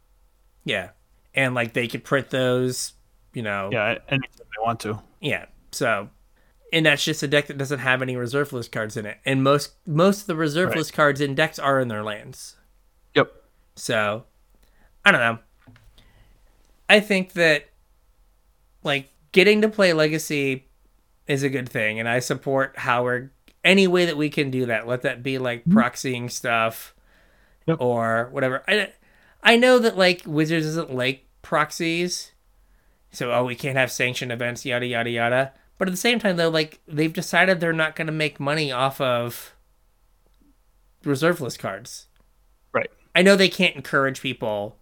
Yeah. 0.64 0.90
And 1.34 1.54
like 1.56 1.72
they 1.72 1.88
could 1.88 2.04
print 2.04 2.30
those, 2.30 2.92
you 3.34 3.42
know. 3.42 3.70
Yeah, 3.72 3.98
anytime 4.08 4.30
they 4.38 4.62
want 4.64 4.78
to. 4.80 5.00
Yeah. 5.20 5.46
So 5.72 6.08
and 6.72 6.86
that's 6.86 7.04
just 7.04 7.22
a 7.22 7.28
deck 7.28 7.46
that 7.46 7.58
doesn't 7.58 7.78
have 7.78 8.02
any 8.02 8.16
reserve 8.16 8.52
list 8.52 8.72
cards 8.72 8.96
in 8.96 9.06
it. 9.06 9.18
And 9.24 9.42
most 9.42 9.72
most 9.86 10.22
of 10.22 10.26
the 10.26 10.36
reserve 10.36 10.70
Right. 10.70 10.78
list 10.78 10.92
cards 10.92 11.20
in 11.20 11.34
decks 11.34 11.58
are 11.58 11.80
in 11.80 11.88
their 11.88 12.02
lands. 12.02 12.56
Yep. 13.14 13.32
So 13.76 14.24
I 15.04 15.12
don't 15.12 15.20
know. 15.20 15.38
I 16.88 17.00
think 17.00 17.32
that 17.32 17.66
like 18.82 19.10
getting 19.32 19.62
to 19.62 19.68
play 19.68 19.92
Legacy 19.92 20.68
is 21.26 21.42
a 21.42 21.48
good 21.48 21.68
thing, 21.68 21.98
and 21.98 22.08
I 22.08 22.20
support 22.20 22.78
how 22.78 23.04
we're 23.04 23.30
any 23.64 23.86
way 23.88 24.06
that 24.06 24.16
we 24.16 24.30
can 24.30 24.50
do 24.50 24.66
that. 24.66 24.86
Let 24.86 25.02
that 25.02 25.22
be 25.22 25.38
like 25.38 25.60
mm-hmm. 25.60 25.78
proxying 25.78 26.30
stuff 26.30 26.94
Yep. 27.66 27.80
or 27.80 28.28
whatever. 28.30 28.62
I 28.68 28.92
I 29.42 29.56
know 29.56 29.78
that 29.80 29.96
like 29.96 30.22
Wizards 30.24 30.66
doesn't 30.66 30.94
like 30.94 31.26
proxies, 31.42 32.32
so 33.10 33.32
oh 33.32 33.44
we 33.44 33.56
can't 33.56 33.76
have 33.76 33.90
sanctioned 33.90 34.30
events, 34.32 34.64
yada 34.64 34.86
yada 34.86 35.10
yada. 35.10 35.52
But 35.78 35.88
at 35.88 35.90
the 35.90 35.98
same 35.98 36.18
time 36.18 36.36
though, 36.36 36.48
like 36.48 36.80
they've 36.86 37.12
decided 37.12 37.60
they're 37.60 37.72
not 37.72 37.96
going 37.96 38.06
to 38.06 38.12
make 38.12 38.40
money 38.40 38.72
off 38.72 39.00
of 39.00 39.54
reserve 41.04 41.40
list 41.40 41.58
cards. 41.58 42.06
Right. 42.72 42.90
I 43.14 43.22
know 43.22 43.36
they 43.36 43.48
can't 43.48 43.76
encourage 43.76 44.20
people, 44.20 44.78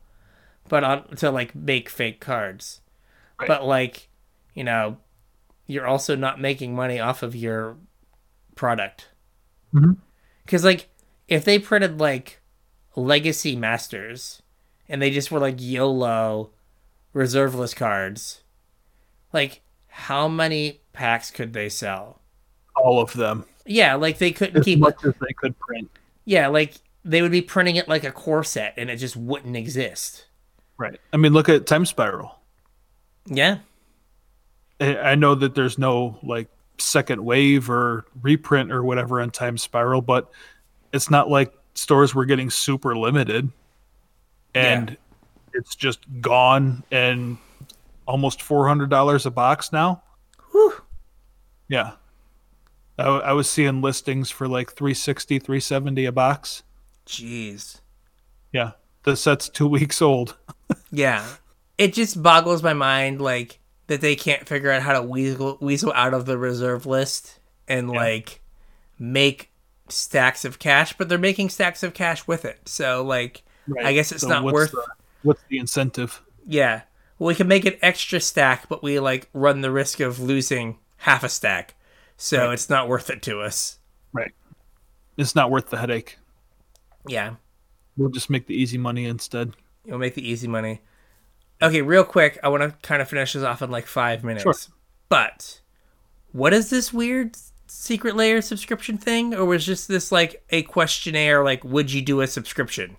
but 0.68 0.84
on 0.84 1.08
to 1.16 1.30
like 1.30 1.54
make 1.54 1.88
fake 1.88 2.20
cards. 2.20 2.80
Right. 3.38 3.48
But 3.48 3.64
like, 3.64 4.08
you 4.54 4.64
know, 4.64 4.98
you're 5.66 5.86
also 5.86 6.14
not 6.14 6.40
making 6.40 6.74
money 6.74 7.00
off 7.00 7.22
of 7.22 7.34
your 7.34 7.76
product. 8.54 9.08
Mhm. 9.72 9.96
Because, 10.44 10.62
like, 10.64 10.88
if 11.26 11.44
they 11.44 11.58
printed, 11.58 11.98
like, 11.98 12.40
Legacy 12.94 13.56
Masters 13.56 14.42
and 14.88 15.00
they 15.00 15.10
just 15.10 15.32
were, 15.32 15.40
like, 15.40 15.56
YOLO 15.58 16.50
reserve 17.12 17.54
list 17.54 17.76
cards, 17.76 18.42
like, 19.32 19.62
how 19.88 20.28
many 20.28 20.82
packs 20.94 21.30
could 21.30 21.52
they 21.52 21.68
sell? 21.68 22.20
All 22.76 23.00
of 23.00 23.12
them. 23.12 23.44
Yeah, 23.66 23.94
like, 23.94 24.18
they 24.18 24.32
couldn't 24.32 24.56
As 24.58 24.64
keep. 24.64 24.78
much 24.78 25.04
as 25.04 25.14
they 25.20 25.32
could 25.36 25.58
print. 25.58 25.90
Yeah, 26.24 26.48
like, 26.48 26.74
they 27.04 27.20
would 27.20 27.30
be 27.30 27.42
printing 27.42 27.76
it 27.76 27.88
like 27.88 28.04
a 28.04 28.10
core 28.10 28.44
set 28.44 28.74
and 28.78 28.88
it 28.88 28.96
just 28.96 29.16
wouldn't 29.16 29.56
exist. 29.56 30.26
Right. 30.78 30.98
I 31.12 31.18
mean, 31.18 31.32
look 31.32 31.48
at 31.48 31.66
Time 31.66 31.84
Spiral. 31.84 32.38
Yeah. 33.26 33.58
I 34.80 35.14
know 35.14 35.34
that 35.34 35.54
there's 35.54 35.78
no 35.78 36.18
like 36.22 36.48
second 36.78 37.24
wave 37.24 37.70
or 37.70 38.06
reprint 38.22 38.72
or 38.72 38.82
whatever 38.82 39.20
on 39.20 39.30
Time 39.30 39.56
Spiral, 39.56 40.00
but 40.02 40.30
it's 40.92 41.10
not 41.10 41.30
like 41.30 41.52
stores 41.74 42.14
were 42.14 42.24
getting 42.24 42.50
super 42.50 42.96
limited 42.96 43.50
and 44.54 44.96
it's 45.52 45.74
just 45.76 46.00
gone 46.20 46.82
and 46.90 47.38
almost 48.06 48.40
$400 48.40 49.26
a 49.26 49.30
box 49.30 49.72
now. 49.72 50.02
Whew. 50.50 50.74
Yeah. 51.68 51.92
I, 52.98 53.04
I 53.06 53.32
was 53.32 53.48
seeing 53.50 53.80
listings 53.82 54.30
for 54.30 54.46
like 54.46 54.72
360, 54.72 55.38
370 55.38 56.04
a 56.04 56.12
box. 56.12 56.62
Jeez. 57.06 57.80
Yeah. 58.52 58.72
The 59.04 59.16
set's 59.16 59.48
two 59.48 59.68
weeks 59.68 60.00
old. 60.02 60.36
Yeah. 60.90 61.26
It 61.76 61.92
just 61.92 62.22
boggles 62.22 62.62
my 62.62 62.72
mind, 62.72 63.20
like, 63.20 63.58
that 63.88 64.00
they 64.00 64.14
can't 64.14 64.46
figure 64.48 64.70
out 64.70 64.80
how 64.82 64.92
to 64.92 65.02
weasel, 65.02 65.58
weasel 65.60 65.92
out 65.92 66.14
of 66.14 66.24
the 66.24 66.38
reserve 66.38 66.86
list 66.86 67.40
and, 67.66 67.90
like, 67.90 68.40
make 68.98 69.50
stacks 69.88 70.44
of 70.44 70.58
cash, 70.60 70.96
but 70.96 71.08
they're 71.08 71.18
making 71.18 71.48
stacks 71.50 71.82
of 71.82 71.92
cash 71.94 72.26
with 72.28 72.44
it. 72.44 72.68
So, 72.68 73.02
like, 73.04 73.42
I 73.82 73.92
guess 73.92 74.12
it's 74.12 74.22
So 74.22 74.28
not 74.28 74.44
what's 74.44 74.54
worth. 74.54 74.70
the- 74.70 74.86
what's 75.22 75.42
the 75.48 75.58
incentive? 75.58 76.22
Yeah. 76.46 76.82
Well, 77.18 77.26
we 77.28 77.34
can 77.34 77.48
make 77.48 77.64
an 77.66 77.74
extra 77.82 78.20
stack, 78.20 78.68
but 78.68 78.82
we, 78.84 79.00
like, 79.00 79.28
run 79.32 79.60
the 79.62 79.72
risk 79.72 79.98
of 79.98 80.20
losing 80.20 80.78
half 81.05 81.22
a 81.22 81.28
stack. 81.28 81.74
So 82.16 82.47
Right. 82.47 82.55
it's 82.55 82.70
not 82.70 82.89
worth 82.89 83.10
it 83.10 83.20
to 83.22 83.40
us. 83.40 83.78
Right. 84.14 84.32
It's 85.18 85.35
not 85.35 85.51
worth 85.51 85.68
the 85.68 85.76
headache. 85.76 86.16
Yeah. 87.06 87.35
We'll 87.97 88.09
just 88.09 88.31
make 88.31 88.47
the 88.47 88.55
easy 88.55 88.78
money 88.78 89.05
instead. 89.05 89.52
You'll 89.85 89.98
make 89.98 90.14
the 90.14 90.26
easy 90.26 90.48
money. 90.48 90.81
Okay, 91.62 91.82
real 91.82 92.05
quick, 92.05 92.39
I 92.43 92.48
want 92.48 92.62
to 92.62 92.70
kind 92.86 93.02
of 93.02 93.09
finish 93.09 93.35
this 93.35 93.43
off 93.43 93.60
in 93.60 93.70
like 93.70 93.86
five 93.86 94.24
minutes. 94.24 94.44
Sure. 94.44 94.55
But 95.10 95.60
what 96.32 96.55
is 96.55 96.70
this 96.70 96.90
weird 96.93 97.36
Secret 97.66 98.16
Lair 98.16 98.40
subscription 98.40 98.97
thing, 98.97 99.35
or 99.35 99.44
was 99.44 99.66
just 99.66 99.89
this 99.89 100.10
like 100.10 100.43
a 100.51 100.62
questionnaire? 100.62 101.44
Like, 101.44 101.62
would 101.64 101.93
you 101.93 102.01
do 102.01 102.22
a 102.22 102.26
subscription? 102.26 102.97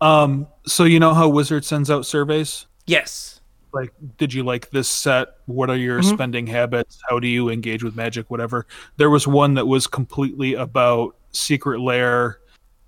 Um, 0.00 0.46
so 0.66 0.84
you 0.84 1.00
know 1.00 1.14
how 1.14 1.28
Wizard 1.28 1.64
sends 1.64 1.90
out 1.90 2.04
surveys? 2.06 2.66
Yes. 2.86 3.37
Like, 3.72 3.92
did 4.16 4.32
you 4.32 4.42
like 4.42 4.70
this 4.70 4.88
set? 4.88 5.28
What 5.46 5.70
are 5.70 5.76
your 5.76 6.00
Mhm. 6.00 6.14
spending 6.14 6.46
habits? 6.46 6.98
How 7.08 7.18
do 7.18 7.28
you 7.28 7.50
engage 7.50 7.82
with 7.82 7.94
magic? 7.96 8.30
Whatever. 8.30 8.66
There 8.96 9.10
was 9.10 9.26
one 9.26 9.54
that 9.54 9.66
was 9.66 9.86
completely 9.86 10.54
about 10.54 11.16
Secret 11.32 11.80
Lair 11.80 12.38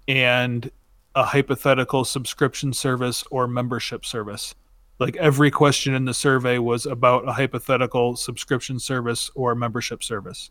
and 0.09 0.71
a 1.15 1.25
hypothetical 1.25 2.05
subscription 2.05 2.73
service 2.73 3.25
or 3.31 3.47
membership 3.47 4.05
service. 4.05 4.55
Like 4.99 5.17
every 5.17 5.51
question 5.51 5.95
in 5.95 6.05
the 6.05 6.15
survey 6.15 6.59
was 6.59 6.87
about 6.87 7.27
a 7.29 7.33
hypothetical 7.33 8.17
subscription 8.17 8.79
service 8.79 9.31
or 9.35 9.55
membership 9.55 10.03
service. 10.03 10.51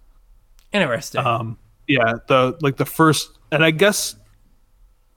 Interesting. 0.72 1.26
Um, 1.26 1.58
yeah, 1.88 2.14
the 2.28 2.58
like 2.62 2.78
the 2.78 2.86
first, 2.86 3.40
and 3.52 3.64
I 3.64 3.72
guess 3.72 4.16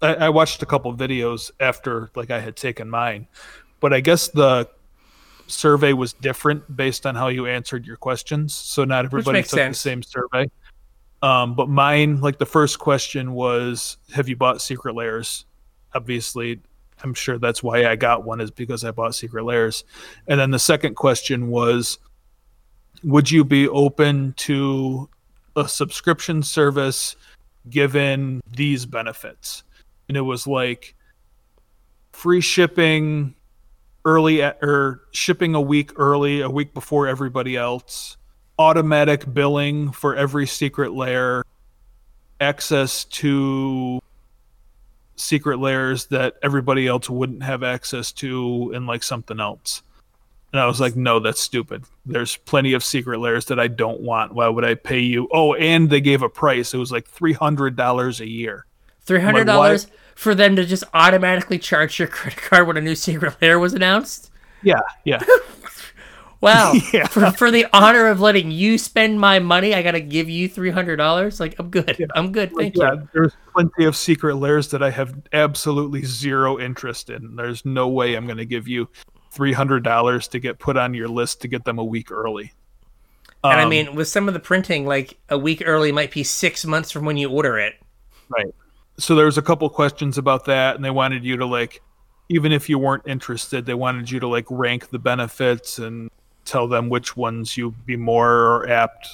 I, 0.01 0.15
I 0.15 0.29
watched 0.31 0.63
a 0.63 0.67
couple 0.67 0.95
videos 0.95 1.51
after 1.61 2.11
like 2.15 2.31
I 2.31 2.41
had 2.41 2.57
taken 2.57 2.89
mine, 2.89 3.27
but 3.81 3.93
I 3.93 4.01
guess 4.01 4.29
the 4.29 4.69
survey 5.53 5.93
was 5.93 6.13
different 6.15 6.77
based 6.77 7.07
on 7.07 7.15
how 7.15 7.29
you 7.29 7.47
answered 7.47 7.87
your 7.87 7.97
questions. 7.97 8.55
So 8.55 8.85
not 8.85 9.05
everybody 9.05 9.43
took 9.43 9.51
sense. 9.51 9.83
the 9.83 9.91
same 9.91 10.03
survey. 10.03 10.51
Um, 11.23 11.55
but 11.55 11.69
mine, 11.69 12.21
like 12.21 12.39
the 12.39 12.47
first 12.47 12.79
question 12.79 13.33
was, 13.33 13.97
"Have 14.13 14.29
you 14.29 14.37
bought 14.37 14.61
Secret 14.61 14.95
Lairs?" 14.95 15.45
Obviously, 15.95 16.61
I'm 17.05 17.15
sure 17.15 17.39
that's 17.39 17.63
why 17.63 17.87
I 17.87 17.97
got 17.97 18.25
one 18.25 18.41
is 18.41 18.51
because 18.51 18.85
I 18.85 18.91
bought 18.91 19.15
Secret 19.15 19.45
Lairs. 19.45 19.85
And 20.27 20.41
then 20.41 20.51
the 20.51 20.59
second 20.59 20.97
question 20.97 21.49
was, 21.49 21.99
"Would 23.05 23.31
you 23.31 23.45
be 23.45 23.69
open 23.69 24.35
to 24.39 25.09
a 25.55 25.69
subscription 25.69 26.43
service 26.43 27.15
given 27.71 28.41
these 28.51 28.85
benefits?" 28.85 29.63
And 30.09 30.17
it 30.17 30.23
was 30.23 30.47
like 30.47 30.97
free 32.13 32.41
shipping, 32.41 33.35
early 34.05 34.43
at, 34.43 34.59
or 34.63 35.03
shipping 35.13 35.55
a 35.55 35.61
week 35.61 35.93
early, 35.97 36.41
a 36.41 36.51
week 36.51 36.75
before 36.75 37.07
everybody 37.07 37.57
else, 37.57 38.17
automatic 38.59 39.33
billing 39.33 39.93
for 39.93 40.17
every 40.17 40.47
Secret 40.47 40.93
Lair, 40.93 41.45
access 42.41 43.05
to 43.05 44.01
Secret 45.17 45.59
Lairs 45.59 46.07
that 46.07 46.35
everybody 46.43 46.87
else 46.87 47.09
wouldn't 47.09 47.43
have 47.43 47.63
access 47.63 48.13
to, 48.13 48.73
and 48.75 48.87
like 48.87 49.03
something 49.03 49.41
else. 49.41 49.83
And 50.53 50.61
I 50.61 50.67
was 50.67 50.81
like, 50.81 50.97
no, 50.97 51.19
that's 51.19 51.41
stupid. 51.41 51.85
There's 52.05 52.37
plenty 52.37 52.75
of 52.75 52.85
Secret 52.85 53.21
Lairs 53.21 53.47
that 53.47 53.59
I 53.59 53.69
don't 53.69 54.01
want. 54.01 54.35
Why 54.35 54.49
would 54.49 54.65
I 54.65 54.75
pay 54.75 54.99
you? 54.99 55.27
Oh, 55.33 55.55
and 55.55 55.89
they 55.89 56.01
gave 56.01 56.23
a 56.23 56.29
price. 56.29 56.75
It 56.75 56.79
was 56.79 56.93
like 56.93 57.11
$300 57.11 58.21
a 58.21 58.29
year. 58.29 58.67
Three 59.05 59.21
hundred 59.21 59.47
dollars 59.47 59.89
for 60.15 60.35
them 60.35 60.57
to 60.57 60.65
just 60.65 60.85
automatically 60.95 61.59
charge 61.59 61.99
your 61.99 62.09
credit 62.09 62.41
card 62.41 62.67
when 62.67 62.77
a 62.77 62.81
new 62.81 62.95
Secret 62.95 63.37
Lair 63.41 63.59
was 63.59 63.75
announced. 63.75 64.31
Yeah, 64.63 64.81
yeah. 65.05 65.23
Wow. 66.41 66.73
Yeah. 66.93 67.07
For, 67.07 67.31
for 67.31 67.51
the 67.53 67.67
honor 67.73 68.09
of 68.09 68.21
letting 68.21 68.51
you 68.51 68.77
spend 68.77 69.21
my 69.21 69.39
money, 69.39 69.75
I 69.77 69.83
gotta 69.83 70.01
give 70.01 70.29
you 70.29 70.49
three 70.49 70.71
hundred 70.71 70.97
dollars. 70.97 71.39
Like 71.39 71.55
I'm 71.61 71.71
good. 71.71 72.11
I'm 72.17 72.33
good. 72.33 72.53
Thank 72.57 72.77
yeah, 72.77 72.95
you. 72.95 73.09
there's 73.15 73.33
plenty 73.53 73.85
of 73.85 73.97
Secret 73.97 74.35
Lairs 74.35 74.67
that 74.71 74.83
I 74.83 74.91
have 74.91 75.15
absolutely 75.33 76.03
zero 76.03 76.59
interest 76.59 77.11
in. 77.11 77.37
There's 77.37 77.65
no 77.65 77.87
way 77.89 78.15
I'm 78.17 78.27
going 78.27 78.39
to 78.39 78.45
give 78.45 78.67
you 78.67 78.89
three 79.31 79.53
hundred 79.53 79.85
dollars 79.85 80.27
to 80.29 80.41
get 80.41 80.59
put 80.59 80.77
on 80.77 80.95
your 80.95 81.07
list 81.07 81.41
to 81.43 81.49
get 81.49 81.65
them 81.65 81.79
a 81.79 81.85
week 81.85 82.11
early. 82.11 82.53
And 83.45 83.61
I 83.61 83.63
Um, 83.63 83.69
mean, 83.71 83.95
with 83.95 84.09
some 84.09 84.27
of 84.27 84.35
the 84.35 84.41
printing, 84.41 84.85
like 84.85 85.17
a 85.29 85.39
week 85.39 85.63
early 85.65 85.93
might 85.93 86.11
be 86.11 86.25
six 86.25 86.65
months 86.65 86.91
from 86.91 87.05
when 87.05 87.17
you 87.17 87.31
order 87.31 87.57
it. 87.59 87.75
right. 88.31 88.53
So 88.99 89.15
there 89.15 89.27
was 89.27 89.39
a 89.39 89.43
couple 89.43 89.69
questions 89.71 90.19
about 90.19 90.45
that, 90.47 90.77
and 90.77 90.85
they 90.85 90.91
wanted 90.91 91.25
you 91.25 91.37
to 91.39 91.47
like, 91.47 91.83
even 92.29 92.53
if 92.53 92.69
you 92.69 92.79
weren't 92.79 93.05
interested, 93.07 93.67
they 93.67 93.75
wanted 93.75 94.11
you 94.11 94.21
to 94.21 94.29
like 94.29 94.47
rank 94.51 94.91
the 94.91 94.99
benefits 94.99 95.79
and 95.79 96.11
tell 96.45 96.69
them 96.69 96.89
which 96.89 97.17
ones 97.17 97.57
you'd 97.57 97.87
be 97.87 97.97
more 97.97 98.69
apt, 98.69 99.09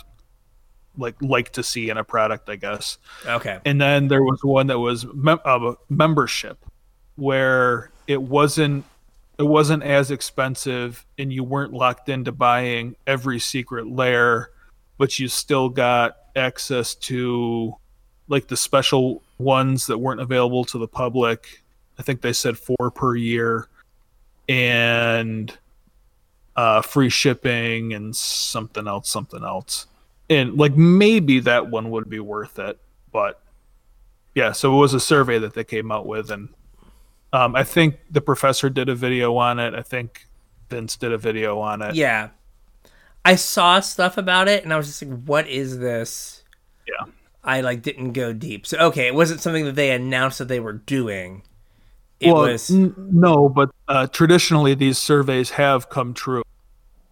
like 0.96 1.14
like 1.20 1.52
to 1.52 1.62
see 1.62 1.90
in 1.90 1.96
a 1.96 2.05
product, 2.05 2.48
I 2.48 2.56
guess. 2.56 2.98
Okay. 3.26 3.59
and 3.64 3.80
then 3.80 4.09
there 4.09 4.22
was 4.22 4.42
one 4.42 4.66
that 4.68 4.78
was 4.78 5.06
mem- 5.14 5.40
uh, 5.44 5.74
membership 5.88 6.59
where 7.16 7.90
it 8.06 8.22
wasn't 8.22 8.84
it 9.38 9.44
wasn't 9.44 9.82
as 9.84 10.10
expensive 10.10 11.06
and 11.16 11.32
you 11.32 11.44
weren't 11.44 11.72
locked 11.72 12.09
into 12.09 12.32
buying 12.32 12.96
every 13.06 13.38
Secret 13.38 13.86
Lair 13.86 14.50
but 14.98 15.18
you 15.18 15.28
still 15.28 15.68
got 15.68 16.16
access 16.36 16.94
to 16.96 17.74
like 18.28 18.48
the 18.48 18.56
special 18.56 19.22
ones 19.38 19.86
that 19.86 19.98
weren't 19.98 20.20
available 20.20 20.64
to 20.64 20.78
the 20.78 20.88
public 20.88 21.62
i 21.98 22.02
think 22.02 22.20
they 22.20 22.32
said 22.32 22.56
four 22.59 22.90
per 22.90 23.14
year 23.14 23.68
and 24.48 25.56
uh, 26.56 26.82
free 26.82 27.09
shipping 27.09 27.92
and 27.92 28.16
something 28.16 28.88
else 28.88 29.09
something 29.09 29.44
else 29.44 29.86
and 30.28 30.56
like 30.56 30.74
maybe 30.76 31.38
that 31.38 31.70
one 31.70 31.90
would 31.90 32.09
be 32.09 32.18
worth 32.18 32.59
it 32.59 32.78
but 33.12 33.40
yeah 34.34 34.50
so 34.50 34.74
it 34.74 34.76
was 34.76 34.92
a 34.92 35.00
survey 35.00 35.38
that 35.38 35.55
they 35.55 35.62
came 35.62 35.92
out 35.92 36.06
with 36.06 36.30
and 36.30 36.48
um, 37.32 37.55
i 37.55 37.62
think 37.62 37.98
the 38.10 38.20
professor 38.20 38.68
did 38.68 38.88
a 38.88 38.94
video 38.94 39.36
on 39.36 39.60
it 39.60 39.72
i 39.74 39.82
think 39.82 40.26
vince 40.68 40.96
did 40.96 41.12
a 41.12 41.18
video 41.18 41.60
on 41.60 41.80
it 41.80 41.94
Yeah. 41.94 42.30
I 43.24 43.34
saw 43.34 43.80
stuff 43.80 44.16
about 44.16 44.48
it 44.48 44.64
and 44.64 44.72
I 44.72 44.76
was 44.78 44.86
just 44.86 45.02
like, 45.02 45.22
what 45.24 45.46
is 45.48 45.78
this? 45.78 46.44
Yeah. 46.86 47.12
I 47.48 47.62
like 47.62 47.82
didn't 47.82 48.12
go 48.12 48.32
deep. 48.32 48.66
So 48.66 48.78
okay, 48.78 49.06
it 49.06 49.14
wasn't 49.14 49.40
something 49.40 49.64
that 49.64 49.74
they 49.74 49.90
announced 49.90 50.38
that 50.38 50.48
they 50.48 50.60
were 50.60 50.74
doing. 50.74 51.42
It 52.20 52.32
well 52.32 52.42
was 52.42 52.70
n- 52.70 52.94
no 52.96 53.48
but 53.48 53.70
uh, 53.86 54.08
traditionally 54.08 54.74
these 54.74 54.98
surveys 54.98 55.50
have 55.50 55.88
come 55.88 56.14
true 56.14 56.42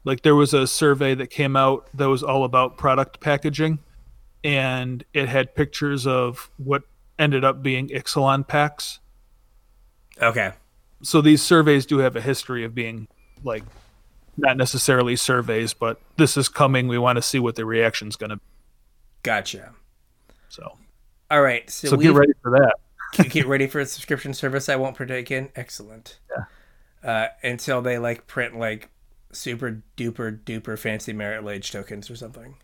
like 0.02 0.22
there 0.22 0.34
was 0.34 0.52
a 0.52 0.66
survey 0.66 1.14
that 1.14 1.28
came 1.28 1.54
out 1.54 1.88
that 1.94 2.08
was 2.08 2.24
all 2.24 2.42
about 2.42 2.76
product 2.76 3.20
packaging 3.20 3.78
and 4.42 5.04
it 5.14 5.28
had 5.28 5.54
pictures 5.54 6.08
of 6.08 6.50
what 6.56 6.82
ended 7.20 7.44
up 7.44 7.62
being 7.62 7.86
ixalan 7.90 8.44
packs 8.48 8.98
okay. 10.20 10.54
so 11.02 11.20
these 11.20 11.40
surveys 11.40 11.86
do 11.86 11.98
have 11.98 12.16
a 12.16 12.20
history 12.20 12.64
of 12.64 12.74
being 12.74 13.06
like 13.44 13.62
not 14.36 14.56
necessarily 14.56 15.16
surveys, 15.16 15.72
but 15.72 16.00
this 16.16 16.36
is 16.36 16.48
coming. 16.48 16.88
We 16.88 16.98
want 16.98 17.16
to 17.16 17.22
see 17.22 17.38
what 17.38 17.56
the 17.56 17.64
reaction's 17.64 18.16
going 18.16 18.30
to 18.30 18.36
be. 18.36 18.42
Gotcha. 19.22 19.72
So, 20.48 20.76
All 21.30 21.42
right. 21.42 21.68
So, 21.70 21.88
so 21.88 21.96
we 21.96 22.04
get 22.04 22.14
ready 22.14 22.32
for 22.42 22.50
that. 22.52 23.28
get 23.30 23.46
ready 23.48 23.66
for 23.66 23.80
a 23.80 23.86
subscription 23.86 24.34
service 24.34 24.68
I 24.68 24.76
won't 24.76 24.96
partake 24.96 25.30
in. 25.30 25.50
Excellent. 25.56 26.18
Yeah. 26.30 26.44
Uh, 27.10 27.28
until 27.42 27.82
they 27.82 27.98
like 27.98 28.26
print 28.26 28.58
like 28.58 28.90
super 29.32 29.82
duper 29.96 30.38
duper 30.42 30.78
fancy 30.78 31.12
Marit 31.12 31.44
Lage 31.44 31.70
tokens 31.70 32.10
or 32.10 32.16
something. 32.16 32.56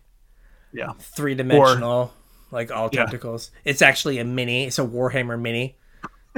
Yeah. 0.73 0.93
Three 0.99 1.35
dimensional, 1.35 2.13
like 2.51 2.71
all 2.71 2.89
Yeah. 2.91 3.03
tentacles. 3.05 3.51
It's 3.63 3.81
actually 3.81 4.17
a 4.19 4.25
mini. 4.25 4.65
It's 4.65 4.79
a 4.79 4.85
Warhammer 4.85 5.39
mini. 5.39 5.77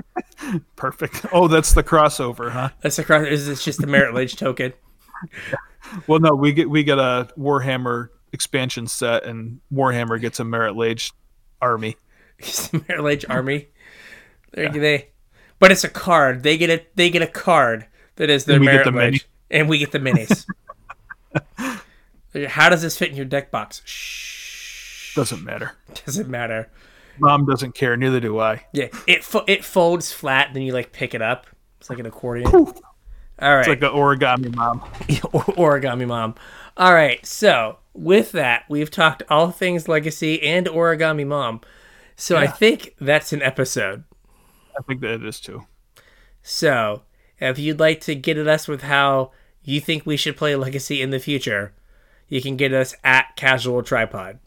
Perfect. 0.75 1.25
Oh, 1.31 1.47
that's 1.47 1.73
the 1.73 1.83
crossover, 1.83 2.51
huh? 2.51 2.69
That's 2.81 2.99
across. 2.99 3.25
Is 3.27 3.47
it's 3.47 3.63
just 3.63 3.79
the 3.79 3.87
Marit 3.87 4.13
Lage 4.13 4.35
token? 4.35 4.73
Well, 6.07 6.19
no, 6.19 6.35
we 6.35 6.51
get 6.51 6.69
we 6.69 6.83
get 6.83 6.99
a 6.99 7.29
Warhammer 7.37 8.09
expansion 8.33 8.87
set, 8.87 9.23
and 9.23 9.61
Warhammer 9.73 10.19
gets 10.19 10.39
a 10.39 10.43
Marit 10.43 10.75
Lage 10.75 11.13
army. 11.61 11.97
Marit 12.71 13.03
Lage 13.03 13.25
army. 13.29 13.67
They, 14.51 14.67
they, 14.67 15.09
but 15.59 15.71
it's 15.71 15.83
a 15.83 15.89
card. 15.89 16.43
They 16.43 16.57
get 16.57 16.69
a 16.69 16.85
they 16.95 17.09
get 17.09 17.21
a 17.21 17.27
card 17.27 17.85
that 18.15 18.29
is 18.29 18.45
their 18.45 18.55
And 18.57 18.61
we 18.61 18.67
get 18.67 18.73
merit 18.73 18.85
the 18.85 18.97
ledge, 18.97 19.27
and 19.51 19.69
we 19.69 19.77
get 19.77 19.91
the 19.91 19.99
minis. 19.99 20.45
How 22.49 22.69
does 22.69 22.81
this 22.81 22.97
fit 22.97 23.09
in 23.09 23.15
your 23.15 23.25
deck 23.25 23.51
box? 23.51 23.81
Shh. 23.85 25.15
Doesn't 25.15 25.43
matter. 25.43 25.73
Doesn't 26.05 26.29
matter. 26.29 26.69
Mom 27.19 27.45
doesn't 27.45 27.75
care. 27.75 27.95
Neither 27.95 28.19
do 28.19 28.39
I. 28.39 28.65
Yeah, 28.73 28.87
it 29.07 29.23
fo- 29.23 29.45
it 29.47 29.63
folds 29.63 30.11
flat, 30.11 30.49
then 30.53 30.63
you 30.63 30.73
like 30.73 30.91
pick 30.91 31.13
it 31.13 31.21
up. 31.21 31.47
It's 31.79 31.89
like 31.89 31.99
an 31.99 32.05
accordion. 32.05 32.73
All 33.41 33.53
right, 33.53 33.59
It's 33.59 33.67
like 33.67 33.81
an 33.81 33.89
origami 33.89 34.53
mom. 34.55 34.79
origami 35.09 36.07
mom. 36.07 36.35
All 36.77 36.93
right, 36.93 37.25
so 37.25 37.77
with 37.93 38.31
that, 38.33 38.63
we've 38.69 38.91
talked 38.91 39.23
all 39.29 39.51
things 39.51 39.87
legacy 39.87 40.41
and 40.41 40.67
origami 40.67 41.25
mom. 41.25 41.61
So 42.15 42.37
I 42.37 42.47
think 42.47 42.95
that's 42.99 43.33
an 43.33 43.41
episode. 43.41 44.03
I 44.77 44.83
think 44.83 45.01
that 45.01 45.11
it 45.11 45.25
is 45.25 45.39
too. 45.39 45.65
So 46.41 47.03
if 47.39 47.59
you'd 47.59 47.79
like 47.79 48.01
to 48.01 48.15
get 48.15 48.37
at 48.37 48.47
us 48.47 48.67
with 48.67 48.83
how 48.83 49.31
you 49.63 49.81
think 49.81 50.05
we 50.05 50.15
should 50.17 50.37
play 50.37 50.55
legacy 50.55 51.01
in 51.01 51.09
the 51.09 51.19
future, 51.19 51.73
you 52.27 52.41
can 52.41 52.55
get 52.55 52.73
us 52.73 52.95
at 53.03 53.35
Casual 53.35 53.81
Tryhard. 53.83 54.39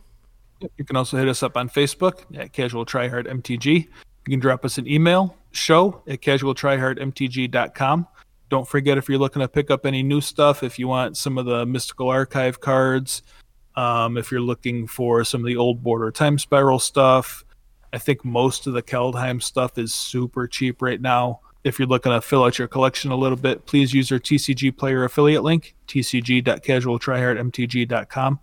You 0.76 0.84
can 0.84 0.96
also 0.96 1.16
hit 1.16 1.28
us 1.28 1.42
up 1.42 1.56
on 1.56 1.68
Facebook 1.68 2.20
at 2.36 2.52
Casual 2.52 2.84
Tryhard 2.84 3.26
MTG. 3.26 3.66
You 3.74 4.30
can 4.30 4.40
drop 4.40 4.64
us 4.64 4.78
an 4.78 4.88
email, 4.88 5.36
show 5.52 6.02
at 6.06 6.20
casualtryhardmtg.com. 6.20 8.06
Don't 8.48 8.66
forget 8.66 8.98
if 8.98 9.08
you're 9.08 9.18
looking 9.18 9.40
to 9.40 9.48
pick 9.48 9.70
up 9.70 9.86
any 9.86 10.02
new 10.02 10.20
stuff, 10.20 10.62
if 10.62 10.78
you 10.78 10.88
want 10.88 11.16
some 11.16 11.38
of 11.38 11.46
the 11.46 11.64
Mystical 11.66 12.08
Archive 12.08 12.60
cards, 12.60 13.22
um, 13.76 14.16
if 14.16 14.30
you're 14.30 14.40
looking 14.40 14.86
for 14.86 15.24
some 15.24 15.42
of 15.42 15.46
the 15.46 15.56
old 15.56 15.82
Border 15.82 16.10
Time 16.10 16.38
Spiral 16.38 16.78
stuff, 16.78 17.44
I 17.92 17.98
think 17.98 18.24
most 18.24 18.66
of 18.66 18.72
the 18.72 18.82
Kaldheim 18.82 19.42
stuff 19.42 19.76
is 19.78 19.92
super 19.94 20.46
cheap 20.46 20.82
right 20.82 21.00
now. 21.00 21.40
If 21.64 21.78
you're 21.78 21.88
looking 21.88 22.12
to 22.12 22.20
fill 22.20 22.44
out 22.44 22.58
your 22.58 22.68
collection 22.68 23.10
a 23.10 23.16
little 23.16 23.36
bit, 23.36 23.66
please 23.66 23.92
use 23.92 24.12
our 24.12 24.18
TCG 24.18 24.76
player 24.76 25.04
affiliate 25.04 25.42
link, 25.42 25.74
tcg.casualtryhardmtg.com 25.86 28.40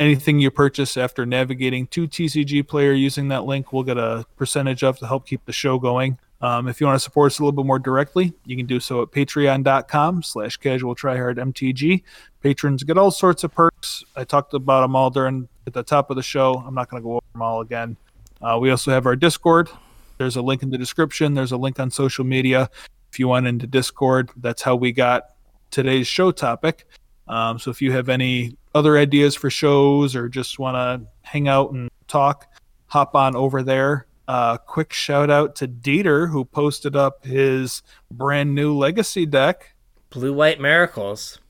anything 0.00 0.40
you 0.40 0.50
purchase 0.50 0.96
after 0.96 1.26
navigating 1.26 1.86
to 1.88 2.08
TCG 2.08 2.66
Player 2.66 2.92
using 2.92 3.28
that 3.28 3.44
link, 3.44 3.72
we'll 3.72 3.84
get 3.84 3.98
a 3.98 4.24
percentage 4.36 4.82
of 4.82 4.98
to 4.98 5.06
help 5.06 5.26
keep 5.26 5.44
the 5.44 5.52
show 5.52 5.78
going. 5.78 6.18
Um, 6.42 6.68
if 6.68 6.80
you 6.80 6.86
want 6.86 6.96
to 6.96 7.00
support 7.00 7.32
us 7.32 7.38
a 7.38 7.42
little 7.42 7.52
bit 7.52 7.66
more 7.66 7.78
directly, 7.78 8.32
you 8.46 8.56
can 8.56 8.66
do 8.66 8.80
so 8.80 9.02
at 9.02 9.10
patreon.com 9.10 10.22
slash 10.22 10.56
casual 10.56 10.94
tryhard 10.94 11.36
MTG. 11.36 12.02
Patrons 12.40 12.82
get 12.82 12.96
all 12.96 13.10
sorts 13.10 13.44
of 13.44 13.52
perks. 13.52 14.02
I 14.16 14.24
talked 14.24 14.54
about 14.54 14.80
them 14.80 14.96
all 14.96 15.10
during 15.10 15.48
at 15.66 15.74
the 15.74 15.82
top 15.82 16.10
of 16.10 16.16
the 16.16 16.22
show. 16.22 16.54
I'm 16.66 16.74
not 16.74 16.88
going 16.88 17.02
to 17.02 17.06
go 17.06 17.12
over 17.16 17.26
them 17.32 17.42
all 17.42 17.60
again. 17.60 17.96
Uh, 18.40 18.58
we 18.58 18.70
also 18.70 18.90
have 18.90 19.04
our 19.04 19.16
Discord. 19.16 19.68
There's 20.16 20.36
a 20.36 20.42
link 20.42 20.62
in 20.62 20.70
the 20.70 20.78
description. 20.78 21.34
There's 21.34 21.52
a 21.52 21.56
link 21.58 21.78
on 21.78 21.90
social 21.90 22.24
media. 22.24 22.70
If 23.12 23.18
you 23.18 23.28
want 23.28 23.46
into 23.46 23.66
Discord, 23.66 24.30
that's 24.36 24.62
how 24.62 24.76
we 24.76 24.92
got 24.92 25.24
today's 25.70 26.06
show 26.06 26.30
topic. 26.30 26.86
Um, 27.28 27.58
so 27.58 27.70
if 27.70 27.82
you 27.82 27.92
have 27.92 28.08
any 28.08 28.56
other 28.74 28.96
ideas 28.96 29.34
for 29.34 29.50
shows 29.50 30.16
or 30.16 30.28
just 30.28 30.58
want 30.58 30.74
to 30.74 31.08
hang 31.22 31.48
out 31.48 31.72
and 31.72 31.90
talk, 32.08 32.46
hop 32.86 33.14
on 33.14 33.36
over 33.36 33.62
there. 33.62 34.06
Uh, 34.30 34.56
quick 34.58 34.92
shout 34.92 35.28
out 35.28 35.56
to 35.56 35.66
Dieter 35.66 36.30
who 36.30 36.44
posted 36.44 36.94
up 36.94 37.24
his 37.24 37.82
brand 38.12 38.54
new 38.54 38.72
legacy 38.72 39.26
deck. 39.26 39.74
Blue 40.08 40.32
White 40.32 40.60
Miracles. 40.60 41.40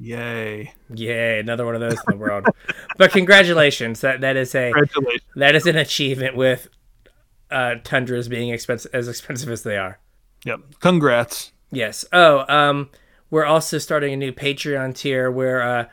Yay! 0.00 0.72
Yay, 0.92 1.38
another 1.38 1.64
one 1.64 1.76
of 1.76 1.80
those 1.80 1.92
in 1.92 2.02
the 2.08 2.16
world. 2.16 2.44
but 2.98 3.12
congratulations. 3.12 4.00
That 4.00 4.20
that 4.22 4.36
is 4.36 4.52
a 4.56 4.72
that 5.36 5.54
is 5.54 5.64
an 5.64 5.76
achievement 5.76 6.34
with 6.34 6.66
uh 7.52 7.76
tundras 7.84 8.26
being 8.26 8.50
expensive 8.50 8.92
as 8.92 9.06
expensive 9.06 9.50
as 9.50 9.62
they 9.62 9.76
are. 9.76 10.00
Yep. 10.44 10.80
Congrats. 10.80 11.52
Yes. 11.70 12.04
Oh, 12.12 12.44
um, 12.52 12.90
we're 13.30 13.46
also 13.46 13.78
starting 13.78 14.12
a 14.12 14.16
new 14.16 14.32
Patreon 14.32 14.96
tier 14.96 15.30
where 15.30 15.62
uh, 15.62 15.84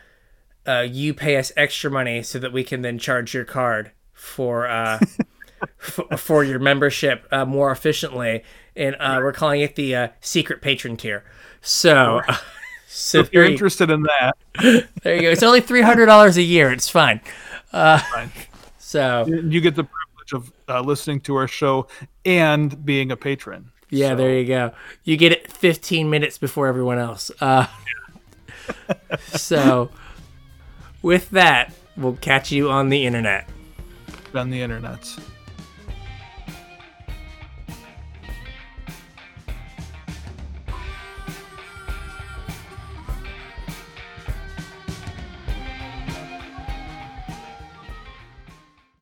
uh, 0.67 0.87
you 0.89 1.13
pay 1.13 1.37
us 1.37 1.51
extra 1.55 1.91
money 1.91 2.23
so 2.23 2.39
that 2.39 2.51
we 2.51 2.63
can 2.63 2.81
then 2.81 2.97
charge 2.97 3.35
your 3.35 3.45
card 3.45 3.91
for 4.11 4.67
uh, 4.67 4.97
f- 5.81 6.19
for 6.19 6.43
your 6.43 6.59
membership 6.59 7.25
uh, 7.31 7.45
more 7.45 7.71
efficiently, 7.71 8.43
and 8.75 8.95
uh, 8.99 9.19
we're 9.21 9.33
calling 9.33 9.61
it 9.61 9.75
the 9.75 9.95
uh, 9.95 10.07
secret 10.21 10.61
patron 10.61 10.97
tier. 10.97 11.23
So, 11.61 12.21
so 12.87 13.19
If 13.19 13.33
you're 13.33 13.45
you, 13.45 13.51
interested 13.51 13.89
in 13.89 14.03
that, 14.03 14.37
there 15.03 15.15
you 15.15 15.21
go. 15.21 15.29
It's 15.29 15.43
only 15.43 15.61
three 15.61 15.81
hundred 15.81 16.05
dollars 16.07 16.37
a 16.37 16.41
year. 16.43 16.71
It's 16.71 16.89
fine. 16.89 17.21
Uh, 17.71 17.99
Fine. 17.99 18.31
so 18.79 19.25
you 19.27 19.61
get 19.61 19.75
the 19.75 19.83
privilege 19.85 20.33
of 20.33 20.51
uh, 20.67 20.81
listening 20.81 21.19
to 21.21 21.35
our 21.35 21.47
show 21.47 21.87
and 22.25 22.83
being 22.85 23.11
a 23.11 23.15
patron. 23.17 23.71
Yeah, 23.91 24.09
So- 24.09 24.15
there 24.17 24.37
you 24.39 24.45
go. 24.45 24.71
You 25.03 25.17
get 25.17 25.31
it 25.31 25.51
15 25.51 26.09
minutes 26.09 26.37
before 26.37 26.67
everyone 26.67 26.97
else. 26.99 27.29
Uh, 27.41 27.67
so, 29.19 29.89
with 31.01 31.29
that, 31.31 31.73
we'll 31.97 32.13
catch 32.17 32.51
you 32.51 32.69
on 32.69 32.89
the 32.89 33.05
internet. 33.05 33.47
on 34.33 34.49
the 34.49 34.61
internets. 34.61 35.19